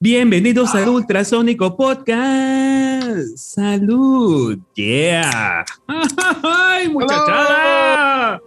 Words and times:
Bienvenidos 0.00 0.76
al 0.76 0.88
Ultrasónico 0.90 1.76
Podcast. 1.76 3.36
Salud. 3.36 4.56
Yeah. 4.76 5.64
¡Ay, 5.88 6.88
muchachada! 6.88 8.34
Acá 8.34 8.42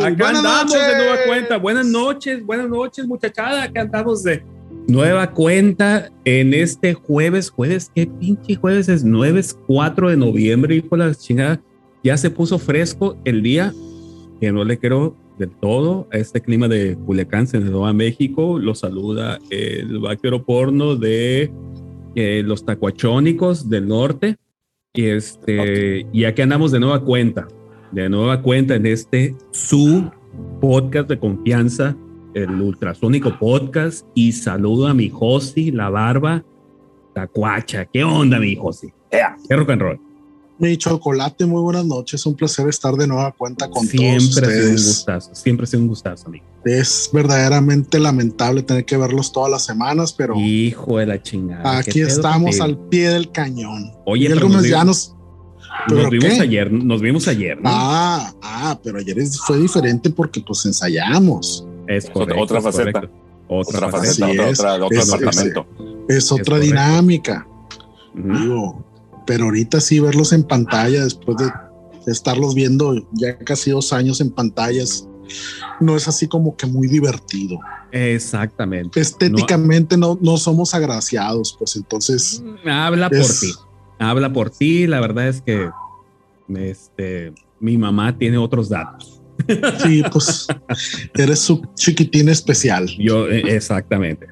Buenas 0.00 0.18
andamos 0.18 0.72
de 0.72 0.96
nueva 0.96 1.16
cuenta. 1.28 1.58
Buenas 1.58 1.86
noches, 1.86 2.44
buenas 2.44 2.68
noches, 2.68 3.06
muchachada. 3.06 3.62
Acá 3.62 3.82
andamos 3.82 4.24
de 4.24 4.44
nueva 4.88 5.30
cuenta 5.30 6.10
en 6.24 6.52
este 6.52 6.94
jueves. 6.94 7.50
Jueves, 7.50 7.88
¿qué 7.94 8.08
pinche 8.08 8.56
jueves 8.56 8.88
es? 8.88 9.04
9 9.04 9.38
es 9.38 9.56
4 9.68 10.10
de 10.10 10.16
noviembre, 10.16 10.74
hijo 10.74 10.96
de 10.96 11.06
la 11.06 11.14
chingada. 11.14 11.60
Ya 12.02 12.16
se 12.16 12.30
puso 12.30 12.58
fresco 12.58 13.16
el 13.24 13.44
día 13.44 13.72
que 14.40 14.50
no 14.50 14.64
le 14.64 14.76
quiero 14.76 15.16
del 15.38 15.50
todo 15.50 16.08
a 16.12 16.16
este 16.16 16.40
clima 16.40 16.68
de 16.68 16.96
Culiacán, 16.96 17.46
Sinaloa, 17.46 17.92
México. 17.92 18.58
Lo 18.58 18.74
saluda 18.74 19.38
el 19.50 19.98
vaquero 19.98 20.44
porno 20.44 20.96
de 20.96 21.50
eh, 22.14 22.42
los 22.44 22.64
tacuachónicos 22.64 23.68
del 23.68 23.88
norte. 23.88 24.36
Y, 24.94 25.04
este, 25.06 26.06
y 26.12 26.24
aquí 26.24 26.42
andamos 26.42 26.72
de 26.72 26.80
nueva 26.80 27.04
cuenta, 27.04 27.46
de 27.92 28.08
nueva 28.08 28.40
cuenta 28.40 28.74
en 28.74 28.86
este 28.86 29.34
su 29.50 30.10
podcast 30.60 31.08
de 31.08 31.18
confianza, 31.18 31.96
el 32.34 32.50
ultrasónico 32.50 33.38
podcast. 33.38 34.06
Y 34.14 34.32
saludo 34.32 34.86
a 34.86 34.94
mi 34.94 35.10
Josi, 35.10 35.70
la 35.70 35.90
barba 35.90 36.44
tacuacha. 37.14 37.84
¿Qué 37.86 38.04
onda, 38.04 38.38
mi 38.38 38.56
Josi? 38.56 38.88
¿Qué 39.10 39.56
rock 39.56 39.70
and 39.70 39.82
roll? 39.82 40.05
Mi 40.58 40.76
chocolate, 40.78 41.44
muy 41.44 41.60
buenas 41.60 41.84
noches. 41.84 42.24
Un 42.24 42.34
placer 42.34 42.66
estar 42.68 42.94
de 42.94 43.06
nueva 43.06 43.30
cuenta 43.32 43.68
con 43.68 43.86
siempre 43.86 44.06
todos 44.06 44.16
ha 44.16 44.22
sido 44.22 44.46
un 44.46 44.74
ustedes. 44.74 44.86
gustazo, 44.86 45.34
siempre 45.34 45.64
ha 45.64 45.66
sido 45.66 45.82
un 45.82 45.88
gustazo, 45.88 46.28
amigo. 46.28 46.44
Es 46.64 47.10
verdaderamente 47.12 47.98
lamentable 47.98 48.62
tener 48.62 48.86
que 48.86 48.96
verlos 48.96 49.32
todas 49.32 49.50
las 49.50 49.64
semanas, 49.66 50.14
pero 50.14 50.34
Hijo 50.38 50.96
de 50.98 51.06
la 51.06 51.22
chingada. 51.22 51.78
aquí 51.78 51.90
¿qué 51.92 52.06
pedo 52.06 52.08
estamos 52.16 52.60
al 52.60 52.78
pie 52.88 53.10
del 53.10 53.30
cañón. 53.30 53.92
Oye, 54.06 54.30
pero 54.30 54.48
nos, 54.48 54.62
vi- 54.62 54.70
Llanos. 54.70 55.14
¿pero 55.88 56.02
nos 56.04 56.10
vimos 56.10 56.28
qué? 56.32 56.40
ayer, 56.40 56.72
nos 56.72 57.00
vimos 57.02 57.28
ayer, 57.28 57.56
¿no? 57.60 57.68
Ah, 57.70 58.32
ah, 58.42 58.78
pero 58.82 58.98
ayer 58.98 59.18
es- 59.18 59.38
fue 59.38 59.58
diferente 59.58 60.08
porque 60.08 60.40
pues 60.40 60.64
ensayamos. 60.64 61.66
es 61.86 62.06
otra- 62.06 62.12
correcto, 62.14 62.42
otra 62.42 62.60
faceta. 62.62 62.92
correcto. 62.92 63.16
Otra, 63.48 63.78
Otra 63.78 63.90
faceta. 63.92 64.28
otra, 64.28 64.48
es. 64.48 64.58
otra- 64.58 64.74
otro 64.86 64.98
Es- 64.98 65.06
departamento. 65.12 65.66
Es 66.08 66.32
otra 66.32 66.58
dinámica, 66.58 67.46
Ujú. 68.18 68.38
digo. 68.38 68.85
Pero 69.26 69.44
ahorita 69.44 69.80
sí 69.80 70.00
verlos 70.00 70.32
en 70.32 70.44
pantalla 70.44 71.04
después 71.04 71.36
de, 71.38 71.50
estarlos 72.06 72.54
viendo 72.54 72.94
ya 73.14 73.36
casi 73.38 73.72
dos 73.72 73.92
años 73.92 74.20
en 74.20 74.30
pantallas, 74.30 75.08
no 75.80 75.96
es 75.96 76.06
así 76.06 76.28
como 76.28 76.56
que 76.56 76.66
muy 76.66 76.86
divertido. 76.86 77.58
Exactamente. 77.90 79.00
estéticamente 79.00 79.96
no, 79.96 80.18
no 80.20 80.36
somos 80.36 80.74
agraciados, 80.74 81.56
pues 81.58 81.76
entonces 81.76 82.42
Habla 82.64 83.10
por 83.10 83.26
ti. 83.26 83.52
Habla 83.98 84.32
por 84.32 84.50
ti. 84.50 84.86
La 84.86 85.00
verdad 85.00 85.28
es 85.28 85.40
que 85.40 85.68
este, 86.54 87.32
mi 87.60 87.76
mamá 87.76 88.16
tiene 88.16 88.38
otros 88.38 88.68
datos. 88.68 89.20
sí, 89.82 90.02
pues 90.12 90.46
eres 91.14 91.40
su 91.40 91.62
chiquitín 91.74 92.28
especial. 92.28 92.88
Yo, 92.98 93.28
eh, 93.28 93.42
exactamente. 93.54 94.26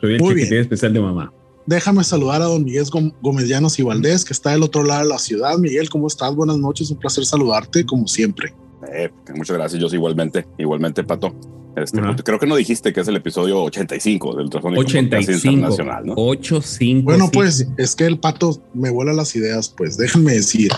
Soy 0.00 0.14
el 0.14 0.20
Muy 0.20 0.34
chiquitín 0.34 0.50
bien. 0.50 0.62
especial 0.62 0.92
de 0.92 1.00
mamá. 1.00 1.32
Déjame 1.66 2.04
saludar 2.04 2.42
a 2.42 2.46
don 2.46 2.64
Miguel 2.64 2.84
Gómez 3.22 3.48
Llanos 3.48 3.78
y 3.78 3.82
Valdés, 3.82 4.24
que 4.24 4.32
está 4.32 4.50
del 4.50 4.62
otro 4.62 4.82
lado 4.82 5.02
de 5.02 5.08
la 5.08 5.18
ciudad. 5.18 5.56
Miguel, 5.56 5.88
¿cómo 5.88 6.06
estás? 6.06 6.34
Buenas 6.34 6.58
noches, 6.58 6.90
un 6.90 6.98
placer 6.98 7.24
saludarte, 7.24 7.86
como 7.86 8.06
siempre. 8.06 8.54
Eh, 8.92 9.10
muchas 9.34 9.56
gracias, 9.56 9.80
yo 9.80 9.88
igualmente, 9.94 10.46
igualmente, 10.58 11.02
Pato. 11.04 11.34
Este. 11.76 12.00
Creo 12.22 12.38
que 12.38 12.46
no 12.46 12.54
dijiste 12.54 12.92
que 12.92 13.00
es 13.00 13.08
el 13.08 13.16
episodio 13.16 13.62
85 13.64 14.36
del 14.36 14.44
Ultrasónico 14.44 14.82
Podcast 14.82 14.96
85. 14.96 15.54
Internacional, 15.54 16.06
¿no? 16.06 16.14
85. 16.16 17.04
Bueno, 17.04 17.30
pues 17.32 17.66
es 17.78 17.96
que 17.96 18.04
el 18.06 18.18
pato 18.18 18.62
me 18.74 18.90
vuela 18.90 19.12
las 19.12 19.34
ideas, 19.34 19.70
pues 19.70 19.96
déjenme 19.96 20.34
decir. 20.34 20.70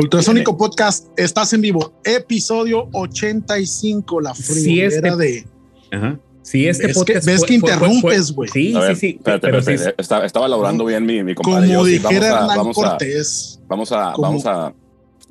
Ultrasónico 0.00 0.56
Podcast, 0.56 1.06
estás 1.16 1.52
en 1.52 1.60
vivo, 1.60 1.92
episodio 2.04 2.88
85, 2.92 4.20
la 4.20 4.34
primera 4.34 4.88
este- 4.88 5.16
de... 5.16 5.46
Ajá. 5.92 6.20
Sí, 6.50 6.66
este 6.66 6.86
¿Ves 6.86 6.96
que- 6.96 7.00
podcast. 7.12 7.26
ves 7.26 7.42
que 7.44 7.54
interrumpes, 7.54 8.32
güey? 8.32 8.48
Sí, 8.50 8.72
ver, 8.72 8.94
sí, 8.94 9.00
sí. 9.00 9.16
espérate, 9.18 9.46
pero 9.46 9.58
espérate, 9.58 9.84
sí, 9.84 9.90
está- 9.98 10.24
estaba 10.24 10.46
elaborando 10.46 10.84
bien 10.84 11.04
mi, 11.04 11.22
mi 11.22 11.34
Como 11.34 11.50
compadre. 11.50 11.72
Yossi. 11.74 11.92
dijera 11.92 12.08
vamos 12.08 12.22
a, 12.22 12.42
Hernán 12.42 12.56
vamos 12.56 12.78
a, 12.78 12.82
Cortés, 12.82 13.60
vamos 13.68 13.92
a, 13.92 14.12
Como- 14.14 14.28
vamos 14.28 14.46
a 14.46 14.74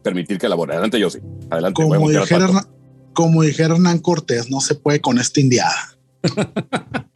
permitir 0.03 0.37
que 0.37 0.45
elabore. 0.45 0.73
Adelante, 0.73 0.99
Yossi. 0.99 1.19
Adelante. 1.49 1.83
voy 1.83 1.93
a 1.95 1.97
como 1.97 2.09
dijera. 2.11 2.45
Hernán, 2.45 2.67
como 3.13 3.41
dijera 3.43 3.73
Hernán 3.75 3.97
Cortés, 3.99 4.49
no 4.51 4.61
se 4.61 4.75
puede 4.75 5.01
con 5.01 5.17
esta 5.17 5.39
indiada. 5.39 5.97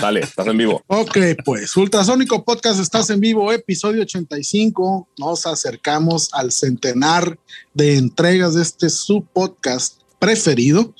Dale, 0.00 0.20
estás 0.20 0.46
en 0.46 0.56
vivo. 0.56 0.82
Ok, 0.86 1.16
pues 1.44 1.76
Ultrasónico 1.76 2.44
Podcast, 2.44 2.80
estás 2.80 3.10
en 3.10 3.20
vivo, 3.20 3.52
episodio 3.52 4.02
85. 4.02 5.08
Nos 5.18 5.46
acercamos 5.46 6.30
al 6.32 6.50
centenar 6.52 7.38
de 7.74 7.96
entregas 7.96 8.54
de 8.54 8.62
este 8.62 8.88
su 8.90 9.24
podcast 9.32 10.00
preferido. 10.18 10.94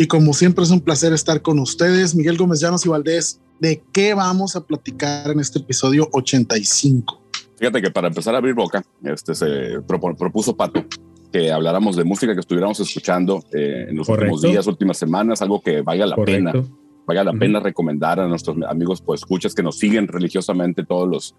Y 0.00 0.06
como 0.06 0.32
siempre 0.32 0.64
es 0.64 0.70
un 0.70 0.80
placer 0.80 1.12
estar 1.12 1.42
con 1.42 1.58
ustedes, 1.58 2.14
Miguel 2.14 2.38
Gómez 2.38 2.58
Llanos 2.58 2.86
y 2.86 2.88
Valdés. 2.88 3.38
¿De 3.58 3.82
qué 3.92 4.14
vamos 4.14 4.56
a 4.56 4.64
platicar 4.64 5.30
en 5.30 5.40
este 5.40 5.58
episodio 5.58 6.08
85? 6.12 7.20
Fíjate 7.58 7.82
que 7.82 7.90
para 7.90 8.08
empezar 8.08 8.34
a 8.34 8.38
abrir 8.38 8.54
boca, 8.54 8.82
este 9.04 9.34
se 9.34 9.78
propuso 9.86 10.56
Pato 10.56 10.86
que 11.30 11.52
habláramos 11.52 11.96
de 11.96 12.04
música 12.04 12.32
que 12.32 12.40
estuviéramos 12.40 12.80
escuchando 12.80 13.44
eh, 13.52 13.88
en 13.90 13.96
los 13.98 14.06
Correcto. 14.06 14.32
últimos 14.36 14.50
días, 14.50 14.66
últimas 14.66 14.96
semanas, 14.96 15.42
algo 15.42 15.60
que 15.60 15.82
valga 15.82 16.06
la 16.06 16.16
pena, 16.16 16.52
correcto. 16.52 16.74
valga 17.06 17.24
la 17.24 17.30
Ujú. 17.32 17.38
pena 17.38 17.60
recomendar 17.60 18.20
a 18.20 18.26
nuestros 18.26 18.56
amigos 18.66 19.02
pues 19.02 19.20
escuchas 19.20 19.54
que 19.54 19.62
nos 19.62 19.76
siguen 19.76 20.08
religiosamente 20.08 20.82
todos 20.82 21.06
los 21.06 21.34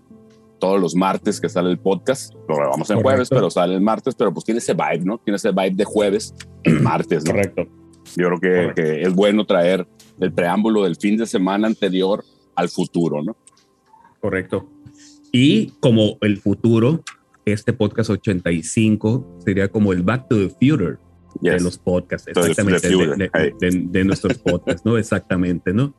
todos 0.59 0.79
los 0.79 0.93
martes 0.93 1.41
que 1.41 1.49
sale 1.49 1.71
el 1.71 1.79
podcast. 1.79 2.31
Lo 2.47 2.57
grabamos 2.57 2.87
en 2.91 2.97
Correcto. 2.97 3.01
jueves, 3.01 3.29
pero 3.31 3.49
sale 3.49 3.73
el 3.73 3.81
martes, 3.81 4.13
pero 4.13 4.31
pues 4.31 4.45
tiene 4.45 4.59
ese 4.59 4.75
vibe, 4.75 5.03
¿no? 5.03 5.17
Tiene 5.17 5.37
ese 5.37 5.49
vibe 5.49 5.71
de 5.71 5.83
jueves 5.83 6.35
martes, 6.83 7.25
¿no? 7.25 7.31
Correcto. 7.31 7.65
Yo 8.15 8.27
creo 8.27 8.39
que, 8.39 8.73
que 8.81 9.01
es 9.03 9.13
bueno 9.13 9.45
traer 9.45 9.87
el 10.19 10.31
preámbulo 10.33 10.83
del 10.83 10.95
fin 10.95 11.17
de 11.17 11.25
semana 11.25 11.67
anterior 11.67 12.23
al 12.55 12.69
futuro, 12.69 13.21
¿no? 13.23 13.35
Correcto. 14.19 14.67
Y 15.31 15.67
como 15.79 16.17
el 16.21 16.37
futuro, 16.37 17.01
este 17.45 17.73
podcast 17.73 18.09
85 18.09 19.37
sería 19.45 19.67
como 19.69 19.93
el 19.93 20.03
Back 20.03 20.27
to 20.29 20.35
the 20.35 20.49
Future 20.49 20.97
de 21.39 21.51
Yes. 21.53 21.61
los 21.63 21.77
podcasts, 21.77 22.25
the- 22.25 22.31
exactamente, 22.39 22.81
the 22.89 22.95
de, 22.97 23.15
de- 23.15 23.53
de- 23.71 23.83
de 23.89 24.03
nuestros 24.03 24.37
podcasts, 24.39 24.85
¿no? 24.85 24.97
Exactamente, 24.97 25.73
¿no? 25.73 25.93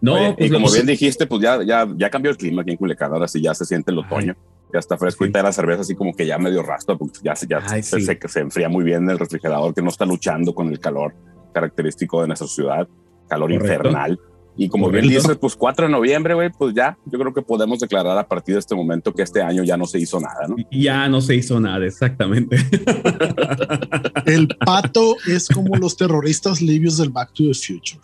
No, 0.00 0.14
Oye, 0.14 0.34
pues 0.36 0.48
y 0.50 0.52
como 0.52 0.72
bien 0.72 0.86
dijiste, 0.86 1.26
pues 1.26 1.42
ya, 1.42 1.62
ya, 1.62 1.86
ya 1.96 2.10
cambió 2.10 2.30
el 2.30 2.36
clima 2.38 2.62
aquí 2.62 2.72
en 2.72 2.76
Culiacán, 2.78 3.12
ahora 3.12 3.28
sí 3.28 3.40
ya 3.40 3.54
se 3.54 3.64
siente 3.66 3.92
el 3.92 3.98
otoño, 3.98 4.34
ya 4.72 4.78
está 4.80 4.96
fresco 4.96 5.24
Sí. 5.26 5.30
la 5.32 5.52
cerveza 5.52 5.82
así 5.82 5.94
como 5.94 6.12
que 6.14 6.26
ya 6.26 6.38
medio 6.38 6.62
raspa, 6.62 6.96
porque 6.96 7.20
ya, 7.22 7.36
se- 7.36 7.46
ya 7.46 7.60
Ay, 7.68 7.82
se, 7.82 8.00
sí. 8.00 8.06
se, 8.06 8.18
se 8.28 8.40
enfría 8.40 8.68
muy 8.70 8.82
bien 8.82 9.08
el 9.10 9.18
refrigerador, 9.18 9.74
que 9.74 9.82
no 9.82 9.90
está 9.90 10.04
luchando 10.06 10.54
con 10.54 10.68
el 10.70 10.80
calor 10.80 11.14
característico 11.52 12.20
de 12.20 12.28
nuestra 12.28 12.48
ciudad, 12.48 12.88
calor 13.28 13.50
Correcto. 13.50 13.88
infernal. 13.88 14.20
Y 14.54 14.68
como 14.68 14.90
bien 14.90 15.08
dices, 15.08 15.36
pues 15.40 15.56
4 15.56 15.86
de 15.86 15.92
noviembre, 15.92 16.34
güey, 16.34 16.50
pues 16.50 16.74
ya, 16.74 16.98
yo 17.06 17.18
creo 17.18 17.32
que 17.32 17.40
podemos 17.40 17.80
declarar 17.80 18.18
a 18.18 18.28
partir 18.28 18.54
de 18.54 18.58
este 18.58 18.74
momento 18.74 19.12
que 19.14 19.22
este 19.22 19.40
año 19.40 19.64
ya 19.64 19.78
no 19.78 19.86
se 19.86 19.98
hizo 19.98 20.20
nada, 20.20 20.46
¿no? 20.46 20.56
ya 20.70 21.08
no 21.08 21.22
se 21.22 21.36
hizo 21.36 21.58
nada, 21.58 21.86
exactamente. 21.86 22.56
El 24.26 24.48
pato 24.48 25.16
es 25.26 25.48
como 25.48 25.76
los 25.76 25.96
terroristas 25.96 26.60
libios 26.60 26.98
del 26.98 27.08
Back 27.08 27.32
to 27.32 27.44
the 27.44 27.54
Future. 27.54 28.00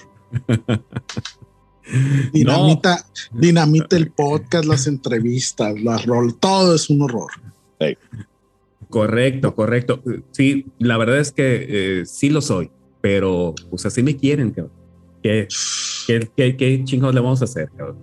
Dinamita, 2.33 3.03
dinamita 3.33 3.97
el 3.97 4.11
podcast, 4.11 4.67
las 4.67 4.87
entrevistas, 4.87 5.81
las 5.81 6.05
rol, 6.05 6.39
todo 6.39 6.75
es 6.75 6.91
un 6.91 7.03
horror. 7.03 7.31
Correcto, 8.91 9.55
correcto. 9.55 10.03
Sí, 10.31 10.67
la 10.79 10.97
verdad 10.99 11.19
es 11.19 11.33
que 11.33 12.01
eh, 12.01 12.07
sí 12.07 12.31
lo 12.31 12.41
soy, 12.41 12.71
pero 13.01 13.55
pues 13.71 13.85
así 13.87 14.03
me 14.03 14.17
quieren, 14.17 14.51
cabrón. 14.51 14.73
¿Qué, 15.23 15.49
qué, 16.07 16.31
qué, 16.37 16.57
qué 16.57 16.85
chingados 16.85 17.15
le 17.15 17.21
vamos 17.21 17.41
a 17.43 17.45
hacer, 17.45 17.69
cabrón? 17.77 17.97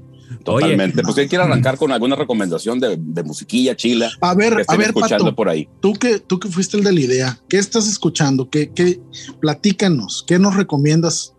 Totalmente. 0.44 0.98
no. 0.98 1.04
pues 1.04 1.16
¿quién 1.16 1.28
quiere 1.28 1.44
arrancar 1.44 1.78
con 1.78 1.92
alguna 1.92 2.16
recomendación 2.16 2.80
de, 2.80 2.98
de 3.00 3.24
musiquilla 3.24 3.76
chila 3.76 4.10
A 4.22 4.32
que 4.36 4.38
ver, 4.38 4.66
a 4.68 4.76
ver, 4.76 4.88
escuchando 4.88 5.26
Pato, 5.26 5.36
por 5.36 5.50
ahí? 5.50 5.70
tú 5.80 5.94
que, 5.94 6.20
tú 6.20 6.40
que 6.40 6.50
fuiste 6.50 6.78
el 6.78 6.84
de 6.84 6.92
la 6.94 7.00
idea, 7.00 7.40
¿qué 7.48 7.58
estás 7.58 7.88
escuchando? 7.88 8.50
¿Qué, 8.50 8.72
qué, 8.74 9.00
platícanos, 9.40 10.24
¿qué 10.28 10.40
nos 10.40 10.56
recomiendas 10.56 11.34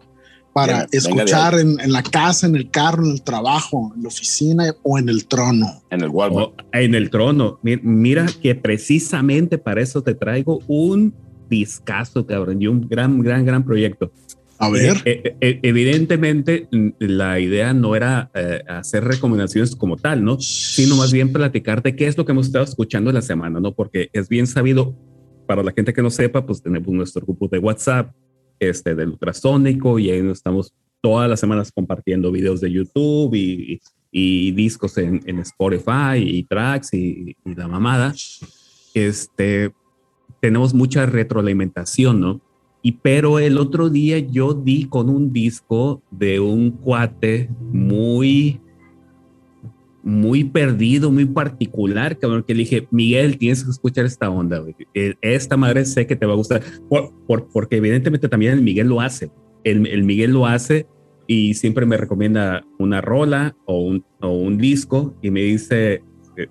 para 0.53 0.87
de 0.87 0.99
escuchar 0.99 1.59
en, 1.59 1.79
en 1.81 1.93
la 1.93 2.03
casa, 2.03 2.47
en 2.47 2.57
el 2.57 2.71
carro, 2.71 3.05
en 3.05 3.11
el 3.11 3.23
trabajo, 3.23 3.93
en 3.95 4.03
la 4.03 4.09
oficina 4.09 4.65
o 4.83 4.99
en 4.99 5.09
el 5.09 5.27
trono? 5.27 5.83
En 5.91 6.01
el 6.03 6.09
Walmart. 6.09 6.49
Oh, 6.49 6.55
en 6.73 6.95
el 6.95 7.11
trono. 7.11 7.59
Mi- 7.63 7.77
Mira 7.77 8.27
que 8.41 8.55
precisamente 8.55 9.59
para 9.59 9.83
eso 9.83 10.03
te 10.03 10.15
traigo 10.15 10.61
un 10.69 11.13
discazo, 11.49 12.27
cabrón, 12.27 12.61
y 12.61 12.67
un 12.67 12.89
gran, 12.89 13.21
gran, 13.21 13.45
gran 13.45 13.65
proyecto. 13.65 14.13
A 14.59 14.71
ver, 14.71 14.97
Eh, 15.05 15.37
eh, 15.41 15.61
evidentemente, 15.63 16.69
la 16.99 17.39
idea 17.41 17.75
no 17.75 17.95
era 17.95 18.31
eh, 18.35 18.63
hacer 18.69 19.05
recomendaciones 19.05 19.77
como 19.77 19.97
tal, 19.97 20.25
¿no? 20.25 20.41
Sino 20.41 20.97
más 20.97 21.13
bien 21.13 21.33
platicarte 21.33 21.95
qué 21.95 22.07
es 22.07 22.17
lo 22.17 22.25
que 22.25 22.33
hemos 22.33 22.47
estado 22.47 22.65
escuchando 22.65 23.11
en 23.11 23.15
la 23.15 23.23
semana, 23.23 23.61
¿no? 23.61 23.75
Porque 23.75 24.09
es 24.13 24.29
bien 24.29 24.47
sabido, 24.47 24.97
para 25.47 25.63
la 25.63 25.73
gente 25.73 25.93
que 25.93 26.03
no 26.03 26.11
sepa, 26.11 26.47
pues 26.47 26.63
tenemos 26.63 26.89
nuestro 26.89 27.25
grupo 27.25 27.49
de 27.49 27.59
WhatsApp, 27.59 28.13
este, 28.59 28.95
del 28.95 29.11
ultrasónico, 29.11 29.99
y 29.99 30.11
ahí 30.11 30.23
nos 30.23 30.39
estamos 30.39 30.73
todas 31.03 31.29
las 31.29 31.39
semanas 31.39 31.71
compartiendo 31.71 32.33
videos 32.33 32.61
de 32.61 32.73
YouTube 32.73 33.35
y, 33.35 33.81
y 34.11 34.53
discos 34.53 34.97
en, 34.97 35.21
en, 35.27 35.39
Spotify 35.41 36.17
y 36.17 36.45
tracks 36.45 36.95
y, 36.95 37.37
y, 37.45 37.55
la 37.55 37.69
mamada, 37.69 38.15
este, 38.95 39.73
tenemos 40.41 40.75
mucha 40.75 41.07
retroalimentación, 41.07 42.21
¿no? 42.21 42.41
Y 42.83 42.93
pero 42.93 43.39
el 43.39 43.59
otro 43.59 43.91
día 43.91 44.19
yo 44.19 44.55
di 44.55 44.85
con 44.85 45.09
un 45.09 45.33
disco 45.33 46.03
de 46.11 46.39
un 46.41 46.71
cuate 46.71 47.51
muy 47.73 48.61
muy 50.07 50.45
perdido, 50.45 51.11
muy 51.11 51.25
particular, 51.25 52.17
cabrón, 52.17 52.45
que 52.45 52.55
le 52.55 52.61
dije, 52.61 52.87
Miguel, 52.93 53.39
tienes 53.39 53.65
que 53.65 53.71
escuchar 53.71 54.05
esta 54.05 54.31
onda, 54.31 54.63
eh, 54.95 55.15
Esta 55.21 55.57
madre 55.57 55.85
sé 55.85 56.07
que 56.07 56.15
te 56.15 56.25
va 56.25 56.35
a 56.35 56.37
gustar, 56.37 56.63
por, 56.89 57.13
por, 57.27 57.49
porque 57.49 57.79
evidentemente 57.79 58.29
también 58.29 58.53
el 58.53 58.63
Miguel 58.63 58.87
lo 58.87 59.01
hace. 59.01 59.33
El, 59.65 59.85
el, 59.89 60.05
Miguel 60.05 60.31
lo 60.31 60.47
hace 60.47 60.87
y 61.27 61.55
siempre 61.55 61.87
me 61.87 61.97
recomienda 61.97 62.65
una 62.79 63.01
rola 63.01 63.57
o 63.65 63.81
un, 63.81 64.05
o 64.21 64.29
un 64.31 64.59
disco 64.59 65.13
y 65.23 65.33
me 65.33 65.41
dice 65.41 66.05
eh, 66.37 66.47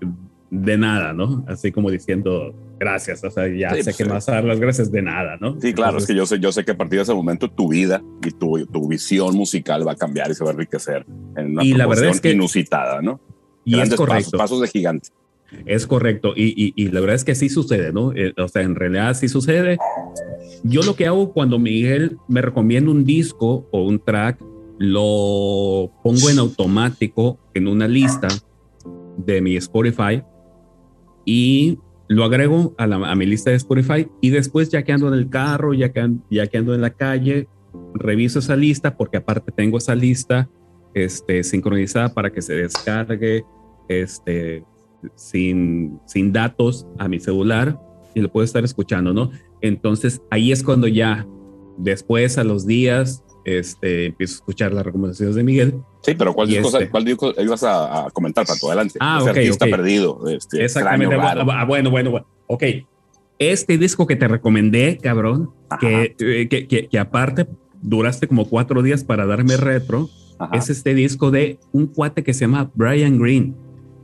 de 0.49 0.77
nada, 0.77 1.13
¿no? 1.13 1.45
Así 1.47 1.71
como 1.71 1.89
diciendo 1.89 2.53
gracias, 2.79 3.23
o 3.23 3.29
sea, 3.29 3.47
ya 3.47 3.71
sé 3.71 3.83
pues, 3.83 3.97
que 3.97 4.05
me 4.05 4.11
vas 4.11 4.27
a 4.29 4.33
dar 4.33 4.43
las 4.43 4.59
gracias 4.59 4.91
de 4.91 5.01
nada, 5.01 5.37
¿no? 5.39 5.59
Sí, 5.59 5.73
claro, 5.73 5.97
es 5.97 6.05
que 6.05 6.15
yo 6.15 6.25
sé, 6.25 6.39
yo 6.39 6.51
sé 6.51 6.65
que 6.65 6.71
a 6.71 6.77
partir 6.77 6.99
de 6.99 7.03
ese 7.03 7.13
momento 7.13 7.49
tu 7.49 7.69
vida 7.69 8.01
y 8.25 8.31
tu, 8.31 8.65
tu 8.67 8.87
visión 8.87 9.35
musical 9.35 9.87
va 9.87 9.93
a 9.93 9.95
cambiar 9.95 10.31
y 10.31 10.35
se 10.35 10.43
va 10.43 10.51
a 10.51 10.53
enriquecer 10.53 11.05
en 11.37 11.51
una 11.51 11.63
y 11.63 11.73
la 11.73 11.87
verdad 11.87 12.09
es 12.09 12.21
que, 12.21 12.31
inusitada, 12.31 13.01
¿no? 13.01 13.19
Y 13.63 13.79
es 13.79 13.95
correcto. 13.95 14.37
Pasos, 14.37 14.61
de 14.61 14.67
gigante. 14.67 15.09
Es 15.65 15.87
correcto. 15.87 16.33
Y, 16.35 16.73
y, 16.75 16.89
la 16.89 16.99
verdad 16.99 17.15
es 17.15 17.23
que 17.23 17.33
sí 17.33 17.49
sucede, 17.49 17.91
¿no? 17.91 18.13
Eh, 18.13 18.33
o 18.37 18.47
sea, 18.47 18.61
en 18.61 18.75
realidad 18.75 19.15
sí 19.15 19.27
sucede. 19.27 19.77
Yo 20.63 20.83
lo 20.83 20.95
que 20.95 21.07
hago 21.07 21.33
cuando 21.33 21.57
Miguel 21.57 22.17
me 22.27 22.41
recomienda 22.41 22.91
un 22.91 23.05
disco 23.05 23.67
o 23.71 23.83
un 23.83 23.99
track, 23.99 24.39
lo 24.77 25.91
pongo 26.03 26.29
en 26.29 26.39
automático 26.39 27.39
en 27.53 27.67
una 27.67 27.87
lista 27.87 28.27
de 29.17 29.41
mi 29.41 29.55
Spotify 29.55 30.21
y 31.25 31.79
lo 32.07 32.23
agrego 32.23 32.73
a, 32.77 32.87
la, 32.87 32.97
a 32.97 33.15
mi 33.15 33.25
lista 33.25 33.49
de 33.49 33.57
Spotify 33.57 34.07
y 34.21 34.29
después 34.29 34.69
ya 34.69 34.83
que 34.83 34.91
ando 34.91 35.07
en 35.07 35.15
el 35.15 35.29
carro, 35.29 35.73
ya 35.73 35.91
que, 35.91 36.11
ya 36.29 36.47
que 36.47 36.57
ando 36.57 36.75
en 36.75 36.81
la 36.81 36.91
calle, 36.91 37.47
reviso 37.93 38.39
esa 38.39 38.55
lista 38.55 38.95
porque 38.95 39.17
aparte 39.17 39.51
tengo 39.51 39.77
esa 39.77 39.95
lista 39.95 40.49
este, 40.93 41.43
sincronizada 41.43 42.13
para 42.13 42.31
que 42.31 42.41
se 42.41 42.53
descargue 42.55 43.43
este, 43.89 44.63
sin, 45.15 45.99
sin 46.05 46.31
datos 46.31 46.87
a 46.97 47.07
mi 47.07 47.19
celular 47.19 47.79
y 48.13 48.21
lo 48.21 48.31
puedo 48.31 48.45
estar 48.45 48.63
escuchando, 48.63 49.13
¿no? 49.13 49.31
Entonces 49.61 50.21
ahí 50.29 50.51
es 50.51 50.63
cuando 50.63 50.87
ya 50.87 51.27
después 51.77 52.37
a 52.37 52.43
los 52.43 52.65
días 52.65 53.24
este, 53.45 54.07
empiezo 54.07 54.33
a 54.33 54.37
escuchar 54.37 54.73
las 54.73 54.83
recomendaciones 54.83 55.35
de 55.35 55.43
Miguel. 55.43 55.75
Sí, 56.01 56.15
pero 56.15 56.33
¿cuál, 56.33 56.47
disco, 56.49 56.67
este, 56.67 56.89
¿cuál 56.89 57.05
disco 57.05 57.33
ibas 57.37 57.63
a, 57.63 58.07
comentar 58.11 58.45
para 58.45 58.59
tu 58.59 58.67
adelante? 58.67 58.97
Ah, 58.99 59.23
ok. 59.23 59.37
Está 59.37 59.67
perdido. 59.67 60.27
Este, 60.27 60.65
Exactamente. 60.65 61.15
Ah, 61.15 61.65
bueno, 61.65 61.91
bueno, 61.91 62.11
bueno. 62.11 62.27
Ok. 62.47 62.63
Este 63.37 63.77
disco 63.77 64.07
que 64.07 64.15
te 64.15 64.27
recomendé, 64.27 64.97
cabrón, 64.97 65.51
que, 65.79 66.15
eh, 66.19 66.47
que, 66.47 66.67
que, 66.67 66.87
que, 66.87 66.99
aparte 66.99 67.47
duraste 67.81 68.27
como 68.27 68.47
cuatro 68.47 68.81
días 68.81 69.03
para 69.03 69.25
darme 69.25 69.57
retro, 69.57 70.09
es 70.53 70.69
este 70.69 70.93
disco 70.93 71.31
de 71.31 71.59
un 71.71 71.87
cuate 71.87 72.23
que 72.23 72.33
se 72.33 72.41
llama 72.41 72.71
Brian 72.73 73.19
Green, 73.19 73.55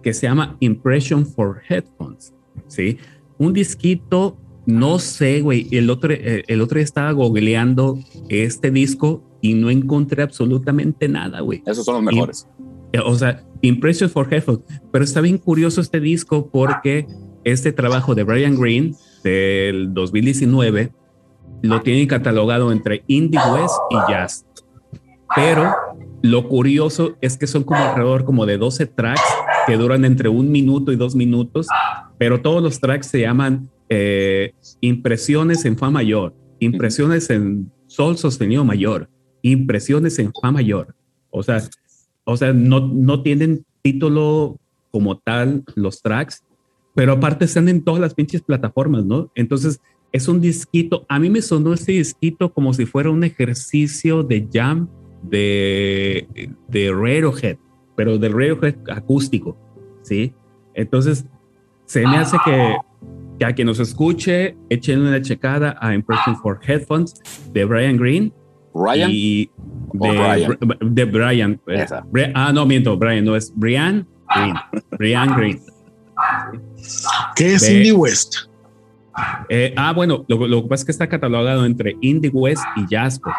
que 0.03 0.13
se 0.13 0.27
llama 0.27 0.57
Impression 0.59 1.25
for 1.25 1.61
Headphones, 1.67 2.33
¿sí? 2.67 2.97
Un 3.37 3.53
disquito, 3.53 4.37
no 4.65 4.99
sé, 4.99 5.41
güey, 5.41 5.67
el 5.71 5.89
otro, 5.89 6.13
eh, 6.13 6.43
el 6.47 6.61
otro 6.61 6.75
día 6.75 6.83
estaba 6.83 7.11
googleando 7.11 7.97
este 8.29 8.69
disco 8.69 9.23
y 9.41 9.53
no 9.55 9.69
encontré 9.69 10.23
absolutamente 10.23 11.07
nada, 11.07 11.41
güey. 11.41 11.63
Esos 11.65 11.85
son 11.85 11.95
los 11.95 12.03
mejores. 12.03 12.47
o 13.03 13.15
sea, 13.15 13.43
Impression 13.61 14.09
for 14.09 14.31
Headphones, 14.31 14.61
pero 14.91 15.03
está 15.03 15.21
bien 15.21 15.37
curioso 15.37 15.81
este 15.81 15.99
disco 15.99 16.49
porque 16.51 17.07
este 17.43 17.71
trabajo 17.71 18.15
de 18.15 18.23
Brian 18.23 18.59
Green 18.59 18.95
del 19.23 19.93
2019 19.93 20.91
lo 21.61 21.81
tienen 21.81 22.07
catalogado 22.07 22.71
entre 22.71 23.03
indie 23.07 23.39
west 23.53 23.75
y 23.91 24.11
jazz. 24.11 24.45
Pero 25.35 25.73
lo 26.21 26.47
curioso 26.47 27.17
es 27.21 27.37
que 27.37 27.47
son 27.47 27.63
como 27.63 27.81
alrededor 27.81 28.25
como 28.25 28.45
de 28.45 28.57
12 28.57 28.87
tracks 28.87 29.21
que 29.67 29.77
duran 29.77 30.05
entre 30.05 30.29
un 30.29 30.51
minuto 30.51 30.91
y 30.91 30.95
dos 30.95 31.15
minutos, 31.15 31.67
pero 32.17 32.41
todos 32.41 32.61
los 32.61 32.79
tracks 32.79 33.07
se 33.07 33.21
llaman 33.21 33.69
eh, 33.89 34.53
impresiones 34.81 35.65
en 35.65 35.77
fa 35.77 35.89
mayor, 35.89 36.35
impresiones 36.59 37.29
en 37.29 37.71
sol 37.87 38.17
sostenido 38.17 38.63
mayor, 38.65 39.09
impresiones 39.41 40.19
en 40.19 40.31
fa 40.33 40.51
mayor. 40.51 40.95
O 41.29 41.43
sea, 41.43 41.61
o 42.23 42.37
sea 42.37 42.53
no, 42.53 42.79
no 42.79 43.21
tienen 43.21 43.65
título 43.81 44.57
como 44.91 45.17
tal 45.17 45.63
los 45.75 46.01
tracks, 46.01 46.43
pero 46.93 47.13
aparte 47.13 47.45
están 47.45 47.69
en 47.69 47.83
todas 47.83 48.01
las 48.01 48.13
pinches 48.13 48.41
plataformas, 48.41 49.05
¿no? 49.05 49.31
Entonces 49.35 49.81
es 50.11 50.27
un 50.27 50.41
disquito. 50.41 51.05
A 51.07 51.19
mí 51.19 51.29
me 51.29 51.41
sonó 51.41 51.73
este 51.73 51.93
disquito 51.93 52.53
como 52.53 52.73
si 52.73 52.85
fuera 52.85 53.09
un 53.09 53.23
ejercicio 53.23 54.23
de 54.23 54.47
jam 54.51 54.89
de, 55.23 56.27
de 56.67 56.91
Radiohead, 56.91 57.57
pero 57.95 58.17
del 58.17 58.33
Radiohead 58.33 58.75
acústico, 58.89 59.57
¿sí? 60.01 60.33
Entonces, 60.73 61.25
se 61.85 62.05
me 62.05 62.17
hace 62.17 62.37
que, 62.43 62.75
que 63.39 63.45
a 63.45 63.53
quien 63.53 63.67
nos 63.67 63.79
escuche, 63.79 64.55
echen 64.69 65.01
una 65.01 65.21
checada 65.21 65.77
a 65.79 65.93
Impression 65.93 66.35
for 66.37 66.59
Headphones 66.65 67.13
de 67.53 67.65
Brian 67.65 67.97
Green. 67.97 68.33
Brian. 68.73 69.09
Y 69.11 69.49
de, 69.93 70.57
de 70.81 71.05
Brian. 71.05 71.59
Eh, 71.67 72.31
ah, 72.33 72.51
no, 72.53 72.65
miento, 72.65 72.97
Brian, 72.97 73.25
no 73.25 73.35
es 73.35 73.51
Brian 73.55 74.07
Green. 74.33 74.55
Brian 74.97 75.35
Green. 75.35 75.61
¿Qué 77.35 77.55
es 77.55 77.69
Indie 77.69 77.93
West? 77.93 78.35
Eh, 79.49 79.73
ah, 79.75 79.93
bueno, 79.93 80.25
lo, 80.27 80.47
lo, 80.47 80.63
que 80.63 80.69
pasa 80.69 80.81
es 80.81 80.85
que 80.85 80.91
está 80.91 81.09
catalogado 81.09 81.65
entre 81.65 81.97
Indie 82.01 82.31
West 82.31 82.63
y 82.77 82.93
Jasper. 82.93 83.33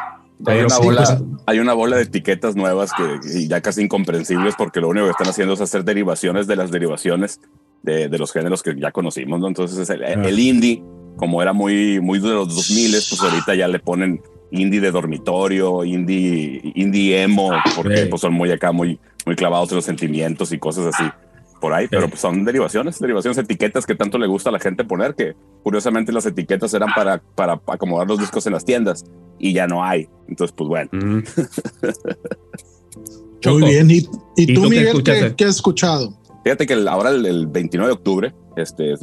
Hay 0.46 0.60
una, 0.60 0.78
bola, 0.78 1.22
hay 1.46 1.58
una 1.60 1.72
bola 1.72 1.96
de 1.96 2.02
etiquetas 2.02 2.56
nuevas 2.56 2.90
que 2.92 3.46
ya 3.46 3.60
casi 3.60 3.82
incomprensibles 3.82 4.56
porque 4.56 4.80
lo 4.80 4.88
único 4.88 5.06
que 5.06 5.12
están 5.12 5.28
haciendo 5.28 5.54
es 5.54 5.60
hacer 5.60 5.84
derivaciones 5.84 6.48
de 6.48 6.56
las 6.56 6.72
derivaciones 6.72 7.40
de, 7.82 8.08
de 8.08 8.18
los 8.18 8.32
géneros 8.32 8.62
que 8.62 8.74
ya 8.78 8.90
conocimos, 8.90 9.38
¿no? 9.38 9.46
Entonces 9.46 9.88
el, 9.88 10.02
el, 10.02 10.38
indie, 10.38 10.82
como 11.16 11.42
era 11.42 11.52
muy, 11.52 12.00
muy 12.00 12.18
de 12.18 12.30
los 12.30 12.48
2000, 12.48 12.90
pues 12.90 13.22
ahorita 13.22 13.54
ya 13.54 13.68
le 13.68 13.78
ponen 13.78 14.20
indie 14.52 14.80
de 14.80 14.90
dormitorio, 14.90 15.84
indie, 15.84 16.60
indie 16.74 17.22
emo, 17.22 17.50
porque 17.74 18.06
pues 18.06 18.20
son 18.20 18.34
muy 18.34 18.50
acá, 18.50 18.70
muy, 18.70 19.00
muy 19.26 19.34
clavados 19.34 19.70
en 19.72 19.76
los 19.76 19.84
sentimientos 19.84 20.52
y 20.52 20.58
cosas 20.58 20.94
así 20.94 21.04
por 21.60 21.72
ahí, 21.72 21.86
pero 21.88 22.08
pues 22.08 22.20
son 22.20 22.44
derivaciones, 22.44 22.98
derivaciones, 22.98 23.38
etiquetas 23.38 23.86
que 23.86 23.94
tanto 23.94 24.18
le 24.18 24.26
gusta 24.26 24.50
a 24.50 24.52
la 24.52 24.58
gente 24.58 24.84
poner, 24.84 25.14
que 25.14 25.34
curiosamente 25.62 26.12
las 26.12 26.26
etiquetas 26.26 26.74
eran 26.74 26.88
para, 26.94 27.22
para 27.36 27.60
acomodar 27.68 28.08
los 28.08 28.18
discos 28.18 28.44
en 28.46 28.52
las 28.52 28.64
tiendas 28.64 29.04
y 29.38 29.52
ya 29.52 29.68
no 29.68 29.84
hay. 29.84 30.08
Entonces, 30.28 30.52
pues 30.56 30.68
bueno. 30.68 30.90
Muy 33.44 33.62
bien. 33.62 33.88
¿Y, 34.36 34.54
tú, 34.54 34.68
Miguel, 34.68 35.02
¿qué, 35.04 35.44
has 35.44 35.56
escuchado? 35.56 36.12
Fíjate 36.44 36.66
que 36.66 36.74
ahora 36.88 37.10
el, 37.10 37.46
29 37.46 37.88
de 37.88 37.92
octubre 37.92 38.34
este, 38.56 38.94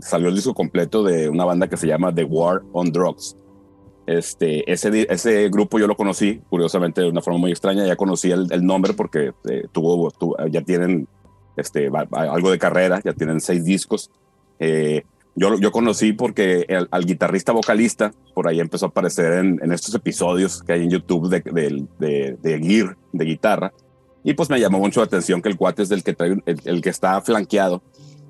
salió 0.00 0.28
el 0.28 0.34
disco 0.36 0.54
completo 0.54 1.02
de 1.02 1.28
una 1.28 1.44
banda 1.44 1.68
que 1.68 1.76
se 1.76 1.86
llama 1.86 2.14
The 2.14 2.24
War 2.24 2.62
on 2.72 2.92
Drugs. 2.92 3.36
Este, 4.06 4.70
ese, 4.70 5.06
ese 5.08 5.48
grupo 5.48 5.78
yo 5.78 5.86
lo 5.86 5.96
conocí, 5.96 6.42
curiosamente, 6.50 7.00
de 7.00 7.08
una 7.08 7.22
forma 7.22 7.38
muy 7.38 7.50
extraña. 7.50 7.86
Ya 7.86 7.96
conocí 7.96 8.30
el, 8.30 8.64
nombre 8.64 8.92
porque 8.92 9.32
eh, 9.48 9.64
tuvo, 9.72 10.12
ya 10.50 10.62
tienen 10.62 11.08
este, 11.56 11.90
algo 12.10 12.50
de 12.50 12.58
carrera, 12.58 13.00
ya 13.02 13.12
tienen 13.12 13.40
seis 13.40 13.64
discos. 13.64 14.10
Eh, 14.58 15.04
yo, 15.36 15.58
yo 15.58 15.72
conocí 15.72 16.12
porque 16.12 16.66
al 16.90 17.04
guitarrista 17.04 17.52
vocalista 17.52 18.12
por 18.34 18.46
ahí 18.46 18.60
empezó 18.60 18.86
a 18.86 18.88
aparecer 18.90 19.32
en, 19.32 19.60
en 19.62 19.72
estos 19.72 19.94
episodios 19.94 20.62
que 20.62 20.74
hay 20.74 20.84
en 20.84 20.90
YouTube 20.90 21.28
de, 21.28 21.40
de, 21.98 22.36
de, 22.40 22.58
gear, 22.60 22.96
de 23.12 23.24
guitarra. 23.24 23.72
Y 24.22 24.34
pues 24.34 24.48
me 24.48 24.60
llamó 24.60 24.78
mucho 24.78 25.00
la 25.00 25.06
atención 25.06 25.42
que 25.42 25.48
el 25.48 25.56
cuate 25.56 25.82
es 25.82 25.90
el 25.90 26.02
que, 26.02 26.14
trae, 26.14 26.36
el, 26.46 26.80
que 26.80 26.88
está 26.88 27.20
flanqueado 27.20 27.82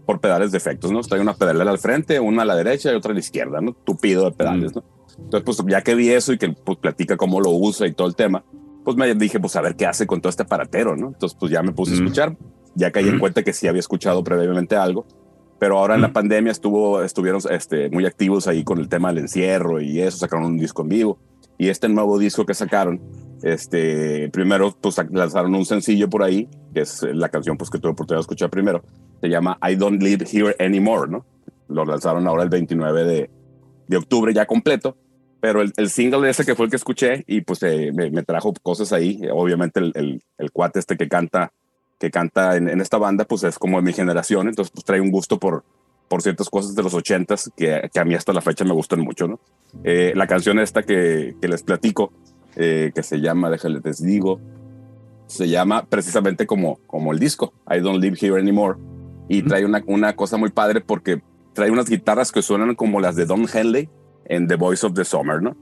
por 0.07 0.21
pedales 0.21 0.51
de 0.51 0.59
efectos, 0.59 0.91
¿no? 0.93 1.01
Trae 1.03 1.21
una 1.21 1.35
pedalera 1.35 1.71
al 1.71 1.79
frente, 1.79 2.19
una 2.21 2.43
a 2.43 2.45
la 2.45 2.57
derecha 2.57 2.93
y 2.93 2.97
otra 2.97 3.11
a 3.11 3.15
la 3.15 3.21
izquierda, 3.21 3.61
¿no? 3.61 3.75
Tupido 3.85 4.25
de 4.25 4.33
pedales, 4.33 4.73
mm. 4.73 4.77
¿no? 4.77 4.85
Entonces, 5.25 5.45
pues 5.45 5.59
ya 5.69 5.83
que 5.83 5.95
vi 5.95 6.11
eso 6.11 6.33
y 6.33 6.39
que 6.39 6.51
pues, 6.51 6.79
platica 6.79 7.17
cómo 7.17 7.41
lo 7.41 7.51
usa 7.51 7.87
y 7.87 7.93
todo 7.93 8.07
el 8.07 8.15
tema, 8.15 8.45
pues 8.85 8.97
me 8.97 9.13
dije, 9.15 9.41
pues 9.41 9.57
a 9.57 9.61
ver 9.61 9.77
qué 9.77 9.87
hace 9.87 10.07
con 10.07 10.21
todo 10.21 10.31
este 10.31 10.45
aparatero, 10.45 10.97
¿no? 10.97 11.09
Entonces, 11.09 11.37
pues 11.39 11.51
ya 11.51 11.63
me 11.63 11.73
puse 11.73 11.93
a 11.93 11.97
mm. 11.97 12.03
escuchar 12.03 12.37
ya 12.75 12.91
caí 12.91 13.09
en 13.09 13.19
cuenta 13.19 13.43
que 13.43 13.53
sí 13.53 13.69
había 13.69 13.81
escuchado 13.81 14.25
previamente 14.25 14.77
algo, 14.77 15.07
pero 15.59 15.79
ahora 15.79 15.95
en 15.95 16.03
la 16.03 16.13
pandemia 16.13 16.51
estuvo, 16.51 17.03
estuvieron 17.03 17.41
este, 17.51 17.89
muy 17.91 18.05
activos 18.07 18.47
ahí 18.49 18.65
con 18.65 18.79
el 18.79 18.89
tema 18.89 19.09
del 19.09 19.19
encierro 19.19 19.81
y 19.81 20.01
eso, 20.01 20.19
sacaron 20.19 20.47
un 20.47 20.59
disco 20.59 20.83
en 20.83 20.89
vivo. 20.89 21.19
Y 21.57 21.69
este 21.69 21.89
nuevo 21.89 22.19
disco 22.19 22.45
que 22.45 22.55
sacaron, 22.55 23.01
este, 23.43 24.29
primero 24.31 24.77
pues 24.81 24.97
lanzaron 25.11 25.55
un 25.55 25.65
sencillo 25.65 26.11
por 26.11 26.25
ahí, 26.25 26.49
que 26.75 26.81
es 26.81 27.03
la 27.03 27.29
canción 27.29 27.57
pues 27.57 27.71
que 27.71 27.79
tuve 27.79 27.93
oportunidad 27.93 28.19
de 28.19 28.23
escuchar 28.23 28.51
primero, 28.51 28.83
se 29.21 29.29
llama 29.29 29.59
I 29.63 29.77
Don't 29.77 30.03
Live 30.03 30.27
Here 30.31 30.57
Anymore, 30.59 31.11
¿no? 31.11 31.25
Lo 31.69 31.85
lanzaron 31.85 32.27
ahora 32.27 32.43
el 32.43 32.49
29 32.49 33.05
de, 33.05 33.31
de 33.87 33.97
octubre 33.97 34.35
ya 34.35 34.47
completo, 34.47 34.97
pero 35.45 35.61
el, 35.61 35.75
el, 35.77 35.91
single 35.91 36.23
de 36.23 36.31
ese 36.31 36.47
que 36.47 36.55
fue 36.55 36.65
el 36.65 36.71
que 36.71 36.77
escuché 36.77 37.23
y 37.27 37.43
pues 37.43 37.63
eh, 37.65 37.93
me, 37.95 38.11
me, 38.11 38.23
trajo 38.23 38.55
cosas 38.63 38.95
ahí. 38.95 39.21
Obviamente 39.31 39.79
el, 39.79 39.93
el, 39.95 40.23
el, 40.39 40.51
cuate 40.51 40.79
este 40.79 40.97
que 40.97 41.07
canta, 41.07 41.53
que 42.01 42.11
canta 42.11 42.57
en, 42.57 42.67
en, 42.67 42.81
esta 42.81 42.97
banda, 42.97 43.27
pues 43.27 43.45
es 43.45 43.59
como 43.59 43.77
de 43.77 43.83
mi 43.83 43.93
generación, 43.93 44.49
entonces 44.49 44.73
pues 44.73 44.87
trae 44.87 45.03
un 45.03 45.11
gusto 45.11 45.39
por, 45.39 45.63
por 46.09 46.23
ciertas 46.23 46.49
cosas 46.49 46.75
de 46.75 46.83
los 46.83 46.95
ochentas 46.95 47.53
que, 47.55 47.91
que 47.93 48.01
a 48.01 48.07
mí 48.07 48.15
hasta 48.15 48.33
la 48.33 48.41
fecha 48.41 48.65
me 48.65 48.73
gustan 48.73 49.01
mucho, 49.01 49.29
¿no? 49.29 49.39
Eh, 49.85 50.15
la 50.17 50.27
canción 50.27 50.59
esta 50.59 50.83
que, 50.83 51.37
que 51.39 51.47
les 51.47 51.63
platico, 51.63 52.11
eh, 52.57 52.91
que 52.95 53.03
se 53.03 53.21
llama, 53.21 53.51
déjale, 53.51 53.83
les 53.85 54.03
digo, 54.03 54.41
se 55.27 55.47
llama 55.47 55.85
precisamente 55.85 56.47
como, 56.47 56.79
como 56.87 57.13
el 57.13 57.19
disco, 57.19 57.53
I 57.71 57.81
Don't 57.81 58.03
Live 58.03 58.17
Here 58.19 58.41
Anymore, 58.41 58.79
y 59.29 59.43
trae 59.43 59.67
una, 59.67 59.83
una 59.89 60.17
cosa 60.17 60.39
muy 60.39 60.49
padre 60.49 60.81
porque 60.81 61.21
trae 61.53 61.71
unas 61.71 61.91
guitarras 61.91 62.33
que 62.33 62.41
suenan 62.41 62.75
como 62.75 62.99
las 62.99 63.15
de 63.15 63.27
Don 63.27 63.47
Henley 63.53 63.91
en 64.27 64.47
The 64.47 64.57
Voice 64.57 64.87
of 64.87 64.95
the 64.95 65.05
Summer, 65.05 65.43
¿no? 65.43 65.57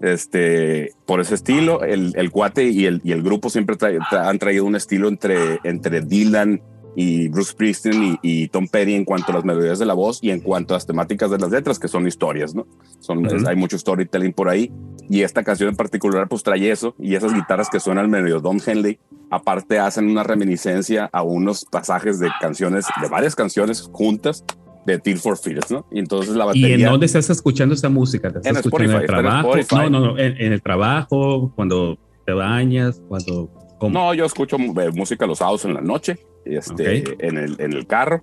Este, 0.00 0.92
por 1.06 1.20
ese 1.20 1.34
estilo, 1.34 1.82
el, 1.82 2.12
el 2.16 2.30
cuate 2.30 2.68
y 2.68 2.86
el, 2.86 3.00
y 3.02 3.12
el 3.12 3.22
grupo 3.22 3.50
siempre 3.50 3.76
trae, 3.76 3.98
tra, 4.10 4.28
han 4.28 4.38
traído 4.38 4.64
un 4.64 4.76
estilo 4.76 5.08
entre, 5.08 5.58
entre 5.64 6.02
Dylan 6.02 6.62
y 6.94 7.28
Bruce 7.28 7.52
Springsteen 7.52 8.02
y, 8.02 8.18
y, 8.22 8.48
Tom 8.48 8.68
Petty 8.68 8.94
en 8.94 9.04
cuanto 9.04 9.32
a 9.32 9.36
las 9.36 9.44
melodías 9.44 9.78
de 9.78 9.86
la 9.86 9.94
voz 9.94 10.18
y 10.22 10.30
en 10.30 10.40
cuanto 10.40 10.74
a 10.74 10.76
las 10.76 10.86
temáticas 10.86 11.30
de 11.30 11.38
las 11.38 11.50
letras, 11.50 11.78
que 11.78 11.88
son 11.88 12.06
historias, 12.06 12.54
¿no? 12.54 12.66
Son, 13.00 13.18
uh 13.18 13.22
-huh. 13.22 13.36
es, 13.36 13.46
hay 13.46 13.56
mucho 13.56 13.78
storytelling 13.78 14.32
por 14.32 14.48
ahí. 14.48 14.72
Y 15.08 15.22
esta 15.22 15.42
canción 15.42 15.68
en 15.70 15.76
particular, 15.76 16.28
pues 16.28 16.42
trae 16.42 16.70
eso 16.70 16.94
y 16.98 17.14
esas 17.14 17.34
guitarras 17.34 17.68
que 17.68 17.80
suenan 17.80 18.10
medio 18.10 18.40
Don 18.40 18.60
Henley, 18.64 18.98
aparte 19.30 19.78
hacen 19.78 20.08
una 20.10 20.22
reminiscencia 20.22 21.08
a 21.12 21.22
unos 21.22 21.64
pasajes 21.64 22.18
de 22.18 22.30
canciones, 22.40 22.86
de 23.00 23.08
varias 23.08 23.34
canciones 23.34 23.88
juntas 23.92 24.44
de 24.92 24.98
Tear 24.98 25.18
for 25.18 25.36
Fears, 25.36 25.70
¿no? 25.70 25.86
Y 25.90 25.98
entonces 25.98 26.34
la 26.34 26.46
batería... 26.46 26.68
¿Y 26.68 26.72
en 26.82 26.90
dónde 26.90 27.06
estás 27.06 27.30
escuchando 27.30 27.74
esta 27.74 27.88
música? 27.88 28.30
¿Te 28.30 28.38
estás 28.38 28.50
en 28.50 28.56
escuchando 28.56 28.98
Spotify, 28.98 29.12
en 29.12 29.18
el 29.18 29.22
trabajo? 29.22 29.56
en. 29.56 29.92
No, 29.92 30.00
no, 30.00 30.06
no, 30.06 30.18
en, 30.18 30.40
en, 30.40 30.52
el 30.52 30.62
trabajo, 30.62 31.52
cuando 31.54 31.98
te 32.26 32.32
bañas, 32.32 33.02
cuando... 33.08 33.50
¿cómo? 33.78 33.98
No, 33.98 34.14
yo 34.14 34.24
escucho 34.24 34.56
eh, 34.56 34.90
música 34.92 35.26
los 35.26 35.38
sábados 35.38 35.64
en 35.64 35.74
la 35.74 35.80
noche, 35.80 36.18
este, 36.44 36.72
okay. 36.72 37.04
en, 37.18 37.38
el, 37.38 37.60
en 37.60 37.72
el 37.72 37.86
carro, 37.86 38.22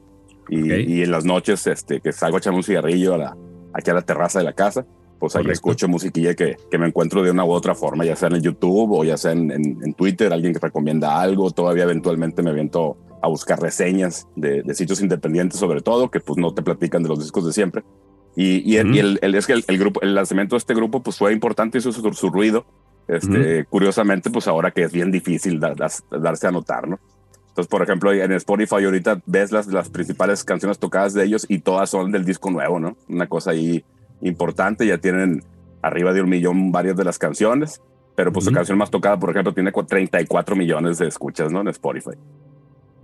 y, 0.50 0.64
okay. 0.64 0.86
y, 0.88 1.02
en 1.02 1.12
las 1.12 1.26
noches 1.26 1.66
este, 1.68 2.02
que 2.02 2.12
salgo 2.12 2.38
a 2.38 2.40
echar 2.40 2.54
un 2.54 2.64
cigarrillo 2.64 3.14
a 3.14 3.18
la, 3.18 3.38
aquí 3.74 3.90
a 3.92 3.94
la 3.94 4.02
terraza 4.02 4.40
de 4.40 4.46
la 4.46 4.54
casa, 4.54 4.86
pues 5.20 5.36
ahí 5.36 5.44
Correcto. 5.44 5.54
escucho 5.54 5.88
musiquilla 5.88 6.36
que, 6.36 6.58
que, 6.70 6.78
me 6.78 6.88
encuentro 6.88 7.24
de 7.24 7.32
una 7.32 7.46
u 7.46 7.52
otra 7.52 7.74
forma, 7.74 8.06
ya 8.06 8.16
sea 8.16 8.28
en 8.28 8.36
el 8.36 8.42
YouTube 8.42 8.92
o 8.92 9.04
ya 9.04 9.18
sea 9.18 9.32
en, 9.32 9.52
en, 9.52 9.80
en 9.84 9.94
Twitter, 9.94 10.32
alguien 10.34 10.54
que 10.54 10.60
recomienda 10.60 11.20
algo, 11.20 11.52
todavía 11.52 11.84
eventualmente 11.84 12.44
me 12.44 12.50
aviento 12.50 12.98
a 13.26 13.30
buscar 13.30 13.60
reseñas 13.60 14.28
de, 14.36 14.62
de, 14.64 14.74
sitios 14.76 15.02
independientes 15.02 15.60
sobre 15.60 15.82
todo, 15.82 16.10
que 16.10 16.20
pues 16.20 16.38
no 16.38 16.54
te 16.54 16.62
platican 16.62 17.04
de 17.04 17.10
los 17.10 17.20
discos 17.20 17.46
de 17.46 17.54
siempre. 17.54 17.84
Y, 18.36 18.58
y, 18.72 18.80
uh 18.80 18.84
-huh. 18.84 18.96
y 18.96 19.00
el, 19.00 19.20
el, 19.22 19.36
es 19.36 19.48
que 19.48 19.54
el, 19.54 19.64
el, 19.68 19.78
grupo, 19.78 20.02
el 20.02 20.14
lanzamiento 20.14 20.56
de 20.56 20.60
este 20.60 20.74
grupo 20.74 21.02
pues 21.02 21.18
fue 21.18 21.34
importante, 21.34 21.78
hizo 21.78 21.92
su, 21.92 22.14
su 22.14 22.30
ruido. 22.30 22.66
Este, 23.08 23.28
uh 23.28 23.62
-huh. 23.62 23.66
Curiosamente, 23.70 24.30
pues 24.30 24.48
ahora 24.48 24.72
que 24.72 24.84
es 24.84 24.92
bien 24.92 25.12
difícil 25.12 25.60
da, 25.60 25.74
da, 25.74 25.90
darse 26.20 26.48
a 26.48 26.52
notar, 26.52 26.88
¿no? 26.88 27.00
Entonces, 27.50 27.70
por 27.70 27.82
ejemplo, 27.82 28.12
en 28.12 28.32
Spotify 28.34 28.84
ahorita 28.84 29.22
ves 29.26 29.52
las, 29.54 29.68
las 29.68 29.90
principales 29.90 30.44
canciones 30.44 30.78
tocadas 30.78 31.14
de 31.14 31.24
ellos 31.24 31.46
y 31.48 31.60
todas 31.60 31.90
son 31.90 32.12
del 32.12 32.26
disco 32.26 32.52
nuevo, 32.52 32.80
¿no? 32.80 32.98
Una 33.08 33.28
cosa 33.28 33.52
ahí 33.52 33.86
importante, 34.22 34.86
ya 34.86 34.98
tienen 34.98 35.42
arriba 35.82 36.12
de 36.12 36.22
un 36.22 36.30
millón 36.30 36.72
varias 36.74 36.98
de 36.98 37.06
las 37.06 37.18
canciones, 37.18 37.82
pero 38.16 38.34
pues 38.34 38.46
uh 38.46 38.50
-huh. 38.50 38.52
su 38.52 38.56
canción 38.56 38.78
más 38.78 38.92
tocada, 38.92 39.18
por 39.18 39.30
ejemplo, 39.30 39.54
tiene 39.54 39.72
34 39.72 40.56
millones 40.56 40.98
de 40.98 41.08
escuchas, 41.08 41.50
¿no? 41.52 41.62
En 41.62 41.70
Spotify. 41.70 42.18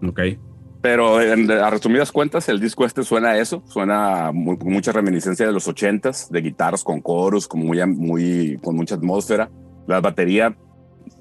Ok. 0.03 0.19
Pero 0.81 1.21
en, 1.21 1.49
a 1.51 1.69
resumidas 1.69 2.11
cuentas, 2.11 2.49
el 2.49 2.59
disco 2.59 2.85
este 2.85 3.03
suena 3.03 3.29
a 3.29 3.37
eso, 3.37 3.61
suena 3.67 4.27
a 4.27 4.31
muy, 4.31 4.57
mucha 4.57 4.91
reminiscencia 4.91 5.45
de 5.45 5.51
los 5.51 5.67
ochentas, 5.67 6.31
de 6.31 6.41
guitarras 6.41 6.83
con 6.83 7.01
coros, 7.01 7.47
con, 7.47 7.63
muy, 7.63 7.85
muy, 7.85 8.59
con 8.63 8.75
mucha 8.75 8.95
atmósfera. 8.95 9.51
La 9.85 10.01
batería, 10.01 10.55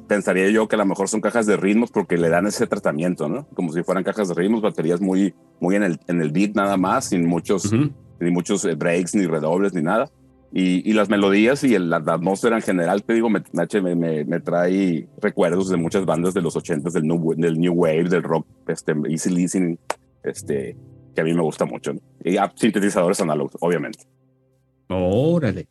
pensaría 0.09 0.49
yo 0.49 0.67
que 0.67 0.77
a 0.77 0.79
lo 0.79 0.87
mejor 0.87 1.09
son 1.09 1.21
cajas 1.21 1.45
de 1.45 1.59
ritmos 1.59 1.91
porque 1.91 2.17
le 2.17 2.31
dan 2.31 2.47
ese 2.47 2.67
tratamiento, 2.67 3.29
¿no? 3.29 3.47
Como 3.55 3.73
si 3.73 3.83
fueran 3.83 4.03
cajas 4.03 4.29
de 4.29 4.35
ritmos, 4.35 4.63
baterías 4.63 5.01
muy, 5.01 5.35
muy 5.61 5.77
en, 5.77 5.83
el, 5.83 6.01
en 6.09 6.23
el 6.23 6.33
beat 6.33 6.55
nada 6.55 6.79
más, 6.79 7.07
sin 7.07 7.27
muchos, 7.27 7.67
uh 7.67 7.77
-huh. 7.77 7.93
ni 8.19 8.31
muchos 8.31 8.65
eh, 8.65 8.75
breaks, 8.75 9.15
ni 9.15 9.27
redobles, 9.27 9.75
ni 9.75 9.83
nada. 9.83 10.11
Y, 10.52 10.88
y, 10.88 10.95
las 10.95 11.09
melodías 11.09 11.62
y 11.62 11.75
el, 11.75 11.90
la, 11.90 12.00
la, 12.00 12.14
atmósfera 12.14 12.57
en 12.57 12.62
general, 12.62 13.04
te 13.04 13.14
digo, 13.14 13.30
me, 13.30 13.40
me, 13.95 14.25
me, 14.25 14.40
trae 14.40 15.09
recuerdos 15.23 15.69
de 15.69 15.76
muchas 15.76 16.04
bandas 16.04 16.35
de 16.35 16.42
los 16.42 16.57
ochentas, 16.57 16.92
del 16.92 17.07
new, 17.07 17.35
del 17.37 17.61
new 17.61 17.73
Wave, 17.73 18.09
del 18.09 18.25
rock, 18.25 18.47
este, 18.66 18.92
easy 19.09 19.30
listening, 19.30 19.78
este, 20.25 20.76
que 21.14 21.21
a 21.21 21.25
mí 21.25 21.35
me 21.35 21.42
gusta 21.42 21.66
mucho. 21.66 21.92
¿no? 21.92 22.00
Y 22.25 22.37
ah, 22.37 22.52
sintetizadores 22.57 23.21
análogos, 23.21 23.52
obviamente. 23.61 24.00
Órale. 24.88 25.69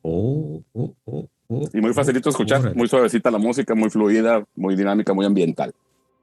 Oh, 0.00 0.62
oh, 0.72 0.94
oh, 1.04 1.28
oh, 1.48 1.68
y 1.70 1.80
muy 1.82 1.92
facilito 1.92 2.30
escuchar, 2.30 2.60
órale. 2.60 2.74
muy 2.74 2.88
suavecita 2.88 3.30
la 3.30 3.38
música, 3.38 3.74
muy 3.74 3.90
fluida, 3.90 4.44
muy 4.56 4.76
dinámica, 4.76 5.12
muy 5.12 5.26
ambiental. 5.26 5.74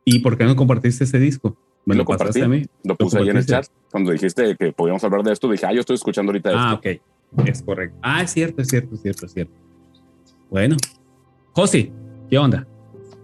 ¿Y 0.04 0.20
por 0.20 0.36
qué 0.36 0.46
no 0.46 0.56
compartiste 0.56 1.04
ese 1.04 1.20
disco? 1.20 1.56
¿Me 1.86 1.94
lo, 1.94 2.00
lo 2.00 2.06
compartí? 2.06 2.42
A 2.42 2.48
mí? 2.48 2.66
Lo 2.84 2.96
puse 2.96 3.18
¿Lo 3.18 3.24
ahí 3.24 3.30
en 3.30 3.38
el 3.38 3.46
chat. 3.46 3.68
Cuando 3.92 4.12
dijiste 4.12 4.56
que 4.56 4.72
podíamos 4.72 5.04
hablar 5.04 5.24
de 5.24 5.34
esto, 5.34 5.50
dije, 5.50 5.68
ah, 5.68 5.74
yo 5.74 5.80
estoy 5.80 5.96
escuchando 5.96 6.32
ahorita 6.32 6.50
ah, 6.50 6.54
esto. 6.54 6.90
Ah, 6.90 6.94
ok. 6.94 7.02
Es 7.46 7.62
correcto. 7.62 7.98
Ah, 8.02 8.24
es 8.24 8.32
cierto, 8.32 8.62
es 8.62 8.68
cierto, 8.68 8.96
es 8.96 9.02
cierto, 9.02 9.26
es 9.26 9.34
cierto. 9.34 9.54
Bueno. 10.50 10.78
José, 11.52 11.92
¿qué 12.30 12.38
onda? 12.38 12.68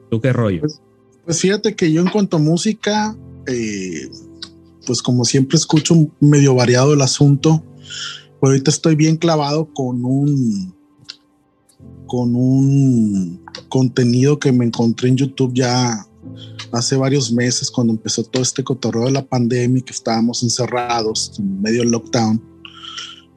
¿Tú 0.10 0.22
qué 0.22 0.32
rollo? 0.32 0.62
Pues, 0.62 0.82
pues 1.26 1.42
fíjate 1.42 1.76
que 1.76 1.92
yo 1.92 2.02
en 2.02 2.10
cuanto 2.10 2.38
a 2.38 2.40
música, 2.40 3.16
eh, 3.48 4.10
pues 4.86 5.02
como 5.02 5.26
siempre 5.26 5.58
escucho 5.58 5.96
medio 6.20 6.56
variado 6.56 6.94
el 6.94 7.02
asunto. 7.02 7.64
Pero 8.40 8.52
ahorita 8.52 8.70
estoy 8.70 8.96
bien 8.96 9.18
clavado 9.18 9.74
con 9.74 10.04
un 10.06 10.76
con 12.08 12.36
un 12.36 13.44
contenido 13.68 14.38
que 14.38 14.52
me 14.52 14.66
encontré 14.66 15.10
en 15.10 15.18
YouTube 15.18 15.54
ya 15.56 16.06
hace 16.72 16.96
varios 16.96 17.32
meses 17.32 17.72
cuando 17.72 17.94
empezó 17.94 18.24
todo 18.24 18.44
este 18.44 18.64
cotorreo 18.64 19.06
de 19.06 19.12
la 19.12 19.26
pandemia 19.26 19.84
que 19.84 19.92
estábamos 19.92 20.44
encerrados 20.44 21.34
en 21.40 21.62
medio 21.62 21.80
del 21.80 21.90
lockdown 21.90 22.55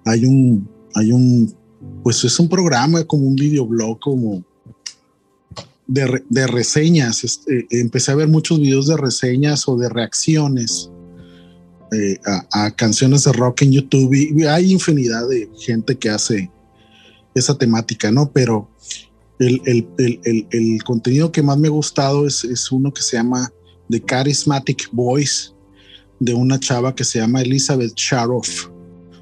hay 0.09 0.25
un, 0.25 0.69
hay 0.95 1.13
un, 1.13 1.55
pues 2.03 2.25
es 2.25 2.39
un 2.41 2.49
programa 2.49 3.05
como 3.05 3.27
un 3.27 3.37
videoblog, 3.37 4.01
como 4.01 4.43
de, 5.87 6.47
reseñas. 6.47 7.25
Este, 7.25 7.67
empecé 7.71 8.13
a 8.13 8.17
ver 8.17 8.29
muchos 8.29 8.59
videos 8.59 8.87
de 8.87 8.97
reseñas 8.97 9.69
o 9.69 9.77
de 9.77 9.89
reacciones 9.89 10.91
eh, 11.93 12.19
a, 12.53 12.71
canciones 12.71 13.25
de 13.25 13.33
rock 13.33 13.63
en 13.63 13.73
YouTube 13.73 14.15
y, 14.15 14.45
hay 14.45 14.73
infinidad 14.73 15.29
de 15.29 15.51
gente 15.59 15.97
que 15.97 16.11
hace 16.11 16.51
esa 17.35 17.57
temática, 17.57 18.11
¿no? 18.11 18.31
Pero 18.33 18.71
el 19.39 20.83
contenido 20.85 21.31
que 21.31 21.43
más 21.43 21.59
me 21.59 21.69
ha 21.69 21.71
gustado 21.71 22.27
es, 22.27 22.43
es 22.45 22.73
uno 22.73 22.93
que 22.93 23.03
se 23.03 23.17
llama 23.17 23.53
The 23.89 24.03
Charismatic 24.05 24.89
Voice 24.91 25.51
de 26.19 26.35
una 26.35 26.59
chava 26.59 26.95
que 26.95 27.05
se 27.05 27.21
llama 27.21 27.43
Elizabeth 27.43 27.95
Sharoff 27.95 28.69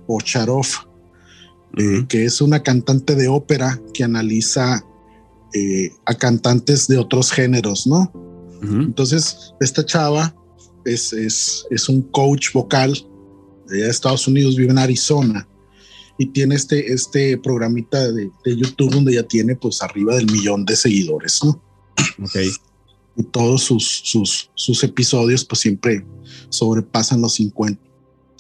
o 0.07 0.21
Charov, 0.21 0.67
uh 0.67 1.79
-huh. 1.79 2.03
eh, 2.03 2.07
que 2.09 2.25
es 2.25 2.41
una 2.41 2.63
cantante 2.63 3.15
de 3.15 3.29
ópera 3.29 3.81
que 3.93 4.05
analiza 4.05 4.85
eh, 5.55 5.91
a 6.05 6.15
cantantes 6.15 6.87
de 6.89 6.99
otros 6.99 7.31
géneros, 7.31 7.87
¿no? 7.87 8.11
Uh 8.15 8.63
-huh. 8.63 8.85
Entonces, 8.85 9.55
esta 9.61 9.85
chava 9.85 10.35
es, 10.85 11.13
es, 11.13 11.67
es, 11.71 11.89
un 11.89 12.03
coach 12.03 12.53
vocal 12.53 12.93
de 13.69 13.89
Estados 13.89 14.29
Unidos, 14.29 14.57
vive 14.57 14.71
en 14.71 14.79
Arizona 14.79 15.47
y 16.19 16.27
tiene 16.27 16.55
este, 16.55 16.93
este 16.93 17.37
programita 17.39 18.13
de, 18.13 18.31
de, 18.45 18.57
YouTube 18.57 18.91
donde 18.91 19.15
ya 19.15 19.23
tiene 19.23 19.57
pues 19.57 19.83
arriba 19.83 20.15
del 20.17 20.27
millón 20.27 20.65
de 20.65 20.77
seguidores, 20.77 21.41
¿no? 21.45 21.61
Ok. 22.23 22.37
Y 23.17 23.23
todos 23.25 23.63
sus, 23.63 24.03
sus, 24.05 24.51
sus 24.55 24.85
episodios 24.85 25.45
pues 25.45 25.61
siempre 25.61 26.07
sobrepasan 26.49 27.21
los 27.21 27.35
50 27.35 27.86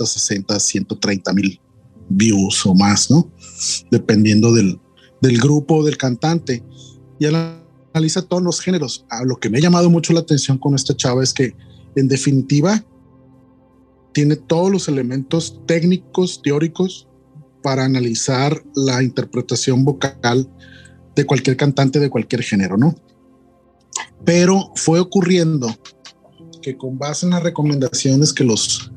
60, 0.04 0.58
130 0.58 1.32
mil 1.32 1.60
views 2.08 2.66
o 2.66 2.74
más, 2.74 3.10
¿no? 3.10 3.30
Dependiendo 3.90 4.52
del, 4.52 4.78
del 5.22 5.38
grupo, 5.38 5.84
del 5.84 5.96
cantante. 5.96 6.62
Y 7.18 7.26
analiza 7.26 8.22
todos 8.22 8.42
los 8.42 8.60
géneros. 8.60 9.06
A 9.08 9.24
lo 9.24 9.36
que 9.36 9.48
me 9.48 9.58
ha 9.58 9.62
llamado 9.62 9.88
mucho 9.88 10.12
la 10.12 10.20
atención 10.20 10.58
con 10.58 10.74
esta 10.74 10.94
chava 10.94 11.22
es 11.22 11.32
que, 11.32 11.54
en 11.94 12.08
definitiva, 12.08 12.84
tiene 14.12 14.36
todos 14.36 14.70
los 14.70 14.88
elementos 14.88 15.60
técnicos, 15.66 16.40
teóricos, 16.42 17.08
para 17.62 17.84
analizar 17.84 18.62
la 18.74 19.02
interpretación 19.02 19.84
vocal 19.84 20.48
de 21.16 21.24
cualquier 21.24 21.56
cantante 21.56 21.98
de 21.98 22.08
cualquier 22.08 22.42
género, 22.42 22.76
¿no? 22.76 22.94
Pero 24.24 24.70
fue 24.76 25.00
ocurriendo 25.00 25.74
que 26.62 26.76
con 26.76 26.98
base 26.98 27.26
en 27.26 27.30
las 27.30 27.42
recomendaciones 27.42 28.32
que 28.32 28.44
los 28.44 28.92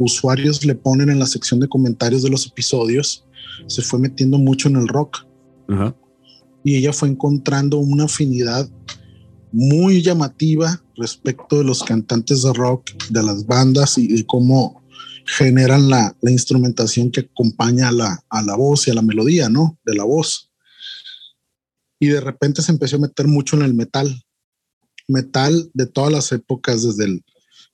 usuarios 0.00 0.64
le 0.64 0.74
ponen 0.74 1.10
en 1.10 1.18
la 1.18 1.26
sección 1.26 1.60
de 1.60 1.68
comentarios 1.68 2.22
de 2.22 2.30
los 2.30 2.46
episodios, 2.46 3.24
se 3.66 3.82
fue 3.82 3.98
metiendo 3.98 4.38
mucho 4.38 4.68
en 4.68 4.76
el 4.76 4.88
rock. 4.88 5.26
Y 6.64 6.76
ella 6.76 6.92
fue 6.92 7.08
encontrando 7.08 7.78
una 7.78 8.04
afinidad 8.04 8.68
muy 9.52 10.02
llamativa 10.02 10.82
respecto 10.96 11.58
de 11.58 11.64
los 11.64 11.82
cantantes 11.82 12.42
de 12.42 12.52
rock, 12.52 12.90
de 13.10 13.22
las 13.22 13.46
bandas 13.46 13.98
y 13.98 14.08
de 14.08 14.26
cómo 14.26 14.82
generan 15.26 15.88
la, 15.88 16.16
la 16.22 16.30
instrumentación 16.30 17.10
que 17.10 17.20
acompaña 17.20 17.88
a 17.88 17.92
la, 17.92 18.24
a 18.30 18.42
la 18.42 18.56
voz 18.56 18.88
y 18.88 18.90
a 18.90 18.94
la 18.94 19.02
melodía, 19.02 19.48
¿no? 19.48 19.78
De 19.84 19.94
la 19.94 20.04
voz. 20.04 20.50
y 22.00 22.08
de 22.08 22.20
repente 22.20 22.62
se 22.62 22.72
empezó 22.72 22.96
a 22.96 23.00
meter 23.00 23.26
mucho 23.26 23.56
en 23.56 23.62
el 23.62 23.74
metal. 23.74 24.24
Metal 25.06 25.70
de 25.74 25.86
todas 25.86 26.12
las 26.12 26.32
épocas, 26.32 26.82
desde 26.82 27.04
el, 27.04 27.24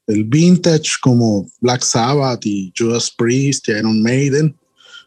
el 0.07 0.25
vintage 0.25 0.93
como 1.01 1.51
Black 1.61 1.83
Sabbath 1.83 2.45
y 2.45 2.73
Judas 2.77 3.11
Priest 3.11 3.69
y 3.69 3.73
Iron 3.73 4.03
Maiden, 4.03 4.57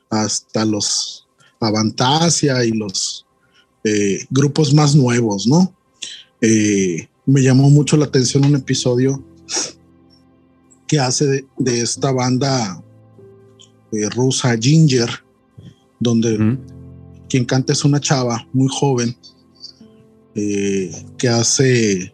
hasta 0.10 0.66
los 0.66 1.27
Avantasia 1.60 2.63
y 2.63 2.72
los 2.72 3.25
eh, 3.84 4.20
grupos 4.30 4.74
más 4.74 4.96
nuevos, 4.96 5.48
¿no? 5.48 5.74
Eh, 6.42 7.08
me 7.25 7.42
llamó 7.42 7.70
mucho 7.70 7.98
la 7.98 8.06
atención 8.06 8.46
un 8.46 8.56
episodio 8.56 9.24
que 10.88 11.00
hace 11.00 11.46
de, 11.58 11.82
esta 11.82 12.12
banda 12.12 12.84
eh, 13.92 14.10
rusa 14.10 14.56
Ginger, 14.58 15.10
donde 16.00 16.58
quien 17.27 17.44
canta 17.44 17.74
es 17.74 17.84
una 17.84 18.00
chava 18.00 18.48
muy 18.54 18.68
joven 18.70 19.18
que 20.36 21.27
hace 21.27 22.13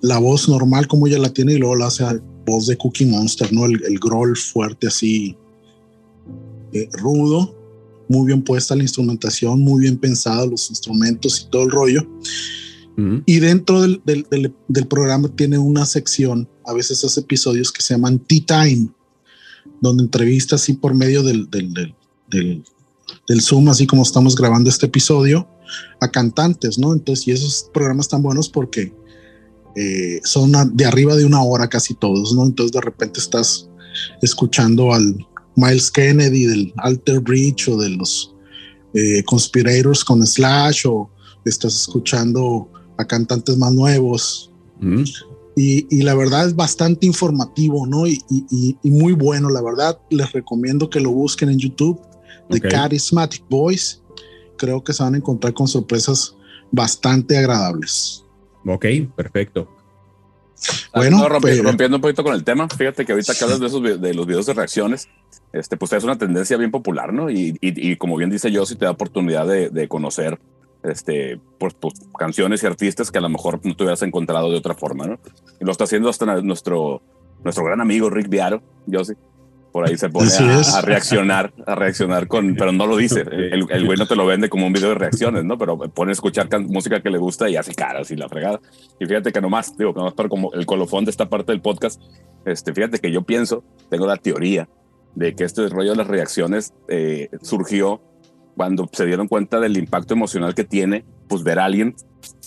la 0.00 0.18
voz 0.18 0.48
normal 0.48 0.86
como 0.86 1.06
ella 1.06 1.18
la 1.18 1.32
tiene 1.32 1.54
y 1.54 1.58
luego 1.58 1.76
la 1.76 1.86
hace 1.86 2.04
voz 2.46 2.66
de 2.66 2.76
Cookie 2.76 3.06
Monster, 3.06 3.52
¿no? 3.52 3.64
El, 3.64 3.82
el 3.84 3.98
growl 3.98 4.36
fuerte 4.36 4.86
así, 4.86 5.36
rudo 6.92 7.62
muy 8.12 8.26
bien 8.26 8.42
puesta 8.42 8.76
la 8.76 8.82
instrumentación, 8.82 9.60
muy 9.60 9.82
bien 9.82 9.96
pensada 9.96 10.46
los 10.46 10.68
instrumentos 10.70 11.40
y 11.40 11.50
todo 11.50 11.62
el 11.62 11.70
rollo. 11.70 12.06
Y 13.24 13.40
dentro 13.40 13.80
del, 13.80 14.02
del, 14.04 14.54
del, 14.68 14.86
programa 14.86 15.28
tiene 15.28 15.56
una 15.56 15.86
sección, 15.86 16.46
a 16.66 16.74
veces 16.74 17.02
hace 17.02 17.20
episodios 17.20 17.72
que 17.72 17.80
se 17.80 17.94
llaman 17.94 18.18
Tea 18.18 18.44
Time, 18.46 18.88
donde 19.80 20.04
entrevista 20.04 20.56
así 20.56 20.74
por 20.74 20.94
medio 20.94 21.22
del, 21.22 21.48
del, 21.50 21.94
Zoom, 23.40 23.70
así 23.70 23.86
como 23.86 24.02
estamos 24.02 24.36
grabando 24.36 24.68
este 24.68 24.86
episodio, 24.86 25.48
a 26.00 26.10
cantantes, 26.10 26.78
¿no? 26.78 26.92
Entonces, 26.92 27.26
y 27.26 27.30
esos 27.30 27.70
programas 27.72 28.04
están 28.04 28.22
buenos 28.22 28.50
porque 28.50 28.92
eh, 29.76 30.20
son 30.24 30.52
de 30.74 30.84
arriba 30.84 31.14
de 31.16 31.24
una 31.24 31.42
hora 31.42 31.68
casi 31.68 31.94
todos, 31.94 32.34
¿no? 32.34 32.44
Entonces, 32.44 32.72
de 32.72 32.80
repente 32.80 33.20
estás 33.20 33.68
escuchando 34.20 34.92
al, 34.92 35.26
Miles 35.54 35.90
Kennedy 35.90 36.46
del 36.46 36.72
Alter 36.78 37.20
Bridge 37.20 37.68
o 37.68 37.76
de 37.76 37.90
los 37.90 38.34
eh, 38.94 39.22
Conspirators 39.24 40.04
con 40.04 40.26
Slash 40.26 40.86
o 40.86 41.10
estás 41.44 41.74
escuchando 41.74 42.68
a 42.98 43.04
cantantes 43.04 43.56
más 43.56 43.72
nuevos. 43.72 44.50
Mm. 44.80 45.04
Y, 45.54 46.02
la 46.02 46.14
verdad 46.14 46.46
es 46.46 46.56
bastante 46.56 47.06
informativo, 47.06 47.86
¿no? 47.86 48.06
Y, 48.06 48.78
muy 48.84 49.12
bueno, 49.12 49.50
la 49.50 49.60
verdad. 49.60 49.98
Les 50.08 50.32
recomiendo 50.32 50.88
que 50.88 51.00
lo 51.00 51.10
busquen 51.10 51.50
en 51.50 51.58
YouTube, 51.58 52.00
The 52.48 52.60
Charismatic 52.60 53.44
Voice. 53.50 53.98
Creo 54.56 54.82
que 54.82 54.94
se 54.94 55.02
van 55.02 55.14
a 55.14 55.18
encontrar 55.18 55.52
con 55.52 55.68
sorpresas 55.68 56.34
bastante 56.70 57.36
agradables. 57.36 58.21
Ok, 58.64 58.86
perfecto. 59.14 59.68
Bueno, 60.94 61.26
pues, 61.40 61.62
rompiendo, 61.62 61.96
un 61.96 62.00
poquito 62.00 62.22
con 62.22 62.34
el 62.34 62.44
tema, 62.44 62.68
fíjate 62.68 63.04
que 63.04 63.12
ahorita 63.12 63.34
que 63.34 63.44
hablas 63.44 63.60
de, 63.60 63.66
esos, 63.66 63.82
de 64.00 64.14
los 64.14 64.26
videos 64.26 64.46
de 64.46 64.54
reacciones, 64.54 65.08
este, 65.52 65.76
pues 65.76 65.92
es 65.92 66.04
una 66.04 66.16
tendencia 66.16 66.56
bien 66.56 66.70
popular, 66.70 67.12
¿no? 67.12 67.30
Y, 67.30 67.56
y, 67.60 67.96
como 67.96 68.16
bien 68.16 68.30
dice 68.30 68.50
yo, 68.52 68.64
si 68.64 68.76
te 68.76 68.84
da 68.84 68.92
oportunidad 68.92 69.46
de, 69.46 69.70
de 69.70 69.88
conocer 69.88 70.38
este, 70.82 71.40
pues, 71.58 71.74
pues, 71.74 71.94
canciones 72.18 72.62
y 72.62 72.66
artistas 72.66 73.10
que 73.10 73.18
a 73.18 73.22
lo 73.22 73.28
mejor 73.28 73.60
no 73.64 73.74
te 73.74 73.82
hubieras 73.84 74.02
encontrado 74.02 74.50
de 74.50 74.58
otra 74.58 74.74
forma, 74.74 75.06
¿no? 75.06 75.18
Y 75.60 75.64
lo 75.64 75.72
está 75.72 75.84
haciendo 75.84 76.08
hasta 76.08 76.40
nuestro, 76.42 77.02
nuestro 77.42 77.64
gran 77.64 77.80
amigo 77.80 78.10
Rick 78.10 78.28
Viaro, 78.28 78.62
yo 78.86 79.04
sí. 79.04 79.14
Por 79.72 79.88
ahí 79.88 79.96
se 79.96 80.10
pone 80.10 80.28
a, 80.30 80.82
reaccionar, 80.82 81.54
a 81.66 81.74
reaccionar 81.74 82.28
con, 82.28 82.54
pero 82.56 82.72
no 82.72 82.86
lo 82.86 82.96
dice. 82.96 83.22
El, 83.22 83.66
el, 83.70 83.86
güey 83.86 83.98
no 83.98 84.06
te 84.06 84.14
lo 84.14 84.26
vende 84.26 84.50
como 84.50 84.66
un 84.66 84.72
video 84.72 84.90
de 84.90 84.96
reacciones, 84.96 85.44
¿no? 85.44 85.56
Pero 85.56 85.78
pone 85.78 86.10
a 86.10 86.12
escuchar 86.12 86.48
música 86.60 87.00
que 87.00 87.08
le 87.08 87.16
gusta 87.16 87.48
y 87.48 87.56
hace 87.56 87.74
caras 87.74 88.10
y 88.10 88.16
la 88.16 88.28
fregada. 88.28 88.60
Y 89.00 89.06
fíjate 89.06 89.32
que 89.32 89.40
nomás, 89.40 89.76
digo, 89.78 89.92
nomás 89.92 90.12
para 90.12 90.28
como 90.28 90.52
el 90.52 90.66
colofón 90.66 91.06
de 91.06 91.10
esta 91.10 91.30
parte 91.30 91.52
del 91.52 91.62
podcast, 91.62 92.02
este, 92.44 92.74
fíjate 92.74 92.98
que 92.98 93.10
yo 93.10 93.22
pienso, 93.22 93.64
tengo 93.88 94.06
la 94.06 94.16
teoría 94.16 94.68
de 95.14 95.34
que 95.34 95.44
este 95.44 95.66
rollo 95.68 95.92
de 95.92 95.96
las 95.96 96.06
reacciones 96.06 96.74
eh, 96.88 97.30
surgió 97.40 98.02
cuando 98.56 98.88
se 98.92 99.06
dieron 99.06 99.28
cuenta 99.28 99.58
del 99.58 99.78
impacto 99.78 100.12
emocional 100.12 100.54
que 100.54 100.64
tiene, 100.64 101.04
pues 101.28 101.42
ver 101.42 101.58
a 101.58 101.64
alguien, 101.64 101.94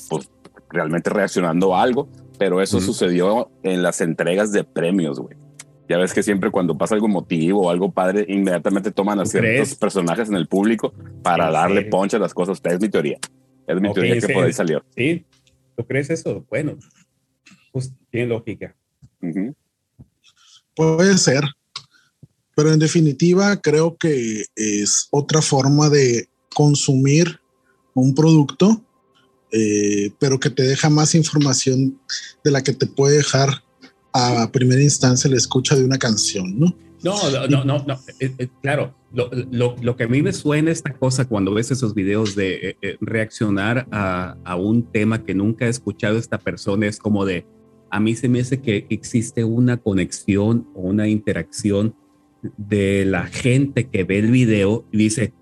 pues 0.10 0.30
realmente 0.70 1.10
reaccionando 1.10 1.76
a 1.76 1.82
algo, 1.82 2.08
pero 2.38 2.62
eso 2.62 2.80
sucedió 2.82 3.50
en 3.64 3.82
las 3.82 4.02
entregas 4.02 4.52
de 4.52 4.64
premios, 4.64 5.20
güey. 5.20 5.45
Ya 5.88 5.98
ves 5.98 6.14
que 6.14 6.24
siempre 6.24 6.50
cuando 6.50 6.78
pasa 6.78 6.96
algo 6.96 7.08
emotivo 7.08 7.68
o 7.68 7.70
algo 7.70 7.92
padre, 7.92 8.26
inmediatamente 8.28 8.92
toman 8.92 9.20
a 9.20 9.26
ciertos 9.26 9.76
personajes 9.76 10.30
en 10.30 10.36
el 10.36 10.48
público 10.48 10.94
para 11.22 11.52
darle 11.52 11.84
ponche 11.84 12.18
a 12.18 12.20
las 12.20 12.34
cosas. 12.34 12.60
Es 12.64 12.80
mi 12.80 12.90
teoría. 12.90 13.20
Es 13.68 13.82
mi 13.82 13.94
teoría 13.94 14.20
que 14.20 14.34
por 14.34 14.46
ahí 14.46 14.54
salió. 14.54 14.84
Sí, 14.96 15.26
¿tú 15.76 15.86
crees 15.86 16.10
eso? 16.10 16.46
Bueno, 16.50 16.78
pues 17.72 17.94
tiene 18.10 18.28
lógica. 18.28 18.76
Puede 20.76 21.18
ser. 21.18 21.44
Pero 22.56 22.72
en 22.72 22.80
definitiva, 22.80 23.60
creo 23.62 23.98
que 23.98 24.46
es 24.56 25.08
otra 25.12 25.42
forma 25.42 25.90
de 25.90 26.30
consumir 26.54 27.42
un 27.94 28.16
producto, 28.16 28.82
eh, 29.52 30.12
pero 30.20 30.40
que 30.40 30.50
te 30.50 30.64
deja 30.64 30.90
más 30.90 31.16
información 31.16 32.00
de 32.44 32.52
la 32.52 32.64
que 32.64 32.74
te 32.74 32.88
puede 32.88 33.18
dejar 33.18 33.65
a 34.18 34.50
primera 34.52 34.82
instancia 34.82 35.30
la 35.30 35.36
escucha 35.36 35.76
de 35.76 35.84
una 35.84 35.98
canción, 35.98 36.58
¿no? 36.58 36.76
No, 37.04 37.48
no, 37.50 37.66
no, 37.66 37.84
no, 37.86 37.94
eh, 38.20 38.34
eh, 38.38 38.48
claro, 38.62 38.96
lo, 39.14 39.30
lo, 39.52 39.76
lo, 39.80 39.96
que 39.96 40.06
a 40.06 40.08
mí 40.08 40.24
me 40.24 40.34
suena 40.34 40.72
esta 40.72 40.94
cosa 40.94 41.28
cuando 41.28 41.54
ves 41.54 41.70
esos 41.70 41.94
videos 41.94 42.36
de 42.36 42.78
reaccionar 43.00 43.88
a, 43.92 44.38
a, 44.44 44.56
un 44.56 44.84
tema 44.92 45.24
que 45.24 45.36
nunca 45.36 45.66
ha 45.66 45.70
escuchado 45.70 46.18
esta 46.18 46.40
persona 46.40 46.88
es 46.88 46.98
como 46.98 47.26
de, 47.26 47.46
a 47.92 48.00
mí 48.00 48.16
se 48.16 48.28
me 48.28 48.40
hace 48.40 48.60
que 48.60 48.88
existe 48.90 49.44
una 49.44 49.78
conexión 49.78 50.68
o 50.74 50.82
una 50.82 51.08
interacción 51.08 51.94
de 52.58 53.06
la 53.06 53.28
gente 53.28 53.88
que 53.90 54.04
ve 54.04 54.20
el 54.20 54.32
video 54.32 54.86
y 54.92 54.98
dice, 54.98 55.34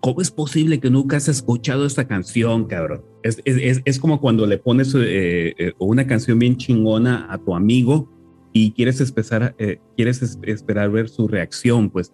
¿cómo 0.00 0.20
es 0.20 0.30
posible 0.30 0.80
que 0.80 0.90
nunca 0.90 1.16
has 1.16 1.28
escuchado 1.28 1.86
esta 1.86 2.06
canción, 2.06 2.66
cabrón? 2.66 3.02
Es, 3.22 3.40
es, 3.44 3.82
es 3.84 3.98
como 3.98 4.20
cuando 4.20 4.46
le 4.46 4.58
pones 4.58 4.94
eh, 4.94 5.54
eh, 5.58 5.72
una 5.78 6.06
canción 6.06 6.38
bien 6.38 6.56
chingona 6.56 7.26
a 7.30 7.38
tu 7.38 7.54
amigo 7.54 8.08
y 8.52 8.72
quieres, 8.72 9.00
eh, 9.58 9.80
esperar 10.42 10.90
ver 10.90 11.08
su 11.08 11.28
reacción, 11.28 11.90
pues. 11.90 12.12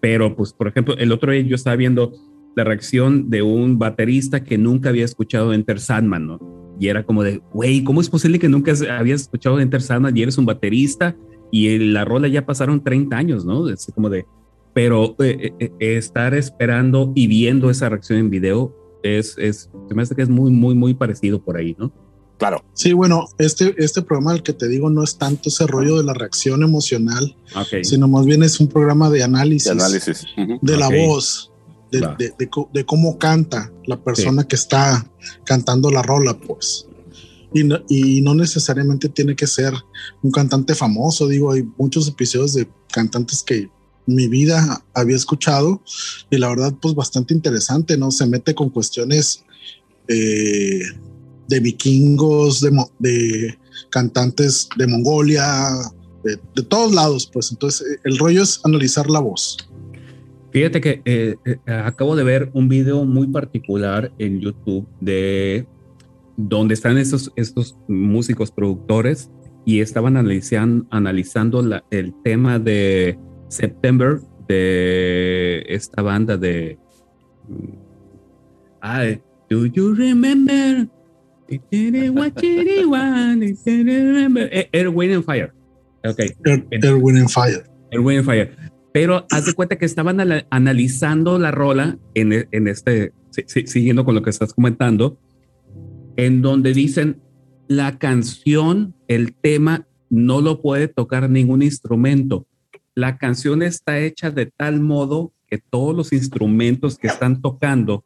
Pero, 0.00 0.36
pues, 0.36 0.52
por 0.52 0.68
ejemplo, 0.68 0.96
el 0.96 1.12
otro 1.12 1.32
día 1.32 1.42
yo 1.42 1.54
estaba 1.54 1.76
viendo 1.76 2.12
la 2.56 2.64
reacción 2.64 3.30
de 3.30 3.42
un 3.42 3.78
baterista 3.78 4.42
que 4.42 4.58
nunca 4.58 4.88
había 4.88 5.04
escuchado 5.04 5.52
Enter 5.52 5.80
Sandman, 5.80 6.26
¿no? 6.26 6.74
Y 6.80 6.88
era 6.88 7.04
como 7.04 7.22
de, 7.22 7.40
güey, 7.52 7.82
¿cómo 7.84 8.00
es 8.00 8.08
posible 8.08 8.38
que 8.38 8.48
nunca 8.48 8.72
habías 8.90 9.22
escuchado 9.22 9.60
Enter 9.60 9.82
Sandman 9.82 10.16
y 10.16 10.22
eres 10.22 10.38
un 10.38 10.46
baterista 10.46 11.16
y 11.50 11.78
la 11.78 12.04
rola 12.04 12.28
ya 12.28 12.46
pasaron 12.46 12.82
30 12.82 13.16
años, 13.16 13.44
¿no? 13.44 13.68
Es 13.68 13.90
como 13.94 14.10
de, 14.10 14.26
pero 14.74 15.16
eh, 15.20 15.52
eh, 15.58 15.72
estar 15.80 16.34
esperando 16.34 17.12
y 17.14 17.26
viendo 17.26 17.70
esa 17.70 17.88
reacción 17.88 18.18
en 18.18 18.30
video 18.30 18.74
es, 19.02 19.36
me 19.94 20.02
hace 20.02 20.14
que 20.14 20.22
es 20.22 20.28
muy, 20.28 20.50
muy, 20.50 20.74
muy 20.74 20.94
parecido 20.94 21.42
por 21.42 21.56
ahí, 21.56 21.74
¿no? 21.78 21.92
Claro. 22.38 22.64
Sí, 22.72 22.92
bueno, 22.92 23.26
este, 23.38 23.74
este 23.78 24.02
programa, 24.02 24.32
el 24.32 24.42
que 24.42 24.52
te 24.52 24.68
digo, 24.68 24.90
no 24.90 25.02
es 25.02 25.16
tanto 25.16 25.48
ese 25.48 25.66
rollo 25.66 25.96
de 25.96 26.04
la 26.04 26.14
reacción 26.14 26.62
emocional, 26.62 27.36
sino 27.82 28.06
más 28.06 28.24
bien 28.26 28.42
es 28.44 28.60
un 28.60 28.68
programa 28.68 29.10
de 29.10 29.24
análisis, 29.24 29.64
de, 29.64 29.72
análisis. 29.72 30.24
de 30.62 30.76
la 30.76 30.88
voz, 30.88 31.50
de, 31.90 32.00
de, 32.16 32.32
de, 32.72 32.84
cómo 32.86 33.18
canta 33.18 33.72
la 33.86 34.02
persona 34.02 34.46
que 34.46 34.54
está 34.54 35.10
cantando 35.44 35.90
la 35.90 36.02
rola, 36.02 36.38
pues 36.38 36.86
y 37.52 37.64
no, 37.64 37.78
y 37.88 38.20
no 38.20 38.34
necesariamente 38.34 39.08
tiene 39.08 39.34
que 39.34 39.46
ser 39.46 39.72
un 40.22 40.30
cantante 40.30 40.74
famoso. 40.74 41.26
Digo, 41.26 41.52
hay 41.52 41.66
muchos 41.76 42.06
episodios 42.08 42.54
de 42.54 42.68
cantantes 42.92 43.42
que 43.42 43.68
mi 44.06 44.28
vida 44.28 44.84
había 44.94 45.16
escuchado 45.16 45.82
y 46.30 46.38
la 46.38 46.48
verdad, 46.48 46.74
pues 46.80 46.94
bastante 46.94 47.34
interesante, 47.34 47.96
¿no? 47.96 48.10
Se 48.10 48.26
mete 48.26 48.54
con 48.54 48.70
cuestiones 48.70 49.44
eh, 50.08 50.82
de 51.48 51.60
vikingos, 51.60 52.60
de, 52.60 52.70
de, 52.98 53.58
cantantes 53.90 54.68
de 54.76 54.86
Mongolia, 54.86 55.68
de, 56.22 56.62
todos 56.64 56.94
lados, 56.94 57.28
pues 57.32 57.50
entonces 57.50 57.98
el 58.04 58.18
rollo 58.18 58.42
es 58.42 58.60
analizar 58.64 59.08
la 59.10 59.20
voz. 59.20 59.56
Fíjate 60.50 60.80
que 60.80 61.02
eh, 61.04 61.36
eh, 61.44 61.58
acabo 61.66 62.16
de 62.16 62.24
ver 62.24 62.50
un 62.54 62.68
video 62.68 63.04
muy 63.04 63.26
particular 63.26 64.12
en 64.18 64.40
YouTube 64.40 64.86
de 65.00 65.66
donde 66.36 66.74
están 66.74 66.96
estos, 66.98 67.32
estos 67.36 67.76
músicos 67.86 68.50
productores 68.50 69.30
y 69.64 69.80
estaban 69.80 70.16
analizando, 70.16 70.86
analizando 70.90 71.82
el 71.90 72.14
tema 72.22 72.58
de 72.58 73.18
September 73.48 74.20
de 74.46 75.64
esta 75.68 76.00
banda 76.02 76.36
de... 76.36 76.78
I, 78.82 79.20
do 79.50 79.66
you 79.66 79.94
remember? 79.94 80.88
Air, 84.72 84.88
Wind 84.90 85.14
and 85.14 85.24
Fire. 85.24 85.52
Okay. 86.04 86.28
Air, 86.44 86.96
Wind 86.96 87.18
and 87.18 87.30
Fire. 87.30 87.64
Air, 87.90 88.00
Wind 88.00 88.18
and 88.18 88.26
Fire. 88.26 88.68
pero 88.92 89.26
haz 89.30 89.46
de 89.46 89.54
cuenta 89.54 89.76
que 89.76 89.84
estaban 89.84 90.18
analizando 90.50 91.38
la 91.38 91.50
rola 91.50 91.98
en, 92.14 92.32
e, 92.32 92.48
en 92.50 92.68
este, 92.68 93.12
siguiendo 93.46 94.04
con 94.04 94.14
lo 94.14 94.22
que 94.22 94.30
estás 94.30 94.52
comentando, 94.52 95.18
en 96.16 96.42
donde 96.42 96.72
dicen 96.72 97.20
la 97.68 97.98
canción, 97.98 98.94
el 99.06 99.34
tema, 99.34 99.86
no 100.10 100.40
lo 100.40 100.62
puede 100.62 100.88
tocar 100.88 101.30
ningún 101.30 101.62
instrumento. 101.62 102.46
La 102.94 103.18
canción 103.18 103.62
está 103.62 104.00
hecha 104.00 104.30
de 104.30 104.46
tal 104.46 104.80
modo 104.80 105.32
que 105.46 105.58
todos 105.58 105.94
los 105.94 106.12
instrumentos 106.12 106.98
que 106.98 107.06
están 107.06 107.40
tocando 107.40 108.04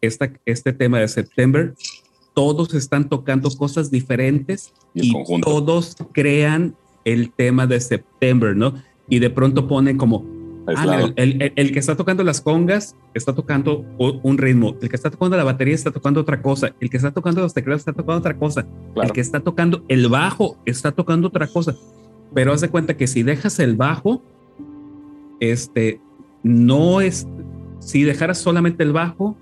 esta, 0.00 0.32
este 0.46 0.72
tema 0.72 0.98
de 0.98 1.08
September, 1.08 1.74
todos 2.34 2.74
están 2.74 3.08
tocando 3.08 3.48
cosas 3.50 3.90
diferentes 3.90 4.72
y, 4.92 5.12
todos 5.40 5.96
crean 6.12 6.74
el 7.04 7.30
tema 7.30 7.66
de 7.66 7.80
September, 7.80 8.56
¿no? 8.56 8.74
Y 9.08 9.20
de 9.20 9.30
pronto 9.30 9.68
ponen 9.68 9.96
como, 9.96 10.24
ah, 10.66 11.12
el, 11.16 11.52
el, 11.54 11.72
que 11.72 11.78
está 11.78 11.96
tocando 11.96 12.24
las 12.24 12.40
congas 12.40 12.96
está 13.14 13.34
tocando 13.34 13.84
un 13.98 14.38
ritmo, 14.38 14.76
el 14.82 14.88
que 14.88 14.96
está 14.96 15.10
tocando 15.10 15.36
la 15.36 15.44
batería 15.44 15.74
está 15.74 15.92
tocando 15.92 16.20
otra 16.20 16.42
cosa, 16.42 16.74
el 16.80 16.90
que 16.90 16.96
está 16.96 17.12
tocando 17.12 17.40
los 17.40 17.54
teclados 17.54 17.82
está 17.82 17.92
tocando 17.92 18.18
otra 18.18 18.36
cosa, 18.36 18.66
el 18.96 19.12
que 19.12 19.20
está 19.20 19.40
tocando 19.40 19.84
el 19.88 20.08
bajo 20.08 20.58
está 20.66 20.92
tocando 20.92 21.28
otra 21.28 21.46
cosa. 21.46 21.74
Pero 22.34 22.52
haz 22.52 22.62
de 22.62 22.68
cuenta 22.68 22.96
que 22.96 23.06
si 23.06 23.22
dejas 23.22 23.60
el 23.60 23.76
bajo, 23.76 24.20
este, 25.38 26.00
no 26.42 27.00
es, 27.00 27.28
si 27.78 28.02
dejaras 28.02 28.38
solamente 28.38 28.82
el 28.82 28.92
bajo, 28.92 29.36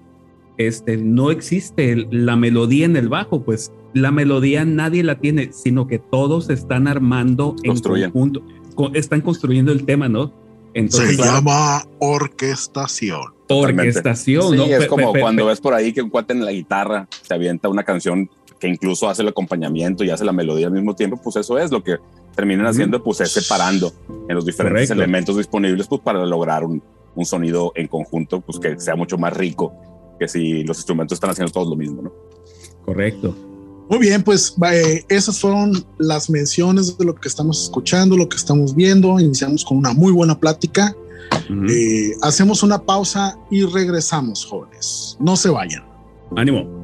este, 0.58 0.96
no 0.96 1.30
existe 1.30 2.06
la 2.10 2.36
melodía 2.36 2.84
en 2.84 2.96
el 2.96 3.08
bajo, 3.08 3.42
pues 3.42 3.72
la 3.94 4.10
melodía 4.10 4.64
nadie 4.64 5.02
la 5.02 5.18
tiene, 5.18 5.52
sino 5.52 5.86
que 5.86 5.98
todos 5.98 6.50
están 6.50 6.88
armando 6.88 7.56
en 7.62 7.78
conjunto, 7.78 8.42
están 8.94 9.20
construyendo 9.20 9.72
el 9.72 9.84
tema, 9.84 10.08
¿no? 10.08 10.32
Entonces, 10.74 11.16
Se 11.16 11.22
llama 11.22 11.84
orquestación. 11.98 13.34
Orquestación, 13.48 14.56
¿no? 14.56 14.64
Es 14.64 14.86
como 14.86 15.12
cuando 15.12 15.46
ves 15.46 15.60
por 15.60 15.74
ahí 15.74 15.92
que 15.92 16.00
un 16.00 16.08
cuate 16.08 16.32
en 16.32 16.44
la 16.44 16.52
guitarra 16.52 17.06
se 17.20 17.34
avienta 17.34 17.68
una 17.68 17.84
canción 17.84 18.30
que 18.58 18.68
incluso 18.68 19.08
hace 19.08 19.22
el 19.22 19.28
acompañamiento 19.28 20.04
y 20.04 20.10
hace 20.10 20.24
la 20.24 20.32
melodía 20.32 20.68
al 20.68 20.72
mismo 20.72 20.94
tiempo, 20.94 21.20
pues 21.22 21.36
eso 21.36 21.58
es 21.58 21.70
lo 21.70 21.82
que 21.82 21.96
terminan 22.34 22.66
haciendo, 22.66 23.02
pues 23.02 23.20
es 23.20 23.32
separando 23.32 23.92
en 24.28 24.34
los 24.34 24.46
diferentes 24.46 24.90
elementos 24.90 25.36
disponibles, 25.36 25.88
pues 25.88 26.00
para 26.00 26.24
lograr 26.24 26.64
un, 26.64 26.82
un 27.14 27.26
sonido 27.26 27.72
en 27.74 27.88
conjunto, 27.88 28.40
pues 28.40 28.58
que 28.58 28.78
sea 28.80 28.96
mucho 28.96 29.18
más 29.18 29.36
rico 29.36 29.74
que 30.22 30.28
si 30.28 30.62
los 30.62 30.78
instrumentos 30.78 31.16
están 31.16 31.30
haciendo 31.30 31.52
todos 31.52 31.68
lo 31.68 31.76
mismo, 31.76 32.02
¿no? 32.02 32.12
Correcto. 32.84 33.34
Muy 33.88 33.98
bien, 33.98 34.22
pues 34.22 34.54
eh, 34.72 35.04
esas 35.08 35.40
fueron 35.40 35.84
las 35.98 36.30
menciones 36.30 36.96
de 36.96 37.04
lo 37.04 37.14
que 37.14 37.28
estamos 37.28 37.64
escuchando, 37.64 38.16
lo 38.16 38.28
que 38.28 38.36
estamos 38.36 38.74
viendo. 38.74 39.18
Iniciamos 39.18 39.64
con 39.64 39.78
una 39.78 39.92
muy 39.92 40.12
buena 40.12 40.38
plática. 40.38 40.96
Eh, 41.68 42.12
hacemos 42.22 42.62
una 42.62 42.78
pausa 42.78 43.36
y 43.50 43.64
regresamos, 43.64 44.46
jóvenes. 44.46 45.16
No 45.18 45.36
se 45.36 45.50
vayan. 45.50 45.84
Ánimo. 46.36 46.81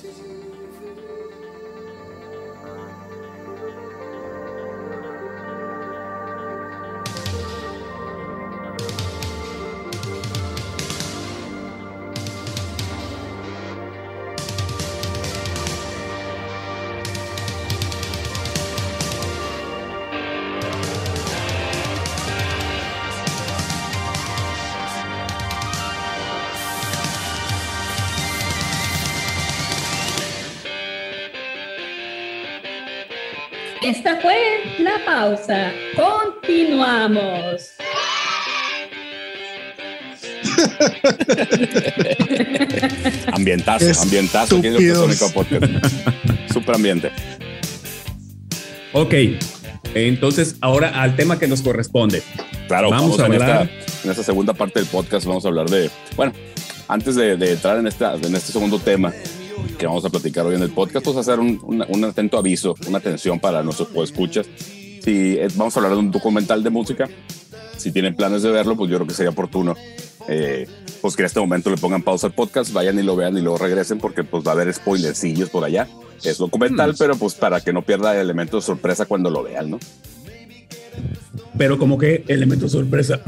to 0.00 0.08
you. 0.08 0.45
Esta 33.86 34.16
fue 34.16 34.34
la 34.80 34.98
pausa. 35.04 35.70
Continuamos. 35.94 37.70
ambientazo, 43.32 44.02
ambientazo. 44.02 44.56
Aquí 44.56 44.70
Super 46.52 46.74
ambiente. 46.74 47.12
Ok, 48.92 49.14
entonces 49.94 50.56
ahora 50.60 50.88
al 51.00 51.14
tema 51.14 51.38
que 51.38 51.46
nos 51.46 51.62
corresponde. 51.62 52.24
Claro, 52.66 52.90
vamos, 52.90 53.20
a 53.20 53.26
hablar. 53.26 53.70
En 54.02 54.10
esta, 54.10 54.24
segunda 54.24 54.52
parte 54.52 54.80
del 54.80 54.88
podcast 54.88 55.26
vamos 55.26 55.44
a 55.44 55.48
hablar 55.48 55.70
de, 55.70 55.92
bueno, 56.16 56.32
antes 56.88 57.14
de, 57.14 57.34
entrar 57.34 57.78
en, 57.78 57.86
esta, 57.86 58.14
en 58.14 58.34
este 58.34 58.50
segundo 58.50 58.80
tema, 58.80 59.12
que 59.78 59.86
vamos 59.86 60.04
a 60.04 60.10
platicar 60.10 60.46
hoy 60.46 60.54
en 60.54 60.62
el 60.62 60.70
podcast, 60.70 61.04
pues 61.04 61.16
hacer 61.16 61.38
un, 61.38 61.60
un, 61.88 62.04
atento 62.04 62.38
aviso, 62.38 62.74
una 62.88 62.98
atención 62.98 63.40
para 63.40 63.62
nuestros 63.62 63.88
escuchas. 63.96 64.46
Si 65.02 65.36
eh, 65.38 65.48
vamos 65.54 65.76
a 65.76 65.80
hablar 65.80 65.92
de 65.92 65.98
un 65.98 66.10
documental 66.10 66.62
de 66.62 66.70
música, 66.70 67.08
si 67.76 67.92
tienen 67.92 68.16
planes 68.16 68.42
de 68.42 68.50
verlo, 68.50 68.76
pues 68.76 68.90
yo 68.90 68.96
creo 68.96 69.06
que 69.06 69.14
sería 69.14 69.30
oportuno, 69.30 69.74
eh, 70.28 70.66
pues 71.00 71.14
que 71.14 71.22
en 71.22 71.26
este 71.26 71.40
momento 71.40 71.70
le 71.70 71.76
pongan 71.76 72.02
pausa 72.02 72.26
al 72.26 72.32
podcast, 72.32 72.72
vayan 72.72 72.98
y 72.98 73.02
lo 73.02 73.16
vean 73.16 73.36
y 73.36 73.40
luego 73.40 73.58
regresen, 73.58 73.98
porque 73.98 74.24
pues 74.24 74.44
va 74.44 74.50
a 74.50 74.54
haber 74.54 74.72
spoilercillos 74.72 75.50
por 75.50 75.64
allá. 75.64 75.86
Es 76.24 76.38
documental, 76.38 76.92
mm. 76.92 76.96
pero 76.98 77.16
pues 77.16 77.34
para 77.34 77.60
que 77.60 77.72
no 77.72 77.82
pierda 77.82 78.14
el 78.14 78.20
elemento 78.20 78.56
de 78.56 78.62
sorpresa 78.62 79.06
cuando 79.06 79.30
lo 79.30 79.42
vean, 79.42 79.70
¿no? 79.70 79.78
Pero 81.56 81.78
como 81.78 81.98
que 81.98 82.24
elemento 82.28 82.68
sorpresa. 82.68 83.20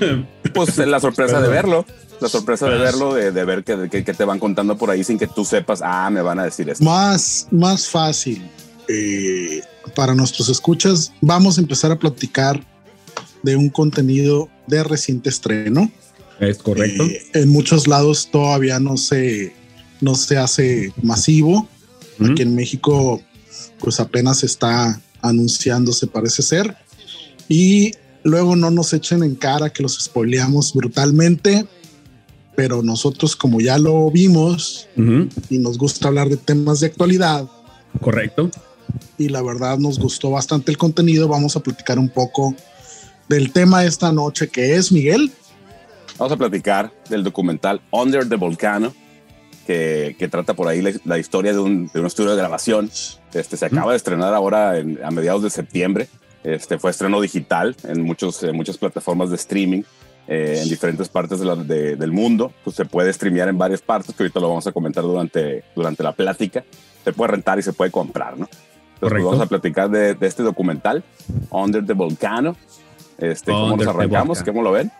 pues 0.54 0.78
la 0.78 1.00
sorpresa 1.00 1.40
de 1.40 1.48
verlo 1.48 1.84
la 2.22 2.28
sorpresa 2.28 2.68
de 2.68 2.78
verlo, 2.78 3.14
de, 3.14 3.30
ver 3.44 3.64
que, 3.64 4.02
te 4.02 4.24
van 4.24 4.38
contando 4.38 4.78
por 4.78 4.90
ahí 4.90 5.02
sin 5.02 5.18
que 5.18 5.26
tú 5.26 5.44
sepas, 5.44 5.80
ah, 5.82 6.08
me 6.08 6.22
van 6.22 6.38
a 6.38 6.44
decir 6.44 6.70
esto. 6.70 6.84
Más, 6.84 7.48
más 7.50 7.88
fácil 7.88 8.48
eh, 8.88 9.60
para 9.94 10.14
nuestros 10.14 10.48
escuchas, 10.48 11.12
vamos 11.20 11.58
a 11.58 11.60
empezar 11.60 11.90
a 11.90 11.98
platicar 11.98 12.64
de 13.42 13.56
un 13.56 13.68
contenido 13.68 14.48
de 14.68 14.84
reciente 14.84 15.28
estreno. 15.28 15.90
Es 16.38 16.58
correcto. 16.58 17.02
Eh, 17.04 17.22
en 17.34 17.48
muchos 17.48 17.88
lados 17.88 18.28
todavía 18.30 18.78
no 18.78 18.96
se, 18.96 19.52
no 20.00 20.14
se 20.14 20.38
hace 20.38 20.92
masivo. 21.02 21.68
Aquí 22.20 22.42
en 22.42 22.54
México, 22.54 23.20
pues 23.80 23.98
apenas 23.98 24.44
está 24.44 25.00
anunciándose, 25.22 26.06
parece 26.06 26.42
ser. 26.42 26.76
Y 27.48 27.92
luego 28.22 28.56
no 28.56 28.70
nos 28.70 28.92
echen 28.92 29.22
en 29.22 29.34
cara 29.34 29.70
que 29.70 29.82
los 29.82 29.98
spoileamos 30.02 30.72
brutalmente 30.72 31.66
pero 32.54 32.82
nosotros 32.82 33.34
como 33.36 33.60
ya 33.60 33.78
lo 33.78 34.10
vimos 34.10 34.88
y 35.48 35.58
nos 35.58 35.78
gusta 35.78 36.08
hablar 36.08 36.28
de 36.28 36.36
temas 36.36 36.80
de 36.80 36.86
actualidad. 36.86 37.46
Correcto. 38.00 38.50
Y 39.18 39.28
la 39.28 39.42
verdad 39.42 39.78
nos 39.78 39.98
gustó 39.98 40.30
bastante 40.30 40.70
el 40.70 40.76
contenido. 40.76 41.28
Vamos 41.28 41.56
a 41.56 41.60
platicar 41.60 41.98
un 41.98 42.08
poco 42.08 42.54
del 43.28 43.52
tema 43.52 43.82
de 43.82 43.88
esta 43.88 44.12
noche 44.12 44.48
que 44.48 44.74
es 44.74 44.92
Miguel. 44.92 45.32
Vamos 46.18 46.32
a 46.32 46.36
platicar 46.36 46.92
del 47.08 47.24
documental 47.24 47.80
Under 47.90 48.28
the 48.28 48.36
Volcano, 48.36 48.94
que, 49.66 50.14
que 50.18 50.28
trata 50.28 50.54
por 50.54 50.68
ahí 50.68 50.82
la, 51.04 51.18
historia 51.18 51.52
de 51.52 51.58
un, 51.58 51.90
de 51.92 52.00
un, 52.00 52.06
estudio 52.06 52.30
de 52.32 52.36
grabación. 52.36 52.90
Este 53.32 53.56
se 53.56 53.64
acaba 53.64 53.92
de 53.92 53.96
estrenar 53.96 54.34
ahora 54.34 54.74
a 55.02 55.10
mediados 55.10 55.42
de 55.42 55.50
septiembre. 55.50 56.08
Este 56.44 56.78
fue 56.78 56.90
estreno 56.90 57.20
digital 57.20 57.76
en, 57.84 58.02
muchos, 58.02 58.42
en 58.42 58.56
muchas 58.56 58.78
plataformas 58.78 59.30
de 59.30 59.36
streaming. 59.36 59.82
Eh, 60.28 60.60
en 60.62 60.68
diferentes 60.68 61.08
partes 61.08 61.40
del 61.40 62.12
mundo. 62.12 62.52
Pues 62.62 62.76
se 62.76 62.84
puede 62.84 63.12
streamear 63.12 63.48
en 63.48 63.58
varias 63.58 63.82
partes, 63.82 64.14
que 64.14 64.22
ahorita 64.22 64.38
lo 64.38 64.48
vamos 64.48 64.66
a 64.66 64.72
comentar 64.72 65.02
durante, 65.02 65.64
durante 65.74 66.02
la 66.02 66.12
plática. 66.12 66.64
Se 67.04 67.12
puede 67.12 67.32
rentar 67.32 67.58
y 67.58 67.62
se 67.62 67.72
puede 67.72 67.90
comprar, 67.90 68.38
¿no? 68.38 68.48
Entonces 68.94 69.18
pues, 69.18 69.24
vamos 69.24 69.40
a 69.40 69.46
platicar 69.46 69.90
de, 69.90 70.16
este 70.20 70.44
documental, 70.44 71.02
Under 71.50 71.84
the 71.84 71.92
Volcano. 71.92 72.56
Este, 73.18 73.50
¿Cómo 73.50 73.76
nos 73.76 73.86
arrancamos? 73.88 74.42
¿Cómo 74.44 74.62
lo 74.62 74.70
ven? 74.70 74.92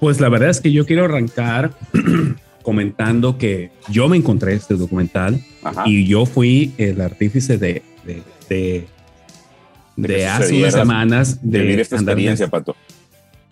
Pues 0.00 0.20
la 0.20 0.28
verdad 0.28 0.50
es 0.50 0.60
que 0.60 0.72
yo 0.72 0.84
quiero 0.84 1.04
arrancar 1.04 1.70
comentando 2.64 3.38
que 3.38 3.70
yo 3.88 4.08
me 4.08 4.16
encontré 4.16 4.54
este 4.54 4.74
documental 4.74 5.40
y 5.84 6.06
yo 6.06 6.26
fui 6.26 6.74
el 6.76 7.00
artífice 7.00 7.56
de, 7.56 7.82
de, 8.48 8.88
de, 9.96 10.26
hace 10.26 10.54
unas 10.54 10.74
semanas 10.74 11.38
de, 11.42 11.60
vivir 11.60 11.80
esta 11.80 11.96
experiencia, 11.96 12.48
Pato. 12.48 12.76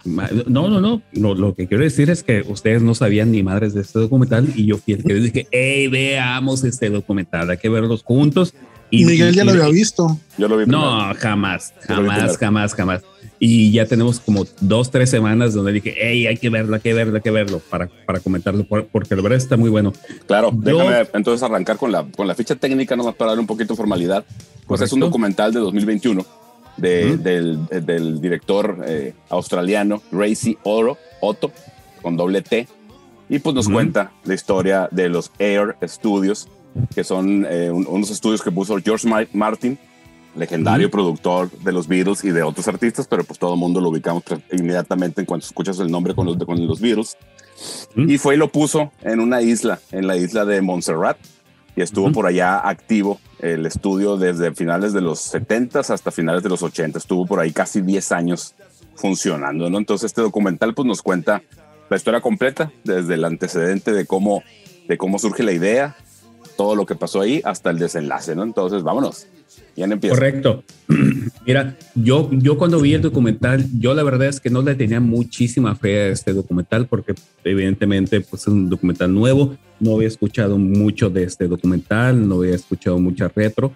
No, 0.04 0.68
no, 0.68 0.80
no, 0.80 1.34
Lo 1.34 1.54
que 1.54 1.66
quiero 1.66 1.84
decir 1.84 2.08
es 2.08 2.22
que 2.22 2.42
ustedes 2.48 2.80
no 2.80 2.94
sabían 2.94 3.30
ni 3.32 3.42
madres 3.42 3.74
de 3.74 3.82
este 3.82 3.98
documental 3.98 4.48
y 4.54 4.66
yo 4.66 4.78
fui 4.78 4.94
el 4.94 5.04
que 5.04 5.14
dije, 5.14 5.48
hey, 5.50 5.88
veamos 5.88 6.64
este 6.64 6.88
documental, 6.88 7.50
hay 7.50 7.58
que 7.58 7.68
verlos 7.68 8.02
juntos. 8.02 8.54
Y, 8.90 9.04
Miguel 9.04 9.34
ya 9.34 9.42
y- 9.42 9.46
lo 9.46 9.52
había 9.52 9.68
visto. 9.68 10.18
Yo 10.38 10.48
lo 10.48 10.56
vi. 10.56 10.64
primero. 10.64 10.82
No, 10.82 11.14
jamás, 11.14 11.74
jamás, 11.86 12.36
jamás, 12.38 12.74
jamás. 12.74 13.02
Y 13.42 13.72
ya 13.72 13.86
tenemos 13.86 14.20
como 14.20 14.44
dos, 14.60 14.90
tres 14.90 15.08
semanas 15.08 15.54
donde 15.54 15.72
dije, 15.72 15.94
hey, 15.98 16.26
hay 16.26 16.36
que 16.36 16.50
verlo, 16.50 16.74
hay 16.74 16.82
que 16.82 16.92
verlo, 16.92 17.16
hay 17.16 17.22
que 17.22 17.30
verlo 17.30 17.62
para, 17.70 17.88
para 18.04 18.20
comentarlo, 18.20 18.64
por- 18.64 18.86
porque 18.88 19.16
la 19.16 19.22
verdad 19.22 19.38
está 19.38 19.56
muy 19.56 19.70
bueno. 19.70 19.94
Claro, 20.26 20.50
Yo- 20.52 20.76
déjame 20.76 21.08
entonces 21.14 21.42
arrancar 21.42 21.78
con 21.78 21.90
la, 21.90 22.04
con 22.14 22.28
la 22.28 22.34
ficha 22.34 22.54
técnica, 22.54 22.96
nomás 22.96 23.14
para 23.14 23.30
darle 23.30 23.40
un 23.40 23.46
poquito 23.46 23.72
de 23.72 23.76
formalidad. 23.78 24.26
Pues 24.66 24.82
es 24.82 24.92
un 24.92 25.00
Correcto. 25.00 25.06
documental 25.06 25.52
de 25.54 25.60
2021 25.60 26.26
de, 26.76 27.06
Ujú. 27.14 27.22
del, 27.22 27.58
eh, 27.70 27.80
del 27.80 28.20
director 28.20 28.84
eh, 28.86 29.14
australiano 29.30 30.02
Racy 30.12 30.58
Oro, 30.64 30.98
Otto, 31.22 31.50
con 32.02 32.18
doble 32.18 32.42
T. 32.42 32.68
Y 33.30 33.38
pues 33.38 33.54
nos 33.54 33.66
Ujú. 33.66 33.74
cuenta 33.76 34.12
la 34.24 34.34
historia 34.34 34.86
de 34.90 35.08
los 35.08 35.32
Air 35.38 35.76
Studios, 35.84 36.46
que 36.94 37.04
son 37.04 37.46
eh, 37.48 37.70
un- 37.70 37.86
unos 37.88 38.10
estudios 38.10 38.42
que 38.42 38.50
puso 38.50 38.76
George 38.84 39.08
Ma- 39.08 39.26
Martin, 39.32 39.78
legendario 40.36 40.90
productor 40.90 41.50
de 41.50 41.72
los 41.72 41.88
Beatles 41.88 42.24
y 42.24 42.30
de 42.30 42.42
otros 42.42 42.68
artistas, 42.68 43.06
pero 43.08 43.24
pues 43.24 43.38
todo 43.38 43.54
el 43.54 43.60
mundo 43.60 43.80
lo 43.80 43.88
ubicamos 43.88 44.22
inmediatamente 44.52 45.20
en 45.20 45.26
cuanto 45.26 45.46
escuchas 45.46 45.78
el 45.80 45.90
nombre 45.90 46.14
con 46.14 46.26
los, 46.26 46.36
con 46.38 46.66
los 46.66 46.80
Beatles. 46.80 47.16
Y 47.96 48.18
fue 48.18 48.34
y 48.34 48.38
lo 48.38 48.50
puso 48.50 48.92
en 49.02 49.20
una 49.20 49.42
isla, 49.42 49.80
en 49.92 50.06
la 50.06 50.16
isla 50.16 50.44
de 50.44 50.62
Montserrat, 50.62 51.18
y 51.76 51.82
estuvo 51.82 52.10
por 52.12 52.26
allá 52.26 52.66
activo 52.68 53.20
el 53.38 53.66
estudio 53.66 54.16
desde 54.16 54.52
finales 54.54 54.92
de 54.92 55.00
los 55.00 55.20
70 55.20 55.80
hasta 55.80 56.10
finales 56.10 56.42
de 56.42 56.48
los 56.48 56.62
80. 56.62 56.98
Estuvo 56.98 57.26
por 57.26 57.40
ahí 57.40 57.52
casi 57.52 57.80
10 57.80 58.12
años 58.12 58.54
funcionando, 58.96 59.68
¿no? 59.70 59.78
Entonces 59.78 60.06
este 60.06 60.22
documental 60.22 60.74
pues 60.74 60.86
nos 60.86 61.02
cuenta 61.02 61.42
la 61.88 61.96
historia 61.96 62.20
completa, 62.20 62.70
desde 62.84 63.14
el 63.14 63.24
antecedente 63.24 63.92
de 63.92 64.06
cómo, 64.06 64.42
de 64.88 64.96
cómo 64.96 65.18
surge 65.18 65.42
la 65.42 65.52
idea, 65.52 65.96
todo 66.56 66.76
lo 66.76 66.86
que 66.86 66.94
pasó 66.94 67.20
ahí, 67.20 67.42
hasta 67.44 67.70
el 67.70 67.78
desenlace, 67.78 68.36
¿no? 68.36 68.44
Entonces, 68.44 68.82
vámonos. 68.82 69.26
¿Quién 69.74 69.92
empieza? 69.92 70.14
Correcto. 70.14 70.64
Mira, 71.46 71.76
yo, 71.94 72.28
yo 72.32 72.58
cuando 72.58 72.80
vi 72.80 72.94
el 72.94 73.02
documental, 73.02 73.66
yo 73.78 73.94
la 73.94 74.02
verdad 74.02 74.28
es 74.28 74.40
que 74.40 74.50
no 74.50 74.62
le 74.62 74.74
tenía 74.74 75.00
muchísima 75.00 75.74
fe 75.74 76.00
a 76.00 76.08
este 76.08 76.32
documental 76.32 76.86
porque 76.86 77.14
evidentemente 77.44 78.20
pues 78.20 78.42
es 78.42 78.48
un 78.48 78.68
documental 78.68 79.12
nuevo, 79.12 79.56
no 79.78 79.94
había 79.94 80.08
escuchado 80.08 80.58
mucho 80.58 81.10
de 81.10 81.24
este 81.24 81.48
documental, 81.48 82.28
no 82.28 82.36
había 82.36 82.54
escuchado 82.54 82.98
mucha 82.98 83.28
retro 83.28 83.72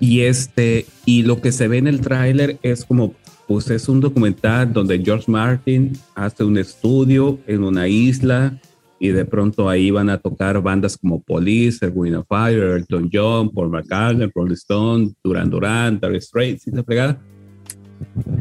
y 0.00 0.20
este 0.20 0.86
y 1.04 1.22
lo 1.22 1.40
que 1.40 1.52
se 1.52 1.68
ve 1.68 1.78
en 1.78 1.88
el 1.88 2.00
tráiler 2.00 2.58
es 2.62 2.84
como 2.84 3.14
pues 3.46 3.70
es 3.70 3.88
un 3.88 4.00
documental 4.00 4.72
donde 4.72 5.02
George 5.02 5.30
Martin 5.30 5.98
hace 6.14 6.44
un 6.44 6.58
estudio 6.58 7.38
en 7.46 7.64
una 7.64 7.88
isla 7.88 8.58
y 9.00 9.08
de 9.08 9.24
pronto 9.24 9.68
ahí 9.68 9.90
van 9.90 10.10
a 10.10 10.18
tocar 10.18 10.60
bandas 10.62 10.96
como 10.96 11.22
Police, 11.22 11.84
Erwin 11.86 12.16
of 12.16 12.26
Fire, 12.28 12.76
Elton 12.76 13.08
John, 13.12 13.50
Paul 13.50 13.70
McCartney, 13.70 14.30
Rolling 14.34 14.54
Stone, 14.54 15.12
Duran 15.22 15.50
Duran, 15.50 16.00
Dire 16.00 16.20
Straits 16.20 16.66
y 16.66 16.70
la 16.72 16.82
fregada. 16.82 17.20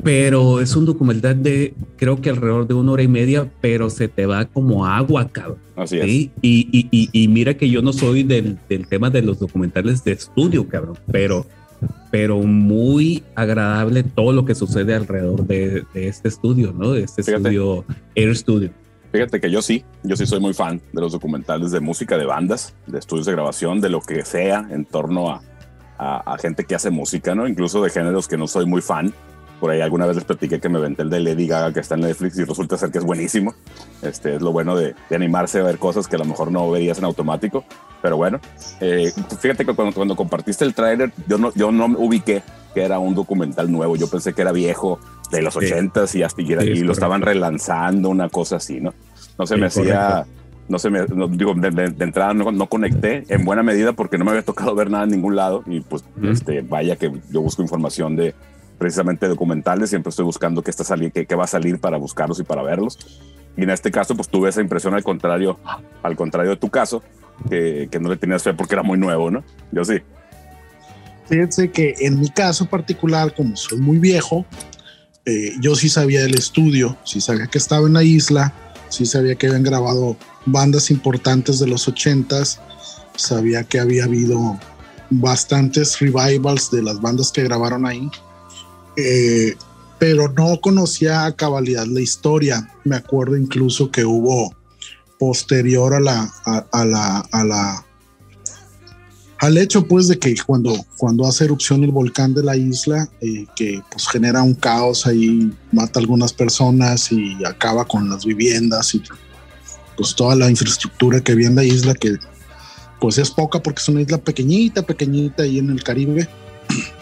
Pero 0.04 0.62
es 0.62 0.76
un 0.76 0.86
documental 0.86 1.42
de 1.42 1.74
creo 1.96 2.22
que 2.22 2.30
alrededor 2.30 2.68
de 2.68 2.76
una 2.76 2.92
hora 2.92 3.04
y 3.04 3.08
media, 3.08 3.52
pero 3.60 3.90
se 3.90 4.08
te 4.08 4.26
va 4.26 4.46
como 4.46 4.86
agua, 4.86 5.28
cabrón. 5.30 5.58
Así 5.76 5.98
es. 5.98 6.08
Y, 6.08 6.32
y, 6.42 6.88
y, 6.92 7.10
y 7.12 7.28
mira 7.28 7.56
que 7.56 7.70
yo 7.70 7.82
no 7.82 7.92
soy 7.94 8.24
del, 8.24 8.58
del 8.70 8.88
tema 8.88 9.10
de 9.10 9.22
los 9.24 9.40
documentales 9.40 10.04
de 10.04 10.12
estudio, 10.12 10.68
cabrón, 10.68 10.98
pero, 11.12 11.46
pero 12.12 12.38
muy 12.40 13.24
agradable 13.36 14.04
todo 14.04 14.32
lo 14.32 14.46
que 14.46 14.54
sucede 14.56 14.94
alrededor 14.94 15.46
de, 15.48 15.84
de 15.94 16.08
este 16.08 16.28
estudio, 16.28 16.74
¿no? 16.78 16.92
De 16.92 17.04
este 17.04 17.24
Fíjate. 17.24 17.50
estudio, 17.50 17.84
Air 18.16 18.36
Studio. 18.36 18.70
Fíjate 19.18 19.42
que 19.42 19.50
yo 19.50 19.62
sí, 19.64 19.84
yo 20.04 20.16
sí 20.16 20.26
soy 20.28 20.40
muy 20.40 20.54
fan 20.54 20.80
de 20.94 21.02
los 21.02 21.12
documentales 21.12 21.72
de 21.72 21.80
música, 21.80 22.18
de 22.18 22.26
bandas, 22.26 22.76
de 22.86 23.00
estudios 23.00 23.26
de 23.26 23.32
grabación, 23.32 23.82
de 23.82 23.90
lo 23.90 24.00
que 24.02 24.24
sea 24.24 24.68
en 24.70 24.86
torno 24.86 25.32
a, 25.32 25.42
a, 25.98 26.34
a 26.34 26.38
gente 26.38 26.66
que 26.66 26.76
hace 26.76 26.92
música, 26.92 27.34
¿no? 27.34 27.48
Incluso 27.48 27.82
de 27.82 27.90
géneros 27.90 28.28
que 28.28 28.38
no 28.38 28.48
soy 28.48 28.66
muy 28.68 28.82
fan. 28.82 29.14
Por 29.60 29.72
ahí 29.72 29.82
alguna 29.82 30.06
vez 30.06 30.16
les 30.18 30.24
platiqué 30.26 30.60
que 30.60 30.70
me 30.70 30.80
venté 30.80 31.02
el 31.02 31.10
de 31.10 31.20
Lady 31.20 31.48
Gaga 31.48 31.74
que 31.74 31.80
está 31.80 31.96
en 31.96 32.02
Netflix 32.02 32.38
y 32.38 32.44
resulta 32.44 32.78
ser 32.78 32.92
que 32.92 33.00
es 33.00 33.04
buenísimo. 33.04 33.56
Este 34.04 34.36
es 34.36 34.42
lo 34.44 34.52
bueno 34.52 34.76
de, 34.76 34.94
de 35.10 35.16
animarse 35.16 35.60
a 35.60 35.64
ver 35.64 35.80
cosas 35.80 36.08
que 36.08 36.16
a 36.16 36.20
lo 36.20 36.26
mejor 36.26 36.52
no 36.52 36.70
verías 36.70 37.00
en 37.00 37.06
automático. 37.06 37.64
Pero 38.04 38.18
bueno, 38.18 38.40
eh, 38.82 39.12
fíjate 39.40 39.66
que 39.66 39.74
cuando, 39.74 39.96
cuando 39.96 40.16
compartiste 40.16 40.64
el 40.64 40.76
tráiler, 40.76 41.12
yo 41.28 41.40
no, 41.40 41.52
yo 41.56 41.72
no 41.72 41.88
me 41.88 41.98
ubiqué 41.98 42.44
que 42.76 42.84
era 42.84 43.00
un 43.00 43.16
documental 43.16 43.72
nuevo. 43.72 43.96
Yo 43.96 44.08
pensé 44.08 44.34
que 44.34 44.44
era 44.44 44.52
viejo, 44.52 45.00
de 45.32 45.42
los 45.42 45.56
Sí. 45.56 45.62
ochentas 45.66 46.14
y 46.14 46.22
hasta 46.22 46.40
y, 46.44 46.46
Sí, 46.46 46.54
y 46.54 46.80
lo 46.82 46.92
estaban 46.92 47.22
relanzando, 47.24 48.10
una 48.10 48.30
cosa 48.30 48.58
así, 48.58 48.80
¿no? 48.80 48.94
No 49.38 49.46
se 49.46 49.56
Sí, 49.56 49.60
me 49.62 49.68
hacía, 49.68 50.26
no 50.68 50.80
se 50.80 50.90
me, 50.90 51.06
no, 51.08 51.28
digo, 51.28 51.54
de, 51.56 51.72
de- 51.72 51.90
de 51.90 52.04
entrada 52.04 52.34
no, 52.34 52.52
no 52.52 52.68
conecté 52.68 53.24
en 53.30 53.46
buena 53.46 53.64
medida 53.64 53.94
porque 53.94 54.18
no 54.18 54.26
me 54.26 54.32
había 54.32 54.44
tocado 54.44 54.74
ver 54.76 54.90
nada 54.90 55.04
en 55.06 55.12
ningún 55.12 55.36
lado 55.36 55.64
y 55.68 55.82
pues, 55.82 56.04
este, 56.24 56.62
vaya 56.62 56.96
que 56.96 57.12
yo 57.32 57.42
busco 57.42 57.62
información 57.62 58.16
de 58.16 58.34
precisamente 58.78 59.28
documentales, 59.28 59.90
siempre 59.90 60.10
estoy 60.12 60.26
buscando 60.26 60.62
qué 60.62 60.70
está 60.72 60.84
saliendo, 60.84 61.14
qué, 61.14 61.26
qué 61.26 61.36
va 61.36 61.46
a 61.46 61.48
salir 61.48 61.80
para 61.80 61.98
buscarlos 61.98 62.40
y 62.40 62.44
para 62.44 62.62
verlos. 62.62 62.98
Y 63.56 63.64
en 63.64 63.72
este 63.72 63.90
caso, 63.90 64.16
pues 64.16 64.28
tuve 64.30 64.50
esa 64.50 64.62
impresión 64.62 64.94
al 64.94 65.04
contrario, 65.04 65.58
al 66.04 66.16
contrario 66.16 66.52
de 66.52 66.58
tu 66.58 66.70
caso, 66.70 67.02
que, 67.50 67.88
que 67.92 68.00
no 68.00 68.10
le 68.10 68.18
tenías 68.18 68.44
fe 68.44 68.54
porque 68.54 68.76
era 68.76 68.84
muy 68.84 69.00
nuevo, 69.00 69.32
¿no? 69.32 69.44
Yo 69.72 69.84
sí. 69.84 69.96
Fíjense 71.28 71.72
que 71.72 71.96
en 72.00 72.20
mi 72.20 72.30
caso 72.30 72.68
particular, 72.68 73.34
como 73.36 73.56
soy 73.58 73.80
muy 73.80 73.98
viejo, 73.98 74.46
eh, 75.26 75.54
yo 75.60 75.76
sí 75.76 75.90
sabía 75.90 76.22
del 76.22 76.36
estudio, 76.36 76.96
sí 77.04 77.20
sabía 77.20 77.48
que 77.48 77.58
estaba 77.58 77.86
en 77.88 77.94
la 77.94 78.04
isla, 78.04 78.54
sí 78.90 79.06
sabía 79.06 79.36
que 79.36 79.48
habían 79.48 79.64
grabado 79.64 80.18
bandas 80.46 80.92
importantes 80.92 81.60
de 81.60 81.68
los 81.68 81.88
ochentas, 81.88 82.60
sabía 83.16 83.64
que 83.64 83.80
había 83.80 84.06
habido 84.06 84.60
bastantes 85.10 86.00
revivals 86.00 86.72
de 86.72 86.82
las 86.84 87.02
bandas 87.02 87.32
que 87.32 87.44
grabaron 87.44 87.86
ahí, 87.86 88.10
eh, 88.98 89.56
pero 90.00 90.30
no 90.30 90.60
conocía 90.62 91.26
a 91.26 91.36
cabalidad 91.36 91.86
la 91.86 92.02
historia. 92.02 92.72
Me 92.84 92.96
acuerdo 92.96 93.36
incluso 93.36 93.90
que 93.90 94.06
hubo 94.06 94.54
posterior 95.18 95.94
a 95.96 96.00
la, 96.00 96.32
a 96.46 96.86
la, 96.86 97.20
a 97.32 97.44
la 97.44 97.87
al 99.40 99.58
hecho 99.58 99.88
pues 99.88 100.08
de 100.08 100.18
que 100.18 100.36
cuando, 100.46 100.74
cuando 100.98 101.26
hace 101.28 101.44
erupción 101.46 101.84
el 101.84 101.92
volcán 101.92 102.34
de 102.34 102.44
la 102.44 102.56
isla, 102.58 103.08
eh, 103.22 103.46
que 103.56 103.82
pues 103.92 104.08
genera 104.08 104.42
un 104.42 104.56
caos 104.56 105.06
ahí, 105.06 105.52
mata 105.72 106.00
a 106.00 106.02
algunas 106.02 106.34
personas 106.34 107.12
y 107.12 107.38
acaba 107.46 107.86
con 107.86 108.10
las 108.10 108.26
viviendas 108.26 108.96
y 108.96 109.02
pues 109.96 110.16
toda 110.16 110.36
la 110.36 110.50
infraestructura 110.50 111.22
que 111.22 111.32
había 111.34 111.48
en 111.48 111.56
la 111.56 111.64
isla, 111.64 111.94
que 111.94 112.16
pues 113.00 113.18
es 113.20 113.30
poca 113.30 113.62
porque 113.62 113.82
es 113.82 113.90
una 113.90 114.02
isla 114.02 114.18
pequeñita, 114.18 114.82
pequeñita 114.84 115.44
ahí 115.44 115.60
en 115.60 115.70
el 115.70 115.84
Caribe. 115.84 116.28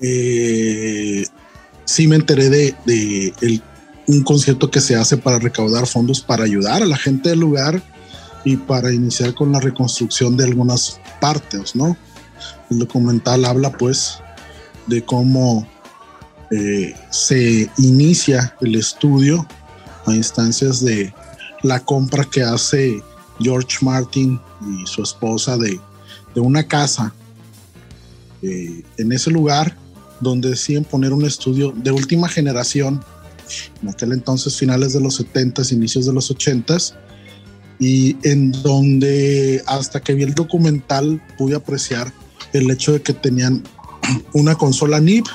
Eh, 0.00 1.24
sí 1.84 2.06
me 2.08 2.16
enteré 2.16 2.50
de, 2.50 2.74
de 2.84 3.32
el- 3.40 3.62
un 4.06 4.22
concierto 4.22 4.70
que 4.70 4.80
se 4.82 4.96
hace 4.96 5.16
para 5.16 5.38
recaudar 5.38 5.86
fondos 5.86 6.20
para 6.20 6.44
ayudar 6.44 6.82
a 6.82 6.86
la 6.86 6.96
gente 6.98 7.30
del 7.30 7.40
lugar 7.40 7.82
y 8.44 8.56
para 8.56 8.92
iniciar 8.92 9.34
con 9.34 9.52
la 9.52 9.60
reconstrucción 9.60 10.36
de 10.36 10.44
algunas 10.44 11.00
partes, 11.20 11.74
¿no? 11.74 11.96
El 12.70 12.78
documental 12.78 13.44
habla 13.44 13.72
pues 13.72 14.18
de 14.86 15.02
cómo 15.04 15.66
eh, 16.50 16.94
se 17.10 17.70
inicia 17.78 18.54
el 18.60 18.74
estudio 18.74 19.46
a 20.06 20.14
instancias 20.14 20.84
de 20.84 21.12
la 21.62 21.80
compra 21.80 22.24
que 22.24 22.42
hace 22.42 23.02
George 23.40 23.78
Martin 23.80 24.40
y 24.60 24.86
su 24.86 25.02
esposa 25.02 25.56
de, 25.56 25.80
de 26.34 26.40
una 26.40 26.62
casa 26.66 27.14
eh, 28.42 28.82
en 28.98 29.12
ese 29.12 29.30
lugar 29.30 29.74
donde 30.20 30.50
deciden 30.50 30.84
poner 30.84 31.12
un 31.12 31.24
estudio 31.24 31.72
de 31.74 31.90
última 31.90 32.28
generación, 32.28 33.02
en 33.82 33.88
aquel 33.88 34.12
entonces 34.12 34.56
finales 34.56 34.92
de 34.92 35.00
los 35.00 35.20
70s, 35.20 35.72
inicios 35.72 36.06
de 36.06 36.12
los 36.12 36.30
80s, 36.30 36.94
y 37.78 38.16
en 38.22 38.52
donde 38.52 39.62
hasta 39.66 40.00
que 40.00 40.14
vi 40.14 40.22
el 40.22 40.34
documental 40.34 41.20
pude 41.36 41.56
apreciar 41.56 42.12
el 42.52 42.70
hecho 42.70 42.92
de 42.92 43.02
que 43.02 43.12
tenían 43.12 43.62
una 44.32 44.54
consola 44.54 45.00
NIP, 45.00 45.26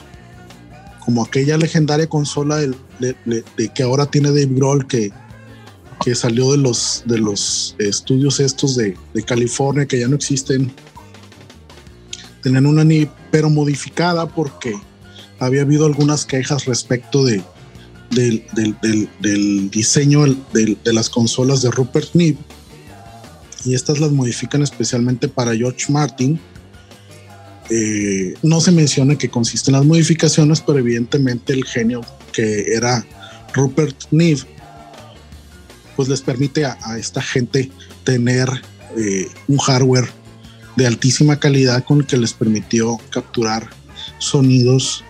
como 1.04 1.24
aquella 1.24 1.58
legendaria 1.58 2.08
consola 2.08 2.58
de, 2.58 2.74
que 3.74 3.84
ahora 3.84 4.06
tiene 4.06 4.30
Dave 4.30 4.48
Grohl, 4.52 4.88
que, 4.88 5.12
que 6.04 6.16
salió 6.16 6.52
de 6.52 6.58
los, 6.58 7.04
de 7.06 7.18
los 7.18 7.76
estudios 7.80 8.40
estos 8.40 8.76
de 8.76 8.96
California, 9.26 9.86
que 9.86 10.00
ya 10.00 10.08
no 10.08 10.16
existen. 10.16 10.72
Tenían 12.44 12.66
una 12.68 12.84
NIP, 12.84 13.10
pero 13.32 13.50
modificada 13.50 14.28
porque 14.28 14.74
había 15.40 15.62
habido 15.62 15.86
algunas 15.86 16.26
quejas 16.26 16.66
respecto 16.66 17.26
de, 17.26 17.44
del, 18.12 18.44
del- 18.54 18.76
del- 18.82 19.10
del 19.20 19.70
diseño 19.70 20.26
de 20.54 20.94
las 20.94 21.10
consolas 21.10 21.62
de 21.62 21.72
Rupert 21.72 22.14
Neve 22.14 22.38
y 23.66 23.74
estas 23.76 24.00
las 24.00 24.12
modifican 24.12 24.62
especialmente 24.64 25.28
para 25.28 25.56
George 25.56 25.92
Martin. 25.92 26.40
Eh, 27.70 28.34
no 28.42 28.62
se 28.62 28.72
menciona 28.72 29.18
que 29.18 29.30
consisten 29.30 29.74
las 29.74 29.86
modificaciones, 29.86 30.62
pero 30.62 30.80
evidentemente 30.80 31.54
el 31.54 31.66
genio 31.66 32.02
que 32.34 32.74
era 32.74 33.06
Rupert 33.54 33.96
Neve, 34.12 34.42
pues 35.96 36.08
les 36.10 36.22
permite 36.22 36.66
a, 36.66 36.78
a 36.84 36.98
esta 36.98 37.22
gente 37.22 37.70
tener 38.04 38.50
eh, 38.98 39.28
un 39.48 39.58
hardware 39.58 40.10
de 40.78 40.88
altísima 40.88 41.38
calidad 41.40 41.84
con 41.84 42.00
el 42.00 42.06
que 42.08 42.18
les 42.18 42.34
permitió 42.34 42.98
capturar 43.12 43.70
sonidos 44.18 45.04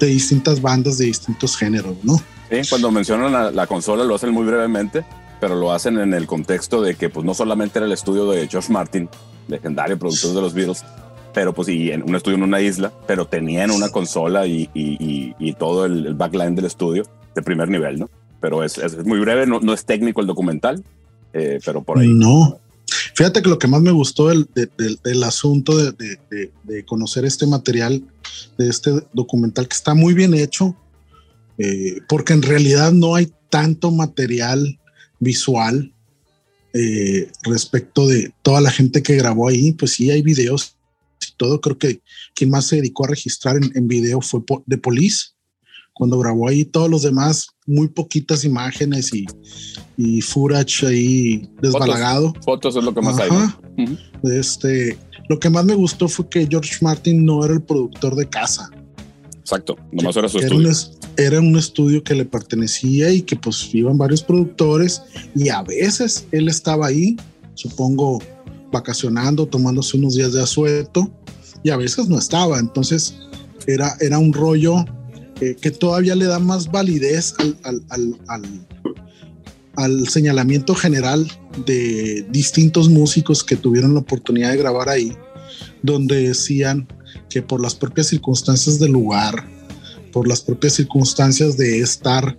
de 0.00 0.06
distintas 0.08 0.60
bandas 0.60 0.98
de 0.98 1.06
distintos 1.06 1.56
géneros, 1.56 1.96
¿no? 2.02 2.20
Sí, 2.52 2.68
cuando 2.68 2.90
mencionan 2.90 3.32
la, 3.32 3.50
la, 3.50 3.66
consola 3.66 4.04
lo 4.04 4.14
hacen 4.14 4.30
muy 4.30 4.44
brevemente, 4.44 5.04
pero 5.40 5.54
lo 5.54 5.72
hacen 5.72 5.98
en 5.98 6.12
el 6.12 6.26
contexto 6.26 6.82
de 6.82 6.96
que 6.96 7.08
pues 7.08 7.24
no 7.24 7.32
solamente 7.32 7.78
era 7.78 7.86
el 7.86 7.92
estudio 7.92 8.30
de 8.30 8.46
George 8.46 8.70
Martin, 8.70 9.08
legendario 9.48 9.98
productor 9.98 10.34
de 10.34 10.40
los 10.42 10.52
Beatles, 10.52 10.84
pero 11.32 11.54
pues 11.54 11.68
y 11.68 11.90
en 11.90 12.02
un 12.02 12.14
estudio 12.14 12.36
en 12.36 12.42
una 12.42 12.60
isla, 12.60 12.92
pero 13.06 13.26
tenían 13.26 13.70
una 13.70 13.88
consola 13.88 14.46
y, 14.46 14.68
y, 14.74 15.34
y 15.38 15.52
todo 15.54 15.86
el, 15.86 16.06
el, 16.06 16.14
backline 16.14 16.54
del 16.54 16.66
estudio 16.66 17.04
de 17.34 17.42
primer 17.42 17.68
nivel, 17.68 17.98
¿no? 17.98 18.10
Pero 18.40 18.62
es, 18.62 18.76
es 18.78 19.04
muy 19.04 19.18
breve, 19.20 19.46
no, 19.46 19.60
no, 19.60 19.72
es 19.72 19.84
técnico 19.84 20.20
el 20.20 20.26
documental, 20.26 20.84
eh, 21.32 21.58
pero 21.64 21.82
por 21.82 21.98
ahí. 21.98 22.08
No. 22.08 22.58
Fíjate 23.14 23.40
que 23.40 23.48
lo 23.48 23.58
que 23.58 23.68
más 23.68 23.80
me 23.80 23.92
gustó 23.92 24.28
del, 24.28 24.48
del, 24.54 24.98
del 25.02 25.24
asunto 25.24 25.76
de, 25.76 25.92
de, 25.92 26.50
de, 26.64 26.84
conocer 26.84 27.24
este 27.24 27.46
material, 27.46 28.02
de 28.58 28.68
este 28.68 28.90
documental 29.12 29.68
que 29.68 29.74
está 29.74 29.94
muy 29.94 30.12
bien 30.12 30.34
hecho, 30.34 30.76
eh, 31.58 31.98
porque 32.08 32.32
en 32.32 32.42
realidad 32.42 32.92
no 32.92 33.14
hay 33.14 33.30
tanto 33.50 33.90
material 33.90 34.78
visual 35.18 35.92
eh, 36.72 37.30
respecto 37.42 38.08
de 38.08 38.32
toda 38.42 38.60
la 38.60 38.70
gente 38.70 39.02
que 39.02 39.16
grabó 39.16 39.48
ahí, 39.48 39.72
pues 39.72 39.92
sí 39.92 40.10
hay 40.10 40.22
videos 40.22 40.76
y 41.20 41.36
todo. 41.36 41.60
Creo 41.60 41.78
que 41.78 42.00
quien 42.34 42.50
más 42.50 42.66
se 42.66 42.76
dedicó 42.76 43.04
a 43.04 43.08
registrar 43.08 43.56
en, 43.56 43.70
en 43.74 43.88
video 43.88 44.20
fue 44.20 44.40
de 44.66 44.78
Police, 44.78 45.26
cuando 45.92 46.18
grabó 46.18 46.48
ahí 46.48 46.64
todos 46.64 46.88
los 46.88 47.02
demás, 47.02 47.48
muy 47.66 47.88
poquitas 47.88 48.44
imágenes 48.44 49.12
y, 49.12 49.26
y 49.96 50.22
footage 50.22 50.86
ahí 50.86 51.50
desbalagado. 51.60 52.28
Fotos, 52.28 52.44
fotos 52.44 52.76
es 52.76 52.84
lo 52.84 52.94
que 52.94 53.02
más 53.02 53.18
Ajá. 53.18 53.24
hay. 53.76 53.84
Uh 53.84 53.88
-huh. 53.88 54.40
Este, 54.40 54.96
lo 55.28 55.38
que 55.38 55.50
más 55.50 55.64
me 55.64 55.74
gustó 55.74 56.08
fue 56.08 56.28
que 56.28 56.46
George 56.48 56.76
Martin 56.80 57.24
no 57.24 57.44
era 57.44 57.54
el 57.54 57.62
productor 57.62 58.16
de 58.16 58.28
casa. 58.28 58.70
Exacto, 59.38 59.76
nomás 59.92 60.16
era 60.16 60.28
su 60.28 60.38
era 60.38 60.46
estudio. 60.46 60.68
Un, 60.68 61.01
era 61.16 61.40
un 61.40 61.56
estudio 61.56 62.02
que 62.02 62.14
le 62.14 62.24
pertenecía 62.24 63.10
y 63.10 63.22
que 63.22 63.36
pues 63.36 63.74
iban 63.74 63.98
varios 63.98 64.22
productores 64.22 65.02
y 65.34 65.48
a 65.48 65.62
veces 65.62 66.26
él 66.32 66.48
estaba 66.48 66.86
ahí, 66.86 67.16
supongo, 67.54 68.20
vacacionando, 68.70 69.46
tomándose 69.46 69.96
unos 69.96 70.14
días 70.14 70.32
de 70.32 70.42
asueto 70.42 71.10
y 71.62 71.70
a 71.70 71.76
veces 71.76 72.08
no 72.08 72.18
estaba. 72.18 72.58
Entonces 72.58 73.14
era, 73.66 73.96
era 74.00 74.18
un 74.18 74.32
rollo 74.32 74.84
eh, 75.40 75.56
que 75.60 75.70
todavía 75.70 76.14
le 76.14 76.26
da 76.26 76.38
más 76.38 76.70
validez 76.70 77.34
al, 77.38 77.56
al, 77.64 77.82
al, 77.90 78.20
al, 78.28 78.66
al 79.76 80.08
señalamiento 80.08 80.74
general 80.74 81.30
de 81.66 82.26
distintos 82.30 82.88
músicos 82.88 83.44
que 83.44 83.56
tuvieron 83.56 83.94
la 83.94 84.00
oportunidad 84.00 84.50
de 84.50 84.56
grabar 84.56 84.88
ahí, 84.88 85.16
donde 85.82 86.28
decían 86.28 86.88
que 87.28 87.42
por 87.42 87.60
las 87.60 87.74
propias 87.74 88.08
circunstancias 88.08 88.78
del 88.78 88.92
lugar, 88.92 89.46
por 90.12 90.28
las 90.28 90.40
propias 90.40 90.74
circunstancias 90.74 91.56
de 91.56 91.80
estar 91.80 92.36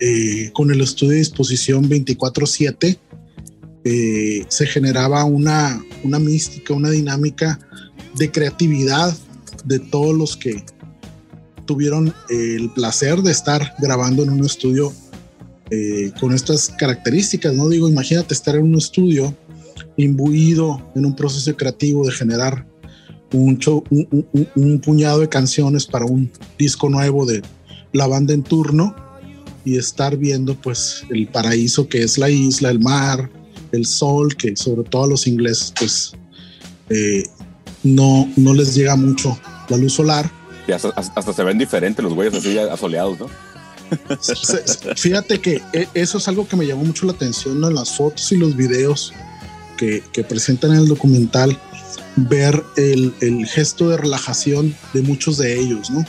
eh, 0.00 0.50
con 0.52 0.70
el 0.70 0.80
estudio 0.80 1.12
de 1.12 1.18
disposición 1.18 1.88
24/7, 1.88 2.98
eh, 3.84 4.44
se 4.48 4.66
generaba 4.66 5.24
una, 5.24 5.82
una 6.02 6.18
mística, 6.18 6.74
una 6.74 6.90
dinámica 6.90 7.58
de 8.16 8.30
creatividad 8.30 9.16
de 9.64 9.78
todos 9.78 10.14
los 10.14 10.36
que 10.36 10.64
tuvieron 11.66 12.12
el 12.28 12.70
placer 12.70 13.22
de 13.22 13.32
estar 13.32 13.74
grabando 13.78 14.22
en 14.22 14.30
un 14.30 14.44
estudio 14.44 14.92
eh, 15.70 16.12
con 16.20 16.34
estas 16.34 16.68
características, 16.68 17.54
¿no? 17.54 17.68
Digo, 17.68 17.88
imagínate 17.88 18.34
estar 18.34 18.54
en 18.54 18.64
un 18.64 18.74
estudio 18.74 19.34
imbuido 19.96 20.90
en 20.94 21.06
un 21.06 21.16
proceso 21.16 21.56
creativo 21.56 22.04
de 22.04 22.12
generar 22.12 22.66
un, 23.32 23.58
show, 23.58 23.82
un, 23.90 24.26
un, 24.32 24.48
un, 24.54 24.80
puñado 24.80 25.20
de 25.20 25.28
canciones 25.28 25.86
para 25.86 26.04
un 26.04 26.30
disco 26.58 26.88
nuevo 26.88 27.26
de 27.26 27.42
la 27.92 28.06
banda 28.06 28.34
en 28.34 28.42
turno 28.42 28.94
y 29.64 29.76
estar 29.76 30.16
viendo 30.16 30.54
pues 30.54 31.04
el 31.10 31.26
paraíso 31.28 31.88
que 31.88 32.02
es 32.02 32.18
la 32.18 32.30
isla, 32.30 32.70
el 32.70 32.80
mar, 32.80 33.30
el 33.72 33.86
sol, 33.86 34.36
que 34.36 34.56
sobre 34.56 34.88
todo 34.88 35.04
a 35.04 35.08
los 35.08 35.26
ingleses 35.26 35.72
pues 35.78 36.12
eh, 36.90 37.24
no, 37.82 38.30
no 38.36 38.54
les 38.54 38.74
llega 38.74 38.96
mucho 38.96 39.38
la 39.68 39.76
luz 39.76 39.94
solar. 39.94 40.30
Y 40.66 40.72
hasta, 40.72 40.88
hasta 40.90 41.32
se 41.32 41.44
ven 41.44 41.58
diferentes 41.58 42.02
los 42.02 42.14
güeyes 42.14 42.34
así 42.34 42.58
asoleados, 42.58 43.18
¿no? 43.20 43.28
Fíjate 44.96 45.40
que 45.40 45.62
e, 45.72 45.88
eso 45.94 46.18
es 46.18 46.28
algo 46.28 46.48
que 46.48 46.56
me 46.56 46.66
llamó 46.66 46.84
mucho 46.84 47.06
la 47.06 47.12
atención 47.12 47.60
¿no? 47.60 47.68
en 47.68 47.74
las 47.74 47.92
fotos 47.96 48.30
y 48.32 48.36
los 48.36 48.56
videos 48.56 49.12
que, 49.76 50.02
que 50.12 50.24
presentan 50.24 50.72
en 50.72 50.78
el 50.78 50.88
documental, 50.88 51.58
ver 52.16 52.62
el, 52.76 53.12
el, 53.20 53.46
gesto 53.46 53.88
de 53.88 53.96
relajación 53.96 54.74
de 54.92 55.02
muchos 55.02 55.38
de 55.38 55.58
ellos, 55.58 55.90
¿no? 55.90 56.04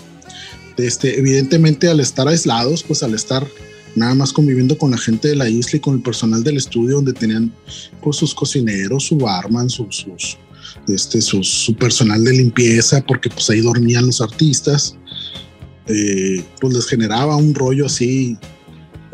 Este, 0.77 1.17
evidentemente 1.17 1.87
al 1.87 1.99
estar 1.99 2.27
aislados, 2.27 2.83
pues 2.83 3.01
al 3.01 3.13
estar 3.13 3.47
nada 3.95 4.13
más 4.13 4.33
conviviendo 4.33 4.77
con 4.77 4.91
la 4.91 4.97
gente 4.97 5.29
de 5.29 5.35
la 5.35 5.49
isla 5.49 5.77
y 5.77 5.79
con 5.79 5.95
el 5.95 6.01
personal 6.01 6.43
del 6.43 6.57
estudio 6.57 6.97
donde 6.97 7.13
tenían 7.13 7.51
pues 8.01 8.17
sus 8.17 8.35
cocineros, 8.35 9.05
su 9.05 9.17
barman, 9.17 9.69
sus, 9.69 9.95
sus, 9.95 10.37
este, 10.87 11.21
su, 11.21 11.75
personal 11.75 12.23
de 12.23 12.33
limpieza, 12.33 13.01
porque 13.07 13.29
pues 13.29 13.49
ahí 13.49 13.61
dormían 13.61 14.05
los 14.05 14.19
artistas 14.19 14.97
eh, 15.87 16.43
pues 16.59 16.73
les 16.73 16.87
generaba 16.87 17.35
un 17.35 17.53
rollo 17.53 17.85
así 17.85 18.37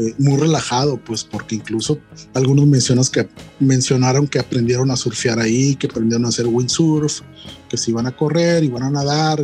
eh, 0.02 0.16
muy 0.18 0.36
relajado, 0.38 0.98
pues 0.98 1.24
porque 1.24 1.56
incluso 1.56 2.00
algunos 2.34 2.66
mencionas 2.66 3.08
que 3.08 3.28
mencionaron 3.60 4.28
que 4.28 4.40
aprendieron 4.40 4.90
a 4.90 4.96
surfear 4.96 5.40
ahí, 5.40 5.76
que 5.76 5.86
aprendieron 5.86 6.26
a 6.26 6.30
hacer 6.30 6.48
windsurf, 6.48 7.22
que 7.70 7.78
se 7.78 7.92
iban 7.92 8.08
a 8.08 8.16
correr, 8.16 8.64
iban 8.64 8.82
a 8.82 8.90
nadar, 8.90 9.40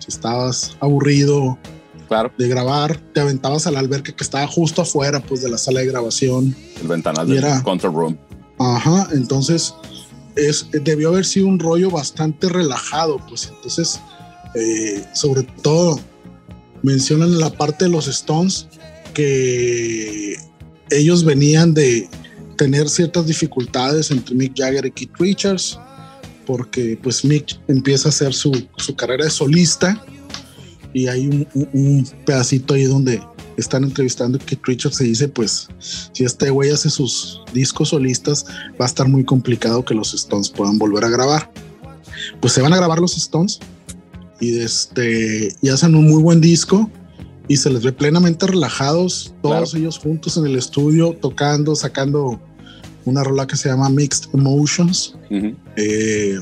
si 0.00 0.08
estabas 0.08 0.76
aburrido 0.80 1.58
claro. 2.08 2.32
de 2.36 2.48
grabar, 2.48 2.98
te 3.12 3.20
aventabas 3.20 3.68
a 3.68 3.70
la 3.70 3.78
alberca 3.78 4.10
que 4.12 4.24
estaba 4.24 4.48
justo 4.48 4.82
afuera 4.82 5.20
pues 5.20 5.42
de 5.42 5.50
la 5.50 5.58
sala 5.58 5.78
de 5.78 5.86
grabación. 5.86 6.56
El 6.80 6.88
ventanal 6.88 7.28
del 7.28 7.38
era, 7.38 7.62
control 7.62 7.94
room. 7.94 8.18
Ajá, 8.58 9.08
entonces 9.12 9.74
es, 10.34 10.66
debió 10.72 11.10
haber 11.10 11.24
sido 11.24 11.46
un 11.46 11.60
rollo 11.60 11.88
bastante 11.88 12.48
relajado, 12.48 13.24
pues 13.28 13.52
entonces 13.54 14.00
eh, 14.56 15.04
sobre 15.14 15.44
todo 15.44 16.00
mencionan 16.82 17.38
la 17.38 17.50
parte 17.50 17.84
de 17.84 17.92
los 17.92 18.08
Stones 18.08 18.66
que 19.12 20.36
ellos 20.90 21.24
venían 21.24 21.74
de 21.74 22.08
tener 22.56 22.88
ciertas 22.88 23.26
dificultades 23.26 24.10
entre 24.10 24.34
Mick 24.34 24.52
Jagger 24.56 24.86
y 24.86 24.90
Keith 24.90 25.12
Richards 25.18 25.78
porque 26.46 26.98
pues 27.02 27.24
Mick 27.24 27.58
empieza 27.68 28.08
a 28.08 28.10
hacer 28.10 28.34
su, 28.34 28.66
su 28.76 28.94
carrera 28.96 29.24
de 29.24 29.30
solista 29.30 30.02
y 30.92 31.06
hay 31.06 31.26
un, 31.28 31.46
un, 31.54 31.68
un, 31.72 32.08
pedacito 32.26 32.74
ahí 32.74 32.84
donde 32.84 33.22
están 33.56 33.84
entrevistando 33.84 34.36
a 34.36 34.44
Keith 34.44 34.60
Richards 34.64 35.00
y 35.00 35.04
dice 35.04 35.28
pues 35.28 35.68
si 36.12 36.24
este 36.24 36.50
güey 36.50 36.70
hace 36.70 36.90
sus 36.90 37.40
discos 37.54 37.90
solistas 37.90 38.46
va 38.80 38.84
a 38.84 38.88
estar 38.88 39.06
muy 39.06 39.24
complicado 39.24 39.84
que 39.84 39.94
los 39.94 40.12
Stones 40.12 40.48
puedan 40.48 40.78
volver 40.78 41.04
a 41.04 41.08
grabar. 41.08 41.52
Pues 42.40 42.52
se 42.52 42.60
van 42.60 42.72
a 42.72 42.76
grabar 42.76 42.98
los 42.98 43.16
Stones 43.16 43.60
y, 44.40 44.58
este, 44.58 45.54
y 45.62 45.68
hacen 45.68 45.94
un 45.94 46.08
muy 46.08 46.22
buen 46.22 46.40
disco 46.40 46.90
y 47.50 47.56
se 47.56 47.68
les 47.68 47.82
ve 47.82 47.92
plenamente 47.92 48.46
relajados, 48.46 49.34
todos 49.42 49.70
claro. 49.72 49.82
ellos 49.82 49.98
juntos 49.98 50.36
en 50.36 50.46
el 50.46 50.54
estudio, 50.54 51.16
tocando, 51.20 51.74
sacando 51.74 52.40
una 53.04 53.24
rola 53.24 53.44
que 53.44 53.56
se 53.56 53.68
llama 53.68 53.88
Mixed 53.88 54.32
Emotions. 54.32 55.16
Uh 55.30 55.34
-huh. 55.34 55.56
eh, 55.74 56.38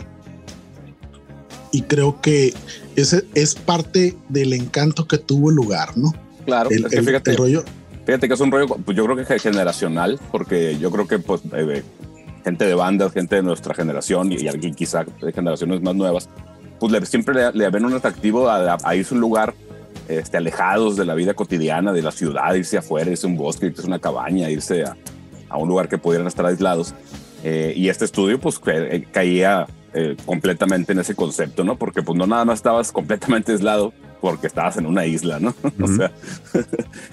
y 1.72 1.80
creo 1.80 2.20
que 2.20 2.52
ese 2.94 3.24
es 3.34 3.54
parte 3.54 4.18
del 4.28 4.52
encanto 4.52 5.08
que 5.08 5.16
tuvo 5.16 5.48
el 5.48 5.56
lugar, 5.56 5.96
¿no? 5.96 6.12
Claro, 6.44 6.68
el, 6.68 6.84
es 6.84 6.92
que 6.92 7.02
fíjate, 7.02 7.30
el 7.30 7.36
rollo. 7.38 7.64
Fíjate 8.04 8.28
que 8.28 8.34
es 8.34 8.40
un 8.40 8.50
rollo, 8.50 8.66
pues 8.66 8.94
yo 8.94 9.06
creo 9.06 9.16
que 9.16 9.34
es 9.34 9.42
generacional, 9.42 10.20
porque 10.30 10.76
yo 10.78 10.90
creo 10.90 11.08
que 11.08 11.18
pues, 11.20 11.40
eh, 11.54 11.84
gente 12.44 12.66
de 12.66 12.74
bandas, 12.74 13.14
gente 13.14 13.36
de 13.36 13.42
nuestra 13.42 13.72
generación 13.72 14.30
y, 14.30 14.42
y 14.42 14.48
alguien 14.48 14.74
quizá 14.74 15.06
de 15.22 15.32
generaciones 15.32 15.80
más 15.80 15.94
nuevas, 15.94 16.28
pues 16.78 16.92
le, 16.92 17.06
siempre 17.06 17.34
le, 17.34 17.50
le, 17.52 17.70
ven 17.70 17.86
un 17.86 17.94
atractivo 17.94 18.50
a, 18.50 18.74
a, 18.74 18.78
a 18.84 18.94
irse 18.94 19.14
a 19.14 19.16
un 19.16 19.22
lugar 19.22 19.54
este, 20.08 20.36
alejados 20.36 20.96
de 20.96 21.04
la 21.04 21.14
vida 21.14 21.34
cotidiana, 21.34 21.92
de 21.92 22.02
la 22.02 22.10
ciudad, 22.10 22.54
irse 22.54 22.78
afuera, 22.78 23.10
irse 23.10 23.26
a 23.26 23.30
un 23.30 23.36
bosque, 23.36 23.66
irse 23.66 23.82
a 23.82 23.86
una 23.86 23.98
cabaña, 23.98 24.50
irse 24.50 24.84
a, 24.84 24.96
a 25.48 25.58
un 25.58 25.68
lugar 25.68 25.88
que 25.88 25.98
pudieran 25.98 26.26
estar 26.26 26.46
aislados. 26.46 26.94
Eh, 27.44 27.72
y 27.76 27.88
este 27.88 28.04
estudio 28.04 28.40
pues 28.40 28.60
eh, 28.66 29.06
caía 29.12 29.66
eh, 29.94 30.16
completamente 30.26 30.92
en 30.92 30.98
ese 30.98 31.14
concepto, 31.14 31.62
¿no? 31.64 31.76
Porque 31.76 32.02
pues 32.02 32.18
no 32.18 32.26
nada 32.26 32.44
más 32.44 32.58
estabas 32.58 32.90
completamente 32.90 33.52
aislado 33.52 33.92
porque 34.20 34.48
estabas 34.48 34.76
en 34.76 34.86
una 34.86 35.06
isla, 35.06 35.38
¿no? 35.38 35.54
Uh 35.62 35.68
-huh. 35.68 35.84
o 35.84 35.96
sea, 35.96 36.12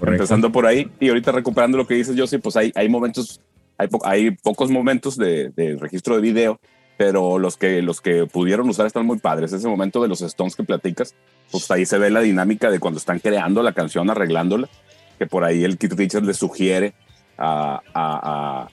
empezando 0.01 0.51
por 0.51 0.65
ahí 0.65 0.89
y 0.99 1.09
ahorita 1.09 1.31
recuperando 1.31 1.77
lo 1.77 1.85
que 1.85 1.93
dices, 1.93 2.15
yo 2.15 2.25
sí, 2.25 2.39
pues 2.39 2.55
hay, 2.55 2.71
hay 2.75 2.89
momentos, 2.89 3.41
hay, 3.77 3.87
po 3.87 3.99
hay 4.03 4.31
pocos 4.31 4.71
momentos 4.71 5.15
de, 5.15 5.51
de 5.55 5.75
registro 5.75 6.15
de 6.15 6.21
video 6.21 6.59
pero 6.97 7.39
los 7.39 7.57
que, 7.57 7.81
los 7.81 8.01
que 8.01 8.25
pudieron 8.25 8.69
usar 8.69 8.85
están 8.85 9.05
muy 9.05 9.17
padres. 9.17 9.53
Ese 9.53 9.67
momento 9.67 10.01
de 10.01 10.07
los 10.07 10.21
Stones 10.21 10.55
que 10.55 10.63
platicas, 10.63 11.15
pues 11.51 11.69
ahí 11.71 11.85
se 11.85 11.97
ve 11.97 12.09
la 12.09 12.21
dinámica 12.21 12.69
de 12.69 12.79
cuando 12.79 12.99
están 12.99 13.19
creando 13.19 13.61
la 13.63 13.73
canción, 13.73 14.09
arreglándola, 14.09 14.69
que 15.17 15.27
por 15.27 15.43
ahí 15.43 15.63
el 15.63 15.77
Keith 15.77 15.93
Richards 15.93 16.25
le 16.25 16.33
sugiere 16.33 16.93
a, 17.37 17.81
a, 17.93 18.63
a, 18.63 18.69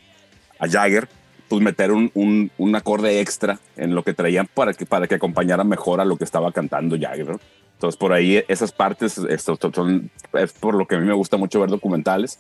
a 0.59 0.69
Jagger 0.69 1.09
pues 1.49 1.61
meter 1.61 1.93
un, 1.93 2.11
un, 2.15 2.51
un, 2.57 2.75
acorde 2.77 3.21
extra 3.21 3.59
en 3.77 3.95
lo 3.95 4.03
que 4.03 4.15
traían 4.15 4.47
para 4.47 4.73
que, 4.73 4.87
para 4.87 5.07
que 5.07 5.17
acompañara 5.17 5.65
mejor 5.65 6.01
a 6.01 6.05
lo 6.07 6.17
que 6.17 6.25
estaba 6.25 6.51
cantando 6.51 6.97
Jagger. 6.99 7.29
¿no? 7.29 7.41
Entonces 7.75 7.99
por 7.99 8.13
ahí 8.15 8.43
esas 8.49 8.73
partes 8.73 9.19
esto, 9.19 9.59
son, 9.75 10.11
es 10.33 10.53
por 10.55 10.75
lo 10.75 10.87
que 10.87 10.95
a 10.95 10.99
mí 10.99 11.07
me 11.07 11.13
gusta 11.13 11.37
mucho 11.37 11.61
ver 11.61 11.69
documentales, 11.69 12.39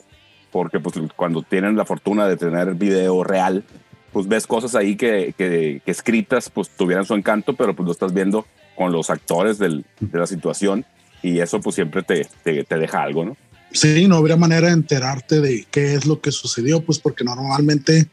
porque 0.50 0.80
pues 0.80 0.96
cuando 1.14 1.42
tienen 1.42 1.76
la 1.76 1.84
fortuna 1.84 2.26
de 2.26 2.36
tener 2.36 2.74
video 2.74 3.22
real, 3.22 3.64
pues 4.12 4.28
ves 4.28 4.46
cosas 4.46 4.74
ahí 4.74 4.96
que, 4.96 5.34
que, 5.36 5.80
que 5.84 5.90
escritas 5.90 6.50
pues 6.50 6.68
tuvieran 6.70 7.04
su 7.04 7.14
encanto, 7.14 7.54
pero 7.54 7.74
pues 7.74 7.86
lo 7.86 7.92
estás 7.92 8.12
viendo 8.12 8.46
con 8.76 8.92
los 8.92 9.10
actores 9.10 9.58
del, 9.58 9.84
de 10.00 10.18
la 10.18 10.26
situación 10.26 10.84
y 11.22 11.38
eso 11.38 11.60
pues 11.60 11.74
siempre 11.76 12.02
te, 12.02 12.26
te, 12.42 12.64
te 12.64 12.78
deja 12.78 13.02
algo, 13.02 13.24
¿no? 13.24 13.36
Sí, 13.72 14.06
no 14.06 14.16
habría 14.16 14.36
manera 14.36 14.66
de 14.66 14.74
enterarte 14.74 15.40
de 15.40 15.66
qué 15.70 15.94
es 15.94 16.04
lo 16.04 16.20
que 16.20 16.30
sucedió, 16.30 16.84
pues 16.84 16.98
porque 16.98 17.24
normalmente 17.24 18.08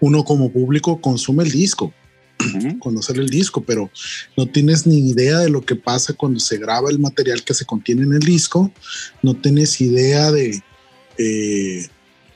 uno 0.00 0.24
como 0.24 0.50
público 0.50 1.00
consume 1.00 1.44
el 1.44 1.52
disco, 1.52 1.92
conocer 2.80 3.18
el 3.18 3.28
disco, 3.28 3.62
pero 3.62 3.90
no 4.36 4.46
tienes 4.46 4.88
ni 4.88 5.10
idea 5.10 5.38
de 5.38 5.50
lo 5.50 5.64
que 5.64 5.76
pasa 5.76 6.14
cuando 6.14 6.40
se 6.40 6.58
graba 6.58 6.90
el 6.90 6.98
material 6.98 7.44
que 7.44 7.54
se 7.54 7.64
contiene 7.64 8.02
en 8.02 8.12
el 8.14 8.20
disco, 8.20 8.72
no 9.22 9.34
tienes 9.34 9.80
idea 9.80 10.32
de 10.32 10.62
eh, 11.16 11.86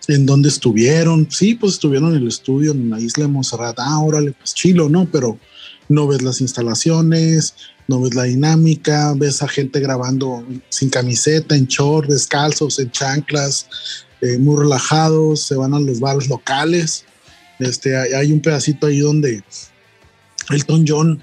en 0.08 0.24
dónde 0.26 0.48
estuvieron. 0.48 1.30
Sí, 1.30 1.54
pues 1.54 1.74
estuvieron 1.74 2.14
en 2.14 2.22
el 2.22 2.28
estudio 2.28 2.72
en 2.72 2.90
la 2.90 2.98
isla 2.98 3.24
de 3.24 3.32
Montserrat, 3.32 3.78
ah, 3.78 4.00
órale, 4.00 4.32
pues 4.32 4.54
chilo, 4.54 4.88
¿no? 4.88 5.06
Pero 5.10 5.38
no 5.88 6.06
ves 6.08 6.22
las 6.22 6.40
instalaciones, 6.40 7.54
no 7.86 8.00
ves 8.00 8.14
la 8.14 8.24
dinámica, 8.24 9.14
ves 9.16 9.42
a 9.42 9.48
gente 9.48 9.80
grabando 9.80 10.44
sin 10.70 10.90
camiseta, 10.90 11.54
en 11.54 11.66
short, 11.66 12.08
descalzos, 12.08 12.78
en 12.78 12.90
chanclas, 12.90 13.68
eh, 14.20 14.38
muy 14.38 14.58
relajados, 14.58 15.42
se 15.42 15.54
van 15.54 15.74
a 15.74 15.80
los 15.80 16.00
bares 16.00 16.28
locales. 16.28 17.04
Este, 17.58 17.96
hay, 17.96 18.32
un 18.32 18.40
pedacito 18.40 18.86
ahí 18.86 19.00
donde 19.00 19.42
Elton 20.50 20.84
John 20.86 21.22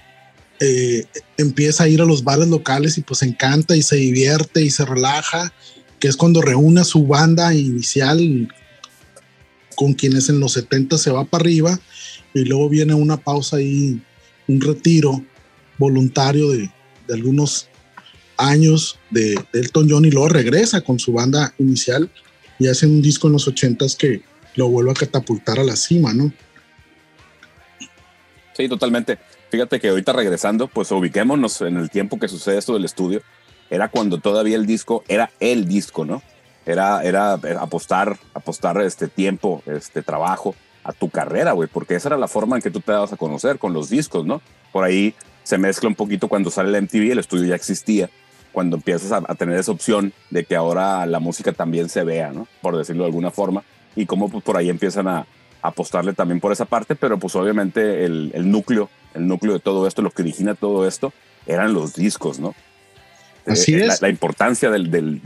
eh, 0.59 1.05
empieza 1.37 1.85
a 1.85 1.87
ir 1.87 2.01
a 2.01 2.05
los 2.05 2.23
bares 2.23 2.47
locales 2.47 2.97
y 2.97 3.01
pues 3.01 3.21
encanta 3.21 3.75
y 3.75 3.81
se 3.81 3.95
divierte 3.95 4.61
y 4.61 4.69
se 4.69 4.85
relaja, 4.85 5.53
que 5.99 6.07
es 6.07 6.17
cuando 6.17 6.41
reúne 6.41 6.81
a 6.81 6.85
su 6.85 7.07
banda 7.07 7.53
inicial 7.53 8.49
con 9.75 9.93
quienes 9.93 10.29
en 10.29 10.39
los 10.39 10.53
70 10.53 10.97
se 10.97 11.11
va 11.11 11.25
para 11.25 11.43
arriba 11.43 11.79
y 12.33 12.45
luego 12.45 12.69
viene 12.69 12.93
una 12.93 13.17
pausa 13.17 13.57
ahí, 13.57 14.01
un 14.47 14.61
retiro 14.61 15.23
voluntario 15.77 16.49
de, 16.49 16.69
algunos 17.09 17.69
años 18.37 18.99
de, 19.09 19.35
Elton 19.53 19.87
John 19.89 20.05
y 20.05 20.11
luego 20.11 20.29
regresa 20.29 20.81
con 20.81 20.99
su 20.99 21.13
banda 21.13 21.53
inicial 21.57 22.09
y 22.59 22.67
hace 22.67 22.87
un 22.87 23.01
disco 23.01 23.27
en 23.27 23.33
los 23.33 23.47
ochentas 23.47 23.95
que 23.95 24.21
lo 24.55 24.69
vuelve 24.69 24.91
a 24.91 24.95
catapultar 24.95 25.59
a 25.59 25.63
la 25.63 25.75
cima, 25.75 26.13
¿no? 26.13 26.31
Sí, 28.53 28.69
totalmente. 28.69 29.17
Fíjate 29.49 29.79
que 29.79 29.89
ahorita 29.89 30.13
regresando, 30.13 30.67
pues 30.67 30.91
ubiquémonos 30.91 31.61
en 31.61 31.77
el 31.77 31.89
tiempo 31.89 32.17
que 32.19 32.27
sucede 32.27 32.57
esto 32.57 32.73
del 32.73 32.85
estudio. 32.85 33.21
Era 33.69 33.89
cuando 33.89 34.19
todavía 34.19 34.55
el 34.55 34.65
disco 34.65 35.03
era 35.07 35.31
el 35.39 35.67
disco, 35.67 36.05
¿no? 36.05 36.21
Era, 36.65 37.03
era 37.03 37.33
apostar, 37.59 38.17
apostar 38.33 38.81
este 38.81 39.07
tiempo, 39.07 39.61
este 39.67 40.01
trabajo 40.01 40.55
a 40.83 40.93
tu 40.93 41.09
carrera, 41.09 41.51
güey, 41.51 41.67
porque 41.71 41.95
esa 41.95 42.09
era 42.09 42.17
la 42.17 42.27
forma 42.27 42.55
en 42.55 42.61
que 42.61 42.71
tú 42.71 42.79
te 42.79 42.91
dabas 42.91 43.11
a 43.11 43.17
conocer 43.17 43.57
con 43.59 43.73
los 43.73 43.89
discos, 43.89 44.25
¿no? 44.25 44.41
Por 44.71 44.83
ahí 44.83 45.15
se 45.43 45.57
mezcla 45.57 45.89
un 45.89 45.95
poquito 45.95 46.27
cuando 46.27 46.49
sale 46.49 46.75
el 46.75 46.83
MTV, 46.83 47.11
el 47.11 47.19
estudio 47.19 47.45
ya 47.45 47.55
existía, 47.55 48.09
cuando 48.51 48.77
empiezas 48.77 49.11
a, 49.11 49.35
tener 49.35 49.59
esa 49.59 49.71
opción 49.71 50.13
de 50.29 50.45
que 50.45 50.55
ahora 50.55 51.05
la 51.05 51.19
música 51.19 51.51
también 51.53 51.89
se 51.89 52.03
vea, 52.03 52.31
¿no? 52.31 52.47
Por 52.61 52.77
decirlo 52.77 53.03
de 53.03 53.07
alguna 53.07 53.31
forma, 53.31 53.63
y 53.95 54.05
cómo 54.05 54.29
pues, 54.29 54.43
por 54.43 54.57
ahí 54.57 54.69
empiezan 54.69 55.07
a, 55.07 55.27
apostarle 55.61 56.13
también 56.13 56.39
por 56.39 56.51
esa 56.51 56.65
parte, 56.65 56.95
pero 56.95 57.17
pues 57.17 57.35
obviamente 57.35 58.05
el, 58.05 58.51
núcleo, 58.51 58.87
el 59.15 59.27
núcleo 59.27 59.53
de 59.53 59.59
todo 59.59 59.87
esto, 59.87 60.03
lo 60.03 60.11
que 60.11 60.21
origina 60.21 60.53
todo 60.53 60.87
esto, 60.87 61.11
eran 61.47 61.73
los 61.73 61.95
discos, 61.95 62.39
¿no? 62.39 62.53
Así 63.47 63.73
eh, 63.73 63.87
es. 63.87 63.99
La, 63.99 64.09
importancia 64.09 64.69
del, 64.69 64.91
del, 64.91 65.21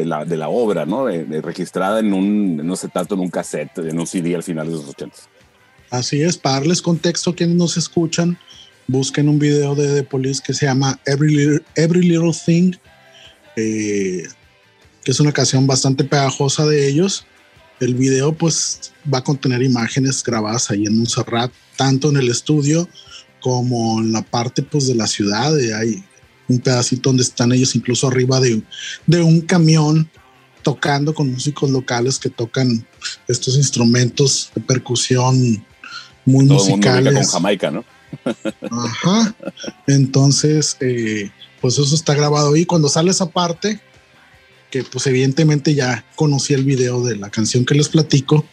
de, 0.00 0.06
la, 0.06 0.24
de, 0.24 0.36
la, 0.36 0.48
obra, 0.48 0.86
¿no? 0.86 1.06
De, 1.06 1.40
registrada 1.42 2.00
en 2.00 2.12
un, 2.12 2.56
no 2.56 2.76
sé 2.76 2.88
tanto, 2.88 3.14
en 3.14 3.20
un 3.20 3.30
cassette, 3.30 3.78
en 3.78 3.98
un 3.98 4.06
CD 4.06 4.34
al 4.34 4.42
final 4.42 4.66
de 4.66 4.72
los 4.72 4.88
80. 4.88 5.16
Así 5.90 6.22
es, 6.22 6.36
para 6.36 6.56
darles 6.56 6.82
contexto 6.82 7.30
a 7.30 7.34
quienes 7.34 7.56
nos 7.56 7.76
escuchan, 7.76 8.38
busquen 8.86 9.28
un 9.28 9.38
video 9.38 9.74
de 9.74 9.94
The 9.94 10.02
Police 10.04 10.42
que 10.44 10.54
se 10.54 10.66
llama 10.66 10.98
Every 11.06 11.34
Little, 11.34 11.62
Every 11.74 12.02
Little 12.02 12.32
Thing, 12.32 12.72
eh, 13.56 14.24
que 15.04 15.10
es 15.10 15.20
una 15.20 15.32
canción 15.32 15.66
bastante 15.66 16.04
pegajosa 16.04 16.66
de 16.66 16.88
ellos. 16.88 17.26
El 17.80 17.94
video 17.94 18.32
pues 18.32 18.92
va 19.12 19.18
a 19.18 19.24
contener 19.24 19.62
imágenes 19.62 20.22
grabadas 20.22 20.70
ahí 20.70 20.86
en 20.86 20.96
Montserrat, 20.96 21.50
tanto 21.76 22.10
en 22.10 22.18
el 22.18 22.28
estudio 22.28 22.88
como 23.40 24.00
en 24.00 24.12
la 24.12 24.22
parte 24.22 24.62
pues 24.62 24.86
de 24.86 24.94
la 24.94 25.06
ciudad. 25.06 25.56
hay 25.56 26.04
un 26.50 26.60
pedacito 26.60 27.10
donde 27.10 27.22
están 27.22 27.52
ellos 27.52 27.74
incluso 27.74 28.08
arriba 28.08 28.40
de, 28.40 28.62
de 29.06 29.22
un 29.22 29.40
camión 29.40 30.10
tocando 30.62 31.14
con 31.14 31.30
músicos 31.30 31.70
locales 31.70 32.18
que 32.18 32.28
tocan 32.28 32.86
estos 33.28 33.56
instrumentos 33.56 34.50
de 34.54 34.60
percusión 34.60 35.64
muy 36.24 36.44
musicales. 36.44 37.14
con 37.14 37.24
Jamaica, 37.24 37.70
¿no? 37.70 37.84
Ajá. 38.70 39.34
Entonces, 39.86 40.76
eh, 40.80 41.30
pues 41.60 41.78
eso 41.78 41.94
está 41.94 42.14
grabado 42.14 42.54
ahí. 42.54 42.66
Cuando 42.66 42.88
sale 42.88 43.10
esa 43.10 43.30
parte, 43.30 43.80
que 44.70 44.84
pues 44.84 45.06
evidentemente 45.06 45.74
ya 45.74 46.04
conocí 46.16 46.54
el 46.54 46.64
video 46.64 47.02
de 47.02 47.16
la 47.16 47.30
canción 47.30 47.64
que 47.64 47.74
les 47.74 47.88
platico, 47.88 48.44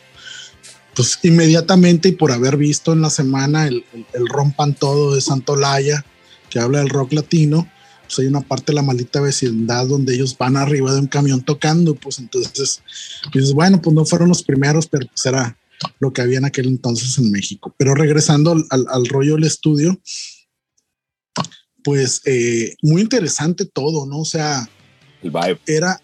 pues 0.96 1.20
inmediatamente 1.24 2.10
y 2.10 2.14
por 2.14 2.32
haber 2.32 2.58
visto 2.58 2.94
en 2.94 3.02
la 3.02 3.10
semana 3.10 3.68
el, 3.68 3.84
Rompan 4.30 4.74
Todo 4.74 5.14
de 5.14 5.22
Santolaya, 5.22 6.04
que 6.50 6.60
habla 6.60 6.80
del 6.80 6.90
rock 6.90 7.14
latino, 7.14 7.70
pues 8.08 8.20
hay 8.20 8.28
una 8.28 8.42
parte 8.42 8.72
de 8.72 8.76
la 8.76 8.82
maldita 8.82 9.22
vecindad 9.22 9.86
donde 9.88 10.16
ellos 10.16 10.38
van 10.38 10.58
arriba 10.58 10.94
de 10.94 11.02
un 11.02 11.08
camión 11.08 11.42
tocando, 11.42 11.94
pues 11.96 12.20
entonces, 12.20 12.82
pues 13.32 13.54
bueno, 13.54 13.82
pues 13.82 13.94
no 13.94 14.06
fueron 14.06 14.30
los 14.30 14.44
primeros, 14.44 14.88
pero 14.88 15.06
pues 15.08 15.26
era 15.26 15.58
lo 16.00 16.12
que 16.12 16.22
había 16.22 16.40
en 16.40 16.46
aquel 16.46 16.68
entonces 16.68 17.18
en 17.18 17.32
México. 17.32 17.76
Pero 17.78 17.94
regresando 17.94 18.56
al, 18.70 19.06
rollo 19.08 19.36
del 19.36 19.44
estudio, 19.44 20.00
pues 21.84 22.22
eh, 22.26 22.76
muy 22.82 23.02
interesante 23.02 23.66
todo, 23.66 24.06
¿no? 24.06 24.20
O 24.20 24.26
sea, 24.26 24.68
el 25.22 25.32
vibe. 25.32 25.60
Era, 25.66 26.02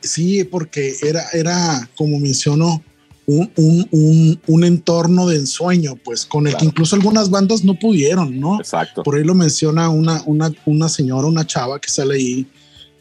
sí, 0.00 0.44
porque 0.44 0.96
era, 1.02 1.28
era 1.32 1.88
como 1.96 2.18
mencionó, 2.18 2.82
un, 3.26 3.52
un, 3.56 4.40
un, 4.46 4.64
entorno 4.64 5.28
de 5.28 5.36
ensueño, 5.36 5.96
pues 6.04 6.26
con 6.26 6.46
el 6.46 6.56
que 6.56 6.64
incluso 6.64 6.96
algunas 6.96 7.30
bandas 7.30 7.62
no 7.64 7.78
pudieron, 7.78 8.40
¿no? 8.40 8.58
Exacto. 8.58 9.02
Por 9.02 9.16
ahí 9.16 9.24
lo 9.24 9.34
menciona 9.34 9.88
una, 9.88 10.22
una, 10.26 10.52
una 10.66 10.88
señora, 10.88 11.28
una 11.28 11.46
chava 11.46 11.80
que 11.80 11.88
sale 11.88 12.16
ahí, 12.16 12.46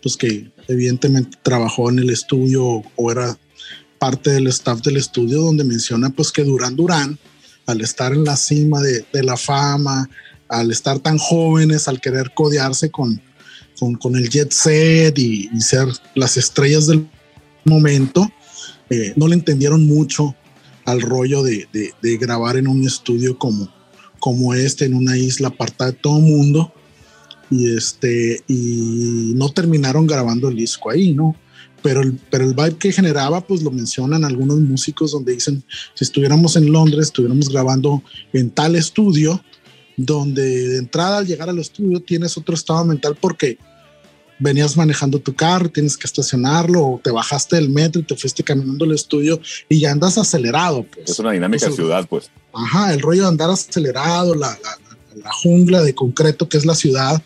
pues 0.01 0.15
que 0.17 0.51
evidentemente 0.67 1.37
trabajó 1.41 1.89
en 1.89 1.99
el 1.99 2.09
estudio 2.09 2.83
o 2.95 3.11
era 3.11 3.37
parte 4.01 4.31
del 4.31 4.47
staff 4.47 4.81
del 4.81 4.97
estudio 4.97 5.41
donde 5.41 5.63
menciona 5.63 6.09
pues 6.09 6.31
que 6.31 6.43
Durán 6.43 6.75
Durán, 6.75 7.19
al 7.67 7.81
estar 7.81 8.13
en 8.13 8.23
la 8.23 8.35
cima 8.35 8.81
de, 8.81 9.05
la 9.23 9.37
fama, 9.37 10.09
al 10.49 10.71
estar 10.71 10.99
tan 10.99 11.17
jóvenes, 11.17 11.87
al 11.87 12.01
querer 12.01 12.33
codearse 12.33 12.89
con, 12.89 13.21
con, 13.99 14.15
el 14.15 14.27
jet 14.29 14.51
set 14.51 15.17
y, 15.19 15.49
ser 15.61 15.87
las 16.15 16.35
estrellas 16.37 16.87
del 16.87 17.07
momento, 17.63 18.27
eh, 18.91 19.13
no 19.15 19.27
le 19.27 19.35
entendieron 19.35 19.87
mucho 19.87 20.35
al 20.85 21.01
rollo 21.01 21.43
de, 21.43 21.67
grabar 22.19 22.57
en 22.57 22.67
un 22.67 22.85
estudio 22.85 23.37
como, 23.37 24.53
este, 24.53 24.85
en 24.85 24.93
una 24.93 25.17
isla 25.17 25.47
apartada 25.47 25.91
de 25.91 25.97
todo 25.97 26.19
mundo. 26.19 26.73
Y, 27.49 27.75
este, 27.75 28.43
no 28.47 29.49
terminaron 29.49 30.05
grabando 30.05 30.49
el 30.49 30.57
disco 30.57 30.89
ahí, 30.89 31.13
¿no? 31.13 31.35
pero 31.81 32.01
el, 32.01 32.19
pero 32.29 32.43
el 32.43 32.53
vibe 32.53 32.77
que 32.77 32.91
generaba, 32.91 33.41
pues 33.41 33.63
lo 33.63 33.71
mencionan 33.71 34.23
algunos 34.23 34.59
músicos 34.59 35.13
donde 35.13 35.33
dicen, 35.33 35.63
si 35.95 36.03
estuviéramos 36.03 36.55
en 36.55 36.71
Londres, 36.71 37.07
estuviéramos 37.07 37.49
grabando 37.49 38.03
en 38.33 38.51
tal 38.51 38.75
estudio, 38.75 39.41
donde 39.97 40.69
de 40.69 40.77
entrada 40.77 41.19
al 41.19 41.27
llegar 41.27 41.49
al 41.49 41.59
estudio 41.59 42.01
tienes 42.01 42.37
otro 42.37 42.55
estado 42.55 42.85
mental 42.85 43.17
porque 43.19 43.57
venías 44.41 44.75
manejando 44.75 45.19
tu 45.19 45.33
carro, 45.33 45.69
tienes 45.69 45.95
que 45.95 46.07
estacionarlo, 46.07 46.85
o 46.85 47.01
te 47.01 47.11
bajaste 47.11 47.55
del 47.55 47.69
metro 47.69 48.01
y 48.01 48.03
te 48.03 48.15
fuiste 48.15 48.43
caminando 48.43 48.83
al 48.83 48.91
estudio 48.91 49.39
y 49.69 49.79
ya 49.79 49.91
andas 49.91 50.17
acelerado. 50.17 50.83
Pues. 50.83 51.11
Es 51.11 51.19
una 51.19 51.31
dinámica 51.31 51.67
de 51.67 51.71
ciudad, 51.73 52.05
pues. 52.09 52.29
Ajá, 52.53 52.93
el 52.93 52.99
rollo 52.99 53.21
de 53.21 53.27
andar 53.29 53.49
acelerado, 53.49 54.35
la, 54.35 54.47
la, 54.47 54.77
la 55.23 55.31
jungla 55.31 55.81
de 55.81 55.95
concreto 55.95 56.49
que 56.49 56.57
es 56.57 56.65
la 56.65 56.75
ciudad, 56.75 57.21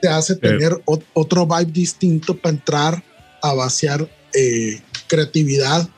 te 0.00 0.08
hace 0.08 0.36
tener 0.36 0.82
otro 1.14 1.46
vibe 1.46 1.72
distinto 1.72 2.36
para 2.36 2.54
entrar 2.54 3.04
a 3.42 3.54
vaciar 3.54 4.08
eh, 4.34 4.80
creatividad 5.06 5.88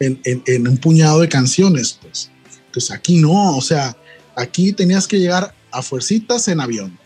en, 0.00 0.68
un 0.68 0.76
puñado 0.78 1.20
de 1.20 1.28
canciones. 1.28 1.98
Pues. 2.00 2.30
pues 2.72 2.90
aquí 2.90 3.16
no, 3.16 3.56
o 3.56 3.60
sea, 3.60 3.96
aquí 4.36 4.72
tenías 4.72 5.06
que 5.06 5.18
llegar 5.18 5.54
a 5.70 5.82
fuercitas 5.82 6.48
en 6.48 6.60
avión. 6.60 6.98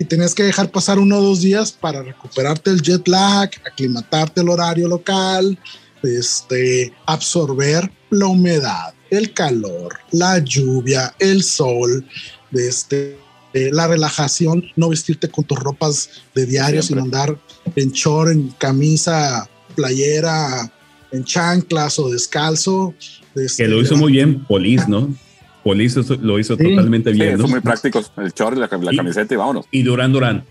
Y 0.00 0.06
tenías 0.06 0.34
que 0.34 0.42
dejar 0.42 0.70
pasar 0.70 0.98
uno 0.98 1.18
o 1.18 1.22
dos 1.22 1.42
días 1.42 1.72
para 1.72 2.02
recuperarte 2.02 2.70
el 2.70 2.80
jet 2.80 3.06
lag, 3.06 3.50
aclimatarte 3.66 4.40
el 4.40 4.48
horario 4.48 4.88
local, 4.88 5.58
este, 6.02 6.90
absorber 7.04 7.92
la 8.08 8.26
humedad, 8.26 8.94
el 9.10 9.34
calor, 9.34 9.98
la 10.10 10.38
lluvia, 10.38 11.14
el 11.18 11.42
sol, 11.42 12.06
este, 12.50 13.18
eh, 13.52 13.68
la 13.72 13.88
relajación, 13.88 14.64
no 14.74 14.88
vestirte 14.88 15.28
con 15.28 15.44
tus 15.44 15.58
ropas 15.58 16.08
de 16.34 16.46
diario, 16.46 16.82
sino 16.82 17.02
andar 17.02 17.38
en 17.76 17.90
short, 17.90 18.30
en 18.30 18.48
camisa, 18.56 19.50
playera, 19.74 20.72
en 21.12 21.24
chanclas 21.24 21.98
o 21.98 22.08
descalzo. 22.08 22.94
Este, 23.34 23.64
que 23.64 23.68
lo 23.68 23.82
hizo 23.82 23.96
muy 23.96 24.12
bien 24.12 24.46
Polis, 24.46 24.88
¿no? 24.88 25.14
Polis 25.62 25.96
lo 26.20 26.38
hizo 26.38 26.56
totalmente 26.56 27.12
bien. 27.12 27.38
Sí, 27.38 27.46
muy 27.46 27.60
prácticos, 27.60 28.12
el 28.16 28.32
short 28.32 28.56
y 28.56 28.60
la, 28.60 28.68
camiseta 28.68 29.34
y 29.34 29.36
vámonos. 29.36 29.66
Y 29.70 29.82
Durán 29.82 30.12
Durán. 30.12 30.44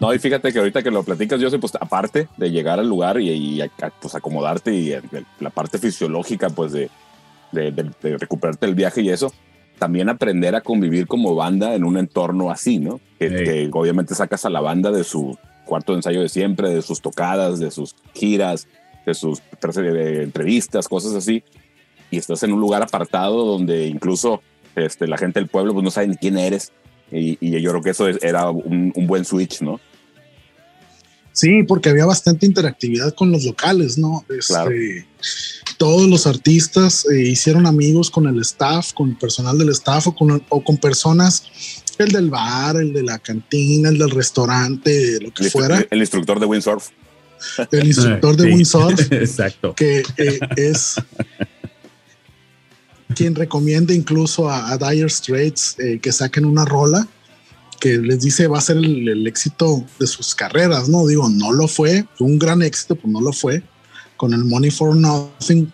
No, 0.00 0.14
y 0.14 0.18
fíjate 0.18 0.52
que 0.52 0.58
ahorita 0.58 0.82
que 0.82 0.90
lo 0.90 1.02
platicas, 1.02 1.40
yo 1.40 1.50
sé, 1.50 1.58
pues 1.58 1.74
aparte 1.80 2.28
de 2.36 2.50
llegar 2.50 2.78
al 2.78 2.88
lugar 2.88 3.20
y, 3.20 3.60
pues 4.00 4.14
acomodarte 4.14 4.72
y 4.72 4.94
la 5.40 5.50
parte 5.50 5.78
fisiológica, 5.78 6.48
pues 6.50 6.72
de, 6.72 6.90
de, 7.52 8.18
recuperarte 8.18 8.66
el 8.66 8.74
viaje 8.74 9.02
y 9.02 9.10
eso, 9.10 9.32
también 9.78 10.08
aprender 10.08 10.54
a 10.54 10.60
convivir 10.60 11.06
como 11.06 11.34
banda 11.34 11.74
en 11.74 11.84
un 11.84 11.98
entorno 11.98 12.50
así, 12.50 12.78
¿no? 12.78 13.00
Que, 13.18 13.68
obviamente 13.72 14.14
sacas 14.14 14.44
a 14.44 14.50
la 14.50 14.60
banda 14.60 14.90
de 14.90 15.04
su 15.04 15.36
cuarto 15.64 15.92
de 15.92 15.98
ensayo 15.98 16.20
de 16.20 16.28
siempre, 16.28 16.70
de 16.70 16.82
sus 16.82 17.00
tocadas, 17.00 17.58
de 17.58 17.70
sus 17.70 17.94
giras, 18.14 18.68
de 19.06 19.14
sus 19.14 19.42
de 19.74 20.22
entrevistas, 20.22 20.88
cosas 20.88 21.14
así, 21.14 21.42
y 22.14 22.18
estás 22.18 22.42
en 22.42 22.52
un 22.52 22.60
lugar 22.60 22.82
apartado 22.82 23.44
donde 23.44 23.86
incluso 23.86 24.42
este, 24.76 25.06
la 25.06 25.18
gente 25.18 25.40
del 25.40 25.48
pueblo 25.48 25.72
pues, 25.72 25.84
no 25.84 25.90
sabe 25.90 26.16
quién 26.20 26.38
eres, 26.38 26.72
y, 27.10 27.60
yo 27.60 27.70
creo 27.70 27.82
que 27.82 27.90
eso 27.90 28.08
era 28.08 28.50
un, 28.50 28.92
buen 29.06 29.24
switch, 29.24 29.60
¿no? 29.60 29.80
Sí, 31.32 31.64
porque 31.64 31.88
había 31.88 32.06
bastante 32.06 32.46
interactividad 32.46 33.12
con 33.14 33.32
los 33.32 33.44
locales, 33.44 33.98
¿no? 33.98 34.24
Este, 34.28 35.06
todos 35.78 36.08
los 36.08 36.26
artistas 36.26 37.04
eh, 37.10 37.22
hicieron 37.22 37.66
amigos 37.66 38.10
con 38.10 38.26
el 38.28 38.40
staff, 38.40 38.92
con 38.92 39.10
el 39.10 39.16
personal 39.16 39.58
del 39.58 39.70
staff 39.70 40.06
o 40.06 40.14
con, 40.14 40.44
o 40.48 40.64
con 40.64 40.76
personas, 40.76 41.44
el 41.98 42.10
del 42.10 42.30
bar, 42.30 42.76
el 42.76 42.92
de 42.92 43.02
la 43.02 43.18
cantina, 43.18 43.88
el 43.88 43.98
del 43.98 44.10
restaurante, 44.10 45.18
lo 45.20 45.32
que 45.32 45.50
fuera. 45.50 45.84
El 45.90 46.00
instructor 46.00 46.38
de 46.38 46.46
windsurf. 46.46 46.90
El 47.70 47.86
instructor 47.86 48.36
de 48.36 48.52
windsurf. 48.52 49.00
Exacto. 49.12 49.74
Que 49.74 50.02
eh, 50.16 50.38
es 50.56 50.96
quien 53.14 53.34
recomienda 53.34 53.94
incluso 53.94 54.50
a, 54.50 54.76
Dire 54.76 55.08
Straits 55.08 55.76
eh, 55.78 55.98
que 56.00 56.12
saquen 56.12 56.44
una 56.44 56.64
rola 56.64 57.06
que 57.80 57.98
les 57.98 58.20
dice 58.20 58.46
va 58.46 58.58
a 58.58 58.62
ser 58.62 58.78
el, 58.78 59.26
éxito 59.26 59.84
de 59.98 60.06
sus 60.06 60.34
carreras, 60.34 60.88
¿no? 60.88 61.06
Digo, 61.06 61.28
no 61.28 61.52
lo 61.52 61.68
fue, 61.68 62.06
fue 62.14 62.26
un 62.26 62.38
gran 62.38 62.62
éxito, 62.62 62.96
pues 62.96 63.12
no 63.12 63.20
lo 63.20 63.32
fue. 63.32 63.62
Con 64.16 64.32
el 64.32 64.44
Money 64.44 64.70
for 64.70 64.96
Nothing, 64.96 65.70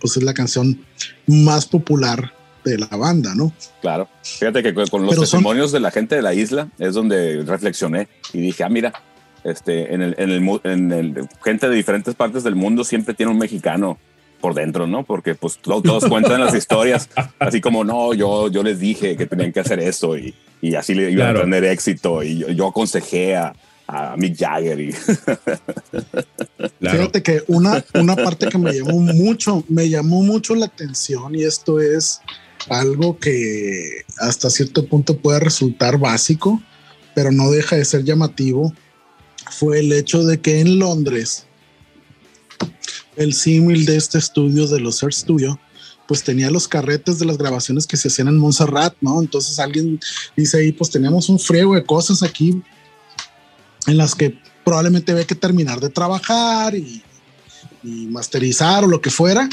pues 0.00 0.16
es 0.16 0.22
la 0.22 0.34
canción 0.34 0.78
más 1.26 1.64
popular 1.64 2.32
de 2.64 2.78
la 2.78 2.88
banda, 2.88 3.34
¿no? 3.34 3.52
Claro. 3.80 4.08
Fíjate 4.22 4.62
que 4.62 4.74
con 4.74 5.06
los 5.06 5.18
testimonios 5.18 5.72
de 5.72 5.80
la 5.80 5.90
gente 5.90 6.16
de 6.16 6.22
la 6.22 6.34
isla 6.34 6.68
es 6.78 6.94
donde 6.94 7.42
reflexioné 7.46 8.08
y 8.32 8.40
dije, 8.40 8.64
ah, 8.64 8.68
mira, 8.68 8.92
este, 9.44 9.94
en 9.94 10.02
el, 10.02 10.14
en 10.18 10.30
el, 10.30 10.60
en 10.64 10.92
el 10.92 11.28
gente 11.44 11.68
de 11.68 11.76
diferentes 11.76 12.14
partes 12.14 12.42
del 12.42 12.56
mundo 12.56 12.82
siempre 12.84 13.14
tiene 13.14 13.30
un 13.30 13.38
mexicano 13.38 13.98
por 14.46 14.54
dentro, 14.54 14.86
¿no? 14.86 15.04
Porque 15.04 15.34
pues 15.34 15.58
todos, 15.58 16.04
cuentan 16.04 16.40
las 16.40 16.54
historias, 16.54 17.08
así 17.40 17.60
como, 17.60 17.82
no, 17.82 18.14
yo, 18.14 18.48
yo 18.48 18.62
les 18.62 18.78
dije 18.78 19.16
que 19.16 19.26
tenían 19.26 19.52
que 19.52 19.58
hacer 19.58 19.80
eso 19.80 20.16
y, 20.16 20.36
y 20.62 20.76
así 20.76 20.94
le 20.94 21.10
iban 21.10 21.36
a 21.36 21.40
tener 21.40 21.64
éxito 21.64 22.22
y 22.22 22.54
yo, 22.54 22.68
aconsejé 22.68 23.34
a, 23.34 23.52
a, 23.88 24.16
Mick 24.16 24.38
Jagger. 24.38 24.80
Y 24.80 24.92
Fíjate 26.80 27.24
que 27.24 27.42
una, 27.48 27.84
una 27.94 28.14
parte 28.14 28.46
que 28.48 28.56
me 28.56 28.72
llamó 28.72 29.00
mucho, 29.00 29.64
me 29.68 29.88
llamó 29.88 30.22
mucho 30.22 30.54
la 30.54 30.66
atención 30.66 31.34
y 31.34 31.42
esto 31.42 31.80
es 31.80 32.20
algo 32.68 33.18
que 33.18 34.04
hasta 34.18 34.48
cierto 34.48 34.86
punto 34.86 35.16
puede 35.16 35.40
resultar 35.40 35.98
básico, 35.98 36.62
pero 37.16 37.32
no 37.32 37.50
deja 37.50 37.74
de 37.74 37.84
ser 37.84 38.04
llamativo, 38.04 38.72
fue 39.50 39.80
el 39.80 39.92
hecho 39.92 40.22
de 40.22 40.38
que 40.40 40.60
en 40.60 40.78
Londres 40.78 41.46
el 43.16 43.34
símil 43.34 43.86
de 43.86 43.96
este 43.96 44.18
estudio, 44.18 44.66
de 44.66 44.80
los 44.80 45.02
Earth 45.02 45.14
Studio, 45.14 45.58
pues 46.06 46.22
tenía 46.22 46.50
los 46.50 46.68
carretes 46.68 47.18
de 47.18 47.26
las 47.26 47.38
grabaciones 47.38 47.86
que 47.86 47.96
se 47.96 48.08
hacían 48.08 48.28
en 48.28 48.38
Montserrat, 48.38 48.94
¿no? 49.00 49.20
Entonces 49.20 49.58
alguien 49.58 49.98
dice 50.36 50.58
ahí, 50.58 50.72
pues 50.72 50.90
teníamos 50.90 51.28
un 51.28 51.38
friego 51.38 51.74
de 51.74 51.84
cosas 51.84 52.22
aquí 52.22 52.62
en 53.86 53.96
las 53.96 54.14
que 54.14 54.38
probablemente 54.64 55.12
había 55.12 55.26
que 55.26 55.34
terminar 55.34 55.80
de 55.80 55.88
trabajar 55.88 56.74
y, 56.74 57.02
masterizar 57.82 58.82
o 58.82 58.88
lo 58.88 59.00
que 59.00 59.10
fuera. 59.10 59.48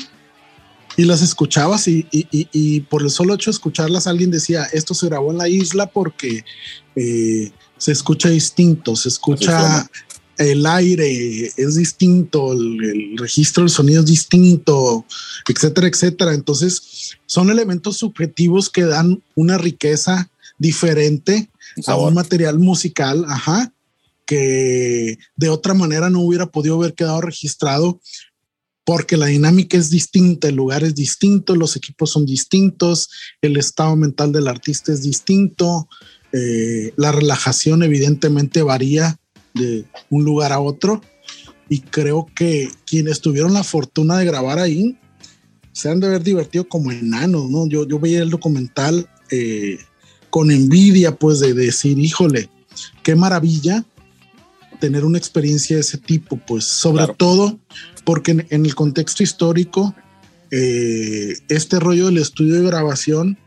Y 0.97 1.05
las 1.05 1.21
escuchabas 1.21 1.87
y, 1.87 2.07
y, 2.11 2.79
por 2.81 3.03
el 3.03 3.11
solo 3.11 3.35
hecho 3.35 3.51
de 3.51 3.55
escucharlas 3.55 4.07
alguien 4.07 4.31
decía, 4.31 4.63
esto 4.73 4.95
se 4.95 5.05
grabó 5.05 5.31
en 5.31 5.37
la 5.37 5.47
isla 5.47 5.85
porque 5.85 6.43
eh, 6.95 7.51
se 7.77 7.91
escucha 7.91 8.29
distinto, 8.29 8.95
se 8.95 9.09
escucha 9.09 9.87
el 10.37 10.65
aire 10.65 11.51
es 11.55 11.75
distinto, 11.75 12.53
el, 12.53 13.17
registro 13.17 13.63
del 13.63 13.69
sonido 13.69 14.01
es 14.01 14.07
distinto, 14.07 15.05
etcétera, 15.47 15.87
etcétera. 15.87 16.33
Entonces, 16.33 17.17
son 17.25 17.49
elementos 17.49 17.97
subjetivos 17.97 18.69
que 18.69 18.83
dan 18.83 19.21
una 19.35 19.57
riqueza 19.57 20.29
diferente 20.57 21.49
a 21.87 21.95
un 21.95 22.13
material 22.13 22.59
musical, 22.59 23.25
ajá, 23.27 23.71
que 24.25 25.17
de 25.35 25.49
otra 25.49 25.73
manera 25.73 26.09
no 26.09 26.21
hubiera 26.21 26.47
podido 26.47 26.75
haber 26.75 26.93
quedado 26.93 27.21
registrado 27.21 27.99
porque 28.85 29.17
la 29.17 29.27
dinámica 29.27 29.77
es 29.77 29.89
distinta, 29.89 30.49
el 30.49 30.55
lugar 30.55 30.83
es 30.83 30.93
distinto, 30.93 31.55
los 31.55 31.75
equipos 31.75 32.11
son 32.11 32.25
distintos, 32.25 33.09
el 33.41 33.57
estado 33.57 33.95
mental 33.95 34.31
del 34.31 34.47
artista 34.47 34.91
es 34.91 35.03
distinto, 35.03 35.87
eh, 36.33 36.93
la 36.97 37.11
relajación 37.11 37.83
evidentemente 37.83 38.61
varía 38.61 39.19
de 39.53 39.85
un 40.09 40.23
lugar 40.23 40.51
a 40.51 40.59
otro. 40.59 41.01
Y 41.69 41.79
creo 41.79 42.27
que 42.35 42.69
quienes 42.85 43.21
tuvieron 43.21 43.53
la 43.53 43.63
fortuna 43.63 44.17
de 44.17 44.25
grabar 44.25 44.59
ahí 44.59 44.97
se 45.71 45.89
han 45.89 45.99
de 45.99 46.07
haber 46.07 46.23
divertido 46.23 46.67
como 46.67 46.91
enanos, 46.91 47.49
¿no? 47.49 47.67
Yo, 47.67 47.87
yo 47.87 47.99
veía 47.99 48.21
el 48.21 48.29
documental 48.29 49.09
eh, 49.31 49.79
con 50.29 50.51
envidia, 50.51 51.15
pues, 51.15 51.39
de, 51.39 51.53
decir, 51.53 51.97
híjole, 51.97 52.49
qué 53.01 53.15
maravilla 53.15 53.83
tener 54.79 55.05
una 55.05 55.17
experiencia 55.17 55.75
de 55.75 55.81
ese 55.81 55.97
tipo, 55.97 56.37
pues, 56.37 56.65
sobre 56.65 57.07
todo 57.17 57.59
porque 58.03 58.31
en, 58.49 58.65
el 58.65 58.75
contexto 58.75 59.23
histórico, 59.23 59.95
eh, 60.51 61.37
este 61.49 61.79
rollo 61.79 62.07
del 62.07 62.17
estudio 62.17 62.55
de 62.55 62.67
grabación 62.67 63.37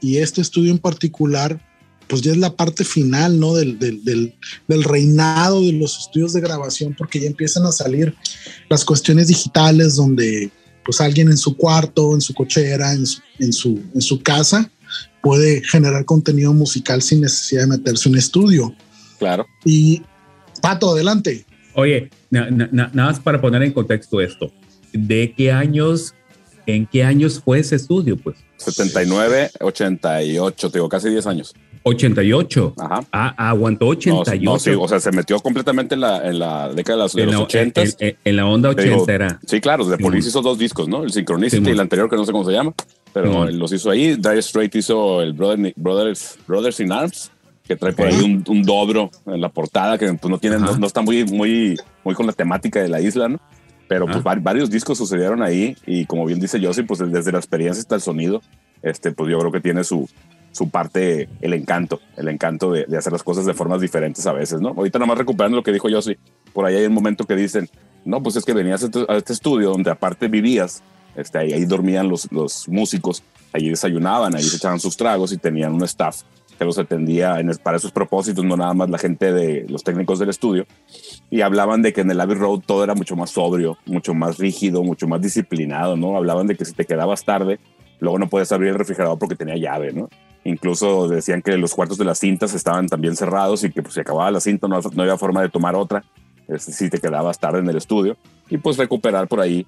y 0.00 0.18
este 0.18 0.40
estudio 0.40 0.70
en 0.70 0.78
particular 0.78 1.60
pues 2.10 2.22
ya 2.22 2.32
es 2.32 2.38
la 2.38 2.56
parte 2.56 2.84
final, 2.84 3.38
¿no? 3.38 3.54
Del, 3.54 4.34
reinado 4.66 5.62
de 5.62 5.72
los 5.72 5.96
estudios 5.96 6.32
de 6.32 6.40
grabación, 6.40 6.92
porque 6.98 7.20
ya 7.20 7.28
empiezan 7.28 7.64
a 7.64 7.72
salir 7.72 8.16
las 8.68 8.84
cuestiones 8.84 9.28
digitales 9.28 9.94
donde 9.94 10.50
pues 10.84 11.00
alguien 11.00 11.28
en 11.28 11.36
su 11.36 11.56
cuarto, 11.56 12.14
en 12.14 12.20
su 12.20 12.34
cochera, 12.34 12.92
en 12.92 13.06
su, 13.06 13.80
en 13.94 14.02
su, 14.02 14.22
casa, 14.22 14.68
puede 15.22 15.62
generar 15.62 16.04
contenido 16.04 16.52
musical 16.52 17.00
sin 17.00 17.20
necesidad 17.20 17.62
de 17.62 17.78
meterse 17.78 18.08
en 18.08 18.14
un 18.14 18.18
estudio. 18.18 18.74
Claro. 19.20 19.46
Y 19.64 20.02
Pato, 20.60 20.90
adelante. 20.90 21.46
Oye, 21.74 22.10
nada 22.28 22.90
más 22.92 23.20
para 23.20 23.40
poner 23.40 23.62
en 23.62 23.72
contexto 23.72 24.20
esto. 24.20 24.50
¿De 24.92 25.32
qué 25.36 25.52
años, 25.52 26.14
en 26.66 26.86
qué 26.86 27.04
años 27.04 27.40
fue 27.44 27.60
ese 27.60 27.76
estudio? 27.76 28.16
Pues 28.16 28.36
79, 28.56 29.52
88, 29.60 30.70
tengo 30.72 30.88
casi 30.88 31.08
10 31.08 31.26
años. 31.26 31.54
88. 31.82 32.74
Ajá. 32.78 33.04
Ah, 33.12 33.48
aguantó 33.50 33.86
88. 33.88 34.42
No, 34.42 34.58
sí, 34.58 34.70
o 34.78 34.86
sea, 34.86 35.00
se 35.00 35.12
metió 35.12 35.38
completamente 35.40 35.94
en 35.94 36.02
la, 36.02 36.26
en 36.26 36.38
la 36.38 36.68
década 36.68 37.06
de, 37.08 37.26
los, 37.26 37.34
80. 37.34 37.82
En, 38.24 38.36
la 38.36 38.46
onda 38.46 38.70
80 38.70 39.12
era. 39.12 39.40
Sí, 39.46 39.60
claro, 39.60 39.88
The 39.88 39.98
Police 39.98 40.28
hizo 40.28 40.42
dos 40.42 40.58
discos, 40.58 40.88
¿no? 40.88 41.02
El 41.02 41.12
Synchronicity 41.12 41.68
y 41.68 41.72
el 41.72 41.80
anterior, 41.80 42.10
que 42.10 42.16
no 42.16 42.24
sé 42.24 42.32
cómo 42.32 42.44
se 42.44 42.52
llama, 42.52 42.74
pero 43.12 43.46
los 43.50 43.72
hizo 43.72 43.90
ahí. 43.90 44.16
Dire 44.16 44.38
Straight 44.38 44.74
hizo 44.74 45.22
el 45.22 45.32
Brother, 45.32 45.72
Brothers, 45.76 46.38
Brothers 46.46 46.80
in 46.80 46.92
Arms, 46.92 47.30
que 47.66 47.76
trae 47.76 47.92
por 47.92 48.06
ahí 48.06 48.20
un, 48.20 48.44
un, 48.46 48.62
dobro 48.62 49.10
en 49.26 49.40
la 49.40 49.48
portada, 49.48 49.96
que 49.96 50.12
pues, 50.12 50.30
no, 50.30 50.38
tiene, 50.38 50.58
no, 50.58 50.86
está 50.86 51.00
muy, 51.00 51.24
muy, 51.24 51.76
muy 52.04 52.14
con 52.14 52.26
la 52.26 52.32
temática 52.32 52.82
de 52.82 52.88
la 52.88 53.00
isla, 53.00 53.28
¿no? 53.28 53.40
Pero 53.88 54.06
pues 54.06 54.22
varios 54.22 54.70
discos 54.70 54.98
sucedieron 54.98 55.42
ahí 55.42 55.76
y 55.84 56.04
como 56.04 56.24
bien 56.24 56.38
dice 56.38 56.64
Josie, 56.64 56.84
pues 56.84 57.00
desde 57.10 57.32
la 57.32 57.38
experiencia 57.38 57.80
hasta 57.80 57.96
el 57.96 58.00
sonido, 58.00 58.40
este, 58.82 59.10
pues 59.10 59.28
yo 59.28 59.38
creo 59.40 59.50
que 59.50 59.60
tiene 59.60 59.82
su, 59.82 60.08
su 60.52 60.68
parte, 60.68 61.28
el 61.40 61.54
encanto, 61.54 62.00
el 62.16 62.28
encanto 62.28 62.72
de, 62.72 62.84
hacer 62.96 63.12
las 63.12 63.22
cosas 63.22 63.46
de 63.46 63.54
formas 63.54 63.80
diferentes 63.80 64.26
a 64.26 64.32
veces, 64.32 64.60
¿no? 64.60 64.70
Ahorita 64.70 64.98
nomás 64.98 65.18
recuperando 65.18 65.56
lo 65.56 65.62
que 65.62 65.72
dijo 65.72 65.88
Yossi, 65.88 66.16
por 66.52 66.64
ahí 66.66 66.76
hay 66.76 66.86
un 66.86 66.94
momento 66.94 67.24
que 67.24 67.36
dicen, 67.36 67.68
no, 68.04 68.22
pues 68.22 68.36
es 68.36 68.44
que 68.44 68.52
venías 68.52 68.84
a 69.08 69.16
este 69.16 69.32
estudio 69.32 69.70
donde 69.70 69.90
aparte 69.90 70.28
vivías, 70.28 70.82
este, 71.14 71.38
ahí, 71.38 71.52
ahí 71.52 71.64
dormían 71.64 72.08
los, 72.08 72.30
los 72.32 72.68
músicos, 72.68 73.22
ahí 73.52 73.68
desayunaban, 73.68 74.34
ahí 74.34 74.42
se 74.42 74.56
echaban 74.56 74.80
sus 74.80 74.96
tragos 74.96 75.32
y 75.32 75.38
tenían 75.38 75.74
un 75.74 75.84
staff 75.84 76.22
que 76.60 76.66
los 76.66 76.78
atendía 76.78 77.40
en, 77.40 77.50
para 77.62 77.78
esos 77.78 77.90
propósitos, 77.90 78.44
no 78.44 78.54
nada 78.54 78.74
más 78.74 78.90
la 78.90 78.98
gente 78.98 79.32
de 79.32 79.64
los 79.66 79.82
técnicos 79.82 80.18
del 80.18 80.28
estudio, 80.28 80.66
y 81.30 81.40
hablaban 81.40 81.80
de 81.80 81.94
que 81.94 82.02
en 82.02 82.10
el 82.10 82.20
Abbey 82.20 82.36
Road 82.36 82.60
todo 82.66 82.84
era 82.84 82.94
mucho 82.94 83.16
más 83.16 83.30
sobrio, 83.30 83.78
mucho 83.86 84.12
más 84.12 84.36
rígido, 84.36 84.84
mucho 84.84 85.08
más 85.08 85.22
disciplinado, 85.22 85.96
¿no? 85.96 86.18
Hablaban 86.18 86.46
de 86.46 86.56
que 86.56 86.66
si 86.66 86.74
te 86.74 86.84
quedabas 86.84 87.24
tarde, 87.24 87.60
luego 87.98 88.18
no 88.18 88.28
podías 88.28 88.52
abrir 88.52 88.72
el 88.72 88.78
refrigerador 88.78 89.18
porque 89.18 89.36
tenía 89.36 89.56
llave, 89.56 89.94
¿no? 89.94 90.10
Incluso 90.44 91.08
decían 91.08 91.42
que 91.42 91.56
los 91.56 91.74
cuartos 91.74 91.98
de 91.98 92.04
las 92.04 92.18
cintas 92.18 92.54
estaban 92.54 92.88
también 92.88 93.14
cerrados 93.16 93.62
y 93.64 93.70
que 93.70 93.82
pues, 93.82 93.94
si 93.94 94.00
acababa 94.00 94.30
la 94.30 94.40
cinta 94.40 94.68
no, 94.68 94.80
no 94.80 95.02
había 95.02 95.18
forma 95.18 95.42
de 95.42 95.50
tomar 95.50 95.74
otra 95.76 96.04
si 96.58 96.90
te 96.90 96.98
quedabas 96.98 97.38
tarde 97.38 97.60
en 97.60 97.68
el 97.68 97.76
estudio 97.76 98.16
y 98.48 98.58
pues 98.58 98.76
recuperar 98.76 99.28
por 99.28 99.40
ahí 99.40 99.66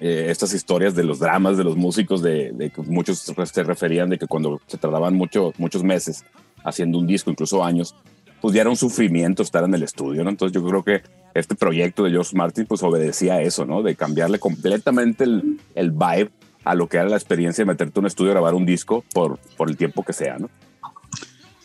eh, 0.00 0.26
estas 0.28 0.52
historias 0.54 0.94
de 0.94 1.04
los 1.04 1.18
dramas 1.18 1.56
de 1.56 1.64
los 1.64 1.76
músicos, 1.76 2.22
de, 2.22 2.72
que 2.74 2.82
muchos 2.82 3.18
se 3.18 3.62
referían 3.62 4.10
de 4.10 4.18
que 4.18 4.26
cuando 4.26 4.60
se 4.66 4.78
tardaban 4.78 5.14
mucho, 5.14 5.52
muchos 5.58 5.84
meses 5.84 6.24
haciendo 6.64 6.98
un 6.98 7.06
disco, 7.06 7.30
incluso 7.30 7.62
años, 7.62 7.94
pues 8.40 8.54
ya 8.54 8.62
era 8.62 8.70
un 8.70 8.76
sufrimiento 8.76 9.42
estar 9.42 9.64
en 9.64 9.74
el 9.74 9.82
estudio, 9.82 10.24
¿no? 10.24 10.30
Entonces 10.30 10.54
yo 10.54 10.66
creo 10.66 10.82
que 10.82 11.02
este 11.34 11.54
proyecto 11.54 12.04
de 12.04 12.10
George 12.10 12.36
Martin 12.36 12.66
pues 12.66 12.82
obedecía 12.82 13.34
a 13.34 13.42
eso, 13.42 13.64
¿no? 13.64 13.82
De 13.82 13.94
cambiarle 13.94 14.38
completamente 14.38 15.24
el, 15.24 15.60
el 15.74 15.90
vibe 15.90 16.30
a 16.64 16.74
lo 16.74 16.88
que 16.88 16.96
era 16.96 17.08
la 17.08 17.16
experiencia 17.16 17.62
de 17.62 17.66
meterte 17.66 17.98
en 17.98 18.04
un 18.04 18.06
estudio 18.06 18.30
a 18.30 18.34
grabar 18.34 18.54
un 18.54 18.66
disco 18.66 19.04
por, 19.12 19.38
por 19.56 19.68
el 19.68 19.76
tiempo 19.76 20.02
que 20.02 20.12
sea, 20.12 20.38
¿no? 20.38 20.50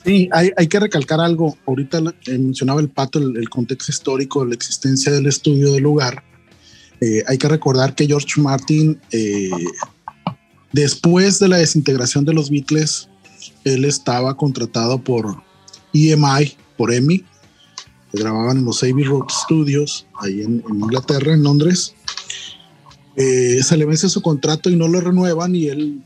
Sí, 0.04 0.30
hay, 0.32 0.52
hay, 0.56 0.68
que 0.68 0.80
recalcar 0.80 1.20
algo. 1.20 1.58
Ahorita 1.66 2.00
eh, 2.28 2.38
mencionaba 2.38 2.80
el 2.80 2.90
pato 2.90 3.20
el, 3.20 3.50
contexto 3.50 3.92
histórico, 3.92 4.46
la 4.46 4.56
existencia 4.56 5.12
del 5.12 5.28
estudio 5.28 5.74
del 5.74 5.84
lugar. 5.84 6.24
Eh, 7.02 7.24
hay 7.28 7.38
que 7.38 7.48
recordar 7.48 7.96
que 7.96 8.08
George 8.08 8.40
Martin, 8.40 9.00
eh, 9.12 9.50
después 10.72 11.40
de 11.40 11.50
la 11.50 11.58
desintegración 11.58 12.24
de 12.24 12.34
los 12.34 12.50
Beatles, 12.50 13.10
él 13.66 13.84
estaba 13.86 14.36
contratado 14.36 15.04
por 15.04 15.44
EMI, 15.94 16.56
por 16.78 16.94
EMI, 16.94 17.26
grababan 18.14 18.58
en 18.58 18.66
los 18.66 18.82
Abbey 18.84 19.04
Road 19.04 19.28
Studios, 19.30 20.08
ahí 20.22 20.42
en, 20.42 20.64
en 20.70 20.76
Inglaterra, 20.76 21.34
en 21.34 21.44
Londres. 21.44 21.94
Se 23.20 23.78
le 23.78 23.86
vence 23.86 24.08
su 24.10 24.22
contrato 24.22 24.70
y 24.70 24.76
no 24.76 24.88
lo 24.88 25.02
renuevan 25.02 25.56
y 25.56 25.68
él 25.68 26.02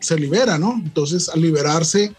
se 0.00 0.18
libera, 0.18 0.58
¿no? 0.58 0.80
Entonces, 0.82 1.28
al 1.28 1.42
liberarse, 1.42 2.12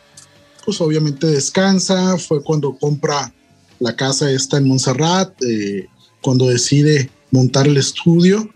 pues 0.65 0.81
obviamente 0.81 1.27
descansa, 1.27 2.17
fue 2.17 2.43
cuando 2.43 2.77
compra 2.77 3.33
la 3.79 3.95
casa 3.95 4.31
esta 4.31 4.57
en 4.57 4.67
Montserrat, 4.67 5.31
eh, 5.41 5.87
cuando 6.21 6.49
decide 6.49 7.09
montar 7.31 7.67
el 7.67 7.77
estudio. 7.77 8.49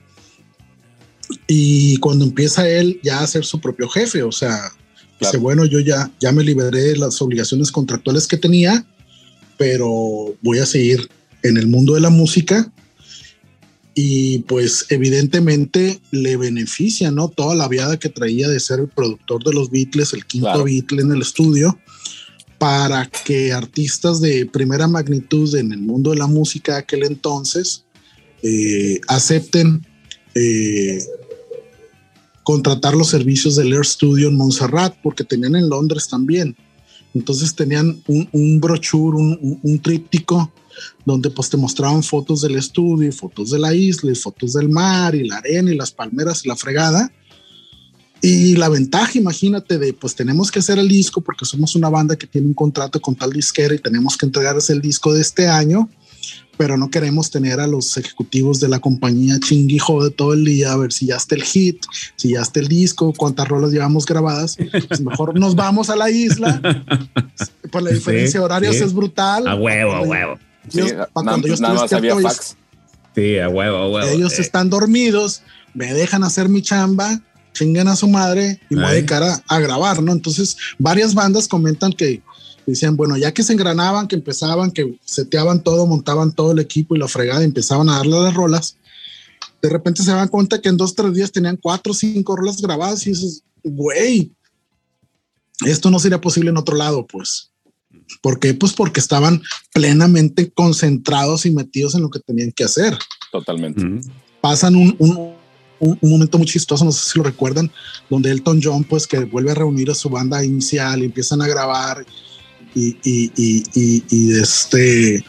Y 1.47 1.97
cuando 1.97 2.25
empieza 2.25 2.67
él 2.67 2.99
ya 3.03 3.21
a 3.21 3.27
ser 3.27 3.45
su 3.45 3.61
propio 3.61 3.87
jefe, 3.87 4.21
o 4.23 4.31
sea, 4.31 4.71
dice, 5.19 5.37
bueno, 5.37 5.65
yo 5.65 5.79
ya, 5.79 6.11
ya 6.19 6.31
me 6.31 6.43
liberé 6.43 6.81
de 6.81 6.97
las 6.97 7.21
obligaciones 7.21 7.71
contractuales 7.71 8.27
que 8.27 8.37
tenía, 8.37 8.85
pero 9.57 10.35
voy 10.41 10.59
a 10.59 10.65
seguir 10.65 11.09
en 11.43 11.57
el 11.57 11.67
mundo 11.67 11.93
de 11.93 12.01
la 12.01 12.09
música 12.09 12.69
y 13.93 14.39
pues 14.39 14.85
evidentemente 14.89 15.99
le 16.11 16.37
beneficia, 16.37 17.11
¿no? 17.11 17.27
Toda 17.27 17.55
la 17.55 17.67
viada 17.67 17.99
que 17.99 18.09
traía 18.09 18.47
de 18.47 18.59
ser 18.59 18.79
el 18.79 18.87
productor 18.87 19.43
de 19.43 19.53
los 19.53 19.69
Beatles, 19.69 20.13
el 20.13 20.25
quinto 20.25 20.63
Beatle 20.63 21.01
en 21.01 21.11
el 21.11 21.21
estudio, 21.21 21.77
para 22.57 23.07
que 23.07 23.51
artistas 23.51 24.21
de 24.21 24.45
primera 24.45 24.87
magnitud 24.87 25.53
en 25.55 25.71
el 25.71 25.79
mundo 25.79 26.11
de 26.11 26.17
la 26.17 26.27
música 26.27 26.73
de 26.73 26.79
aquel 26.79 27.03
entonces 27.03 27.83
eh, 28.43 29.01
acepten 29.07 29.85
eh, 30.35 31.03
contratar 32.43 32.95
los 32.95 33.09
servicios 33.09 33.55
del 33.55 33.73
Air 33.73 33.85
Studio 33.85 34.29
en 34.29 34.37
Montserrat, 34.37 34.95
porque 35.03 35.23
tenían 35.23 35.55
en 35.55 35.69
Londres 35.69 36.07
también. 36.07 36.55
Entonces 37.13 37.55
tenían 37.55 38.01
un, 38.07 38.61
brochure, 38.61 39.17
un, 39.17 39.59
un, 39.61 39.79
tríptico, 39.79 40.51
donde 41.05 41.29
pues 41.29 41.49
te 41.49 41.57
mostraban 41.57 42.03
fotos 42.03 42.41
del 42.41 42.55
estudio, 42.55 43.11
fotos 43.11 43.51
de 43.51 43.59
la 43.59 43.73
isla, 43.73 44.11
y 44.11 44.15
fotos 44.15 44.53
del 44.53 44.69
mar, 44.69 45.15
y 45.15 45.27
la 45.27 45.37
arena, 45.37 45.71
y 45.71 45.75
las 45.75 45.91
palmeras, 45.91 46.45
y 46.45 46.47
la 46.47 46.55
fregada. 46.55 47.11
Y 48.21 48.55
la 48.55 48.69
ventaja, 48.69 49.17
imagínate, 49.17 49.79
de 49.79 49.93
pues 49.93 50.13
tenemos 50.13 50.51
que 50.51 50.59
hacer 50.59 50.77
el 50.77 50.87
disco 50.87 51.21
porque 51.21 51.43
somos 51.43 51.75
una 51.75 51.89
banda 51.89 52.15
que 52.15 52.27
tiene 52.27 52.47
un 52.47 52.53
contrato 52.53 53.01
con 53.01 53.15
tal 53.15 53.31
disquera 53.31 53.73
y 53.73 53.79
tenemos 53.79 54.15
que 54.15 54.27
entregarles 54.27 54.69
el 54.69 54.79
disco 54.79 55.11
de 55.11 55.21
este 55.21 55.47
año, 55.47 55.89
pero 56.55 56.77
no 56.77 56.91
queremos 56.91 57.31
tener 57.31 57.59
a 57.59 57.65
los 57.65 57.97
ejecutivos 57.97 58.59
de 58.59 58.69
la 58.69 58.77
compañía 58.77 59.39
chinguijo 59.39 60.03
de 60.03 60.11
todo 60.11 60.33
el 60.33 60.45
día 60.45 60.71
a 60.71 60.77
ver 60.77 60.93
si 60.93 61.07
ya 61.07 61.15
está 61.15 61.33
el 61.33 61.41
hit, 61.41 61.83
si 62.15 62.33
ya 62.33 62.41
está 62.41 62.59
el 62.59 62.67
disco, 62.67 63.11
cuántas 63.17 63.47
rolas 63.47 63.71
llevamos 63.71 64.05
grabadas. 64.05 64.55
Pues 64.87 65.01
mejor 65.01 65.39
nos 65.39 65.55
vamos 65.55 65.89
a 65.89 65.95
la 65.95 66.09
isla. 66.11 66.61
Pues 67.71 67.85
la 67.85 67.91
diferencia 67.91 68.37
de 68.41 68.45
horarios 68.45 68.75
es 68.75 68.93
brutal. 68.93 69.47
A 69.47 69.55
huevo, 69.55 69.93
a 69.93 70.01
huevo. 70.01 70.37
Sí, 70.71 70.81
cuando 71.13 71.47
yo 71.47 71.55
nada 71.57 71.73
más 71.75 71.93
había 71.93 72.17
fax. 72.19 72.55
Sí, 73.13 73.37
a 73.37 73.49
huevo, 73.49 73.77
a 73.77 73.89
huevo. 73.89 74.09
Ellos 74.09 74.39
eh. 74.39 74.41
están 74.41 74.69
dormidos, 74.69 75.41
me 75.73 75.93
dejan 75.93 76.23
hacer 76.23 76.49
mi 76.49 76.61
chamba 76.61 77.21
chinguen 77.53 77.87
a 77.87 77.95
su 77.95 78.07
madre 78.07 78.59
y 78.69 78.75
me 78.75 78.83
voy 78.83 78.95
de 78.95 79.05
cara 79.05 79.43
a 79.47 79.59
grabar, 79.59 80.01
¿no? 80.01 80.11
Entonces, 80.11 80.57
varias 80.77 81.13
bandas 81.13 81.47
comentan 81.47 81.91
que 81.91 82.21
decían, 82.65 82.95
bueno, 82.95 83.17
ya 83.17 83.33
que 83.33 83.43
se 83.43 83.53
engranaban, 83.53 84.07
que 84.07 84.15
empezaban, 84.15 84.71
que 84.71 84.97
seteaban 85.03 85.61
todo, 85.61 85.85
montaban 85.85 86.31
todo 86.31 86.51
el 86.51 86.59
equipo 86.59 86.95
y 86.95 86.99
la 86.99 87.07
fregada, 87.07 87.41
y 87.41 87.45
empezaban 87.45 87.89
a 87.89 87.97
darle 87.97 88.19
las 88.19 88.33
rolas, 88.33 88.77
de 89.61 89.69
repente 89.69 90.03
se 90.03 90.11
dan 90.11 90.27
cuenta 90.27 90.61
que 90.61 90.69
en 90.69 90.77
dos, 90.77 90.95
tres 90.95 91.13
días 91.13 91.31
tenían 91.31 91.57
cuatro 91.57 91.93
cinco 91.93 92.35
rolas 92.35 92.61
grabadas 92.61 93.05
y 93.05 93.11
dices, 93.11 93.43
güey, 93.63 94.31
esto 95.65 95.91
no 95.91 95.99
sería 95.99 96.19
posible 96.19 96.49
en 96.49 96.57
otro 96.57 96.75
lado, 96.75 97.05
pues. 97.05 97.50
¿Por 98.21 98.39
qué? 98.39 98.53
Pues 98.53 98.73
porque 98.73 98.99
estaban 98.99 99.41
plenamente 99.73 100.51
concentrados 100.51 101.45
y 101.45 101.51
metidos 101.51 101.95
en 101.95 102.01
lo 102.01 102.09
que 102.09 102.19
tenían 102.19 102.51
que 102.51 102.63
hacer. 102.63 102.97
Totalmente. 103.31 103.83
Pasan 104.41 104.75
un, 104.75 104.95
un 104.99 105.41
un, 105.81 105.97
momento 106.01 106.37
muy 106.37 106.47
chistoso, 106.47 106.85
no 106.85 106.91
sé 106.91 107.11
si 107.11 107.17
lo 107.17 107.23
recuerdan, 107.25 107.71
donde 108.09 108.31
Elton 108.31 108.61
John, 108.63 108.83
pues 108.83 109.07
que 109.07 109.19
vuelve 109.19 109.51
a 109.51 109.55
reunir 109.55 109.89
a 109.89 109.95
su 109.95 110.09
banda 110.09 110.43
inicial 110.43 111.01
y 111.01 111.05
empiezan 111.05 111.41
a 111.41 111.47
grabar 111.47 112.05
y, 112.75 112.97
y, 113.03 113.31
y, 113.35 114.03
y 114.09 114.39
este, 114.39 115.23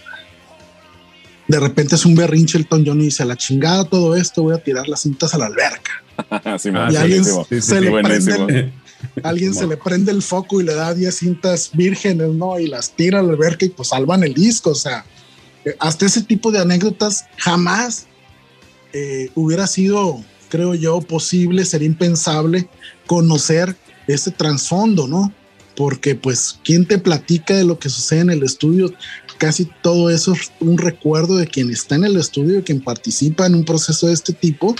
de 1.49 1.61
repente 1.61 1.95
es 1.95 2.05
un 2.05 2.15
berrinche 2.15 2.59
Elton 2.59 2.85
John 2.87 3.01
y 3.01 3.05
dice, 3.05 3.23
a 3.23 3.27
la 3.27 3.37
chingada 3.37 3.85
todo 3.85 4.15
esto, 4.15 4.43
voy 4.43 4.55
a 4.55 4.59
tirar 4.59 4.89
las 4.89 5.01
cintas 5.01 5.35
a 5.35 5.39
la 5.39 5.47
alberca. 5.47 6.03
y 6.93 6.97
alguien, 6.97 7.25
se, 7.25 7.81
le 7.81 8.03
prende, 8.03 8.73
alguien 9.23 9.55
se 9.55 9.67
le 9.67 9.77
prende 9.77 10.13
el 10.13 10.23
foco 10.23 10.61
y 10.61 10.65
le 10.65 10.75
da 10.75 10.95
10 10.95 11.15
cintas 11.15 11.71
vírgenes, 11.73 12.29
¿no? 12.31 12.59
Y 12.59 12.67
las 12.67 12.91
tira 12.91 13.21
a 13.21 13.23
la 13.23 13.33
alberca 13.33 13.67
y 13.67 13.71
pues 13.71 13.89
salvan 13.89 14.25
el 14.25 14.35
disco, 14.35 14.71
o 14.71 14.75
sea, 14.75 15.05
hasta 15.79 16.07
ese 16.07 16.23
tipo 16.23 16.51
de 16.51 16.61
anécdotas 16.61 17.25
jamás 17.37 18.07
eh, 18.93 19.31
hubiera 19.35 19.67
sido 19.67 20.23
creo 20.53 20.75
yo, 20.75 21.01
posible, 21.01 21.65
sería 21.65 21.89
impensable 21.89 22.69
conocer 23.07 23.75
ese 24.07 24.31
trasfondo, 24.31 25.09
¿no? 25.09 25.33
Porque 25.75 26.15
pues, 26.15 26.59
¿quién 26.63 26.85
te 26.85 26.99
platica 26.99 27.57
de 27.57 27.65
lo 27.65 27.79
que 27.79 27.89
sucede 27.89 28.21
en 28.21 28.29
el 28.29 28.43
estudio? 28.43 28.93
Casi 29.39 29.65
todo 29.81 30.11
eso 30.11 30.35
es 30.35 30.53
un 30.61 30.77
recuerdo 30.77 31.37
de 31.37 31.47
quien 31.47 31.71
está 31.71 31.95
en 31.95 32.05
el 32.05 32.19
estudio, 32.19 32.57
de 32.57 32.63
quien 32.63 32.85
participa 32.85 33.47
en 33.47 33.55
un 33.55 33.65
proceso 33.65 34.09
de 34.09 34.13
este 34.13 34.35
tipo, 34.35 34.77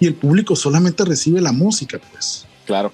y 0.00 0.08
el 0.08 0.14
público 0.14 0.56
solamente 0.56 1.04
recibe 1.04 1.40
la 1.40 1.52
música, 1.52 2.00
pues. 2.10 2.44
Claro. 2.64 2.92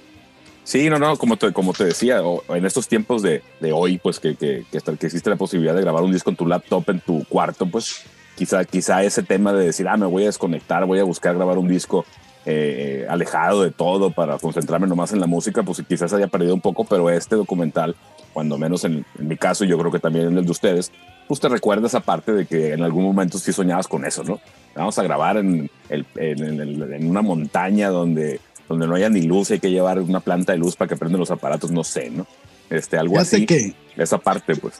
Sí, 0.63 0.89
no, 0.89 0.97
no, 0.97 1.17
como 1.17 1.37
te, 1.37 1.51
como 1.51 1.73
te 1.73 1.85
decía, 1.85 2.21
en 2.49 2.65
estos 2.65 2.87
tiempos 2.87 3.21
de, 3.21 3.41
de 3.59 3.73
hoy, 3.73 3.97
pues 3.97 4.19
que, 4.19 4.35
que, 4.35 4.65
que, 4.71 4.79
que 4.79 5.05
existe 5.05 5.29
la 5.29 5.35
posibilidad 5.35 5.75
de 5.75 5.81
grabar 5.81 6.03
un 6.03 6.11
disco 6.11 6.29
en 6.29 6.37
tu 6.37 6.47
laptop, 6.47 6.89
en 6.89 7.01
tu 7.01 7.25
cuarto, 7.25 7.65
pues 7.65 8.03
quizá, 8.35 8.63
quizá 8.63 9.03
ese 9.03 9.23
tema 9.23 9.53
de 9.53 9.65
decir, 9.65 9.87
ah, 9.87 9.97
me 9.97 10.05
voy 10.05 10.23
a 10.23 10.27
desconectar, 10.27 10.85
voy 10.85 10.99
a 10.99 11.03
buscar 11.03 11.35
grabar 11.35 11.57
un 11.57 11.67
disco 11.67 12.05
eh, 12.45 13.05
alejado 13.09 13.63
de 13.63 13.71
todo 13.71 14.11
para 14.11 14.37
concentrarme 14.37 14.87
nomás 14.87 15.13
en 15.13 15.19
la 15.19 15.27
música, 15.27 15.63
pues 15.63 15.81
quizás 15.87 16.11
haya 16.13 16.27
perdido 16.27 16.53
un 16.53 16.61
poco, 16.61 16.83
pero 16.83 17.09
este 17.09 17.35
documental, 17.35 17.95
cuando 18.33 18.57
menos 18.57 18.83
en, 18.83 19.05
mi 19.17 19.37
caso, 19.37 19.63
yo 19.63 19.77
creo 19.77 19.91
que 19.91 19.99
también 19.99 20.27
en 20.27 20.37
el 20.37 20.45
de 20.45 20.51
ustedes, 20.51 20.91
pues 21.27 21.39
te 21.39 21.47
recuerda 21.47 21.87
esa 21.87 22.01
parte 22.01 22.33
de 22.33 22.45
que 22.45 22.73
en 22.73 22.83
algún 22.83 23.03
momento 23.03 23.37
sí 23.37 23.53
soñabas 23.53 23.87
con 23.87 24.05
eso, 24.05 24.23
¿no? 24.23 24.41
Vamos 24.75 24.97
a 24.99 25.03
grabar 25.03 25.37
en, 25.37 25.69
en, 25.89 27.09
una 27.09 27.21
montaña 27.21 27.89
donde, 27.89 28.41
donde 28.69 28.87
no 28.87 28.95
haya 28.95 29.09
ni 29.09 29.21
luz, 29.21 29.51
hay 29.51 29.59
que 29.59 29.71
llevar 29.71 29.99
una 29.99 30.19
planta 30.19 30.53
de 30.53 30.59
luz 30.59 30.75
para 30.75 30.89
que 30.89 30.95
prenden 30.95 31.19
los 31.19 31.31
aparatos, 31.31 31.71
no 31.71 31.83
sé, 31.83 32.09
¿no? 32.09 32.27
Este, 32.69 32.97
algo 32.97 33.19
así. 33.19 33.45
Que, 33.45 33.75
esa 33.97 34.17
parte, 34.17 34.55
pues. 34.55 34.75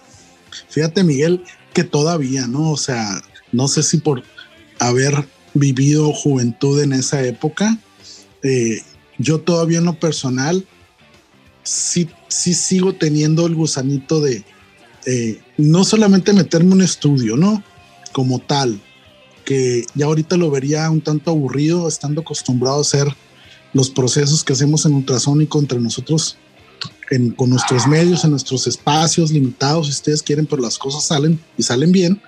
Fíjate, 0.69 1.03
Miguel, 1.03 1.43
que 1.73 1.83
todavía, 1.83 2.47
¿no? 2.47 2.71
O 2.71 2.77
sea, 2.77 3.21
no 3.51 3.67
sé 3.67 3.83
si 3.83 3.97
por 3.97 4.23
haber 4.79 5.27
vivido 5.53 6.11
juventud 6.13 6.81
en 6.81 6.93
esa 6.93 7.23
época, 7.23 7.77
eh, 8.41 8.81
yo 9.17 9.41
todavía 9.41 9.79
en 9.79 9.85
lo 9.85 9.99
personal 9.99 10.65
sí, 11.63 12.09
sí 12.27 12.53
sigo 12.53 12.93
teniendo 12.93 13.45
el 13.45 13.55
gusanito 13.55 14.19
de 14.21 14.43
eh, 15.05 15.41
no 15.57 15.83
solamente 15.83 16.33
meterme 16.33 16.67
en 16.67 16.73
un 16.73 16.81
estudio, 16.81 17.35
¿no? 17.35 17.63
Como 18.11 18.39
tal, 18.39 18.79
que 19.45 19.85
ya 19.95 20.05
ahorita 20.05 20.37
lo 20.37 20.49
vería 20.49 20.89
un 20.89 21.01
tanto 21.01 21.31
aburrido 21.31 21.87
estando 21.87 22.21
acostumbrado 22.21 22.77
a 22.77 22.81
hacer 22.81 23.07
los 23.73 23.89
procesos 23.89 24.43
que 24.43 24.53
hacemos 24.53 24.85
en 24.85 24.93
ultrasónico 24.93 25.59
entre 25.59 25.79
nosotros 25.79 26.37
en, 27.09 27.31
con 27.31 27.49
nuestros 27.49 27.87
medios, 27.87 28.23
en 28.23 28.31
nuestros 28.31 28.67
espacios 28.67 29.31
limitados, 29.31 29.87
si 29.87 29.91
ustedes 29.93 30.21
quieren, 30.21 30.45
pero 30.45 30.61
las 30.61 30.77
cosas 30.77 31.03
salen 31.05 31.39
y 31.57 31.63
salen 31.63 31.91
bien. 31.91 32.21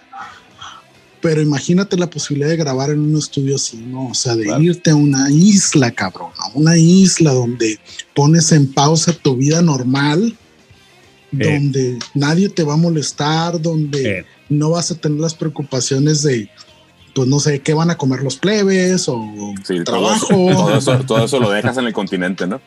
Pero 1.22 1.42
imagínate 1.42 1.98
la 1.98 2.10
posibilidad 2.10 2.50
de 2.50 2.58
grabar 2.58 2.92
en 2.92 3.00
un 3.00 3.18
estudio 3.18 3.56
así, 3.56 3.78
¿no? 3.78 4.10
O 4.10 4.14
sea, 4.14 4.36
de 4.36 4.48
irte 4.62 4.92
a 4.92 4.96
una 4.96 5.32
isla, 5.32 5.90
cabrón, 5.92 6.32
a 6.38 6.50
una 6.54 6.78
isla 6.78 7.34
donde 7.34 7.80
pones 8.14 8.52
en 8.52 8.72
pausa 8.72 9.12
tu 9.14 9.36
vida 9.36 9.62
normal, 9.62 10.38
Eh. 11.38 11.52
donde 11.54 12.00
nadie 12.14 12.48
te 12.50 12.64
va 12.64 12.76
a 12.76 12.78
molestar, 12.78 13.60
donde 13.60 14.20
Eh. 14.20 14.26
no 14.50 14.70
vas 14.72 14.92
a 14.92 14.96
tener 14.96 15.20
las 15.20 15.34
preocupaciones 15.34 16.22
de, 16.22 16.48
pues 17.16 17.28
no 17.30 17.40
sé, 17.40 17.62
qué 17.62 17.74
van 17.74 17.90
a 17.90 17.98
comer 17.98 18.22
los 18.22 18.36
plebes 18.36 19.08
o 19.08 19.24
Sí, 19.64 19.84
todo 19.84 20.00
trabajo. 20.00 20.52
eso, 20.52 20.56
todo, 20.60 20.78
eso, 20.78 21.00
todo 21.08 21.26
eso 21.26 21.40
lo 21.40 21.50
dejas 21.50 21.78
en 21.78 21.86
el 21.86 21.94
continente, 21.94 22.46
¿no? 22.46 22.62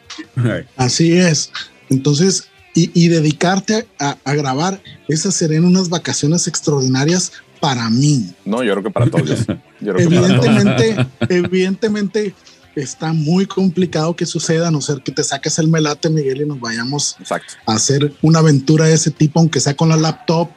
Así 0.77 1.13
es. 1.13 1.53
Entonces, 1.91 2.49
y, 2.75 2.91
y 2.95 3.09
dedicarte 3.09 3.87
a, 4.01 4.17
a 4.25 4.35
grabar, 4.35 4.81
esas 5.07 5.35
serían 5.35 5.65
unas 5.65 5.91
vacaciones 5.91 6.47
extraordinarias 6.49 7.33
para 7.61 7.91
mí. 7.91 8.33
No, 8.45 8.63
yo 8.63 8.73
creo 8.73 8.85
que 8.85 8.91
para 8.91 9.11
todos. 9.11 9.47
Yo 9.81 9.95
creo 9.95 10.09
que 10.09 10.17
para 10.17 10.29
todos. 10.29 10.47
Evidentemente, 10.47 11.07
evidentemente 11.29 12.35
está 12.75 13.13
muy 13.13 13.47
complicado 13.47 14.17
que 14.17 14.25
suceda, 14.25 14.69
a 14.69 14.71
no 14.71 14.81
ser 14.81 15.03
que 15.03 15.13
te 15.13 15.25
saques 15.25 15.59
el 15.59 15.69
melate, 15.69 16.09
Miguel, 16.09 16.43
y 16.43 16.47
nos 16.47 16.61
vayamos 16.61 17.17
Exacto. 17.19 17.55
a 17.67 17.75
hacer 17.75 18.15
una 18.23 18.39
aventura 18.39 18.87
de 18.87 18.95
ese 18.95 19.11
tipo, 19.11 19.41
aunque 19.41 19.61
sea 19.61 19.77
con 19.77 19.89
la 19.89 19.97
laptop 19.97 20.49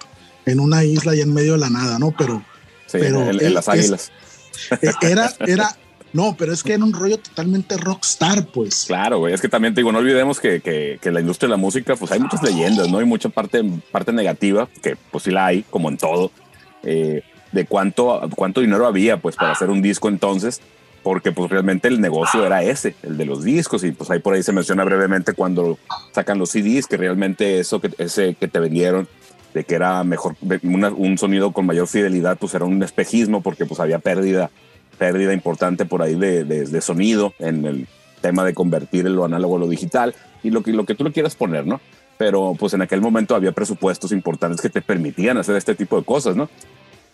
en 0.46 0.60
una 0.60 0.84
isla 0.84 1.16
y 1.16 1.22
en 1.22 1.34
medio 1.34 1.54
de 1.54 1.60
la 1.60 1.70
nada, 1.70 2.00
¿no? 2.00 2.14
Pero 2.18 2.44
Sí, 2.92 2.98
Pero 3.00 3.22
en, 3.24 3.30
en 3.30 3.42
es- 3.48 3.52
las 3.54 3.70
águilas. 3.70 4.12
eh, 4.82 4.92
era, 5.02 5.32
era, 5.48 5.78
no, 6.14 6.36
pero 6.38 6.52
es 6.54 6.62
que 6.64 6.74
era 6.74 6.84
un 6.84 6.92
rollo 6.94 7.18
totalmente 7.20 7.78
rockstar, 7.78 8.48
pues. 8.48 8.84
Claro, 8.88 9.20
güey. 9.20 9.34
Es 9.34 9.39
que 9.42 9.48
también 9.50 9.74
te 9.74 9.80
digo, 9.82 9.92
no 9.92 10.00
olvidemos 10.00 10.39
que, 10.39 10.60
que, 10.62 11.00
que 11.02 11.12
la 11.12 11.22
industria 11.22 11.48
de 11.48 11.52
la 11.52 11.58
música, 11.58 11.96
pues 11.96 12.12
hay 12.12 12.20
muchas 12.20 12.44
leyendas, 12.44 12.89
¿no? 12.89 12.98
Hay 13.00 13.06
mucha 13.06 13.30
parte, 13.30 13.64
parte 13.92 14.12
negativa, 14.12 14.68
que 14.82 14.98
pues 15.10 15.24
sí 15.24 15.32
la 15.32 15.46
hay, 15.46 15.64
como 15.70 15.88
en 15.89 15.98
todo, 15.98 16.32
eh, 16.84 17.24
de 17.54 17.66
cuánto, 17.66 18.30
cuánto 18.36 18.60
dinero 18.62 18.86
había, 18.88 19.18
pues, 19.18 19.36
para 19.36 19.52
hacer 19.54 19.70
un 19.70 19.82
disco 19.82 20.10
entonces, 20.10 20.60
porque 21.04 21.32
pues 21.32 21.50
realmente 21.50 21.88
el 21.88 22.00
negocio 22.00 22.46
era 22.46 22.62
ese, 22.64 22.96
el 23.04 23.18
de 23.18 23.26
los 23.26 23.44
discos, 23.44 23.84
y 23.84 23.92
pues 23.92 24.10
ahí 24.12 24.20
por 24.20 24.34
ahí 24.36 24.44
se 24.44 24.52
menciona 24.54 24.84
brevemente 24.84 25.34
cuando 25.34 25.80
sacan 26.14 26.38
los 26.38 26.50
CDs, 26.52 26.88
que 26.88 26.96
realmente 26.98 27.60
eso 27.60 27.82
que, 27.82 27.89
ese 27.98 28.36
que 28.39 28.48
te 28.48 28.60
vendieron, 28.60 29.08
de 29.54 29.64
que 29.64 29.76
era 29.76 30.04
mejor, 30.04 30.36
una- 30.64 30.89
un 30.89 31.18
sonido 31.18 31.52
con 31.52 31.66
mayor 31.66 31.88
fidelidad, 31.88 32.38
pues 32.38 32.54
era 32.54 32.66
un 32.66 32.82
espejismo, 32.84 33.41
porque 33.41 33.66
pues 33.66 33.80
había 33.80 33.99
pérdida, 33.99 34.49
pérdida 34.97 35.34
importante 35.34 35.86
por 35.86 36.02
ahí 36.02 36.16
de, 36.16 36.43
de- 36.43 36.66
de 36.66 36.82
sonido 36.82 37.34
en 37.39 37.66
el 37.66 37.88
tema 38.22 38.45
de 38.45 38.54
convertir 38.54 39.10
lo 39.10 39.26
análogo 39.26 39.58
a 39.58 39.60
lo 39.60 39.68
digital 39.68 40.14
y 40.43 40.52
lo 40.52 40.62
que, 40.64 40.72
lo 40.74 40.86
que 40.86 40.95
tú 40.95 41.04
le 41.04 41.12
quieras 41.12 41.36
poner, 41.36 41.66
¿no? 41.66 41.82
Pero 42.18 42.56
pues 42.60 42.74
en 42.76 42.82
aquel 42.84 43.02
momento 43.02 43.36
había 43.36 43.52
presupuestos 43.52 44.12
importantes 44.12 44.62
que 44.62 44.70
te 44.70 44.82
permitían 44.82 45.38
hacer 45.38 45.56
este 45.56 45.74
tipo 45.76 45.97
de 45.97 46.04
cosas, 46.06 46.36
¿no? 46.36 46.49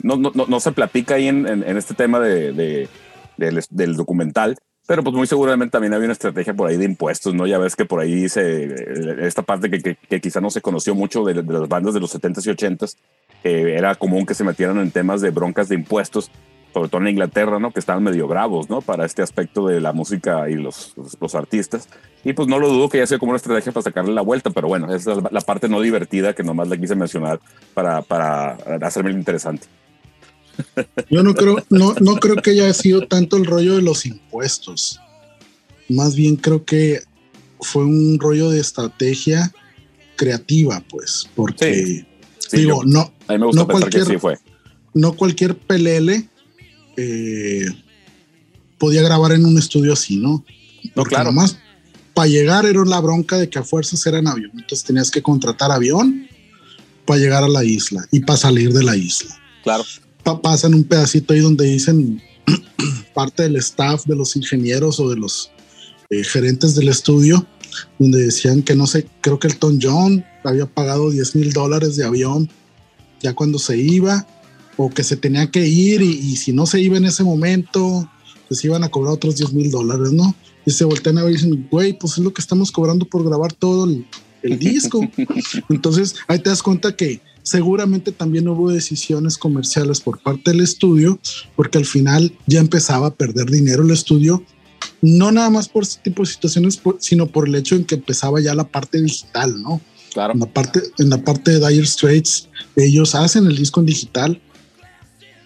No, 0.03 0.17
no, 0.17 0.31
no, 0.35 0.45
no 0.47 0.59
se 0.59 0.73
platica 0.73 1.15
ahí 1.15 1.27
en, 1.27 1.47
en- 1.47 1.63
en 1.63 1.77
este 1.77 1.93
tema 1.93 2.19
de, 2.19 2.51
de- 2.53 2.89
del, 3.37 3.61
del 3.69 3.95
documental, 3.95 4.57
pero 4.87 5.03
pues 5.03 5.15
muy 5.15 5.27
seguramente 5.27 5.73
también 5.73 5.93
había 5.93 6.05
una 6.05 6.13
estrategia 6.13 6.53
por 6.53 6.69
ahí 6.69 6.77
de 6.77 6.85
impuestos, 6.85 7.35
¿no? 7.35 7.45
Ya 7.45 7.59
ves 7.59 7.75
que 7.75 7.85
por 7.85 7.99
ahí 7.99 8.29
se, 8.29 9.25
esta 9.27 9.41
parte 9.41 9.69
que, 9.69 9.81
que, 9.81 9.95
que 9.95 10.21
quizá 10.21 10.39
no 10.39 10.49
se 10.49 10.61
conoció 10.61 10.95
mucho 10.95 11.25
de, 11.25 11.33
de 11.33 11.53
las 11.53 11.67
bandas 11.67 11.93
de 11.93 11.99
los 11.99 12.15
70s 12.15 12.47
y 12.47 12.55
80s, 12.55 12.95
que 13.43 13.75
era 13.75 13.95
común 13.95 14.25
que 14.25 14.33
se 14.33 14.45
metieran 14.45 14.77
en 14.79 14.89
temas 14.89 15.19
de 15.19 15.29
broncas 15.29 15.67
de 15.67 15.75
impuestos, 15.75 16.31
sobre 16.73 16.87
todo 16.87 17.01
en 17.01 17.09
Inglaterra, 17.09 17.59
¿no? 17.59 17.71
Que 17.71 17.81
estaban 17.81 18.01
medio 18.01 18.27
bravos, 18.29 18.69
¿no? 18.69 18.79
Para 18.79 19.05
este 19.05 19.21
aspecto 19.21 19.67
de 19.67 19.81
la 19.81 19.91
música 19.91 20.49
y 20.49 20.55
los, 20.55 20.93
los, 20.95 21.17
los 21.19 21.35
artistas. 21.35 21.89
Y 22.23 22.31
pues 22.31 22.47
no 22.47 22.57
lo 22.57 22.69
dudo 22.69 22.87
que 22.87 22.97
haya 22.97 23.07
sido 23.07 23.19
como 23.19 23.31
una 23.31 23.37
estrategia 23.37 23.73
para 23.73 23.83
sacarle 23.83 24.13
la 24.13 24.21
vuelta, 24.21 24.51
pero 24.51 24.69
bueno, 24.69 24.93
esa 24.95 25.11
es 25.11 25.17
la, 25.17 25.29
la 25.29 25.41
parte 25.41 25.67
no 25.67 25.81
divertida 25.81 26.33
que 26.33 26.43
nomás 26.43 26.69
la 26.69 26.77
quise 26.77 26.95
mencionar 26.95 27.41
para, 27.73 28.03
para 28.03 28.57
hacerme 28.81 29.11
interesante. 29.11 29.67
Yo 31.09 31.23
no 31.23 31.33
creo, 31.33 31.63
no, 31.69 31.93
no 32.01 32.15
creo 32.17 32.35
que 32.37 32.51
haya 32.51 32.73
sido 32.73 33.07
tanto 33.07 33.37
el 33.37 33.45
rollo 33.45 33.75
de 33.75 33.81
los 33.81 34.05
impuestos. 34.05 34.99
Más 35.89 36.15
bien 36.15 36.35
creo 36.35 36.65
que 36.65 37.01
fue 37.61 37.83
un 37.85 38.19
rollo 38.19 38.49
de 38.49 38.59
estrategia 38.59 39.51
creativa, 40.15 40.83
pues, 40.89 41.27
porque 41.35 42.05
Sí, 42.39 42.57
digo, 42.57 42.83
yo- 42.83 42.89
no, 42.89 43.13
A 43.27 43.33
mí 43.33 43.39
me 43.39 43.45
gusta 43.47 43.61
no 43.61 43.67
pensar 43.67 43.89
que 43.89 44.05
sí 44.05 44.17
fue. 44.17 44.37
no 44.93 45.13
cualquier 45.13 45.57
pelele 45.57 46.29
eh, 46.95 47.65
podía 48.77 49.01
grabar 49.01 49.31
en 49.33 49.45
un 49.45 49.57
estudio 49.57 49.93
así, 49.93 50.17
¿no? 50.17 50.43
Porque 50.95 51.15
claro. 51.15 51.31
Nomás 51.31 51.57
para 52.13 52.27
llegar 52.27 52.65
era 52.65 52.83
la 52.85 52.99
bronca 52.99 53.37
de 53.37 53.49
que 53.49 53.59
a 53.59 53.63
fuerzas 53.63 54.05
eran 54.07 54.27
avión. 54.27 54.51
Entonces 54.53 54.83
tenías 54.83 55.11
que 55.11 55.21
contratar 55.21 55.71
avión 55.71 56.27
para 57.05 57.19
llegar 57.19 57.43
a 57.43 57.47
la 57.47 57.63
isla 57.63 58.07
y 58.11 58.21
para 58.21 58.37
salir 58.37 58.71
de 58.73 58.83
la 58.83 58.95
isla. 58.95 59.37
Claro. 59.63 59.83
Pa- 60.27 60.41
pasan 60.41 60.73
un 60.73 60.83
pedacito 60.83 61.33
ahí 61.33 61.39
donde 61.39 61.63
dicen 61.63 62.21
parte 63.13 63.43
del 63.43 63.55
staff 63.55 64.05
de 64.05 64.15
los 64.15 64.35
ingenieros 64.35 64.99
o 64.99 65.09
de 65.09 65.15
los 65.15 65.51
eh, 66.09 66.21
gerentes 66.21 66.75
del 66.75 66.89
estudio, 66.89 67.47
donde 67.97 68.25
decían 68.25 68.61
que 68.61 68.75
no 68.75 68.87
sé, 68.87 69.07
creo 69.21 69.39
que 69.39 69.47
el 69.47 69.57
Tom 69.57 69.79
John 69.81 70.25
había 70.43 70.65
pagado 70.65 71.11
10 71.11 71.35
mil 71.37 71.53
dólares 71.53 71.95
de 71.95 72.03
avión 72.03 72.49
ya 73.21 73.33
cuando 73.33 73.57
se 73.57 73.77
iba, 73.77 74.27
o 74.75 74.89
que 74.89 75.03
se 75.05 75.15
tenía 75.15 75.49
que 75.49 75.65
ir 75.65 76.01
y, 76.01 76.09
y 76.11 76.35
si 76.35 76.51
no 76.51 76.65
se 76.65 76.81
iba 76.81 76.97
en 76.97 77.05
ese 77.05 77.23
momento, 77.23 78.07
pues 78.49 78.63
iban 78.65 78.83
a 78.83 78.89
cobrar 78.89 79.13
otros 79.13 79.37
10 79.37 79.53
mil 79.53 79.71
dólares, 79.71 80.11
¿no? 80.11 80.35
Y 80.65 80.71
se 80.71 80.83
voltean 80.83 81.17
a 81.19 81.23
ver 81.23 81.31
y 81.31 81.35
dicen, 81.37 81.67
güey, 81.71 81.97
pues 81.97 82.13
es 82.13 82.19
lo 82.19 82.33
que 82.33 82.41
estamos 82.41 82.69
cobrando 82.71 83.05
por 83.05 83.23
grabar 83.23 83.53
todo 83.53 83.85
el, 83.85 84.05
el 84.43 84.59
disco. 84.59 85.01
Entonces 85.69 86.15
ahí 86.27 86.39
te 86.39 86.49
das 86.49 86.61
cuenta 86.61 86.95
que 86.95 87.21
seguramente 87.47 88.11
también 88.11 88.45
hubo 88.49 88.69
decisiones 88.69 89.37
comerciales 89.37 90.01
por 90.01 90.19
parte 90.19 90.51
del 90.51 90.59
estudio, 90.59 91.17
porque 91.55 91.77
al 91.77 91.85
final 91.85 92.37
ya 92.45 92.59
empezaba 92.59 93.07
a 93.07 93.13
perder 93.13 93.49
dinero 93.49 93.83
el 93.83 93.91
estudio, 93.91 94.43
no 95.01 95.31
nada 95.31 95.49
más 95.49 95.69
por 95.69 95.83
ese 95.83 96.01
tipo 96.03 96.23
de 96.23 96.29
situaciones, 96.29 96.81
sino 96.99 97.27
por 97.27 97.47
el 97.47 97.55
hecho 97.55 97.75
en 97.75 97.85
que 97.85 97.95
empezaba 97.95 98.41
ya 98.41 98.53
la 98.53 98.67
parte 98.67 99.01
digital, 99.01 99.61
¿no? 99.61 99.79
Claro. 100.11 100.33
En 100.33 100.39
la 100.41 100.45
parte, 100.47 100.81
en 100.97 101.09
la 101.09 101.23
parte 101.23 101.51
de 101.51 101.69
Dire 101.69 101.85
Straits, 101.85 102.49
ellos 102.75 103.15
hacen 103.15 103.47
el 103.47 103.55
disco 103.55 103.79
en 103.79 103.85
digital, 103.85 104.41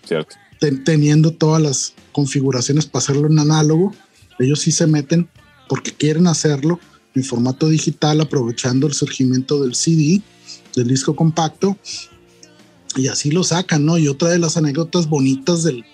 Cierto. 0.04 0.36
teniendo 0.84 1.32
todas 1.32 1.62
las 1.62 1.93
configuraciones 2.14 2.88
para 2.88 3.04
hacerlo 3.04 3.28
en 3.28 3.38
análogo. 3.38 3.93
Ellos 4.39 4.62
sí 4.62 4.72
se 4.72 4.88
meten 4.88 5.30
porque 5.70 5.91
quieren 5.91 6.26
hacerlo 6.26 6.80
en 7.14 7.24
formato 7.24 7.70
digital, 7.70 8.22
aprovechando 8.22 8.88
el 8.88 8.93
surgimiento 8.93 9.62
del 9.62 9.76
CD, 9.76 10.24
del 10.76 10.88
disco 10.88 11.15
compacto, 11.15 11.78
y 12.95 13.07
así 13.07 13.32
lo 13.32 13.43
sacan, 13.43 13.86
¿no? 13.86 13.97
Y 13.97 14.07
otra 14.07 14.30
de 14.30 14.39
las 14.39 14.57
anécdotas 14.57 15.07
bonitas 15.07 15.63
del, 15.63 15.86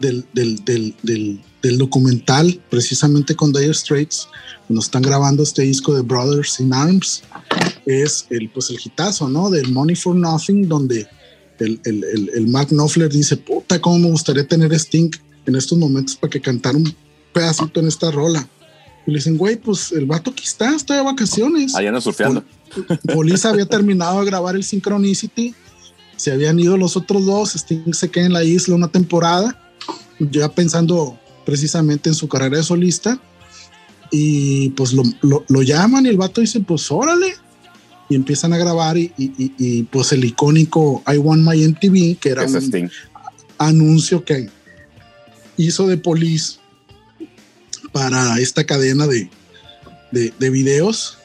del, 0.00 0.24
del, 0.32 1.42
del, 1.62 1.78
documental, 1.78 2.60
precisamente 2.70 3.34
con 3.34 3.52
Dire 3.52 3.74
Straits, 3.74 4.28
cuando 4.66 4.80
están 4.80 5.02
grabando 5.02 5.42
este 5.42 5.62
disco 5.62 5.94
de 5.94 6.02
Brothers 6.02 6.60
in 6.60 6.72
Arms, 6.72 7.22
es 7.84 8.26
el, 8.30 8.48
pues 8.48 8.70
el 8.70 8.78
hitazo, 8.82 9.28
¿no? 9.28 9.50
Del 9.50 9.70
Money 9.70 9.96
for 9.96 10.14
Nothing, 10.14 10.68
donde 10.68 11.06
el, 11.58 11.80
el, 11.84 12.04
el, 12.04 12.30
el 12.34 12.46
Mark 12.48 12.68
Knopfler 12.68 13.10
dice, 13.10 13.36
puta, 13.36 13.80
cómo 13.80 13.98
me 13.98 14.10
gustaría 14.10 14.46
tener 14.46 14.72
Sting 14.72 15.10
en 15.46 15.56
estos 15.56 15.76
momentos 15.76 16.16
para 16.16 16.30
que 16.30 16.40
cantara 16.40 16.76
un 16.76 16.94
pedacito 17.32 17.80
en 17.80 17.88
esta 17.88 18.10
rola. 18.10 18.48
Y 19.06 19.10
le 19.10 19.18
dicen, 19.18 19.36
güey, 19.36 19.56
pues 19.56 19.92
el 19.92 20.06
vato 20.06 20.30
aquí 20.30 20.44
está, 20.44 20.74
estoy 20.74 20.98
de 20.98 21.02
vacaciones. 21.02 21.74
Ahí 21.74 21.86
andan 21.86 22.02
surfeando. 22.02 22.44
Police 23.12 23.46
había 23.48 23.66
terminado 23.66 24.20
de 24.20 24.26
grabar 24.26 24.54
el 24.56 24.64
Synchronicity, 24.64 25.54
se 26.16 26.32
habían 26.32 26.58
ido 26.58 26.76
los 26.76 26.96
otros 26.96 27.24
dos, 27.26 27.54
Sting 27.54 27.92
se 27.92 28.10
queda 28.10 28.26
en 28.26 28.32
la 28.32 28.44
isla 28.44 28.74
una 28.74 28.88
temporada, 28.88 29.60
ya 30.18 30.48
pensando 30.50 31.18
precisamente 31.46 32.08
en 32.10 32.14
su 32.14 32.28
carrera 32.28 32.56
de 32.58 32.62
solista, 32.62 33.20
y 34.10 34.70
pues 34.70 34.92
lo, 34.92 35.02
lo- 35.20 35.44
lo 35.48 35.62
llaman 35.62 36.06
y 36.06 36.08
el 36.08 36.16
vato 36.16 36.40
dice, 36.40 36.60
pues 36.60 36.90
órale, 36.90 37.34
y 38.08 38.14
empiezan 38.14 38.52
a 38.54 38.56
grabar 38.58 38.96
y, 38.96 39.12
y- 39.18 39.32
y- 39.38 39.52
y, 39.58 39.82
pues 39.84 40.12
el 40.12 40.24
icónico 40.24 41.02
I 41.06 41.18
Want 41.18 41.46
My 41.46 41.62
MTV, 41.62 42.16
que 42.18 42.30
era 42.30 42.44
Es 42.44 42.52
un 42.52 42.62
Sting. 42.62 42.88
anuncio 43.58 44.24
que 44.24 44.48
hizo 45.58 45.86
de 45.86 45.98
Police 45.98 46.56
para 47.92 48.38
esta 48.38 48.64
cadena 48.64 49.06
de, 49.06 49.30
de, 50.10 50.32
de 50.38 50.50
videos 50.50 51.17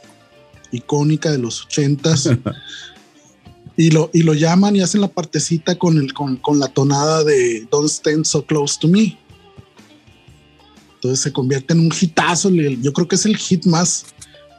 icónica 0.74 1.32
de 1.32 1.38
los 1.38 1.64
ochentas 1.64 2.30
y 3.78 3.92
lo, 3.92 4.10
y 4.14 4.24
lo 4.24 4.34
llaman 4.34 4.76
y 4.76 4.82
hacen 4.82 5.02
la 5.02 5.08
partecita 5.08 5.78
con, 5.78 5.98
el, 5.98 6.14
con, 6.14 6.38
con 6.38 6.60
la 6.60 6.68
tonada 6.68 7.24
de 7.24 7.66
Don't 7.72 7.90
Stand 7.90 8.26
So 8.26 8.46
Close 8.46 8.78
to 8.82 8.88
Me. 8.88 9.18
Entonces 10.96 11.20
se 11.22 11.34
convierte 11.34 11.74
en 11.74 11.80
un 11.82 11.92
hitazo. 12.00 12.50
Yo 12.50 12.94
creo 12.94 13.08
que 13.08 13.16
es 13.16 13.26
el 13.26 13.36
hit 13.38 13.66
más, 13.66 14.06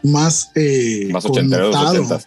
más, 0.03 0.51
eh, 0.55 1.09
Más 1.11 1.25
connotado. 1.25 2.21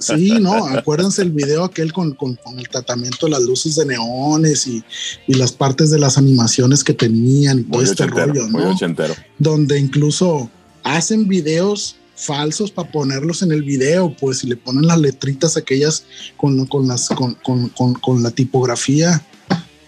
Sí, 0.00 0.30
no, 0.40 0.66
acuérdense 0.66 1.22
el 1.22 1.30
video 1.30 1.62
aquel 1.62 1.92
con, 1.92 2.14
con- 2.14 2.34
con 2.36 2.58
el 2.58 2.68
tratamiento 2.68 3.26
de 3.26 3.32
las 3.32 3.42
luces 3.42 3.76
de 3.76 3.86
neones 3.86 4.66
y, 4.66 4.82
y 5.28 5.34
las 5.34 5.52
partes 5.52 5.90
de 5.90 5.98
las 6.00 6.18
animaciones 6.18 6.82
que 6.82 6.94
tenían 6.94 7.60
y 7.60 7.62
todo 7.64 7.80
Muy 7.80 7.84
este 7.90 8.02
ochentero. 8.04 8.26
rollo, 8.32 8.48
Muy 8.48 8.62
¿no? 8.64 8.70
ochentero. 8.70 9.14
Donde 9.38 9.78
incluso 9.78 10.50
hacen 10.82 11.28
videos 11.28 11.96
falsos 12.20 12.70
para 12.70 12.90
ponerlos 12.90 13.42
en 13.42 13.52
el 13.52 13.62
video, 13.62 14.14
pues, 14.18 14.44
y 14.44 14.46
le 14.48 14.56
ponen 14.56 14.86
las 14.86 14.98
letritas 14.98 15.56
aquellas 15.56 16.04
con, 16.36 16.66
con 16.66 16.86
las, 16.86 17.08
con, 17.08 17.34
con, 17.42 17.68
con, 17.94 18.22
la 18.22 18.30
tipografía 18.30 19.24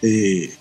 eh, 0.01 0.51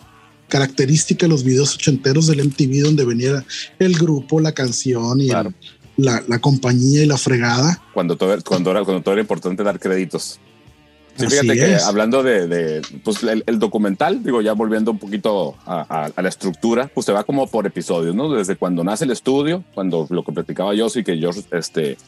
característica 0.48 1.26
de 1.26 1.30
los 1.30 1.44
videos 1.44 1.74
ochenteros 1.74 2.26
del 2.26 2.44
MTV, 2.46 2.82
donde 2.82 3.04
venía 3.04 3.44
el 3.78 3.94
grupo, 3.94 4.40
la 4.40 4.52
canción 4.52 5.20
y 5.20 5.30
el- 5.30 5.54
la, 5.96 6.22
la 6.26 6.38
compañía 6.38 7.02
y 7.02 7.06
la 7.06 7.18
fregada. 7.18 7.82
Cuando 7.92 8.16
todo, 8.16 8.36
cuando, 8.42 8.70
era, 8.70 8.82
cuando 8.82 9.02
todo 9.02 9.12
era 9.14 9.20
importante 9.20 9.62
dar 9.62 9.78
créditos. 9.78 10.40
Sí, 11.16 11.26
Así 11.26 11.38
fíjate 11.40 11.58
que 11.58 11.74
es. 11.74 11.84
hablando 11.84 12.22
de, 12.22 12.46
de, 12.46 12.82
pues 13.04 13.22
el, 13.22 13.44
el 13.46 13.58
documental, 13.58 14.22
digo, 14.24 14.40
ya 14.40 14.54
volviendo 14.54 14.90
un 14.92 14.98
poquito 14.98 15.56
a, 15.66 15.84
a- 16.06 16.10
a 16.16 16.22
la 16.22 16.28
estructura, 16.28 16.90
pues 16.92 17.04
se 17.06 17.12
va 17.12 17.22
como 17.24 17.46
por 17.46 17.66
episodios, 17.66 18.14
¿no? 18.14 18.30
Desde 18.32 18.56
cuando 18.56 18.82
nace 18.82 19.04
el 19.04 19.10
estudio, 19.10 19.62
cuando 19.74 20.06
lo 20.10 20.24
que 20.24 20.32
platicaba 20.32 20.74
yo, 20.74 20.88
sí 20.88 21.04
que 21.04 21.16
George, 21.18 21.42
este, 21.52 21.98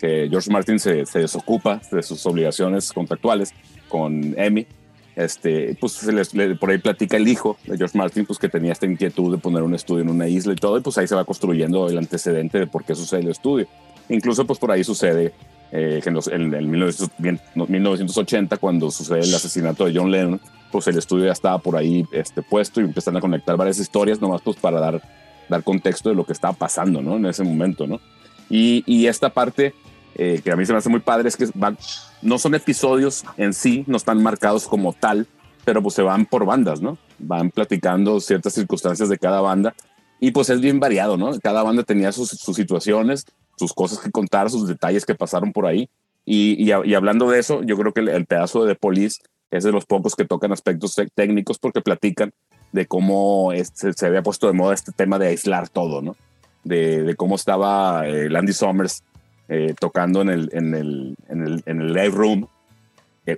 que 0.00 0.28
George 0.30 0.50
Martin 0.50 0.78
se, 0.78 1.04
se 1.06 1.18
desocupa 1.20 1.80
de 1.92 2.02
sus 2.02 2.24
obligaciones 2.26 2.90
contractuales 2.92 3.52
con 3.88 4.34
Emmy, 4.38 4.66
este, 5.14 5.76
pues 5.78 6.02
les- 6.04 6.34
le- 6.34 6.56
por 6.56 6.70
ahí 6.70 6.78
platica 6.78 7.16
el 7.16 7.28
hijo 7.28 7.56
de 7.66 7.76
George 7.76 7.96
Martin, 7.96 8.24
pues 8.26 8.38
que 8.38 8.48
tenía 8.48 8.72
esta 8.72 8.86
inquietud 8.86 9.30
de 9.30 9.38
poner 9.38 9.62
un 9.62 9.74
estudio 9.74 10.02
en 10.02 10.08
una 10.08 10.26
isla 10.26 10.54
y 10.54 10.56
todo, 10.56 10.78
y 10.78 10.80
pues 10.80 10.96
ahí 10.98 11.06
se 11.06 11.14
va 11.14 11.24
construyendo 11.24 11.88
el 11.88 11.98
antecedente 11.98 12.58
de 12.58 12.66
por 12.66 12.84
qué 12.84 12.94
sucede 12.94 13.20
el 13.20 13.28
estudio. 13.30 13.66
Incluso 14.08 14.46
pues 14.46 14.58
por 14.58 14.70
ahí 14.72 14.82
sucede 14.84 15.32
eh, 15.76 16.00
en, 16.04 16.14
los- 16.14 16.28
en 16.28 16.54
el 16.54 16.66
1900 16.68 17.16
bien, 17.18 17.40
no, 17.56 17.66
1980, 17.66 18.56
cuando 18.58 18.90
sucede 18.90 19.20
el 19.20 19.34
asesinato 19.34 19.84
de 19.86 19.92
John 19.98 20.10
Lennon, 20.10 20.40
pues 20.70 20.86
el 20.86 20.96
estudio 20.98 21.26
ya 21.26 21.32
estaba 21.32 21.58
por 21.58 21.76
ahí 21.76 22.06
este, 22.12 22.42
puesto 22.42 22.80
y 22.80 22.84
empiezan 22.84 23.16
a 23.16 23.20
conectar 23.20 23.56
varias 23.56 23.78
historias, 23.78 24.20
nomás 24.20 24.40
pues 24.42 24.56
para 24.56 24.78
dar, 24.80 25.02
dar 25.48 25.62
contexto 25.64 26.08
de 26.10 26.14
lo 26.14 26.24
que 26.24 26.32
estaba 26.32 26.54
pasando, 26.54 27.02
¿no? 27.02 27.16
En 27.16 27.26
ese 27.26 27.42
momento, 27.42 27.86
¿no? 27.86 28.00
Y, 28.48 28.84
y 28.86 29.06
esta 29.06 29.30
parte 29.30 29.74
eh, 30.16 30.40
que 30.44 30.52
a 30.52 30.56
mí 30.56 30.64
se 30.64 30.72
me 30.72 30.78
hace 30.78 30.88
muy 30.88 31.00
padre 31.00 31.28
es 31.28 31.36
que 31.36 31.48
van, 31.54 31.76
no 32.22 32.38
son 32.38 32.54
episodios 32.54 33.24
en 33.36 33.52
sí, 33.52 33.82
no 33.88 33.96
están 33.96 34.22
marcados 34.22 34.66
como 34.68 34.92
tal, 34.92 35.26
pero 35.64 35.82
pues 35.82 35.94
se 35.94 36.02
van 36.02 36.26
por 36.26 36.44
bandas, 36.44 36.80
¿no? 36.80 36.98
Van 37.18 37.50
platicando 37.50 38.20
ciertas 38.20 38.52
circunstancias 38.52 39.08
de 39.08 39.18
cada 39.18 39.40
banda 39.40 39.74
y 40.20 40.30
pues 40.30 40.50
es 40.50 40.60
bien 40.60 40.78
variado, 40.78 41.16
¿no? 41.16 41.38
Cada 41.40 41.62
banda 41.64 41.82
tenía 41.82 42.12
sus, 42.12 42.28
sus 42.30 42.54
situaciones, 42.54 43.26
sus 43.56 43.72
cosas 43.72 44.00
que 44.00 44.10
contar, 44.10 44.50
sus 44.50 44.68
detalles 44.68 45.04
que 45.04 45.14
pasaron 45.14 45.52
por 45.52 45.66
ahí. 45.66 45.88
Y, 46.24 46.62
y, 46.62 46.94
hablando 46.94 47.28
de 47.28 47.38
eso, 47.38 47.62
yo 47.62 47.76
creo 47.76 47.92
que 47.92 48.00
el, 48.00 48.08
el 48.08 48.26
pedazo 48.26 48.64
de 48.64 48.74
The 48.74 48.80
Police 48.80 49.20
es 49.50 49.64
de 49.64 49.72
los 49.72 49.84
pocos 49.84 50.16
que 50.16 50.24
tocan 50.24 50.52
aspectos 50.52 50.96
técnicos 51.14 51.58
porque 51.58 51.80
platican 51.80 52.32
de 52.74 52.86
cómo 52.86 53.52
se 53.72 54.06
había 54.06 54.22
puesto 54.22 54.48
de 54.48 54.52
moda 54.52 54.74
este 54.74 54.90
tema 54.90 55.16
de 55.16 55.28
aislar 55.28 55.68
todo, 55.68 56.02
¿no? 56.02 56.16
De, 56.64 57.14
cómo 57.16 57.36
estaba 57.36 58.04
eh, 58.08 58.28
Landy 58.28 58.52
Summers 58.52 59.04
eh, 59.48 59.74
tocando 59.78 60.22
en 60.22 60.30
el, 60.30 60.50
en, 60.52 60.74
el, 60.74 61.16
en, 61.28 61.80
el, 61.80 61.92
live 61.92 62.10
room, 62.10 62.48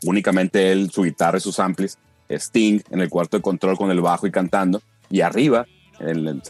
únicamente 0.05 0.73
él, 0.73 0.91
su 0.91 1.03
guitarra 1.03 1.37
y 1.37 1.43
sus 1.43 1.61
amplis, 1.61 1.99
Sting 2.31 2.81
en 2.91 3.01
el 3.01 3.11
cuarto 3.11 3.37
de 3.37 3.43
control 3.43 3.77
con 3.77 3.91
el 3.91 4.01
bajo 4.01 4.27
y 4.27 4.31
cantando, 4.31 4.81
y 5.11 5.21
arriba, 5.21 5.67
en 6.01 6.09
el, 6.09 6.43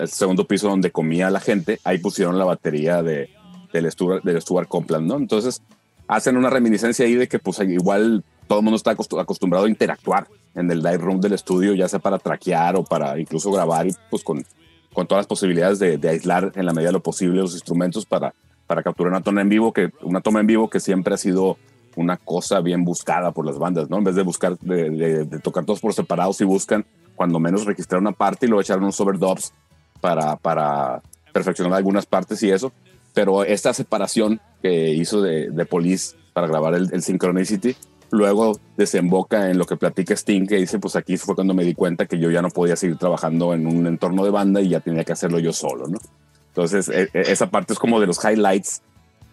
el 0.00 0.08
segundo 0.08 0.46
piso 0.46 0.68
donde 0.68 0.90
comía 0.90 1.30
la 1.30 1.40
gente, 1.40 1.80
ahí 1.84 1.98
pusieron 1.98 2.38
la 2.38 2.44
batería 2.44 3.02
de, 3.02 3.30
del, 3.72 3.90
Stuart, 3.90 4.22
del 4.24 4.40
Stuart 4.40 4.68
Copeland, 4.68 5.06
¿no? 5.06 5.16
Entonces 5.16 5.62
hacen 6.08 6.36
una 6.36 6.50
reminiscencia 6.50 7.04
ahí 7.06 7.14
de 7.14 7.28
que 7.28 7.38
pues 7.38 7.58
igual 7.60 8.22
todo 8.46 8.58
el 8.58 8.64
mundo 8.64 8.76
está 8.76 8.94
acostu- 8.94 9.20
acostumbrado 9.20 9.66
a 9.66 9.68
interactuar 9.68 10.26
en 10.54 10.70
el 10.70 10.78
live 10.82 10.98
room 10.98 11.20
del 11.20 11.32
estudio, 11.32 11.74
ya 11.74 11.88
sea 11.88 11.98
para 11.98 12.18
traquear 12.18 12.76
o 12.76 12.84
para 12.84 13.18
incluso 13.18 13.50
grabar 13.50 13.86
y 13.86 13.94
pues 14.10 14.22
con, 14.22 14.44
con 14.92 15.06
todas 15.06 15.20
las 15.22 15.26
posibilidades 15.26 15.78
de, 15.78 15.96
de 15.96 16.08
aislar 16.10 16.52
en 16.54 16.66
la 16.66 16.72
medida 16.72 16.88
de 16.88 16.92
lo 16.94 17.02
posible 17.02 17.40
los 17.40 17.54
instrumentos 17.54 18.04
para, 18.04 18.34
para 18.66 18.82
capturar 18.82 19.10
una 19.12 19.22
toma 19.22 19.40
en 19.40 19.48
vivo 19.48 19.72
que 19.72 19.90
una 20.02 20.20
toma 20.20 20.40
en 20.40 20.46
vivo 20.46 20.68
que 20.68 20.80
siempre 20.80 21.14
ha 21.14 21.16
sido 21.18 21.56
una 21.96 22.16
cosa 22.18 22.60
bien 22.60 22.84
buscada 22.84 23.32
por 23.32 23.46
las 23.46 23.58
bandas, 23.58 23.88
¿no? 23.90 23.98
En 23.98 24.04
vez 24.04 24.14
de 24.14 24.22
buscar, 24.22 24.58
de, 24.58 24.90
de- 24.90 25.24
de 25.24 25.38
tocar 25.40 25.64
todos 25.64 25.80
por 25.80 25.94
separados 25.94 26.40
y 26.40 26.44
buscan 26.44 26.84
cuando 27.22 27.38
menos 27.38 27.64
registrar 27.66 28.00
una 28.00 28.10
parte 28.10 28.46
y 28.46 28.48
luego 28.48 28.62
echar 28.62 28.78
unos 28.78 29.00
overdubs 29.00 29.52
para, 30.00 30.34
para 30.34 31.00
perfeccionar 31.32 31.74
algunas 31.74 32.04
partes 32.04 32.42
y 32.42 32.50
eso. 32.50 32.72
Pero 33.14 33.44
esta 33.44 33.72
separación 33.72 34.40
que 34.60 34.90
hizo 34.90 35.22
de, 35.22 35.50
de 35.50 35.64
Police 35.64 36.16
para 36.32 36.48
grabar 36.48 36.74
el, 36.74 36.88
el 36.92 37.00
Synchronicity, 37.00 37.76
luego 38.10 38.58
desemboca 38.76 39.50
en 39.50 39.56
lo 39.58 39.66
que 39.66 39.76
platica 39.76 40.14
Sting, 40.14 40.46
que 40.48 40.56
dice, 40.56 40.80
pues 40.80 40.96
aquí 40.96 41.16
fue 41.16 41.36
cuando 41.36 41.54
me 41.54 41.62
di 41.62 41.74
cuenta 41.74 42.06
que 42.06 42.18
yo 42.18 42.28
ya 42.32 42.42
no 42.42 42.48
podía 42.50 42.74
seguir 42.74 42.96
trabajando 42.96 43.54
en 43.54 43.68
un 43.68 43.86
entorno 43.86 44.24
de 44.24 44.30
banda 44.30 44.60
y 44.60 44.70
ya 44.70 44.80
tenía 44.80 45.04
que 45.04 45.12
hacerlo 45.12 45.38
yo 45.38 45.52
solo, 45.52 45.86
¿no? 45.86 45.98
Entonces, 46.48 46.88
e- 46.88 47.08
e- 47.14 47.30
esa 47.30 47.50
parte 47.50 47.72
es 47.74 47.78
como 47.78 48.00
de 48.00 48.08
los 48.08 48.18
highlights 48.24 48.82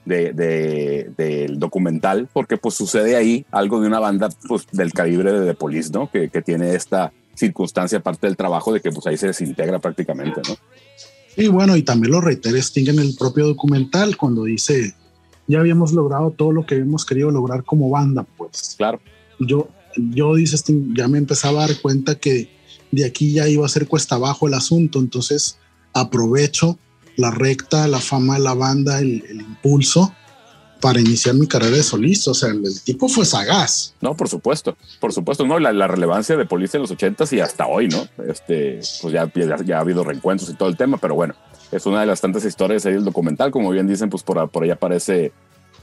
de, 0.06 0.32
de- 0.34 1.12
del 1.18 1.58
documental, 1.58 2.30
porque 2.32 2.58
pues 2.58 2.76
sucede 2.76 3.16
ahí 3.16 3.48
algo 3.50 3.82
de 3.82 3.88
una 3.88 4.00
banda 4.00 4.30
pues, 4.48 4.68
del 4.72 4.94
calibre 4.94 5.32
de 5.34 5.48
The 5.48 5.54
Police, 5.56 5.90
¿no? 5.92 6.12
Que, 6.12 6.30
que 6.30 6.44
tiene 6.44 6.76
esta 6.76 7.12
circunstancia, 7.40 8.00
aparte 8.00 8.28
del 8.28 8.38
trabajo, 8.38 8.74
de 8.74 8.82
que 8.82 8.92
pues 8.92 9.08
ahí 9.08 9.18
se 9.18 9.28
desintegra 9.28 9.80
prácticamente, 9.80 10.42
¿no? 10.48 10.56
Y 11.38 11.48
bueno, 11.48 11.76
y 11.76 11.84
también 11.84 12.12
lo 12.12 12.22
reitera 12.22 12.58
Sting 12.58 12.90
en 12.90 13.00
el 13.00 13.16
propio 13.16 13.48
documental 13.48 14.18
cuando 14.18 14.44
dice, 14.44 14.94
ya 15.48 15.60
habíamos 15.60 15.94
logrado 15.94 16.32
todo 16.32 16.52
lo 16.52 16.66
que 16.66 16.76
habíamos 16.76 17.06
querido 17.06 17.32
lograr 17.32 17.64
como 17.64 17.90
banda, 17.90 18.26
pues. 18.38 18.76
Claro. 18.78 19.00
Yo, 19.40 19.70
yo 19.96 20.36
dice 20.36 20.58
Sting, 20.58 20.94
ya 20.96 21.08
me 21.08 21.18
empezaba 21.18 21.64
a 21.64 21.68
dar 21.68 21.82
cuenta 21.82 22.16
que 22.16 22.50
de 22.92 23.06
aquí 23.06 23.32
ya 23.32 23.48
iba 23.48 23.66
a 23.66 23.70
ser 23.70 23.88
cuesta 23.88 24.16
abajo 24.16 24.48
el 24.48 24.54
asunto, 24.54 25.00
entonces 25.00 25.58
aprovecho 25.94 26.78
la 27.16 27.32
recta, 27.32 27.88
la 27.88 28.00
fama 28.00 28.36
de 28.36 28.42
la 28.42 28.54
banda, 28.54 29.00
el, 29.00 29.24
el 29.30 29.42
impulso 29.42 30.14
para 30.80 31.00
iniciar 31.00 31.36
mi 31.36 31.48
carrera 31.48 31.78
de 31.78 31.84
solista. 31.84 32.32
O 32.32 32.34
sea, 32.34 32.50
el, 32.50 32.64
tipo 32.84 33.10
fue 33.10 33.26
sagaz. 33.26 33.94
No, 34.02 34.16
por 34.16 34.30
supuesto, 34.30 34.78
por 35.00 35.14
supuesto, 35.14 35.46
no, 35.46 35.60
la, 35.60 35.88
relevancia 35.88 36.38
de 36.38 36.46
Police 36.46 36.78
en 36.78 36.82
los 36.82 36.92
ochentas 36.92 37.32
y 37.34 37.40
hasta 37.40 37.68
hoy, 37.68 37.88
¿no? 37.88 38.08
Este, 38.28 38.80
pues 39.02 39.14
ya, 39.14 39.32
ya, 39.66 39.78
ha 39.78 39.82
habido 39.82 40.04
reencuentros 40.04 40.50
y 40.50 40.54
todo 40.54 40.70
el 40.70 40.78
tema, 40.78 40.98
pero 40.98 41.16
bueno, 41.16 41.36
es 41.72 41.86
una 41.86 42.02
de 42.02 42.06
las 42.06 42.22
tantas 42.22 42.46
historias 42.46 42.86
ahí 42.86 42.94
del 42.94 43.06
documental, 43.06 43.52
como 43.52 43.70
bien 43.72 43.88
dicen, 43.88 44.10
pues 44.10 44.24
por, 44.24 44.50
por 44.50 44.64
ahí 44.64 44.72
aparece 44.72 45.32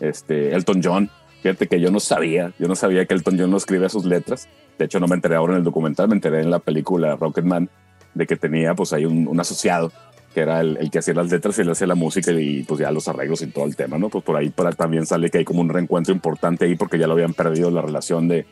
este, 0.00 0.54
Elton 0.54 0.80
John. 0.82 1.10
Fíjate 1.42 1.68
que 1.68 1.80
yo 1.80 1.90
no 1.90 2.00
sabía, 2.00 2.52
yo 2.58 2.66
no 2.66 2.74
sabía 2.74 3.06
que 3.06 3.14
Elton 3.14 3.38
John 3.38 3.50
no 3.50 3.56
escribía 3.56 3.88
sus 3.88 4.04
letras. 4.04 4.48
De 4.78 4.86
hecho, 4.86 5.00
no 5.00 5.06
me 5.06 5.14
enteré 5.14 5.36
ahora 5.36 5.52
en 5.52 5.58
el 5.58 5.64
documental, 5.64 6.08
me 6.08 6.14
enteré 6.14 6.40
en 6.40 6.50
la 6.50 6.58
película 6.58 7.16
Rocketman 7.16 7.70
de 8.14 8.26
que 8.26 8.36
tenía 8.36 8.74
pues 8.74 8.92
ahí 8.92 9.04
un, 9.04 9.28
un 9.28 9.38
asociado 9.38 9.92
que 10.36 10.42
era 10.42 10.60
el, 10.60 10.76
el, 10.76 10.90
que 10.90 10.98
hacía 10.98 11.14
las 11.14 11.30
letras 11.30 11.56
y 11.56 11.62
él 11.62 11.70
hacía 11.70 11.86
la 11.86 11.94
música 11.94 12.30
y 12.30 12.62
pues 12.64 12.78
ya 12.78 12.90
los 12.90 13.08
arreglos 13.08 13.40
y 13.40 13.46
todo 13.46 13.64
el 13.64 13.74
tema, 13.74 13.96
¿no? 13.96 14.10
Pues 14.10 14.22
por 14.22 14.36
ahí 14.36 14.50
para, 14.50 14.70
también 14.72 15.06
sale 15.06 15.30
que 15.30 15.38
hay 15.38 15.46
como 15.46 15.62
un 15.62 15.70
reencuentro 15.70 16.12
importante 16.12 16.66
ahí 16.66 16.76
porque 16.76 16.98
ya 16.98 17.06
lo 17.06 17.14
habían 17.14 17.32
perdido 17.32 17.70
la 17.70 17.80
relación 17.80 18.28
de, 18.28 18.44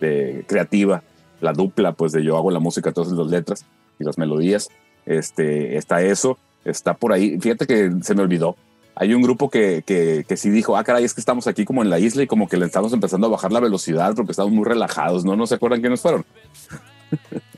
de 0.00 0.44
creativa, 0.46 1.02
la 1.40 1.52
dupla, 1.52 1.94
pues 1.94 2.12
de 2.12 2.22
yo 2.22 2.36
hago 2.36 2.52
la 2.52 2.60
música, 2.60 2.90
entonces 2.90 3.18
las 3.18 3.26
letras 3.26 3.66
y 3.98 4.04
las 4.04 4.18
melodías. 4.18 4.68
Este, 5.04 5.76
está 5.76 6.00
eso, 6.00 6.38
está 6.64 6.94
por 6.94 7.12
ahí. 7.12 7.40
Fíjate 7.40 7.66
que 7.66 7.90
se 8.02 8.14
me 8.14 8.22
olvidó. 8.22 8.54
Hay 8.94 9.12
un 9.12 9.20
grupo 9.20 9.50
que, 9.50 9.82
que, 9.84 10.24
que 10.28 10.36
sí 10.36 10.48
dijo, 10.48 10.76
ah, 10.76 10.84
caray, 10.84 11.02
es 11.02 11.12
que 11.12 11.20
estamos 11.20 11.48
aquí 11.48 11.64
como 11.64 11.82
en 11.82 11.90
la 11.90 11.98
isla 11.98 12.22
y 12.22 12.28
como 12.28 12.48
que 12.48 12.56
le 12.56 12.66
estamos 12.66 12.92
empezando 12.92 13.26
a 13.26 13.30
bajar 13.30 13.50
la 13.50 13.58
velocidad 13.58 14.14
porque 14.14 14.30
estamos 14.30 14.52
muy 14.52 14.64
relajados, 14.64 15.24
¿no? 15.24 15.34
¿No 15.34 15.48
se 15.48 15.56
acuerdan 15.56 15.80
quiénes 15.80 16.02
fueron? 16.02 16.24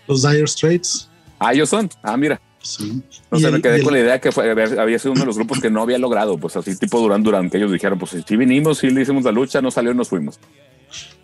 Los 0.08 0.22
Dire 0.22 0.46
Straits. 0.46 1.10
Ah, 1.38 1.52
ellos 1.52 1.68
son. 1.68 1.90
Ah, 2.02 2.16
mira. 2.16 2.40
Sí. 2.64 3.02
No 3.30 3.38
sé, 3.38 3.50
me 3.50 3.60
quedé 3.60 3.82
con 3.82 3.92
la 3.92 4.00
idea 4.00 4.20
que 4.20 4.32
fue, 4.32 4.50
había 4.50 4.98
sido 4.98 5.12
uno 5.12 5.20
de 5.20 5.26
los 5.26 5.36
grupos 5.36 5.60
que 5.60 5.70
no 5.70 5.82
había 5.82 5.98
logrado, 5.98 6.38
pues 6.38 6.56
así 6.56 6.74
tipo 6.76 6.98
Durán 6.98 7.22
Durán, 7.22 7.50
que 7.50 7.58
ellos 7.58 7.70
dijeron, 7.70 7.98
pues 7.98 8.16
si 8.26 8.36
vinimos, 8.36 8.78
si 8.78 8.88
le 8.88 9.02
hicimos 9.02 9.22
la 9.22 9.32
lucha, 9.32 9.60
no 9.60 9.70
salió 9.70 9.92
y 9.92 9.94
nos 9.94 10.08
fuimos. 10.08 10.40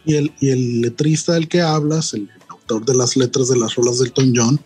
Y 0.05 0.17
el, 0.17 0.33
y 0.39 0.51
el 0.51 0.83
letrista 0.83 1.33
del 1.33 1.49
que 1.49 1.63
hablas, 1.63 2.13
el 2.13 2.29
autor 2.49 2.85
de 2.85 2.95
las 2.95 3.17
letras 3.17 3.49
de 3.49 3.59
las 3.59 3.75
rolas 3.75 3.99
del 3.99 4.09
Elton 4.09 4.33
John, 4.37 4.61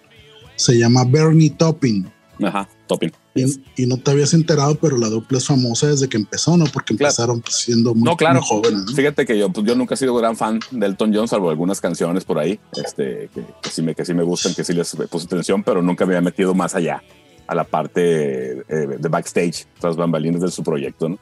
se 0.57 0.77
llama 0.77 1.05
Bernie 1.05 1.51
Topping. 1.51 2.11
Ajá, 2.43 2.69
Topping. 2.89 3.13
Y, 3.37 3.83
y, 3.83 3.87
no 3.87 3.97
te 3.97 4.13
habías 4.13 4.33
enterado, 4.33 4.77
pero 4.77 4.97
la 4.97 5.09
dupla 5.09 5.39
es 5.39 5.47
famosa 5.47 5.89
desde 5.89 6.09
que 6.09 6.17
empezó, 6.17 6.57
¿no? 6.57 6.67
Porque 6.67 6.95
claro. 6.97 7.11
empezaron 7.11 7.41
pues, 7.41 7.57
siendo 7.57 7.93
muy, 7.93 8.05
no, 8.05 8.17
claro. 8.17 8.41
muy 8.41 8.49
jóvenes. 8.49 8.85
¿no? 8.85 8.93
Fíjate 8.95 9.27
que 9.27 9.37
yo, 9.37 9.51
pues, 9.51 9.67
yo 9.67 9.75
nunca 9.75 9.95
he 9.95 9.97
sido 9.97 10.15
gran 10.15 10.37
fan 10.37 10.61
de 10.71 10.87
Elton 10.87 11.13
John, 11.13 11.27
salvo 11.27 11.51
algunas 11.51 11.81
canciones 11.81 12.25
por 12.25 12.39
ahí, 12.39 12.61
este, 12.77 13.29
que, 13.35 13.45
que, 13.61 13.71
sí 13.71 13.83
me, 13.83 13.95
que 13.97 14.05
sí 14.05 14.15
me 14.15 14.23
gustan, 14.23 14.55
que 14.55 14.63
sí 14.63 14.73
les 14.73 14.95
puse 15.11 15.27
atención, 15.27 15.65
pero 15.65 15.83
nunca 15.83 16.07
me 16.07 16.15
había 16.15 16.25
metido 16.25 16.55
más 16.55 16.77
allá 16.77 17.03
a 17.47 17.55
la 17.55 17.65
parte 17.65 18.53
eh, 18.53 18.99
de 18.99 19.09
backstage, 19.09 19.67
tras 19.81 19.97
bambalinas 19.97 20.41
de 20.41 20.51
su 20.51 20.63
proyecto, 20.63 21.09
¿no? 21.09 21.19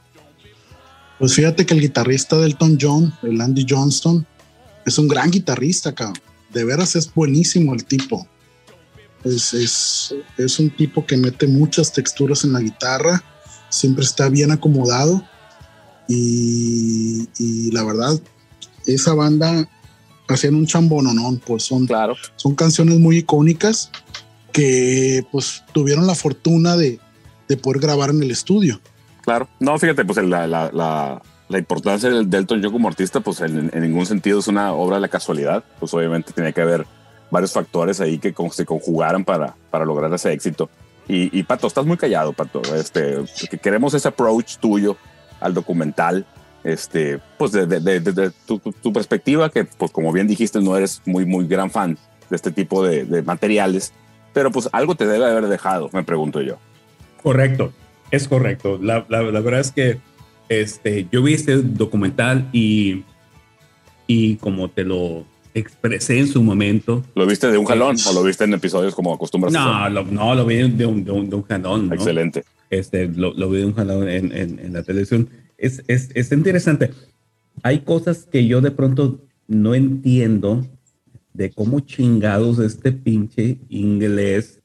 Pues 1.19 1.35
fíjate 1.35 1.65
que 1.65 1.75
el 1.75 1.81
guitarrista 1.81 2.37
de 2.37 2.47
Elton 2.47 2.79
John, 2.81 3.15
el 3.23 3.41
Andy 3.41 3.65
Johnston, 3.69 4.27
es 4.85 4.99
un 4.99 5.09
gran 5.09 5.31
guitarrista, 5.31 5.95
cabrón. 5.95 6.21
De 6.53 6.65
veras 6.65 6.97
es 6.97 7.13
buenísimo 7.15 7.73
el 7.75 7.85
tipo. 7.85 8.27
Es, 9.25 9.55
es, 9.55 10.15
es, 10.37 10.59
un 10.59 10.71
tipo 10.71 11.07
que 11.07 11.17
mete 11.17 11.47
muchas 11.47 11.93
texturas 11.93 12.45
en 12.45 12.53
la 12.53 12.61
guitarra, 12.61 13.23
siempre 13.69 14.05
está 14.05 14.29
bien 14.29 14.51
acomodado 14.51 15.23
y, 16.09 17.29
y 17.39 17.71
la 17.71 17.85
verdad, 17.85 18.21
esa 18.87 19.15
banda 19.15 19.69
hacían 20.29 20.55
un 20.55 20.67
chambononón, 20.67 21.39
pues 21.39 21.65
son, 21.65 21.87
claro. 21.87 22.17
son 22.37 22.55
canciones 22.55 22.99
muy 22.99 23.19
icónicas 23.19 23.91
que 24.53 25.25
pues 25.31 25.65
tuvieron 25.73 26.07
la 26.07 26.15
fortuna 26.15 26.77
de, 26.77 27.01
de 27.49 27.57
poder 27.57 27.81
grabar 27.81 28.11
en 28.11 28.23
el 28.23 28.31
estudio. 28.31 28.81
Claro. 29.23 29.49
No, 29.61 29.79
fíjate, 29.79 30.05
pues 30.05 30.19
la, 30.19 30.47
la, 30.47 30.71
la, 30.73 31.23
la 31.49 31.59
importancia 31.59 32.11
del 32.11 32.29
Delton 32.29 32.61
yo 32.61 32.73
como 32.73 32.89
artista, 32.89 33.21
pues 33.21 33.41
en, 33.41 33.71
en, 33.73 33.83
ningún 33.83 34.07
sentido 34.07 34.41
es 34.41 34.49
una 34.49 34.73
obra 34.73 34.97
de 34.97 35.03
la 35.03 35.09
casualidad. 35.09 35.65
Pues 35.79 35.95
obviamente 35.95 36.33
tenía 36.33 36.53
que 36.53 36.61
haber 36.61 36.87
varios 37.33 37.53
factores 37.53 38.01
ahí 38.01 38.19
que 38.19 38.35
se 38.53 38.67
conjugaran 38.67 39.25
para, 39.25 39.57
para 39.71 39.87
lograr 39.87 40.13
ese 40.13 40.33
éxito. 40.33 40.69
Y, 41.09 41.43
Pato, 41.43 41.67
estás 41.67 41.85
muy 41.85 41.97
callado, 41.97 42.33
Pato. 42.33 42.63
Este, 42.75 43.17
que 43.51 43.59
queremos 43.59 43.93
ese 43.93 44.09
approach 44.09 44.57
tuyo 44.59 44.97
al 45.41 45.53
documental, 45.53 46.25
este, 46.63 47.19
pues 47.39 47.53
desde 47.53 47.81
de, 47.81 48.01
de, 48.01 48.31
tu, 48.47 48.93
perspectiva, 48.93 49.51
que 49.51 49.65
pues 49.65 49.91
como 49.91 50.13
bien 50.13 50.29
dijiste, 50.29 50.61
no 50.61 50.77
eres 50.77 51.03
muy, 51.05 51.27
muy 51.27 51.47
gran 51.47 51.71
fan 51.71 51.99
de 52.31 52.37
este 52.37 52.53
tipo 52.53 52.85
de, 52.85 53.23
materiales, 53.23 53.93
pero 54.33 54.51
pues 54.51 54.71
algo 54.73 54.95
te 54.95 55.07
debe 55.07 55.27
haber 55.27 55.49
dejado, 55.49 55.91
me 55.93 56.05
pregunto 56.05 56.41
yo. 56.41 56.59
Correcto, 57.23 57.73
es 58.11 58.29
correcto. 58.29 58.79
La, 58.81 59.05
la, 59.09 59.23
la 59.23 59.41
verdad 59.41 59.61
es 59.61 59.73
que 59.73 59.99
este, 60.49 61.09
yo 61.11 61.23
vi 61.23 61.35
este 61.35 61.57
documental 61.57 62.49
y, 62.53 63.05
y 64.07 64.37
como 64.37 64.71
te 64.71 64.85
lo 64.85 65.27
expresé 65.55 66.19
en 66.19 66.29
su 66.29 66.43
momento. 66.43 67.05
¿Lo 67.15 67.27
viste 67.27 67.51
de 67.51 67.59
un 67.59 67.65
jalón 67.65 67.97
o 68.09 68.13
lo 68.13 68.23
viste 68.23 68.45
en 68.45 68.55
episodios 68.55 68.95
como 68.95 69.15
acostumbras? 69.15 69.53
No, 69.53 69.89
lo, 69.89 70.05
no, 70.05 70.35
lo 70.35 70.47
vi 70.47 70.57
de 70.57 70.87
un, 70.87 71.05
de 71.05 71.11
un, 71.13 71.29
de 71.29 71.37
un 71.37 71.43
jalón. 71.43 71.89
¿no? 71.89 71.95
Excelente. 71.95 72.45
Este, 72.71 73.09
lo, 73.09 73.35
lo, 73.35 73.51
vi 73.51 73.59
de 73.59 73.67
un 73.67 73.75
jalón 73.75 74.09
en, 74.09 74.33
en, 74.33 74.59
en 74.59 74.73
la 74.73 74.83
televisión. 74.83 75.29
Es, 75.59 75.83
es, 75.87 76.11
es, 76.15 76.33
interesante. 76.33 76.91
Hay 77.63 77.81
cosas 77.81 78.27
que 78.31 78.47
yo 78.47 78.61
de 78.61 78.71
pronto 78.71 79.21
no 79.47 79.75
entiendo 79.75 80.67
de 81.35 81.51
cómo 81.51 81.81
chingados 81.81 82.59
este 82.59 82.93
pinche 82.93 83.59
inglés 83.69 84.61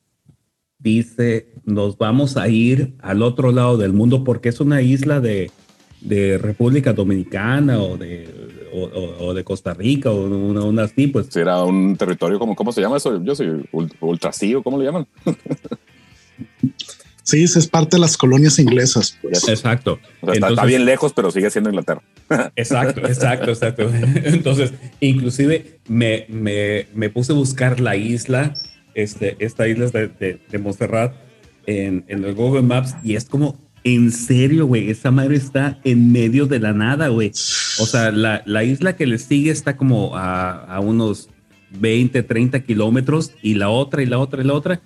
dice 0.79 1.47
nos 1.65 1.97
vamos 1.97 2.37
a 2.37 2.47
ir 2.47 2.93
al 2.99 3.21
otro 3.21 3.51
lado 3.51 3.77
del 3.77 3.93
mundo 3.93 4.23
porque 4.23 4.49
es 4.49 4.59
una 4.59 4.81
isla 4.81 5.19
de, 5.19 5.51
de 6.01 6.37
República 6.37 6.93
Dominicana 6.93 7.79
o 7.81 7.97
de, 7.97 8.27
o, 8.83 9.27
o 9.27 9.33
de 9.33 9.43
Costa 9.43 9.73
Rica 9.73 10.11
o 10.11 10.25
una, 10.25 10.63
una 10.63 10.83
así, 10.83 11.07
pues. 11.07 11.35
Era 11.35 11.63
un 11.63 11.95
territorio, 11.95 12.39
como, 12.39 12.55
¿cómo 12.55 12.71
se 12.71 12.81
llama 12.81 12.97
eso? 12.97 13.23
Yo 13.23 13.35
soy 13.35 13.67
ultrasío, 14.01 14.63
¿cómo 14.63 14.77
le 14.77 14.85
llaman? 14.85 15.07
Sí, 17.27 17.43
es 17.43 17.67
parte 17.67 17.97
de 17.97 17.99
las 17.99 18.15
colonias 18.15 18.57
inglesas. 18.57 19.17
Pues. 19.21 19.49
Exacto. 19.49 19.99
O 20.21 20.27
sea, 20.27 20.35
Entonces, 20.35 20.49
está, 20.51 20.65
bien 20.65 20.85
lejos, 20.85 21.11
pero 21.11 21.29
sigue 21.29 21.49
siendo 21.49 21.69
Inglaterra. 21.69 22.01
Exacto, 22.55 23.05
exacto, 23.05 23.51
exacto. 23.51 23.83
Entonces, 24.23 24.71
inclusive 25.01 25.79
me, 25.89 26.25
me, 26.29 26.87
me, 26.93 27.09
puse 27.09 27.33
a 27.33 27.35
buscar 27.35 27.81
la 27.81 27.97
isla, 27.97 28.53
este, 28.93 29.35
esta 29.39 29.67
isla 29.67 29.87
de, 29.87 30.07
de, 30.07 30.39
de 30.49 30.57
Montserrat 30.57 31.15
en, 31.65 32.05
en 32.07 32.23
el 32.23 32.33
Google 32.33 32.61
Maps 32.61 32.95
y 33.03 33.17
es 33.17 33.25
como 33.25 33.57
en 33.95 34.11
serio, 34.11 34.65
güey, 34.65 34.89
esa 34.89 35.11
madre 35.11 35.37
está 35.37 35.79
en 35.85 36.11
medio 36.11 36.45
de 36.45 36.59
la 36.59 36.73
nada, 36.73 37.07
güey. 37.07 37.29
O 37.29 37.85
sea, 37.85 38.11
la, 38.11 38.43
la, 38.45 38.65
isla 38.65 38.97
que 38.97 39.07
le 39.07 39.17
sigue 39.17 39.49
está 39.49 39.77
como 39.77 40.17
a, 40.17 40.65
a, 40.65 40.81
unos 40.81 41.29
20, 41.79 42.21
30 42.23 42.59
kilómetros 42.61 43.31
y 43.41 43.53
la 43.53 43.69
otra 43.69 44.03
y 44.03 44.05
la 44.05 44.19
otra 44.19 44.41
y 44.41 44.45
la 44.45 44.53
otra, 44.53 44.81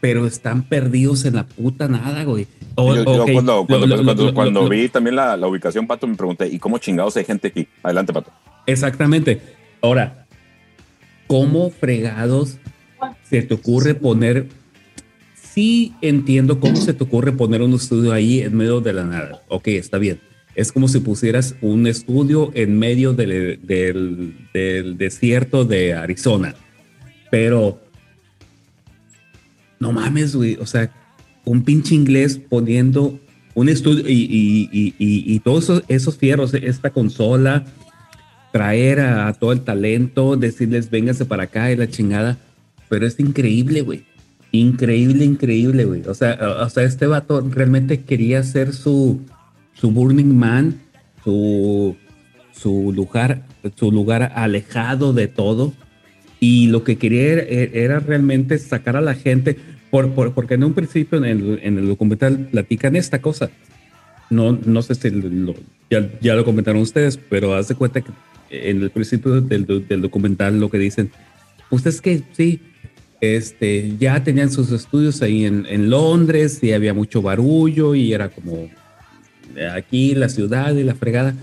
pero 0.00 0.26
están 0.26 0.62
perdidos 0.62 1.26
en 1.26 1.34
la 1.34 1.46
puta 1.46 1.88
nada, 1.88 2.24
güey. 2.24 2.46
Yo, 2.78 2.94
yo 2.96 3.04
cuando, 3.04 3.66
cuando, 3.66 3.86
lo, 3.86 3.96
cuando, 3.96 4.24
lo, 4.24 4.34
cuando 4.34 4.62
lo, 4.62 4.68
vi 4.70 4.88
también 4.88 5.16
la, 5.16 5.36
la, 5.36 5.46
ubicación, 5.46 5.86
Pato, 5.86 6.06
me 6.06 6.16
pregunté, 6.16 6.48
¿y 6.48 6.58
cómo 6.58 6.78
chingados 6.78 7.18
hay 7.18 7.24
gente 7.24 7.48
aquí? 7.48 7.68
Adelante, 7.82 8.14
Pato. 8.14 8.32
Exactamente. 8.64 9.42
Ahora, 9.82 10.26
¿cómo 11.26 11.70
fregados 11.70 12.56
se 13.24 13.42
te 13.42 13.52
ocurre 13.52 13.94
poner 13.94 14.48
sí 15.54 15.94
entiendo 16.00 16.60
cómo 16.60 16.76
se 16.76 16.94
te 16.94 17.04
ocurre 17.04 17.32
poner 17.32 17.62
un 17.62 17.74
estudio 17.74 18.12
ahí 18.12 18.40
en 18.40 18.56
medio 18.56 18.80
de 18.80 18.92
la 18.92 19.04
nada. 19.04 19.42
Ok, 19.48 19.68
está 19.68 19.98
bien. 19.98 20.20
Es 20.54 20.72
como 20.72 20.88
si 20.88 21.00
pusieras 21.00 21.54
un 21.60 21.86
estudio 21.86 22.50
en 22.54 22.78
medio 22.78 23.12
del, 23.12 23.60
desierto 24.52 25.64
de 25.64 25.94
Arizona. 25.94 26.54
Pero, 27.30 27.80
no 29.78 29.92
mames, 29.92 30.34
güey. 30.34 30.56
O 30.60 30.66
sea, 30.66 30.92
un 31.44 31.62
pinche 31.62 31.94
inglés 31.94 32.38
poniendo 32.48 33.18
un 33.54 33.68
estudio 33.68 34.04
y, 34.06 35.40
todos 35.44 35.64
esos, 35.64 35.84
esos, 35.88 36.16
fierros, 36.18 36.54
esta 36.54 36.90
consola, 36.90 37.64
traer 38.52 39.00
a, 39.00 39.28
a 39.28 39.32
todo 39.34 39.52
el 39.52 39.62
talento, 39.62 40.36
decirles, 40.36 40.90
vénganse 40.90 41.24
para 41.24 41.44
acá 41.44 41.70
y 41.72 41.76
la 41.76 41.88
chingada. 41.88 42.38
Pero 42.88 43.06
es 43.06 43.18
increíble, 43.20 43.82
güey 43.82 44.09
increíble, 44.52 45.24
increíble, 45.24 45.84
güey. 45.84 46.02
O 46.06 46.14
sea, 46.14 46.38
o 46.62 46.68
sea, 46.68 46.84
este 46.84 47.06
vato 47.06 47.40
realmente 47.40 48.02
quería 48.02 48.42
ser 48.42 48.72
su, 48.72 49.20
su 49.74 49.90
Burning 49.90 50.34
Man, 50.34 50.80
su, 51.24 51.96
su 52.52 52.92
lugar, 52.94 53.42
su 53.76 53.92
lugar 53.92 54.32
alejado 54.34 55.12
de 55.12 55.28
todo. 55.28 55.72
Y 56.40 56.68
lo 56.68 56.84
que 56.84 56.96
quería 56.96 57.32
era, 57.32 57.42
era 57.42 58.00
realmente 58.00 58.58
sacar 58.58 58.96
a 58.96 59.00
la 59.00 59.14
gente, 59.14 59.56
por, 59.90 60.12
por, 60.12 60.32
porque 60.32 60.54
en 60.54 60.64
un 60.64 60.72
principio 60.72 61.18
en 61.18 61.24
el, 61.24 61.60
en 61.62 61.78
el, 61.78 61.88
documental 61.88 62.48
platican 62.50 62.96
esta 62.96 63.20
cosa. 63.20 63.50
No, 64.30 64.52
no 64.64 64.80
sé 64.82 64.94
si 64.94 65.10
lo, 65.10 65.54
ya, 65.90 66.08
ya, 66.20 66.34
lo 66.34 66.44
comentaron 66.44 66.80
ustedes, 66.80 67.18
pero 67.18 67.54
haz 67.54 67.68
de 67.68 67.74
cuenta 67.74 68.00
que 68.00 68.12
en 68.50 68.80
el 68.82 68.90
principio 68.90 69.40
del, 69.40 69.66
del 69.86 70.00
documental 70.00 70.58
lo 70.60 70.70
que 70.70 70.78
dicen, 70.78 71.10
pues 71.68 71.84
es 71.86 72.00
que 72.00 72.22
sí, 72.32 72.60
este, 73.20 73.96
ya 73.98 74.22
tenían 74.24 74.50
sus 74.50 74.72
estudios 74.72 75.20
ahí 75.22 75.44
en, 75.44 75.66
en, 75.66 75.90
Londres 75.90 76.58
y 76.62 76.72
había 76.72 76.94
mucho 76.94 77.20
barullo 77.20 77.94
y 77.94 78.12
era 78.12 78.30
como 78.30 78.70
aquí 79.74 80.14
la 80.14 80.28
ciudad 80.28 80.74
y 80.74 80.84
la 80.84 80.94
fregada, 80.94 81.34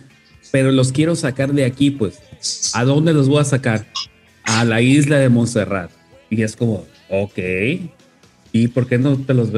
pero 0.51 0.71
los 0.71 0.91
quiero 0.91 1.15
sacar 1.15 1.53
de 1.53 1.65
aquí, 1.65 1.91
pues, 1.91 2.19
¿a 2.73 2.83
dónde 2.83 3.13
los 3.13 3.27
voy 3.27 3.41
a 3.41 3.43
sacar? 3.43 3.85
A 4.43 4.63
la 4.63 4.81
isla 4.81 5.17
de 5.17 5.29
Montserrat. 5.29 5.91
Y 6.29 6.41
es 6.41 6.55
como, 6.55 6.85
ok, 7.09 7.37
¿y 8.51 8.67
por 8.69 8.87
qué 8.87 8.97
no 8.97 9.17
te 9.17 9.33
los, 9.33 9.49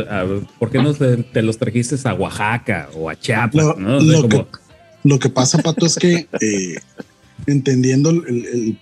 por 0.58 0.72
qué 0.72 0.80
no 0.80 0.94
te, 0.94 1.42
los 1.42 1.58
trajiste 1.58 1.96
a 2.04 2.14
Oaxaca 2.14 2.90
o 2.96 3.10
a 3.10 3.20
Chiapas? 3.20 3.54
Lo, 3.54 3.76
¿no? 3.76 4.00
lo, 4.00 4.22
como, 4.22 4.30
que, 4.30 4.58
lo 5.04 5.20
que, 5.20 5.30
pasa, 5.30 5.60
Pato, 5.60 5.86
es 5.86 5.96
que 5.96 6.28
eh, 6.42 6.76
entendiendo 7.46 8.10
el, 8.10 8.26
el, 8.28 8.78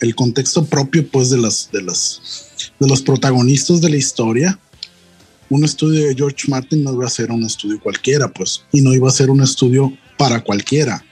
el, 0.00 0.14
contexto 0.14 0.64
propio, 0.64 1.06
pues, 1.08 1.30
de 1.30 1.38
las, 1.38 1.70
de 1.72 1.82
las 1.82 2.51
de 2.82 2.88
los 2.88 3.00
protagonistas 3.02 3.80
de 3.80 3.90
la 3.90 3.96
historia, 3.96 4.58
un 5.48 5.64
estudio 5.64 6.06
de 6.06 6.14
George 6.14 6.48
Martin 6.48 6.82
no 6.82 6.92
iba 6.92 7.06
a 7.06 7.10
ser 7.10 7.30
un 7.30 7.44
estudio 7.44 7.78
cualquiera, 7.80 8.28
pues, 8.28 8.64
y 8.72 8.80
no 8.80 8.92
iba 8.92 9.08
a 9.08 9.12
ser 9.12 9.30
un 9.30 9.40
estudio 9.40 9.92
para 10.18 10.40
cualquiera. 10.40 11.04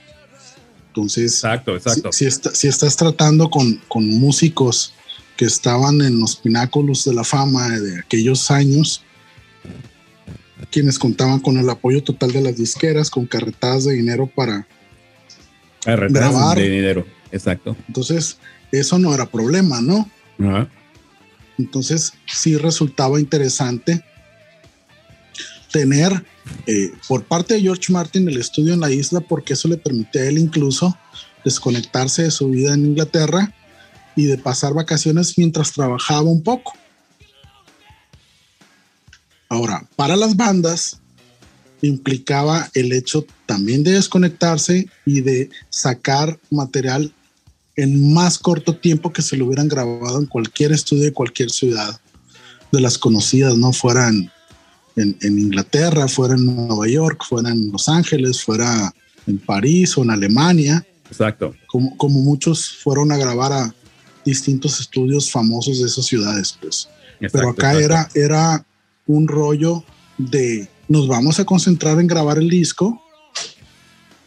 Entonces, 0.89 1.35
exacto, 1.35 1.77
exacto. 1.77 2.11
Si, 2.13 2.19
si, 2.19 2.27
está, 2.27 2.55
si 2.55 2.67
estás 2.67 2.97
tratando 2.97 3.49
con, 3.49 3.81
con, 3.87 4.09
músicos 4.09 4.93
que 5.37 5.45
estaban 5.45 6.01
en 6.01 6.19
los 6.19 6.37
pináculos 6.37 7.05
de 7.05 7.15
la 7.15 7.23
fama 7.23 7.69
de 7.79 8.01
aquellos 8.01 8.51
años, 8.51 9.05
quienes 10.73 10.99
contaban 10.99 11.39
con 11.39 11.57
el 11.57 11.71
apoyo 11.71 12.03
total 12.03 12.33
de 12.33 12.41
las 12.41 12.57
disqueras, 12.57 13.11
con 13.11 13.27
carretadas 13.27 13.85
de 13.85 13.93
dinero 13.93 14.27
para 14.27 14.67
carretadas 15.85 16.33
grabar. 16.33 16.59
de 16.59 16.69
dinero, 16.69 17.07
exacto. 17.31 17.77
Entonces, 17.87 18.39
eso 18.73 18.99
no 18.99 19.15
era 19.15 19.27
problema, 19.27 19.81
¿no? 19.81 20.11
-huh. 20.41 20.69
Entonces 21.61 22.13
sí 22.27 22.57
resultaba 22.57 23.21
interesante 23.21 24.05
tener 25.71 26.25
eh, 26.67 26.93
por 27.07 27.25
parte 27.25 27.55
de 27.55 27.61
George 27.61 27.93
Martin 27.93 28.29
el 28.29 28.39
estudio 28.39 28.75
en 28.75 28.81
la 28.81 28.91
isla 28.91 29.21
porque 29.21 29.53
eso 29.53 29.69
le 29.69 29.77
permitía 29.77 30.23
a 30.23 30.27
él 30.27 30.39
incluso 30.39 30.97
desconectarse 31.45 32.25
de 32.25 32.31
su 32.31 32.49
vida 32.49 32.75
en 32.75 32.87
Inglaterra 32.87 33.55
y 34.17 34.25
de 34.25 34.39
pasar 34.39 34.75
vacaciones 34.75 35.39
mientras 35.39 35.73
trabajaba 35.73 36.23
un 36.23 36.43
poco. 36.43 36.73
Ahora, 39.49 39.87
para 39.97 40.17
las 40.17 40.37
bandas 40.37 41.01
implicaba 41.83 42.69
el 42.75 42.93
hecho 42.93 43.27
también 43.47 43.83
de 43.83 43.93
desconectarse 43.93 44.89
y 45.07 45.23
de 45.23 45.51
sacar 45.71 46.39
material 46.51 47.13
en 47.77 48.13
más 48.13 48.39
corto 48.39 48.77
tiempo 48.77 49.13
que 49.13 49.23
se 49.23 49.37
lo 49.37 49.47
hubieran 49.47 49.69
grabado 49.69 50.19
en 50.19 50.27
cualquier 50.27 50.73
estudio 50.73 51.05
de 51.05 51.13
cualquier 51.13 51.51
ciudad 51.51 52.01
de 52.73 52.81
las 52.81 52.99
conocidas, 52.99 53.57
¿no? 53.57 53.73
Fueran 53.73 54.31
en, 54.97 55.17
en, 55.23 55.39
Inglaterra, 55.39 56.09
fuera 56.09 56.35
en 56.35 56.47
Nueva 56.47 56.87
York, 56.89 57.25
fuera 57.29 57.51
en 57.51 57.71
Los 57.73 57.89
Ángeles, 57.89 58.43
fuera 58.43 58.93
en 59.27 59.39
París 59.39 59.97
o 59.97 60.03
en 60.03 60.11
Alemania. 60.11 60.87
Exacto. 61.09 61.55
Como, 61.67 61.97
como 61.97 62.21
muchos 62.21 62.71
fueron 62.83 63.13
a 63.13 63.17
grabar 63.17 63.53
a 63.53 63.75
distintos 64.25 64.81
estudios 64.81 65.31
famosos 65.31 65.81
de 65.81 65.87
esas 65.87 66.07
ciudades, 66.07 66.57
pues. 66.61 66.89
Exacto, 67.21 67.39
Pero 67.39 67.51
acá 67.51 67.73
exacto. 67.73 68.19
era, 68.19 68.27
era 68.27 68.67
un 69.07 69.29
rollo 69.29 69.85
de 70.19 70.69
nos 70.89 71.07
vamos 71.07 71.39
a 71.39 71.45
concentrar 71.45 72.01
en 72.01 72.07
grabar 72.07 72.39
el 72.39 72.51
disco 72.51 73.01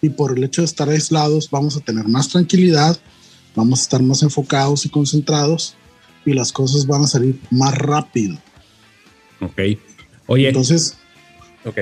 y 0.01 0.09
por 0.09 0.37
el 0.37 0.43
hecho 0.43 0.61
de 0.61 0.65
estar 0.65 0.89
aislados 0.89 1.49
vamos 1.49 1.75
a 1.75 1.81
tener 1.81 2.07
más 2.07 2.29
tranquilidad, 2.29 2.97
vamos 3.55 3.79
a 3.79 3.83
estar 3.83 4.01
más 4.01 4.23
enfocados 4.23 4.85
y 4.85 4.89
concentrados 4.89 5.75
y 6.25 6.33
las 6.33 6.51
cosas 6.51 6.85
van 6.85 7.03
a 7.03 7.07
salir 7.07 7.39
más 7.49 7.77
rápido. 7.77 8.37
Ok. 9.41 9.59
Oye. 10.27 10.47
Entonces, 10.47 10.97
ok. 11.65 11.79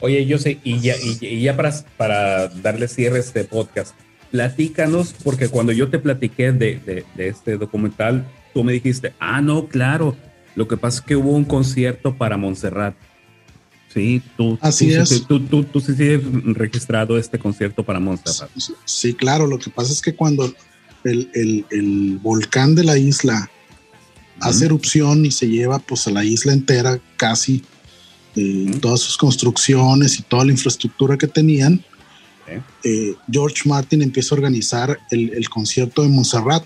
Oye, 0.00 0.26
yo 0.26 0.38
sé, 0.38 0.58
y 0.64 0.80
ya, 0.80 0.96
y, 1.20 1.42
ya 1.42 1.56
para, 1.56 1.72
para 1.96 2.48
darle 2.48 2.88
cierre 2.88 3.18
a 3.18 3.20
este 3.20 3.44
podcast, 3.44 3.94
platícanos, 4.32 5.14
porque 5.22 5.48
cuando 5.48 5.70
yo 5.70 5.90
te 5.90 6.00
platiqué 6.00 6.50
de, 6.50 6.80
de, 6.80 7.04
de, 7.14 7.28
este 7.28 7.56
documental, 7.56 8.26
tú 8.52 8.64
me 8.64 8.72
dijiste, 8.72 9.14
ah, 9.20 9.40
no, 9.40 9.68
claro, 9.68 10.16
lo 10.56 10.66
que 10.66 10.76
pasa 10.76 10.98
es 10.98 11.06
que 11.06 11.14
hubo 11.14 11.30
un 11.30 11.44
concierto 11.44 12.16
para 12.16 12.36
Montserrat. 12.36 12.96
Sí, 13.94 14.22
tú, 14.36 14.58
Así 14.60 14.92
tú, 14.92 15.00
es. 15.00 15.26
Tú, 15.28 15.40
tú, 15.40 15.64
tú, 15.64 15.80
sí 15.80 15.94
tienes 15.94 16.22
registrado 16.54 17.16
este 17.16 17.38
concierto 17.38 17.84
para 17.84 18.00
Montserrat. 18.00 18.50
Sí, 18.56 18.72
sí, 18.84 19.14
claro, 19.14 19.46
lo 19.46 19.60
que 19.60 19.70
pasa 19.70 19.92
es 19.92 20.00
que 20.00 20.16
cuando 20.16 20.52
el, 21.04 21.30
el, 21.34 21.66
el 21.70 22.18
volcán 22.22 22.74
de 22.74 22.84
la 22.84 22.98
isla 22.98 23.50
hace 24.40 24.64
erupción 24.64 25.24
y 25.24 25.30
se 25.30 25.48
lleva 25.48 25.78
pues 25.78 26.06
a 26.06 26.10
la 26.10 26.24
isla 26.24 26.52
entera 26.52 27.00
casi 27.16 27.62
eh, 28.34 28.40
uh 28.40 28.70
-huh. 28.70 28.80
todas 28.80 29.00
sus 29.00 29.16
construcciones 29.16 30.18
y 30.18 30.22
toda 30.22 30.44
la 30.44 30.52
infraestructura 30.52 31.16
que 31.16 31.28
tenían 31.28 31.84
okay. 32.42 32.60
eh, 32.84 33.14
George 33.30 33.68
Martin 33.68 34.02
empieza 34.02 34.34
a 34.34 34.38
organizar 34.38 34.98
el, 35.10 35.30
el, 35.34 35.48
concierto 35.48 36.02
de 36.02 36.08
Montserrat 36.08 36.64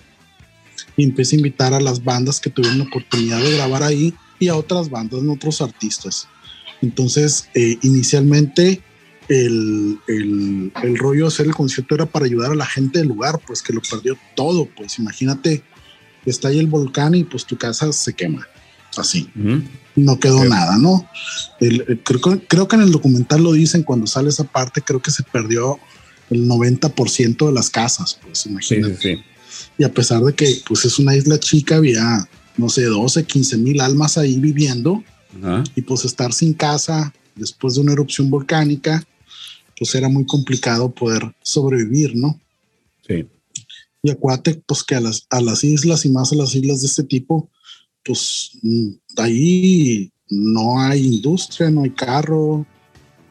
y 0.97 1.05
empieza 1.05 1.35
a 1.35 1.39
invitar 1.39 1.75
a 1.75 1.81
las 1.81 2.03
bandas 2.03 2.41
que 2.41 2.51
tuvieron 2.51 2.79
la 2.79 2.85
oportunidad 2.85 3.41
de 3.41 3.57
grabar 3.57 3.83
ahí 3.83 4.15
y 4.39 4.49
a 4.49 4.57
otras 4.57 4.89
bandas, 4.89 5.21
a 5.23 5.33
otros 5.33 5.61
artistas 5.61 6.29
entonces 6.83 7.49
eh, 7.55 7.79
inicialmente 7.83 8.81
el, 9.29 9.99
el, 10.07 10.73
el, 10.83 10.99
rollo 10.99 11.23
de 11.23 11.29
hacer 11.29 11.47
el 11.47 11.55
concierto 11.55 11.95
era 11.95 12.07
para 12.07 12.27
ayudar 12.27 12.53
a 12.53 12.55
la 12.55 12.67
gente 12.67 13.01
del 13.01 13.09
lugar, 13.09 13.41
pues 13.47 13.63
que 13.63 13.73
lo 13.73 13.81
perdió 13.81 14.17
todo, 14.35 14.69
pues 14.77 14.99
imagínate 14.99 15.63
está 16.31 16.49
ahí 16.49 16.59
el 16.59 16.67
volcán 16.67 17.15
y 17.15 17.25
pues 17.25 17.45
tu 17.45 17.57
casa 17.57 17.93
se 17.93 18.13
quema. 18.13 18.47
Así. 18.97 19.29
Uh 19.37 19.41
-huh. 19.41 19.63
No 19.97 20.19
quedó 20.19 20.45
nada, 20.45 20.77
¿no? 20.79 21.09
El, 21.61 21.85
el, 21.89 22.01
creo, 22.03 22.21
creo, 22.47 22.69
que 22.69 22.77
en 22.77 22.83
el 22.83 22.93
documental 22.93 23.43
lo 23.43 23.53
dicen 23.53 23.83
cuando 23.83 24.07
sale 24.07 24.29
esa 24.29 24.45
parte, 24.45 24.83
creo 24.83 25.01
que 25.01 25.11
se 25.11 25.23
perdió 25.23 25.79
el 26.31 26.47
90% 26.47 27.47
de 27.47 27.53
las 27.53 27.71
casas, 27.71 28.19
pues 28.23 28.47
imagínate. 28.47 28.97
Sí, 28.97 29.03
sí, 29.03 29.17
sí. 29.17 29.65
Y 29.79 29.85
a 29.85 29.93
pesar 29.93 30.23
de 30.23 30.35
que 30.35 30.61
pues 30.67 30.85
es 30.85 30.99
una 30.99 31.15
isla 31.15 31.39
chica, 31.39 31.77
había, 31.77 32.29
no 32.57 32.69
sé, 32.69 32.85
12, 32.85 33.25
15 33.25 33.57
mil 33.59 33.81
almas 33.81 34.19
ahí 34.19 34.39
viviendo. 34.39 34.93
Uh 34.93 35.05
-huh. 35.43 35.71
Y 35.75 35.83
pues 35.83 36.05
estar 36.05 36.33
sin 36.33 36.55
casa 36.55 37.13
después 37.35 37.75
de 37.75 37.83
una 37.83 37.93
erupción 37.93 38.31
volcánica, 38.31 39.05
pues 39.79 39.95
era 39.95 40.09
muy 40.09 40.25
complicado 40.25 40.95
poder 40.95 41.35
sobrevivir, 41.43 42.17
¿no? 42.17 42.41
Sí. 43.07 43.27
Y 44.03 44.11
acuérdate, 44.11 44.63
pues 44.67 44.83
que 44.83 44.95
a 44.95 45.01
las, 45.01 45.27
a 45.31 45.41
las 45.41 45.65
islas 45.65 46.05
y 46.05 46.11
más 46.11 46.33
a 46.33 46.37
las 46.37 46.55
islas 46.55 46.81
de 46.81 46.87
este 46.87 47.03
tipo, 47.03 47.51
pues 48.05 48.53
ahí 49.17 50.11
no 50.29 50.81
hay 50.81 51.07
industria, 51.07 51.71
no 51.71 51.83
hay 51.83 51.91
carro, 51.91 52.67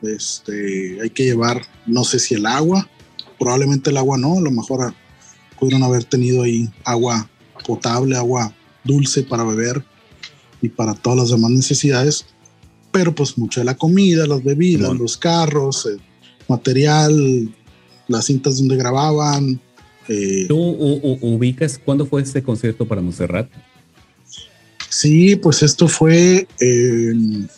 este, 0.02 1.02
hay 1.02 1.10
que 1.10 1.24
llevar, 1.24 1.62
no 1.86 2.04
sé 2.04 2.20
si 2.20 2.36
el 2.36 2.46
agua, 2.46 2.90
probablemente 3.40 3.90
el 3.90 3.98
agua 3.98 4.18
no, 4.18 4.38
a 4.38 4.42
lo 4.42 4.52
mejor 4.52 4.94
pudieron 5.60 5.84
haber 5.84 6.04
tenido 6.04 6.44
ahí 6.44 6.70
agua 6.84 7.30
potable, 7.66 8.16
agua 8.16 8.54
dulce 8.84 9.24
para 9.24 9.44
beber 9.44 9.84
y 10.62 10.70
para 10.70 10.94
todas 10.94 11.20
las 11.20 11.30
demás 11.30 11.52
necesidades, 11.52 12.26
pero 12.92 13.14
pues 13.16 13.38
mucho 13.38 13.62
de 13.62 13.66
la 13.66 13.76
comida, 13.76 14.28
las 14.28 14.44
bebidas, 14.44 14.88
bueno. 14.90 15.04
los 15.04 15.18
carros, 15.18 15.86
el 15.86 16.02
material, 16.48 17.50
las 18.08 18.26
cintas 18.26 18.58
donde 18.58 18.78
grababan, 18.78 19.60
eh, 20.08 20.46
¿Tú 20.48 20.58
ubicas 20.58 21.80
cuándo 21.84 22.06
fue 22.06 22.22
este 22.22 22.44
concierto 22.44 22.88
para 22.88 23.02
Montserrat? 23.02 23.50
Sí, 24.90 25.36
pues 25.36 25.64
esto 25.64 25.88
fue 25.88 26.48
en, 26.60 27.50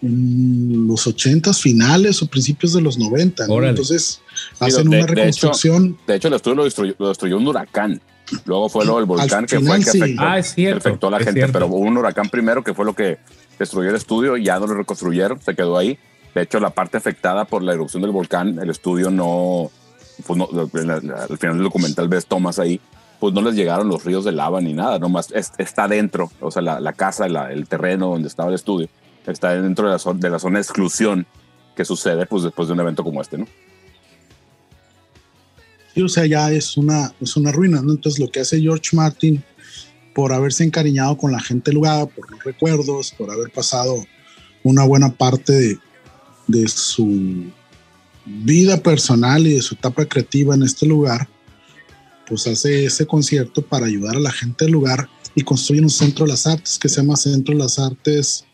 en 0.00 0.86
los 0.86 1.06
ochentas 1.06 1.60
finales 1.60 2.22
o 2.22 2.26
principios 2.26 2.72
de 2.72 2.80
los 2.80 2.98
90. 2.98 3.46
¿no? 3.48 3.62
Entonces 3.62 4.20
hacen 4.60 4.88
de, 4.88 4.98
una 4.98 5.06
reconstrucción. 5.06 5.82
De 5.82 5.88
hecho, 5.88 5.98
de 6.06 6.16
hecho 6.16 6.28
el 6.28 6.34
estudio 6.34 6.54
lo 6.54 6.64
destruyó, 6.64 6.94
lo 6.98 7.08
destruyó, 7.08 7.38
un 7.38 7.48
huracán. 7.48 8.00
Luego 8.46 8.68
fue 8.68 8.86
lo 8.86 8.96
del 8.96 9.04
volcán 9.04 9.44
que 9.44 9.58
final, 9.58 9.66
fue 9.66 9.76
el 9.76 9.84
que 9.84 10.02
afectó, 10.04 10.22
ah, 10.22 10.38
es 10.38 10.54
cierto, 10.54 10.80
que 10.80 10.88
afectó 10.88 11.06
a 11.08 11.10
la 11.10 11.18
gente, 11.18 11.32
cierto. 11.32 11.52
pero 11.52 11.66
hubo 11.66 11.76
un 11.76 11.98
huracán 11.98 12.30
primero 12.30 12.64
que 12.64 12.72
fue 12.72 12.84
lo 12.86 12.94
que 12.94 13.18
destruyó 13.58 13.90
el 13.90 13.96
estudio 13.96 14.36
y 14.38 14.44
ya 14.44 14.58
no 14.58 14.66
lo 14.66 14.74
reconstruyeron, 14.74 15.40
se 15.42 15.54
quedó 15.54 15.76
ahí. 15.76 15.98
De 16.34 16.42
hecho, 16.42 16.58
la 16.58 16.70
parte 16.70 16.96
afectada 16.96 17.44
por 17.44 17.62
la 17.62 17.72
erupción 17.72 18.02
del 18.02 18.10
volcán, 18.10 18.58
el 18.58 18.70
estudio 18.70 19.10
no, 19.10 19.70
pues 20.26 20.36
no, 20.36 20.48
al 20.52 21.38
final 21.38 21.54
del 21.54 21.62
documental 21.62 22.08
ves 22.08 22.26
tomas 22.26 22.58
ahí, 22.58 22.80
pues 23.20 23.32
no 23.32 23.40
les 23.40 23.54
llegaron 23.54 23.88
los 23.88 24.04
ríos 24.04 24.24
de 24.24 24.32
lava 24.32 24.60
ni 24.60 24.72
nada, 24.72 24.98
nomás 24.98 25.30
es, 25.32 25.52
está 25.58 25.86
dentro, 25.86 26.30
o 26.40 26.50
sea, 26.50 26.62
la, 26.62 26.92
casa, 26.92 27.26
el 27.26 27.68
terreno 27.68 28.08
donde 28.08 28.28
estaba 28.28 28.48
el 28.48 28.56
estudio, 28.56 28.88
está 29.26 29.50
dentro 29.50 29.86
de 29.86 29.92
la, 29.92 29.98
zona, 29.98 30.18
de 30.20 30.30
la 30.30 30.38
zona 30.38 30.58
de 30.58 30.62
exclusión 30.62 31.26
que 31.76 31.84
sucede 31.84 32.26
pues 32.26 32.42
después 32.42 32.68
de 32.68 32.74
un 32.74 32.80
evento 32.80 33.02
como 33.04 33.22
este, 33.22 33.38
¿no? 33.38 33.46
Sí, 35.94 36.02
o 36.02 36.08
sea, 36.08 36.26
ya 36.26 36.50
es 36.50 36.76
una, 36.76 37.12
es 37.20 37.36
una 37.36 37.52
ruina, 37.52 37.80
¿no? 37.80 37.92
Entonces 37.92 38.20
lo 38.20 38.28
que 38.28 38.40
hace 38.40 38.60
George 38.60 38.96
Martin 38.96 39.44
por 40.14 40.32
haberse 40.32 40.64
encariñado 40.64 41.16
con 41.16 41.32
la 41.32 41.40
gente 41.40 41.70
del 41.70 41.76
lugar, 41.76 42.08
por 42.08 42.30
los 42.30 42.42
recuerdos, 42.42 43.12
por 43.16 43.30
haber 43.30 43.50
pasado 43.52 44.04
una 44.64 44.84
buena 44.84 45.10
parte 45.10 45.52
de, 45.52 45.78
de 46.46 46.68
su 46.68 47.44
vida 48.24 48.82
personal 48.82 49.46
y 49.46 49.54
de 49.54 49.62
su 49.62 49.74
etapa 49.74 50.04
creativa 50.06 50.54
en 50.54 50.62
este 50.62 50.86
lugar, 50.86 51.28
pues 52.26 52.46
hace 52.46 52.86
ese 52.86 53.06
concierto 53.06 53.62
para 53.62 53.86
ayudar 53.86 54.16
a 54.16 54.20
la 54.20 54.32
gente 54.32 54.64
del 54.64 54.72
lugar 54.72 55.08
y 55.34 55.42
construye 55.42 55.82
un 55.82 55.90
centro 55.90 56.24
de 56.24 56.32
las 56.32 56.46
artes 56.46 56.78
que 56.78 56.88
se 56.88 57.00
llama 57.00 57.16
Centro 57.16 57.54
de 57.54 57.60
las 57.60 57.78
Artes 57.78 58.44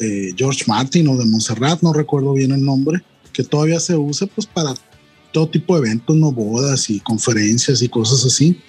eh, 0.00 0.32
George 0.36 0.64
Martin 0.68 1.08
o 1.08 1.16
de 1.16 1.24
Montserrat, 1.24 1.82
no 1.82 1.92
recuerdo 1.92 2.32
bien 2.32 2.52
el 2.52 2.64
nombre, 2.64 3.02
que 3.32 3.42
todavía 3.42 3.80
se 3.80 3.96
usa 3.96 4.28
pues 4.28 4.46
para 4.46 4.74
todo 5.32 5.48
tipo 5.48 5.74
de 5.74 5.86
eventos, 5.86 6.16
no 6.16 6.30
bodas 6.30 6.88
y 6.88 7.00
conferencias 7.00 7.82
y 7.82 7.88
cosas 7.88 8.24
así, 8.24 8.60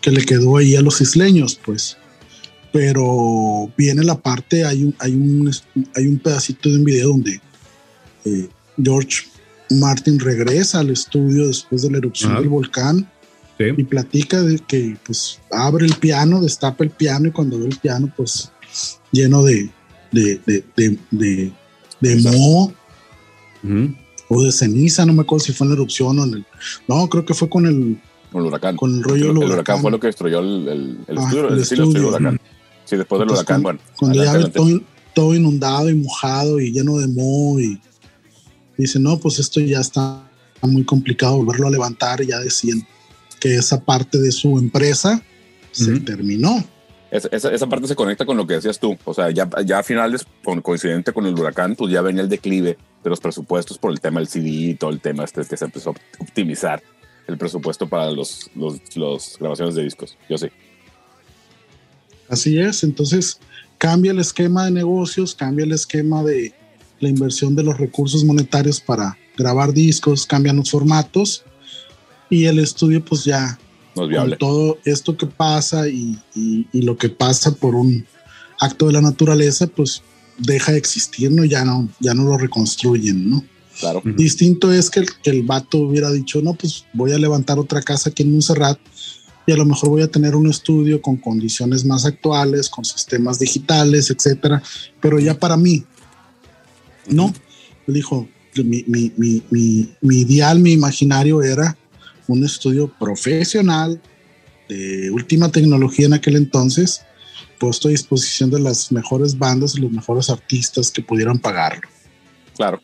que 0.00 0.10
le 0.10 0.24
quedó 0.24 0.56
ahí 0.56 0.74
a 0.74 0.82
los 0.82 1.00
isleños, 1.00 1.58
pues. 1.64 1.96
Pero 2.78 3.72
viene 3.76 4.04
la 4.04 4.16
parte, 4.16 4.64
hay 4.64 4.84
un, 4.84 4.94
hay 5.00 5.12
un, 5.14 5.50
hay 5.96 6.06
un 6.06 6.18
pedacito 6.20 6.68
de 6.68 6.76
un 6.76 6.84
video 6.84 7.08
donde 7.08 7.40
eh, 8.24 8.48
George 8.80 9.24
Martin 9.70 10.20
regresa 10.20 10.78
al 10.78 10.90
estudio 10.90 11.48
después 11.48 11.82
de 11.82 11.90
la 11.90 11.98
erupción 11.98 12.30
Ajá. 12.32 12.40
del 12.40 12.48
volcán 12.50 13.10
Sí. 13.58 13.64
y 13.76 13.82
platica 13.82 14.40
de 14.40 14.60
que 14.60 14.96
pues 15.04 15.40
abre 15.50 15.86
el 15.86 15.94
piano, 15.96 16.40
destapa 16.40 16.84
el 16.84 16.90
piano 16.90 17.26
y 17.26 17.30
cuando 17.32 17.58
ve 17.58 17.66
el 17.66 17.76
piano 17.76 18.12
pues 18.16 18.52
lleno 19.10 19.42
de, 19.42 19.68
de, 20.12 20.40
de, 20.46 20.64
de, 20.76 20.98
de, 21.10 21.52
de 22.00 22.16
moho 22.22 22.72
o 24.28 24.42
de 24.44 24.52
ceniza, 24.52 25.04
no 25.04 25.12
me 25.14 25.22
acuerdo 25.22 25.44
si 25.46 25.52
fue 25.52 25.64
en 25.64 25.70
la 25.70 25.74
erupción 25.74 26.16
o 26.20 26.24
en 26.24 26.34
el... 26.34 26.46
No, 26.86 27.08
creo 27.08 27.24
que 27.24 27.34
fue 27.34 27.48
con 27.48 27.66
el, 27.66 28.00
Con 28.30 28.42
el 28.42 28.46
huracán. 28.46 28.76
con 28.76 28.94
el 28.94 29.02
rollo 29.02 29.16
el, 29.16 29.20
del 29.22 29.28
el 29.30 29.36
huracán 29.38 29.54
huracán. 29.54 29.80
fue 29.82 29.90
lo 29.90 29.98
que 29.98 30.06
destruyó 30.06 30.38
el, 30.38 30.68
el, 30.68 30.98
el 31.08 31.18
Ah, 31.18 31.28
estudio, 31.60 31.96
el 31.98 32.04
huracán. 32.04 32.40
Sí, 32.88 32.96
después 32.96 33.18
del 33.18 33.30
huracán, 33.30 33.62
cuando- 33.62 33.82
bueno. 33.82 33.96
Cuando 33.98 34.16
ya 34.16 34.22
ve 34.22 34.28
adelante, 34.28 34.58
todo, 34.58 34.80
todo 35.14 35.34
inundado 35.34 35.90
y 35.90 35.94
mojado 35.94 36.58
y 36.60 36.72
lleno 36.72 36.96
de 36.98 37.06
moho 37.08 37.60
y 37.60 37.78
dice, 38.78 38.98
no, 38.98 39.18
pues 39.18 39.38
esto 39.38 39.60
ya 39.60 39.80
está 39.80 40.24
muy 40.62 40.84
complicado 40.84 41.36
volverlo 41.36 41.66
a 41.66 41.70
levantar 41.70 42.20
y 42.22 42.28
ya 42.28 42.38
decían 42.38 42.86
que 43.40 43.56
esa 43.56 43.84
parte 43.84 44.18
de 44.18 44.32
su 44.32 44.58
empresa 44.58 45.22
se 45.70 45.92
Ujú. 45.92 46.00
terminó. 46.04 46.64
Esa, 47.10 47.28
esa, 47.30 47.52
esa 47.52 47.66
parte 47.66 47.88
se 47.88 47.94
conecta 47.94 48.24
con 48.26 48.36
lo 48.36 48.46
que 48.46 48.54
decías 48.54 48.78
tú. 48.78 48.96
O 49.04 49.14
sea, 49.14 49.30
ya, 49.30 49.48
ya 49.64 49.78
a 49.78 49.82
finales, 49.82 50.26
con, 50.44 50.60
coincidente 50.62 51.12
con 51.12 51.26
el 51.26 51.34
huracán, 51.34 51.74
pues 51.76 51.92
ya 51.92 52.00
venía 52.02 52.22
el 52.22 52.28
declive 52.28 52.76
de 53.04 53.10
los 53.10 53.20
presupuestos 53.20 53.78
por 53.78 53.92
el 53.92 54.00
tema 54.00 54.20
del 54.20 54.28
CD 54.28 54.48
y 54.48 54.74
todo 54.74 54.90
el 54.90 55.00
tema 55.00 55.24
este 55.24 55.44
que 55.44 55.56
se 55.56 55.64
empezó 55.64 55.90
a 55.90 55.94
optimizar 56.20 56.82
el 57.26 57.36
presupuesto 57.38 57.86
para 57.88 58.10
los, 58.10 58.50
los, 58.54 58.80
los 58.96 59.36
grabaciones 59.38 59.74
de 59.74 59.84
discos. 59.84 60.16
Yo 60.28 60.38
sí. 60.38 60.48
Así 62.28 62.58
es, 62.58 62.82
entonces 62.84 63.38
cambia 63.78 64.12
el 64.12 64.18
esquema 64.18 64.64
de 64.66 64.70
negocios, 64.72 65.34
cambia 65.34 65.64
el 65.64 65.72
esquema 65.72 66.22
de 66.22 66.52
la 67.00 67.08
inversión 67.08 67.54
de 67.54 67.62
los 67.62 67.78
recursos 67.78 68.24
monetarios 68.24 68.80
para 68.80 69.16
grabar 69.36 69.72
discos, 69.72 70.26
cambian 70.26 70.56
los 70.56 70.70
formatos 70.70 71.44
y 72.28 72.44
el 72.46 72.58
estudio 72.58 73.04
pues 73.04 73.24
ya 73.24 73.58
No 73.96 74.04
es 74.04 74.10
con 74.16 74.38
todo 74.38 74.78
esto 74.84 75.16
que 75.16 75.26
pasa 75.26 75.88
y, 75.88 76.18
y- 76.34 76.66
y 76.72 76.82
lo 76.82 76.96
que 76.96 77.08
pasa 77.08 77.52
por 77.54 77.74
un 77.74 78.04
acto 78.60 78.86
de 78.88 78.92
la 78.94 79.00
naturaleza 79.00 79.66
pues 79.68 80.02
deja 80.38 80.72
de 80.72 80.78
existir, 80.78 81.30
¿no? 81.32 81.44
Ya 81.44 81.64
no, 81.64 81.88
ya 82.00 82.14
no 82.14 82.24
lo 82.24 82.36
reconstruyen, 82.38 83.30
¿no? 83.30 83.44
Claro. 83.80 84.02
Distinto 84.04 84.72
es 84.72 84.90
que 84.90 85.00
el, 85.00 85.06
que 85.22 85.30
el 85.30 85.42
vato 85.44 85.78
hubiera 85.78 86.10
dicho, 86.10 86.40
no, 86.42 86.54
pues 86.54 86.84
voy 86.92 87.12
a 87.12 87.18
levantar 87.18 87.58
otra 87.60 87.80
casa 87.80 88.10
aquí 88.10 88.24
en 88.24 88.32
Montserrat 88.32 88.78
y 89.48 89.52
a 89.52 89.56
lo 89.56 89.64
mejor 89.64 89.88
voy 89.88 90.02
a 90.02 90.08
tener 90.08 90.36
un 90.36 90.46
estudio 90.46 91.00
con 91.00 91.16
condiciones 91.16 91.82
más 91.82 92.04
actuales, 92.04 92.68
con 92.68 92.84
sistemas 92.84 93.38
digitales, 93.38 94.10
etcétera, 94.10 94.62
pero 95.00 95.18
ya 95.18 95.38
para 95.38 95.56
mí, 95.56 95.84
no. 97.06 97.32
Dijo, 97.86 98.28
mi, 98.56 98.84
mi, 98.86 99.10
mi, 99.16 99.42
mi, 99.48 99.88
mi 100.02 100.16
ideal, 100.18 100.58
mi 100.58 100.72
imaginario 100.72 101.42
era 101.42 101.78
un 102.26 102.44
estudio 102.44 102.92
profesional 102.98 103.98
de 104.68 105.10
última 105.12 105.50
tecnología 105.50 106.04
en 106.04 106.12
aquel 106.12 106.36
entonces, 106.36 107.00
puesto 107.58 107.88
a 107.88 107.92
disposición 107.92 108.50
de 108.50 108.60
las 108.60 108.92
mejores 108.92 109.38
bandas 109.38 109.76
y 109.76 109.80
los 109.80 109.90
mejores 109.90 110.28
artistas 110.28 110.90
que 110.90 111.00
pudieran 111.00 111.38
pagarlo. 111.38 111.88
Claro. 112.54 112.82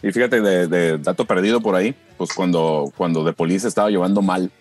Y 0.00 0.12
fíjate, 0.12 0.40
de, 0.40 0.68
de 0.68 0.98
dato 0.98 1.24
perdido 1.24 1.60
por 1.60 1.74
ahí, 1.74 1.92
pues 2.16 2.30
cuando, 2.32 2.92
cuando 2.96 3.24
The 3.24 3.32
Police 3.32 3.66
estaba 3.66 3.90
llevando 3.90 4.22
mal 4.22 4.52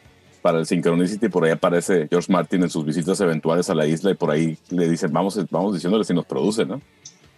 para 0.44 0.60
el 0.60 0.68
Synchronicity, 0.68 1.30
por 1.30 1.45
ahí 1.45 1.52
aparece 1.52 2.07
George 2.10 2.30
Martin 2.32 2.64
en 2.64 2.70
sus 2.70 2.86
visitas 2.86 3.20
eventuales 3.22 3.70
a 3.70 3.76
la 3.76 3.88
isla 3.88 4.11
y 4.11 4.14
por 4.14 4.30
ahí 4.30 4.57
le 4.70 4.90
dicen, 4.90 5.11
vamos, 5.14 5.40
vamos 5.49 5.74
diciéndole 5.74 6.03
si 6.03 6.14
nos 6.14 6.26
produce, 6.26 6.65
¿no? 6.65 6.82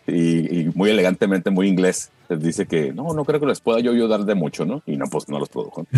Y, 0.08 0.62
y 0.62 0.72
muy 0.74 0.90
elegantemente, 0.90 1.52
muy 1.52 1.68
inglés, 1.68 2.10
les 2.30 2.42
dice 2.42 2.66
que 2.66 2.92
no, 2.94 3.14
no 3.14 3.24
creo 3.24 3.40
que 3.40 3.46
les 3.46 3.60
pueda 3.60 3.80
yo 3.80 3.92
ayudar 3.92 4.26
de 4.26 4.34
mucho, 4.34 4.66
¿no? 4.66 4.82
Y 4.88 4.98
no, 4.98 5.06
pues 5.08 5.30
no 5.30 5.38
los 5.40 5.50
produjo. 5.50 5.86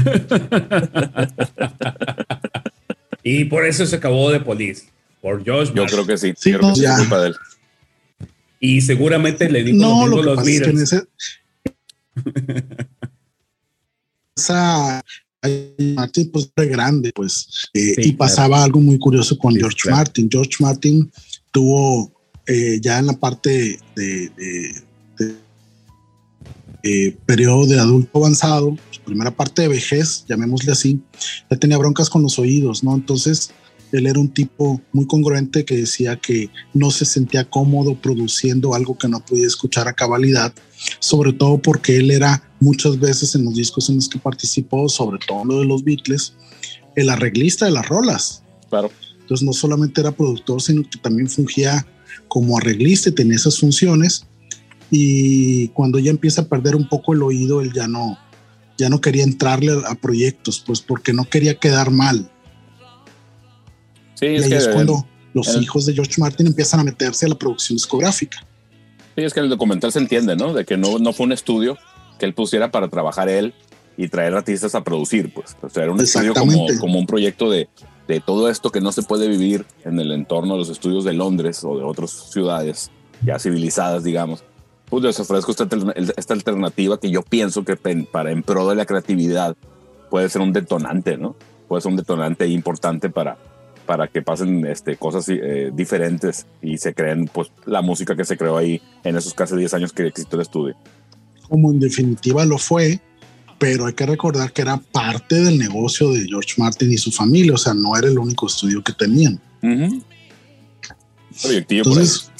y 3.23 3.45
por 3.45 3.65
eso 3.65 3.85
se 3.85 3.95
acabó 3.95 4.29
de 4.29 4.41
Police, 4.41 4.87
por 5.21 5.43
George 5.43 5.71
Yo 5.73 5.83
Martin. 5.83 6.03
creo 6.03 6.07
que 6.07 6.17
sí, 6.17 6.33
Sí, 6.37 6.51
creo 6.51 6.61
no, 6.61 6.73
que 6.73 6.85
es 6.85 6.97
culpa 6.97 7.21
de 7.21 7.27
él. 7.29 7.35
Y 8.59 8.81
seguramente 8.81 9.49
le 9.49 9.63
dijo 9.63 9.77
No, 9.77 10.07
lo 10.07 10.17
mismo 10.17 10.17
lo 10.17 10.21
que 10.21 10.25
los 10.25 10.35
pasa 10.35 10.49
es 10.51 10.61
que 10.61 10.69
en 10.69 10.81
ese. 10.81 11.03
Esa. 14.35 15.03
Martin, 15.95 16.29
pues 16.31 16.49
era 16.55 16.67
grande, 16.67 17.11
pues. 17.13 17.47
eh, 17.73 17.93
Sí, 17.95 18.01
y 18.09 18.11
pasaba 18.13 18.63
algo 18.63 18.79
muy 18.79 18.97
curioso 18.99 19.37
con 19.37 19.53
Sí, 19.53 19.59
George 19.59 19.77
claro. 19.83 19.97
Martin. 19.97 20.29
George 20.31 20.55
Martin 20.59 21.11
tuvo 21.51 22.11
eh, 22.45 22.79
ya 22.81 22.99
en 22.99 23.07
la 23.07 23.13
parte 23.13 23.79
de, 23.95 24.29
de- 24.37 24.75
de- 25.17 25.35
eh, 26.83 27.17
periodo 27.25 27.65
de 27.65 27.79
adulto 27.79 28.17
avanzado, 28.19 28.77
primera 29.05 29.31
parte 29.35 29.63
de 29.63 29.67
vejez, 29.69 30.25
llamémosle 30.27 30.71
así, 30.71 31.01
ya 31.49 31.57
tenía 31.57 31.77
broncas 31.77 32.09
con 32.09 32.21
los 32.23 32.37
oídos, 32.39 32.83
¿no? 32.83 32.93
Entonces, 32.95 33.51
él 33.91 34.07
era 34.07 34.19
un 34.19 34.29
tipo 34.29 34.81
muy 34.91 35.07
congruente 35.07 35.65
que 35.65 35.77
decía 35.77 36.17
que 36.17 36.49
no 36.73 36.91
se 36.91 37.05
sentía 37.05 37.49
cómodo 37.49 37.95
produciendo 37.95 38.73
algo 38.73 38.97
que 38.97 39.07
no 39.07 39.23
podía 39.23 39.47
escuchar 39.47 39.87
a 39.87 39.93
cabalidad, 39.93 40.53
sobre 40.99 41.33
todo 41.33 41.57
porque 41.57 41.97
él 41.97 42.11
era 42.11 42.43
muchas 42.59 42.99
veces 42.99 43.35
en 43.35 43.45
los 43.45 43.55
discos 43.55 43.89
en 43.89 43.95
los 43.95 44.09
que 44.09 44.19
participó, 44.19 44.89
sobre 44.89 45.19
todo 45.25 45.45
lo 45.45 45.59
de 45.59 45.65
los 45.65 45.83
Beatles, 45.83 46.33
el 46.95 47.09
arreglista 47.09 47.65
de 47.65 47.71
las 47.71 47.87
rolas. 47.87 48.43
Claro. 48.69 48.91
Entonces 49.21 49.45
no 49.45 49.53
solamente 49.53 50.01
era 50.01 50.11
productor, 50.11 50.61
sino 50.61 50.83
que 50.83 50.99
también 50.99 51.29
fungía 51.29 51.85
como 52.27 52.57
arreglista 52.57 53.09
y 53.09 53.13
tenía 53.13 53.35
esas 53.35 53.59
funciones. 53.59 54.25
Y 54.89 55.69
cuando 55.69 55.99
ya 55.99 56.11
empieza 56.11 56.41
a 56.41 56.47
perder 56.47 56.75
un 56.75 56.87
poco 56.87 57.13
el 57.13 57.21
oído, 57.21 57.61
él 57.61 57.71
ya 57.73 57.87
no, 57.87 58.17
ya 58.77 58.89
no 58.89 59.01
quería 59.01 59.23
entrarle 59.23 59.73
a, 59.73 59.91
a 59.91 59.95
proyectos, 59.95 60.63
pues 60.65 60.81
porque 60.81 61.13
no 61.13 61.25
quería 61.25 61.55
quedar 61.59 61.91
mal. 61.91 62.29
Sí, 64.19 64.25
y 64.27 64.35
es 64.35 64.43
ahí 64.45 64.49
que, 64.49 64.55
es 64.57 64.67
cuando 64.69 65.05
los 65.33 65.47
el- 65.49 65.63
hijos 65.63 65.85
de 65.85 65.93
George 65.93 66.15
Martin 66.17 66.47
empiezan 66.47 66.79
a 66.79 66.83
meterse 66.83 67.25
a 67.25 67.29
la 67.29 67.35
producción 67.35 67.75
discográfica. 67.75 68.39
sí, 69.15 69.23
es 69.23 69.33
que 69.33 69.39
en 69.39 69.45
el 69.45 69.49
documental 69.49 69.91
se 69.91 69.99
entiende, 69.99 70.35
¿no? 70.35 70.53
De 70.53 70.65
que 70.65 70.77
no, 70.77 70.97
no 70.99 71.13
fue 71.13 71.25
un 71.25 71.31
estudio 71.31 71.77
que 72.19 72.25
él 72.25 72.33
pusiera 72.33 72.71
para 72.71 72.87
trabajar 72.87 73.29
él 73.29 73.53
y 73.95 74.07
traer 74.07 74.33
artistas 74.33 74.73
a 74.75 74.83
producir, 74.83 75.33
pues. 75.33 75.55
O 75.61 75.69
sea, 75.69 75.83
era 75.83 75.91
un 75.91 75.99
estudio 76.01 76.33
como, 76.33 76.65
como 76.79 76.97
un 76.99 77.05
proyecto 77.05 77.49
de, 77.49 77.69
de 78.07 78.19
todo 78.19 78.49
esto 78.49 78.71
que 78.71 78.81
no 78.81 78.91
se 78.91 79.03
puede 79.03 79.27
vivir 79.27 79.65
en 79.85 79.99
el 79.99 80.11
entorno 80.11 80.53
de 80.53 80.59
los 80.59 80.69
estudios 80.69 81.03
de 81.03 81.13
Londres 81.13 81.63
o 81.63 81.77
de 81.77 81.83
otras 81.83 82.11
ciudades 82.31 82.89
ya 83.23 83.37
civilizadas, 83.39 84.03
digamos. 84.03 84.43
Pues 84.89 85.03
les 85.03 85.19
ofrezco 85.19 85.51
esta, 85.51 85.67
esta 86.15 86.33
alternativa 86.33 86.99
que 86.99 87.09
yo 87.11 87.21
pienso 87.21 87.65
que 87.65 87.75
para 87.75 88.31
en 88.31 88.41
pro 88.43 88.69
de 88.69 88.75
la 88.75 88.85
creatividad 88.85 89.55
puede 90.09 90.29
ser 90.29 90.41
un 90.41 90.53
detonante, 90.53 91.17
¿no? 91.17 91.35
Puede 91.67 91.81
ser 91.81 91.91
un 91.91 91.97
detonante 91.97 92.47
importante 92.47 93.09
para, 93.09 93.37
para 93.87 94.07
que 94.07 94.21
pasen 94.21 94.63
este, 94.67 94.97
cosas 94.97 95.25
eh, 95.29 95.71
diferentes 95.73 96.45
y 96.61 96.77
se 96.77 96.93
creen 96.93 97.27
pues 97.33 97.47
la 97.65 97.81
música 97.81 98.15
que 98.15 98.25
se 98.25 98.37
creó 98.37 98.57
ahí 98.57 98.79
en 99.03 99.15
esos 99.17 99.33
casi 99.33 99.55
10 99.55 99.73
años 99.73 99.93
que 99.93 100.05
existió 100.05 100.35
el 100.35 100.41
estudio. 100.43 100.75
como 101.49 101.71
en 101.71 101.79
definitiva 101.79 102.45
lo 102.45 102.57
fue, 102.59 102.99
pero 103.57 103.87
hay 103.87 103.93
que 103.93 104.05
recordar 104.05 104.51
que 104.53 104.61
era 104.61 104.77
parte 104.77 105.35
del 105.41 105.57
negocio 105.57 106.11
de 106.11 106.25
George 106.27 106.53
Martin 106.57 106.91
y 106.93 106.97
su 106.99 107.11
familia, 107.11 107.53
o 107.55 107.57
sea, 107.57 107.73
no 107.73 107.95
era 107.97 108.07
el 108.07 108.19
único 108.19 108.45
estudio 108.45 108.83
que 108.83 108.93
tenían. 108.93 109.39
Por 111.41 111.51
ahí. 111.51 111.65
Entonces, 111.89 112.31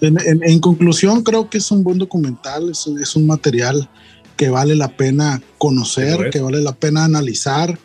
en, 0.00 0.18
en- 0.20 0.42
en 0.44 0.60
conclusión, 0.60 1.22
creo 1.22 1.48
que 1.50 1.58
es 1.58 1.70
un 1.70 1.82
buen 1.82 1.98
documental, 1.98 2.70
es, 2.70 2.86
es 2.86 3.16
un 3.16 3.26
material 3.26 3.88
que 4.36 4.50
vale 4.50 4.74
la 4.76 4.88
pena 4.88 5.40
conocer, 5.58 6.16
que 6.30 6.40
vale 6.40 6.60
la 6.60 6.72
pena 6.72 7.04
analizar. 7.04 7.78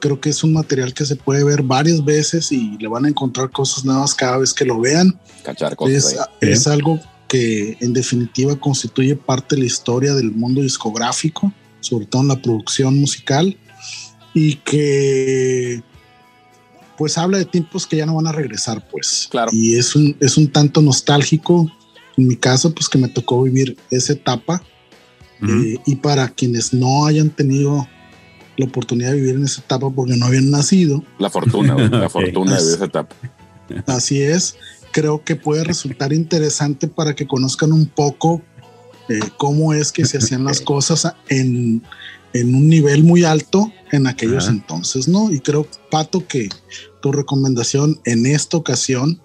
Creo 0.00 0.20
que 0.20 0.28
es 0.30 0.44
un 0.44 0.52
material 0.52 0.92
que 0.92 1.04
se 1.06 1.16
puede 1.16 1.42
ver 1.44 1.62
varias 1.62 2.04
veces 2.04 2.52
y 2.52 2.76
le 2.78 2.88
van 2.88 3.04
a 3.06 3.08
encontrar 3.08 3.50
cosas 3.50 3.84
nuevas 3.84 4.14
cada 4.14 4.38
vez 4.38 4.52
que 4.52 4.64
lo 4.64 4.80
vean. 4.80 5.18
cachar 5.42 5.74
cosas 5.76 6.12
Es, 6.12 6.18
ahí. 6.18 6.26
es 6.52 6.66
algo 6.66 7.00
que 7.28 7.76
en 7.80 7.92
definitiva 7.92 8.54
constituye 8.56 9.16
parte 9.16 9.56
de 9.56 9.62
la 9.62 9.66
historia 9.66 10.14
del 10.14 10.30
mundo 10.32 10.60
discográfico, 10.62 11.52
sobre 11.80 12.06
todo 12.06 12.22
en 12.22 12.28
la 12.28 12.40
producción 12.42 12.98
musical, 12.98 13.56
y 14.34 14.56
que 14.56 15.82
pues 16.96 17.18
habla 17.18 17.38
de 17.38 17.44
tiempos 17.44 17.86
que 17.86 17.96
ya 17.96 18.06
no 18.06 18.14
van 18.14 18.26
a 18.26 18.32
regresar, 18.32 18.86
pues. 18.90 19.28
Claro. 19.30 19.50
Y 19.52 19.76
es 19.76 19.94
un, 19.94 20.16
es 20.20 20.36
un 20.38 20.48
tanto 20.50 20.80
nostálgico, 20.80 21.70
en 22.16 22.26
mi 22.28 22.36
caso, 22.36 22.72
pues 22.74 22.88
que 22.88 22.96
me 22.98 23.08
tocó 23.08 23.42
vivir 23.42 23.76
esa 23.90 24.14
etapa, 24.14 24.62
Ujú. 25.42 25.52
eh, 25.52 25.78
y 25.84 25.96
para 25.96 26.28
quienes 26.28 26.72
no 26.72 27.04
hayan 27.06 27.28
tenido 27.28 27.86
la 28.56 28.66
oportunidad 28.66 29.10
de 29.10 29.16
vivir 29.16 29.34
en 29.36 29.44
esa 29.44 29.60
etapa 29.60 29.90
porque 29.90 30.16
no 30.16 30.26
habían 30.26 30.50
nacido, 30.50 31.02
La 31.18 31.30
fortuna, 31.30 31.74
la 31.76 32.08
fortuna 32.10 32.54
de 32.60 32.74
esa 32.74 32.84
etapa. 32.86 33.14
Así 33.86 34.22
es, 34.22 34.56
creo 34.92 35.22
que 35.24 35.36
puede 35.36 35.64
resultar 35.64 36.12
interesante 36.12 36.88
para 36.88 37.14
que 37.14 37.26
conozcan 37.26 37.72
un 37.72 37.86
poco 37.86 38.42
eh, 39.08 39.20
cómo 39.36 39.74
es 39.74 39.92
que 39.92 40.04
se 40.04 40.18
hacían 40.18 40.44
las 40.44 40.60
cosas 40.72 41.06
en, 41.28 41.82
en 42.32 42.54
un 42.54 42.68
nivel 42.68 43.04
muy 43.04 43.24
alto 43.24 43.72
en 43.92 44.06
aquellos 44.06 44.44
Ajá. 44.44 44.52
entonces, 44.52 45.06
¿no? 45.08 45.30
Y 45.32 45.40
creo, 45.40 45.66
Pato, 45.90 46.26
que 46.26 46.48
tu 47.02 47.12
recomendación 47.12 48.00
en 48.04 48.26
esta 48.26 48.56
ocasión 48.56 49.20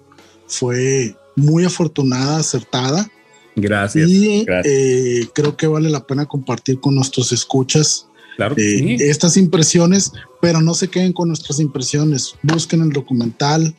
fue 0.46 1.16
muy 1.36 1.64
afortunada, 1.64 2.38
acertada, 2.38 3.10
Gracias. 3.56 4.08
y 4.08 4.44
gracias. 4.44 4.72
eh, 4.74 5.28
creo 5.34 5.56
que 5.56 5.66
vale 5.66 5.90
la 5.90 6.06
pena 6.06 6.26
compartir 6.26 6.80
con 6.80 6.94
nuestros 6.94 7.32
escuchas 7.32 8.06
claro 8.36 8.56
que 8.56 8.74
eh, 8.74 8.78
sí. 8.98 9.04
estas 9.04 9.36
impresiones, 9.36 10.12
pero 10.40 10.60
no 10.60 10.74
se 10.74 10.88
queden 10.88 11.12
con 11.12 11.28
nuestras 11.28 11.60
impresiones. 11.60 12.34
Busquen 12.42 12.82
el 12.82 12.90
documental, 12.90 13.74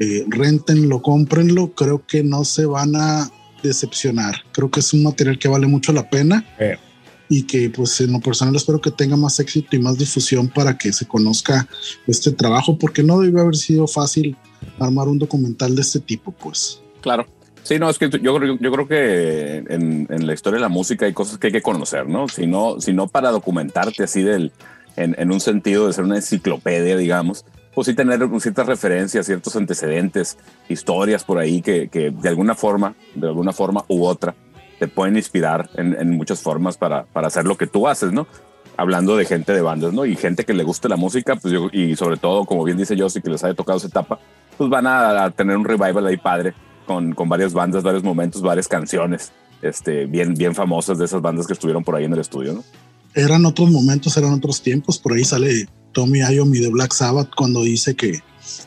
eh, 0.00 0.24
rentenlo, 0.28 1.02
cómprenlo. 1.02 1.74
Creo 1.74 2.04
que 2.06 2.22
no 2.22 2.44
se 2.44 2.66
van 2.66 2.96
a 2.96 3.30
decepcionar. 3.62 4.34
Creo 4.52 4.70
que 4.70 4.80
es 4.80 4.92
un 4.92 5.02
material 5.04 5.38
que 5.38 5.48
vale 5.48 5.66
mucho 5.66 5.92
la 5.92 6.08
pena 6.10 6.44
Eh. 6.58 6.76
y 7.28 7.44
que, 7.44 7.70
pues, 7.70 8.00
en 8.00 8.12
lo 8.12 8.20
personal 8.20 8.54
espero 8.56 8.80
que 8.80 8.90
tenga 8.90 9.16
más 9.16 9.38
éxito 9.40 9.76
y 9.76 9.78
más 9.78 9.96
difusión 9.96 10.48
para 10.48 10.76
que 10.76 10.92
se 10.92 11.06
conozca 11.06 11.66
este 12.06 12.32
trabajo, 12.32 12.76
porque 12.76 13.02
no 13.02 13.20
debe 13.20 13.40
haber 13.40 13.56
sido 13.56 13.86
fácil 13.86 14.36
armar 14.78 15.08
un 15.08 15.18
documental 15.18 15.74
de 15.74 15.82
este 15.82 16.00
tipo, 16.00 16.32
pues. 16.32 16.80
Claro. 17.00 17.26
Sí, 17.62 17.78
no, 17.78 17.88
es 17.88 17.98
que 17.98 18.10
yo, 18.10 18.36
creo- 18.36 18.58
yo 18.58 18.72
creo 18.72 18.88
que 18.88 19.56
en, 19.68 20.06
en 20.10 20.26
la 20.26 20.34
historia 20.34 20.56
de 20.56 20.62
la 20.62 20.68
música 20.68 21.06
hay 21.06 21.12
cosas 21.12 21.38
que 21.38 21.48
hay 21.48 21.52
que 21.52 21.62
conocer, 21.62 22.08
¿no? 22.08 22.28
Si 22.28 22.46
no, 22.46 22.80
si 22.80 22.92
no 22.92 23.06
para 23.06 23.30
documentarte 23.30 24.02
así 24.02 24.22
del, 24.22 24.52
en, 24.96 25.14
en 25.18 25.30
un 25.32 25.40
sentido 25.40 25.86
de 25.86 25.92
ser 25.92 26.04
una 26.04 26.16
enciclopedia, 26.16 26.96
digamos, 26.96 27.44
pues 27.74 27.86
sí 27.86 27.94
tener 27.94 28.20
ciertas 28.40 28.66
referencias, 28.66 29.26
ciertos 29.26 29.54
antecedentes, 29.56 30.36
historias 30.68 31.24
por 31.24 31.38
ahí 31.38 31.62
que, 31.62 31.88
que 31.88 32.10
de 32.10 32.28
alguna 32.28 32.54
forma, 32.54 32.94
de 33.14 33.28
alguna 33.28 33.52
forma 33.52 33.84
u 33.88 34.04
otra, 34.04 34.34
te 34.80 34.88
pueden 34.88 35.16
inspirar 35.16 35.70
en, 35.76 35.94
en 35.98 36.10
muchas 36.10 36.40
formas 36.42 36.76
para, 36.76 37.04
para 37.04 37.28
hacer 37.28 37.44
lo 37.46 37.56
que 37.56 37.68
tú 37.68 37.86
haces, 37.86 38.12
¿no? 38.12 38.26
Hablando 38.76 39.16
de 39.16 39.24
gente 39.24 39.52
de 39.52 39.62
bandas, 39.62 39.92
¿no? 39.92 40.04
Y 40.04 40.16
gente 40.16 40.44
que 40.44 40.52
le 40.52 40.64
guste 40.64 40.88
la 40.88 40.96
música, 40.96 41.36
pues 41.36 41.54
yo, 41.54 41.68
y 41.72 41.94
sobre 41.94 42.16
todo, 42.16 42.44
como 42.44 42.64
bien 42.64 42.76
dice 42.76 42.96
Josie, 42.98 43.22
que 43.22 43.30
les 43.30 43.44
haya 43.44 43.54
tocado 43.54 43.78
esa 43.78 43.86
etapa, 43.86 44.18
pues 44.58 44.68
van 44.68 44.86
a, 44.88 45.24
a 45.24 45.30
tener 45.30 45.56
un 45.56 45.64
revival 45.64 46.06
ahí 46.06 46.16
padre 46.16 46.52
con, 46.86 47.14
con 47.14 47.28
varias 47.28 47.52
bandas, 47.52 47.82
varios 47.82 48.02
momentos, 48.02 48.42
varias 48.42 48.68
canciones 48.68 49.32
este, 49.62 50.06
bien, 50.06 50.34
bien 50.34 50.54
famosas 50.54 50.98
de 50.98 51.04
esas 51.04 51.22
bandas 51.22 51.46
que 51.46 51.52
estuvieron 51.52 51.84
por 51.84 51.94
ahí 51.94 52.04
en 52.04 52.12
el 52.12 52.18
estudio, 52.18 52.52
¿no? 52.52 52.64
Eran 53.14 53.46
otros 53.46 53.70
momentos, 53.70 54.16
eran 54.16 54.32
otros 54.32 54.62
tiempos. 54.62 54.98
Por 54.98 55.12
ahí 55.12 55.24
sale 55.24 55.68
Tommy 55.92 56.20
Iommi 56.20 56.58
de 56.58 56.70
Black 56.70 56.92
Sabbath 56.92 57.30
cuando 57.34 57.62
dice 57.62 57.94
que 57.94 58.20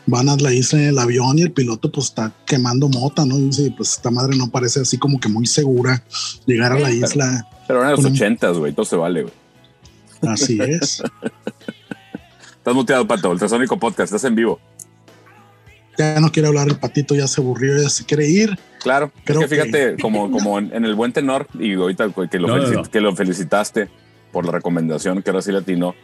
van 0.05 0.29
a 0.29 0.37
la 0.37 0.53
isla 0.53 0.79
en 0.79 0.85
el 0.89 0.99
avión 0.99 1.37
y 1.37 1.41
el 1.41 1.51
piloto 1.51 1.91
pues 1.91 2.07
está 2.07 2.31
quemando 2.45 2.87
mota, 2.87 3.25
¿no? 3.25 3.37
Y 3.37 3.47
dice, 3.47 3.73
pues 3.75 3.93
esta 3.93 4.11
madre 4.11 4.37
no 4.37 4.49
parece 4.49 4.81
así 4.81 4.97
como 4.97 5.19
que 5.19 5.27
muy 5.27 5.45
segura 5.47 6.03
llegar 6.45 6.71
a 6.71 6.79
la 6.79 6.91
Sí, 6.91 7.01
isla. 7.03 7.47
Pero 7.67 7.81
eran 7.81 7.91
los 7.91 8.05
ochentas, 8.05 8.57
güey, 8.57 8.71
todo 8.71 8.85
se 8.85 8.95
vale, 8.95 9.23
güey. 9.23 9.33
Así 10.21 10.59
es. 10.61 11.03
Estás 12.57 12.73
muteado, 12.73 13.05
Pato, 13.05 13.31
el 13.31 13.37
Trasónico 13.37 13.77
Podcast, 13.77 14.11
estás 14.11 14.23
en 14.23 14.33
vivo. 14.33 14.59
Ya 15.97 16.19
no 16.19 16.31
quiere 16.31 16.47
hablar 16.47 16.67
el 16.67 16.77
patito, 16.77 17.15
ya 17.15 17.27
se 17.27 17.41
aburrió, 17.41 17.81
ya 17.81 17.89
se 17.89 18.05
quiere 18.05 18.27
ir. 18.27 18.57
Claro, 18.81 19.11
Creo 19.23 19.41
es 19.41 19.47
que 19.49 19.55
fíjate, 19.55 19.95
como, 20.01 20.29
como 20.31 20.59
en, 20.59 20.71
en 20.73 20.85
el 20.85 20.95
buen 20.95 21.11
tenor, 21.13 21.47
y 21.59 21.73
ahorita 21.73 22.09
que 22.29 22.39
lo, 22.39 22.47
No, 22.47 22.57
no. 22.57 22.83
que 22.83 23.01
lo 23.01 23.15
felicitaste 23.15 23.89
por 24.31 24.45
la 24.45 24.51
recomendación 24.51 25.21
que 25.21 25.29
ahora 25.29 25.41
sí 25.41 25.51
latino, 25.51 25.95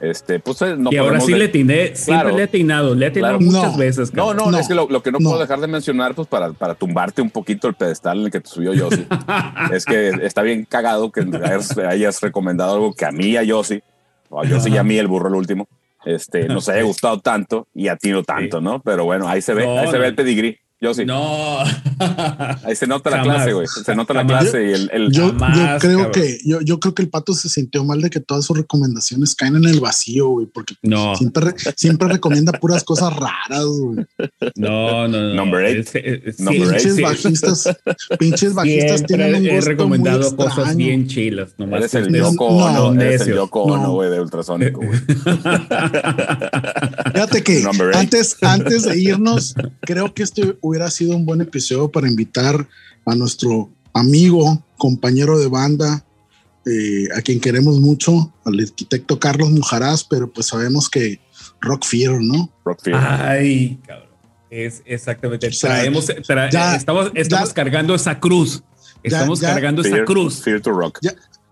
Este, 0.00 0.38
pues 0.38 0.62
eh, 0.62 0.76
no 0.78 0.92
y 0.92 0.96
ahora 0.96 1.18
sí 1.18 1.32
de- 1.32 1.38
le 1.38 1.44
atiné, 1.46 1.96
siempre 1.96 2.22
Claro. 2.22 2.36
le 2.36 2.42
he 2.42 2.44
atinado, 2.44 2.94
le 2.94 3.06
he 3.06 3.08
atinado 3.08 3.38
Claro. 3.38 3.50
muchas 3.52 3.72
No. 3.72 3.78
veces. 3.78 4.14
No, 4.14 4.32
no, 4.32 4.48
No. 4.52 4.58
es 4.60 4.68
que 4.68 4.74
lo, 4.74 4.86
lo 4.88 5.02
que 5.02 5.10
no, 5.10 5.18
No. 5.18 5.30
puedo 5.30 5.40
dejar 5.42 5.58
de 5.58 5.66
mencionar, 5.66 6.14
pues 6.14 6.28
para, 6.28 6.52
para 6.52 6.76
tumbarte 6.76 7.20
un 7.20 7.30
poquito 7.30 7.66
el 7.66 7.74
pedestal 7.74 8.18
en 8.20 8.26
el 8.26 8.30
que 8.30 8.38
te 8.40 8.48
subió 8.48 8.72
Yossi, 8.74 9.04
es 9.72 9.84
que 9.84 10.10
está 10.22 10.42
bien 10.42 10.64
cagado 10.68 11.10
que 11.10 11.22
hayas, 11.42 11.76
hayas 11.78 12.20
recomendado 12.20 12.74
algo 12.74 12.92
que 12.94 13.06
a 13.06 13.10
mí 13.10 13.30
y 13.30 13.36
a 13.38 13.42
Yossi, 13.42 13.82
o 14.28 14.40
a 14.40 14.44
Yossi 14.46 14.70
y 14.70 14.76
a 14.76 14.84
mí, 14.84 14.96
el 14.98 15.08
burro 15.08 15.30
el 15.30 15.34
último, 15.34 15.66
este, 16.04 16.48
nos 16.48 16.68
haya 16.68 16.82
gustado 16.82 17.20
tanto 17.20 17.68
y 17.74 17.88
a 17.88 17.96
ti 17.96 18.10
no 18.10 18.22
tanto, 18.22 18.60
¿no? 18.60 18.80
Pero 18.80 19.04
bueno, 19.04 19.28
ahí 19.28 19.42
se 19.42 19.54
ve, 19.54 19.66
No, 19.66 19.78
ahí 19.78 19.88
se 19.88 19.98
ve 19.98 20.06
el 20.06 20.14
pedigrí. 20.14 20.58
Yossi, 20.80 21.04
No. 21.04 21.58
ahí 22.64 22.76
se 22.76 22.86
nota 22.86 23.10
la 23.10 23.18
Jamás. 23.18 23.36
clase, 23.36 23.52
güey. 23.52 23.66
Se 23.66 23.96
nota 23.96 24.14
la 24.14 24.24
clase 24.24 24.62
y 24.64 24.72
el, 24.72 24.90
el- 24.92 25.10
Yo, 25.10 25.28
Jamás, 25.32 25.56
yo 25.58 25.78
creo 25.80 25.96
cabrón. 26.04 26.12
que 26.12 26.38
yo, 26.44 26.60
yo 26.60 26.78
creo 26.78 26.94
que 26.94 27.02
el 27.02 27.08
pato 27.08 27.34
se 27.34 27.48
sintió 27.48 27.84
mal 27.84 28.00
de 28.00 28.10
que 28.10 28.20
todas 28.20 28.44
sus 28.44 28.56
recomendaciones 28.56 29.34
caen 29.34 29.56
en 29.56 29.64
el 29.64 29.80
vacío, 29.80 30.28
güey, 30.28 30.46
porque 30.46 30.74
No, 30.82 31.16
siempre, 31.16 31.46
re- 31.46 31.54
siempre 31.76 32.06
recomienda 32.08 32.52
puras 32.52 32.84
cosas 32.84 33.12
raras, 33.16 33.64
güey. 33.66 34.06
no, 34.54 35.08
no, 35.08 35.20
no. 35.20 35.34
Number 35.34 35.64
eight. 35.64 35.78
Es- 35.80 35.94
es- 35.96 36.36
sí, 36.36 36.42
Number 36.44 36.62
eight. 36.62 36.72
Pinches 36.74 36.94
sí. 36.94 37.02
bajistas, 37.02 37.68
pinches 38.18 38.54
bajistas 38.54 38.98
Siempre 39.00 39.16
tienen 39.16 39.34
un 39.42 39.46
he 39.48 39.54
gusto 39.56 39.70
recomendado 39.70 40.18
muy 40.28 40.36
cosas 40.36 40.58
extraño. 40.58 40.76
bien 40.78 41.06
chilas. 41.08 41.48
Nomás 41.58 41.80
eres 41.80 41.94
el 42.06 42.14
Yoko 42.14 42.50
No, 42.50 42.84
Ono, 42.88 43.00
eres 43.02 43.22
el 43.22 43.38
Ono, 43.38 43.76
No. 43.82 43.92
güey, 43.94 44.10
de 44.10 44.20
ultrasónico, 44.20 44.80
güey. 44.80 45.00
Fíjate 47.12 47.42
que 47.42 47.64
antes, 47.94 48.36
antes 48.42 48.84
de 48.84 48.98
irnos, 49.00 49.54
creo 49.80 50.14
que 50.14 50.22
este 50.22 50.56
hubiera 50.68 50.90
sido 50.90 51.16
un 51.16 51.24
buen 51.26 51.40
episodio 51.40 51.88
para 51.90 52.08
invitar 52.08 52.66
a 53.04 53.14
nuestro 53.14 53.70
amigo, 53.94 54.62
compañero 54.76 55.38
de 55.38 55.48
banda, 55.48 56.04
eh, 56.66 57.08
a 57.16 57.22
quien 57.22 57.40
queremos 57.40 57.80
mucho, 57.80 58.32
al 58.44 58.60
arquitecto 58.60 59.18
Carlos 59.18 59.50
Mujaraz, 59.50 60.04
pero 60.04 60.30
pues 60.30 60.46
sabemos 60.48 60.88
que 60.88 61.18
Rock 61.60 61.84
Fear, 61.84 62.20
¿no? 62.20 62.50
Rock 62.64 62.82
Fear. 62.84 62.96
Ay, 63.28 63.78
cabrón. 63.86 64.08
Es 64.50 64.82
exactamente. 64.86 65.46
O 65.48 65.52
sea, 65.52 65.70
Traemos, 65.70 66.06
tra- 66.08 66.50
ya- 66.50 66.74
estamos 66.76 67.10
estamos 67.14 67.48
ya- 67.50 67.54
cargando 67.54 67.94
esa 67.94 68.18
cruz. 68.18 68.62
Estamos 69.02 69.40
ya- 69.40 69.48
cargando 69.52 69.82
esa 69.82 69.90
Fear, 69.90 70.04
cruz. 70.04 70.40
Fear 70.42 70.60
to 70.60 70.70
Rock. 70.72 71.00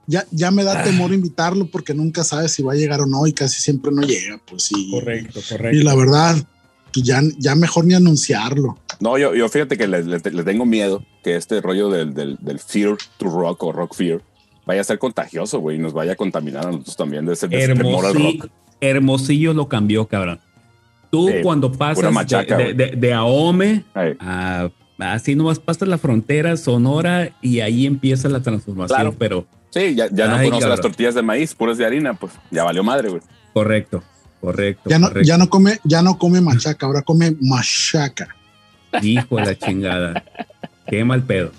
Ya, 0.08 0.24
ya 0.30 0.50
me 0.50 0.62
Ah. 0.62 0.66
da 0.66 0.82
temor 0.84 1.12
invitarlo 1.12 1.66
porque 1.70 1.92
nunca 1.92 2.22
sabes 2.24 2.52
si 2.52 2.62
va 2.62 2.72
a 2.72 2.76
llegar 2.76 3.00
o 3.00 3.06
no 3.06 3.26
y 3.26 3.32
casi 3.32 3.60
siempre 3.60 3.90
no 3.92 4.02
llega, 4.02 4.40
pues 4.46 4.62
sí. 4.64 4.88
Correcto, 4.90 5.40
Y 5.40 5.42
correcto. 5.42 5.84
la 5.84 5.94
verdad, 5.94 6.36
pues 6.96 7.06
ya, 7.06 7.20
ya 7.38 7.54
mejor 7.54 7.84
ni 7.84 7.94
anunciarlo. 7.94 8.78
No, 9.00 9.18
yo, 9.18 9.34
yo 9.34 9.48
fíjate 9.48 9.76
que 9.76 9.86
le, 9.86 10.02
le- 10.02 10.18
le 10.18 10.42
tengo 10.44 10.64
miedo 10.64 11.02
que 11.22 11.36
este 11.36 11.60
rollo 11.60 11.90
del, 11.90 12.14
del, 12.14 12.36
del 12.40 12.58
Fear 12.58 12.96
to 13.18 13.26
Rock 13.28 13.62
o 13.64 13.72
Rock 13.72 13.94
Fear 13.94 14.22
vaya 14.64 14.80
a 14.80 14.84
ser 14.84 14.98
contagioso, 14.98 15.60
güey, 15.60 15.76
y 15.76 15.78
nos 15.78 15.92
vaya 15.92 16.12
a 16.12 16.16
contaminar 16.16 16.66
a 16.66 16.70
nosotros 16.70 16.96
también 16.96 17.26
de 17.26 17.34
ese, 17.34 17.46
de 17.48 17.58
ese 17.58 17.74
temor 17.74 18.04
al 18.06 18.12
Hermosillo, 18.16 18.42
rock. 18.42 18.52
Hermosillo 18.80 19.52
lo 19.54 19.68
cambió, 19.68 20.06
cabrón. 20.06 20.40
Tú 21.10 21.28
Sí, 21.28 21.34
cuando 21.42 21.70
pasas 21.70 22.02
de- 22.04 22.10
machaca, 22.10 22.56
de, 22.56 22.74
de, 22.74 22.86
de 22.96 23.12
Ahome 23.14 23.84
Ay, 23.94 24.14
a 24.18 24.70
así 24.98 25.34
nomás 25.34 25.58
pasas 25.58 25.86
la 25.88 25.98
frontera 25.98 26.56
Sonora 26.56 27.30
y 27.42 27.60
ahí 27.60 27.84
empieza 27.86 28.28
la 28.30 28.40
transformación, 28.40 28.96
Claro. 28.98 29.14
pero 29.18 29.46
sí, 29.70 29.94
ya, 29.94 30.08
ya 30.10 30.26
no 30.26 30.42
conoce 30.42 30.66
las 30.68 30.80
tortillas 30.80 31.14
de 31.14 31.20
maíz, 31.22 31.54
puras 31.54 31.76
de 31.78 31.84
harina, 31.84 32.14
pues 32.14 32.32
ya 32.50 32.64
valió 32.64 32.82
madre, 32.82 33.10
güey. 33.10 33.20
correcto, 33.52 34.02
correcto. 34.46 34.88
Ya 34.88 34.98
no, 34.98 35.08
correcto. 35.08 35.26
ya 35.26 35.36
no 35.38 35.48
come, 35.50 35.78
ya 35.84 36.02
no 36.02 36.18
come 36.18 36.40
machaca, 36.40 36.86
ahora 36.86 37.02
come 37.02 37.36
machaca. 37.40 38.28
Hijo 39.02 39.36
de 39.36 39.44
la 39.44 39.54
chingada. 39.58 40.24
Qué 40.86 41.04
mal 41.04 41.22
pedo. 41.22 41.50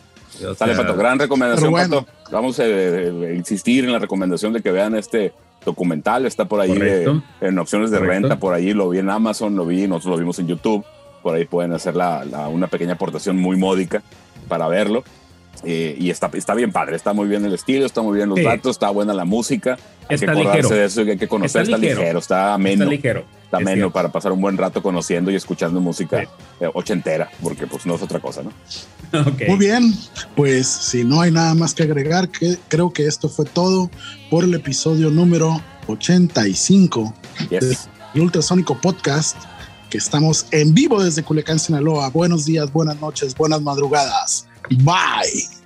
O 0.47 0.53
sea, 0.55 0.75
Pato, 0.75 0.95
gran 0.95 1.17
recomendación, 1.19 1.71
bueno. 1.71 2.03
Pato. 2.05 2.31
Vamos 2.31 2.59
a 2.59 2.65
eh, 2.65 3.07
eh, 3.09 3.33
insistir 3.35 3.85
en 3.85 3.91
la 3.91 3.99
recomendación 3.99 4.53
de 4.53 4.61
que 4.61 4.71
vean 4.71 4.95
este 4.95 5.33
documental, 5.65 6.25
está 6.25 6.45
por 6.45 6.61
ahí 6.61 6.71
eh, 6.79 7.05
en 7.41 7.59
opciones 7.59 7.91
de 7.91 7.97
Correcto. 7.97 8.21
renta, 8.21 8.39
por 8.39 8.53
ahí 8.53 8.73
lo 8.73 8.89
vi 8.89 8.99
en 8.99 9.09
Amazon, 9.09 9.55
lo 9.55 9.65
vi, 9.65 9.87
nosotros 9.87 10.11
lo 10.13 10.17
vimos 10.19 10.39
en 10.39 10.47
YouTube, 10.47 10.85
por 11.23 11.35
ahí 11.35 11.45
pueden 11.45 11.73
hacer 11.73 11.95
la, 11.95 12.23
la- 12.23 12.47
una 12.47 12.67
pequeña 12.67 12.93
aportación 12.93 13.37
muy 13.37 13.57
módica 13.57 14.01
para 14.47 14.67
verlo. 14.69 15.03
Eh, 15.63 15.95
y 15.99 16.09
está, 16.11 16.29
está 16.33 16.53
bien 16.53 16.71
padre, 16.71 16.95
está 16.95 17.13
muy 17.13 17.27
bien 17.27 17.43
el 17.45 17.53
estilo, 17.53 17.85
está 17.85 18.01
muy 18.01 18.15
bien 18.15 18.29
los 18.29 18.37
Sí. 18.37 18.43
datos, 18.45 18.71
está 18.75 18.89
buena 18.89 19.13
la 19.13 19.25
música. 19.25 19.77
Hay 20.09 20.15
Está 20.15 20.27
que 20.27 20.31
acordarse 20.31 20.61
ligero. 20.61 20.75
de 20.75 20.85
eso 20.85 21.01
y 21.01 21.09
hay 21.09 21.17
que 21.17 21.27
conocer, 21.27 21.63
Está 21.63 21.71
está, 21.75 21.77
ligero. 21.81 21.99
ligero, 22.01 22.19
está 22.19 22.53
ameno, 22.53 22.83
Está 22.83 22.91
ligero. 22.95 23.25
está 23.43 23.57
es 23.57 23.67
ameno 23.67 23.91
para 23.91 24.09
pasar 24.11 24.31
un 24.31 24.39
buen 24.39 24.55
rato 24.57 24.81
conociendo 24.81 25.31
y 25.31 25.35
escuchando 25.35 25.81
música 25.81 26.21
Sí. 26.21 26.27
eh, 26.61 26.69
ochentera, 26.73 27.29
porque 27.41 27.67
pues 27.67 27.85
no 27.85 27.95
es 27.95 28.01
otra 28.01 28.19
cosa, 28.19 28.43
¿no? 28.43 28.51
Ok. 29.27 29.41
Muy 29.47 29.57
bien, 29.57 29.93
pues 30.35 30.67
si 30.67 31.03
no 31.03 31.19
hay 31.21 31.31
nada 31.31 31.53
más 31.55 31.73
que 31.73 31.83
agregar, 31.83 32.29
que 32.29 32.57
creo 32.69 32.91
que 32.93 33.05
esto 33.05 33.27
fue 33.27 33.45
todo 33.45 33.89
por 34.29 34.43
el 34.45 34.53
episodio 34.53 35.09
número 35.09 35.59
85 35.87 37.13
Yes. 37.49 37.87
del 38.13 38.21
Ultrasónico 38.23 38.79
Podcast, 38.79 39.35
que 39.89 39.97
estamos 39.97 40.45
en 40.51 40.73
vivo 40.73 41.03
desde 41.03 41.23
Culiacán, 41.23 41.59
Sinaloa. 41.59 42.09
Buenos 42.09 42.45
días, 42.45 42.71
buenas 42.71 42.99
noches, 43.01 43.35
buenas 43.35 43.61
madrugadas. 43.61 44.46
Bye. 44.83 45.56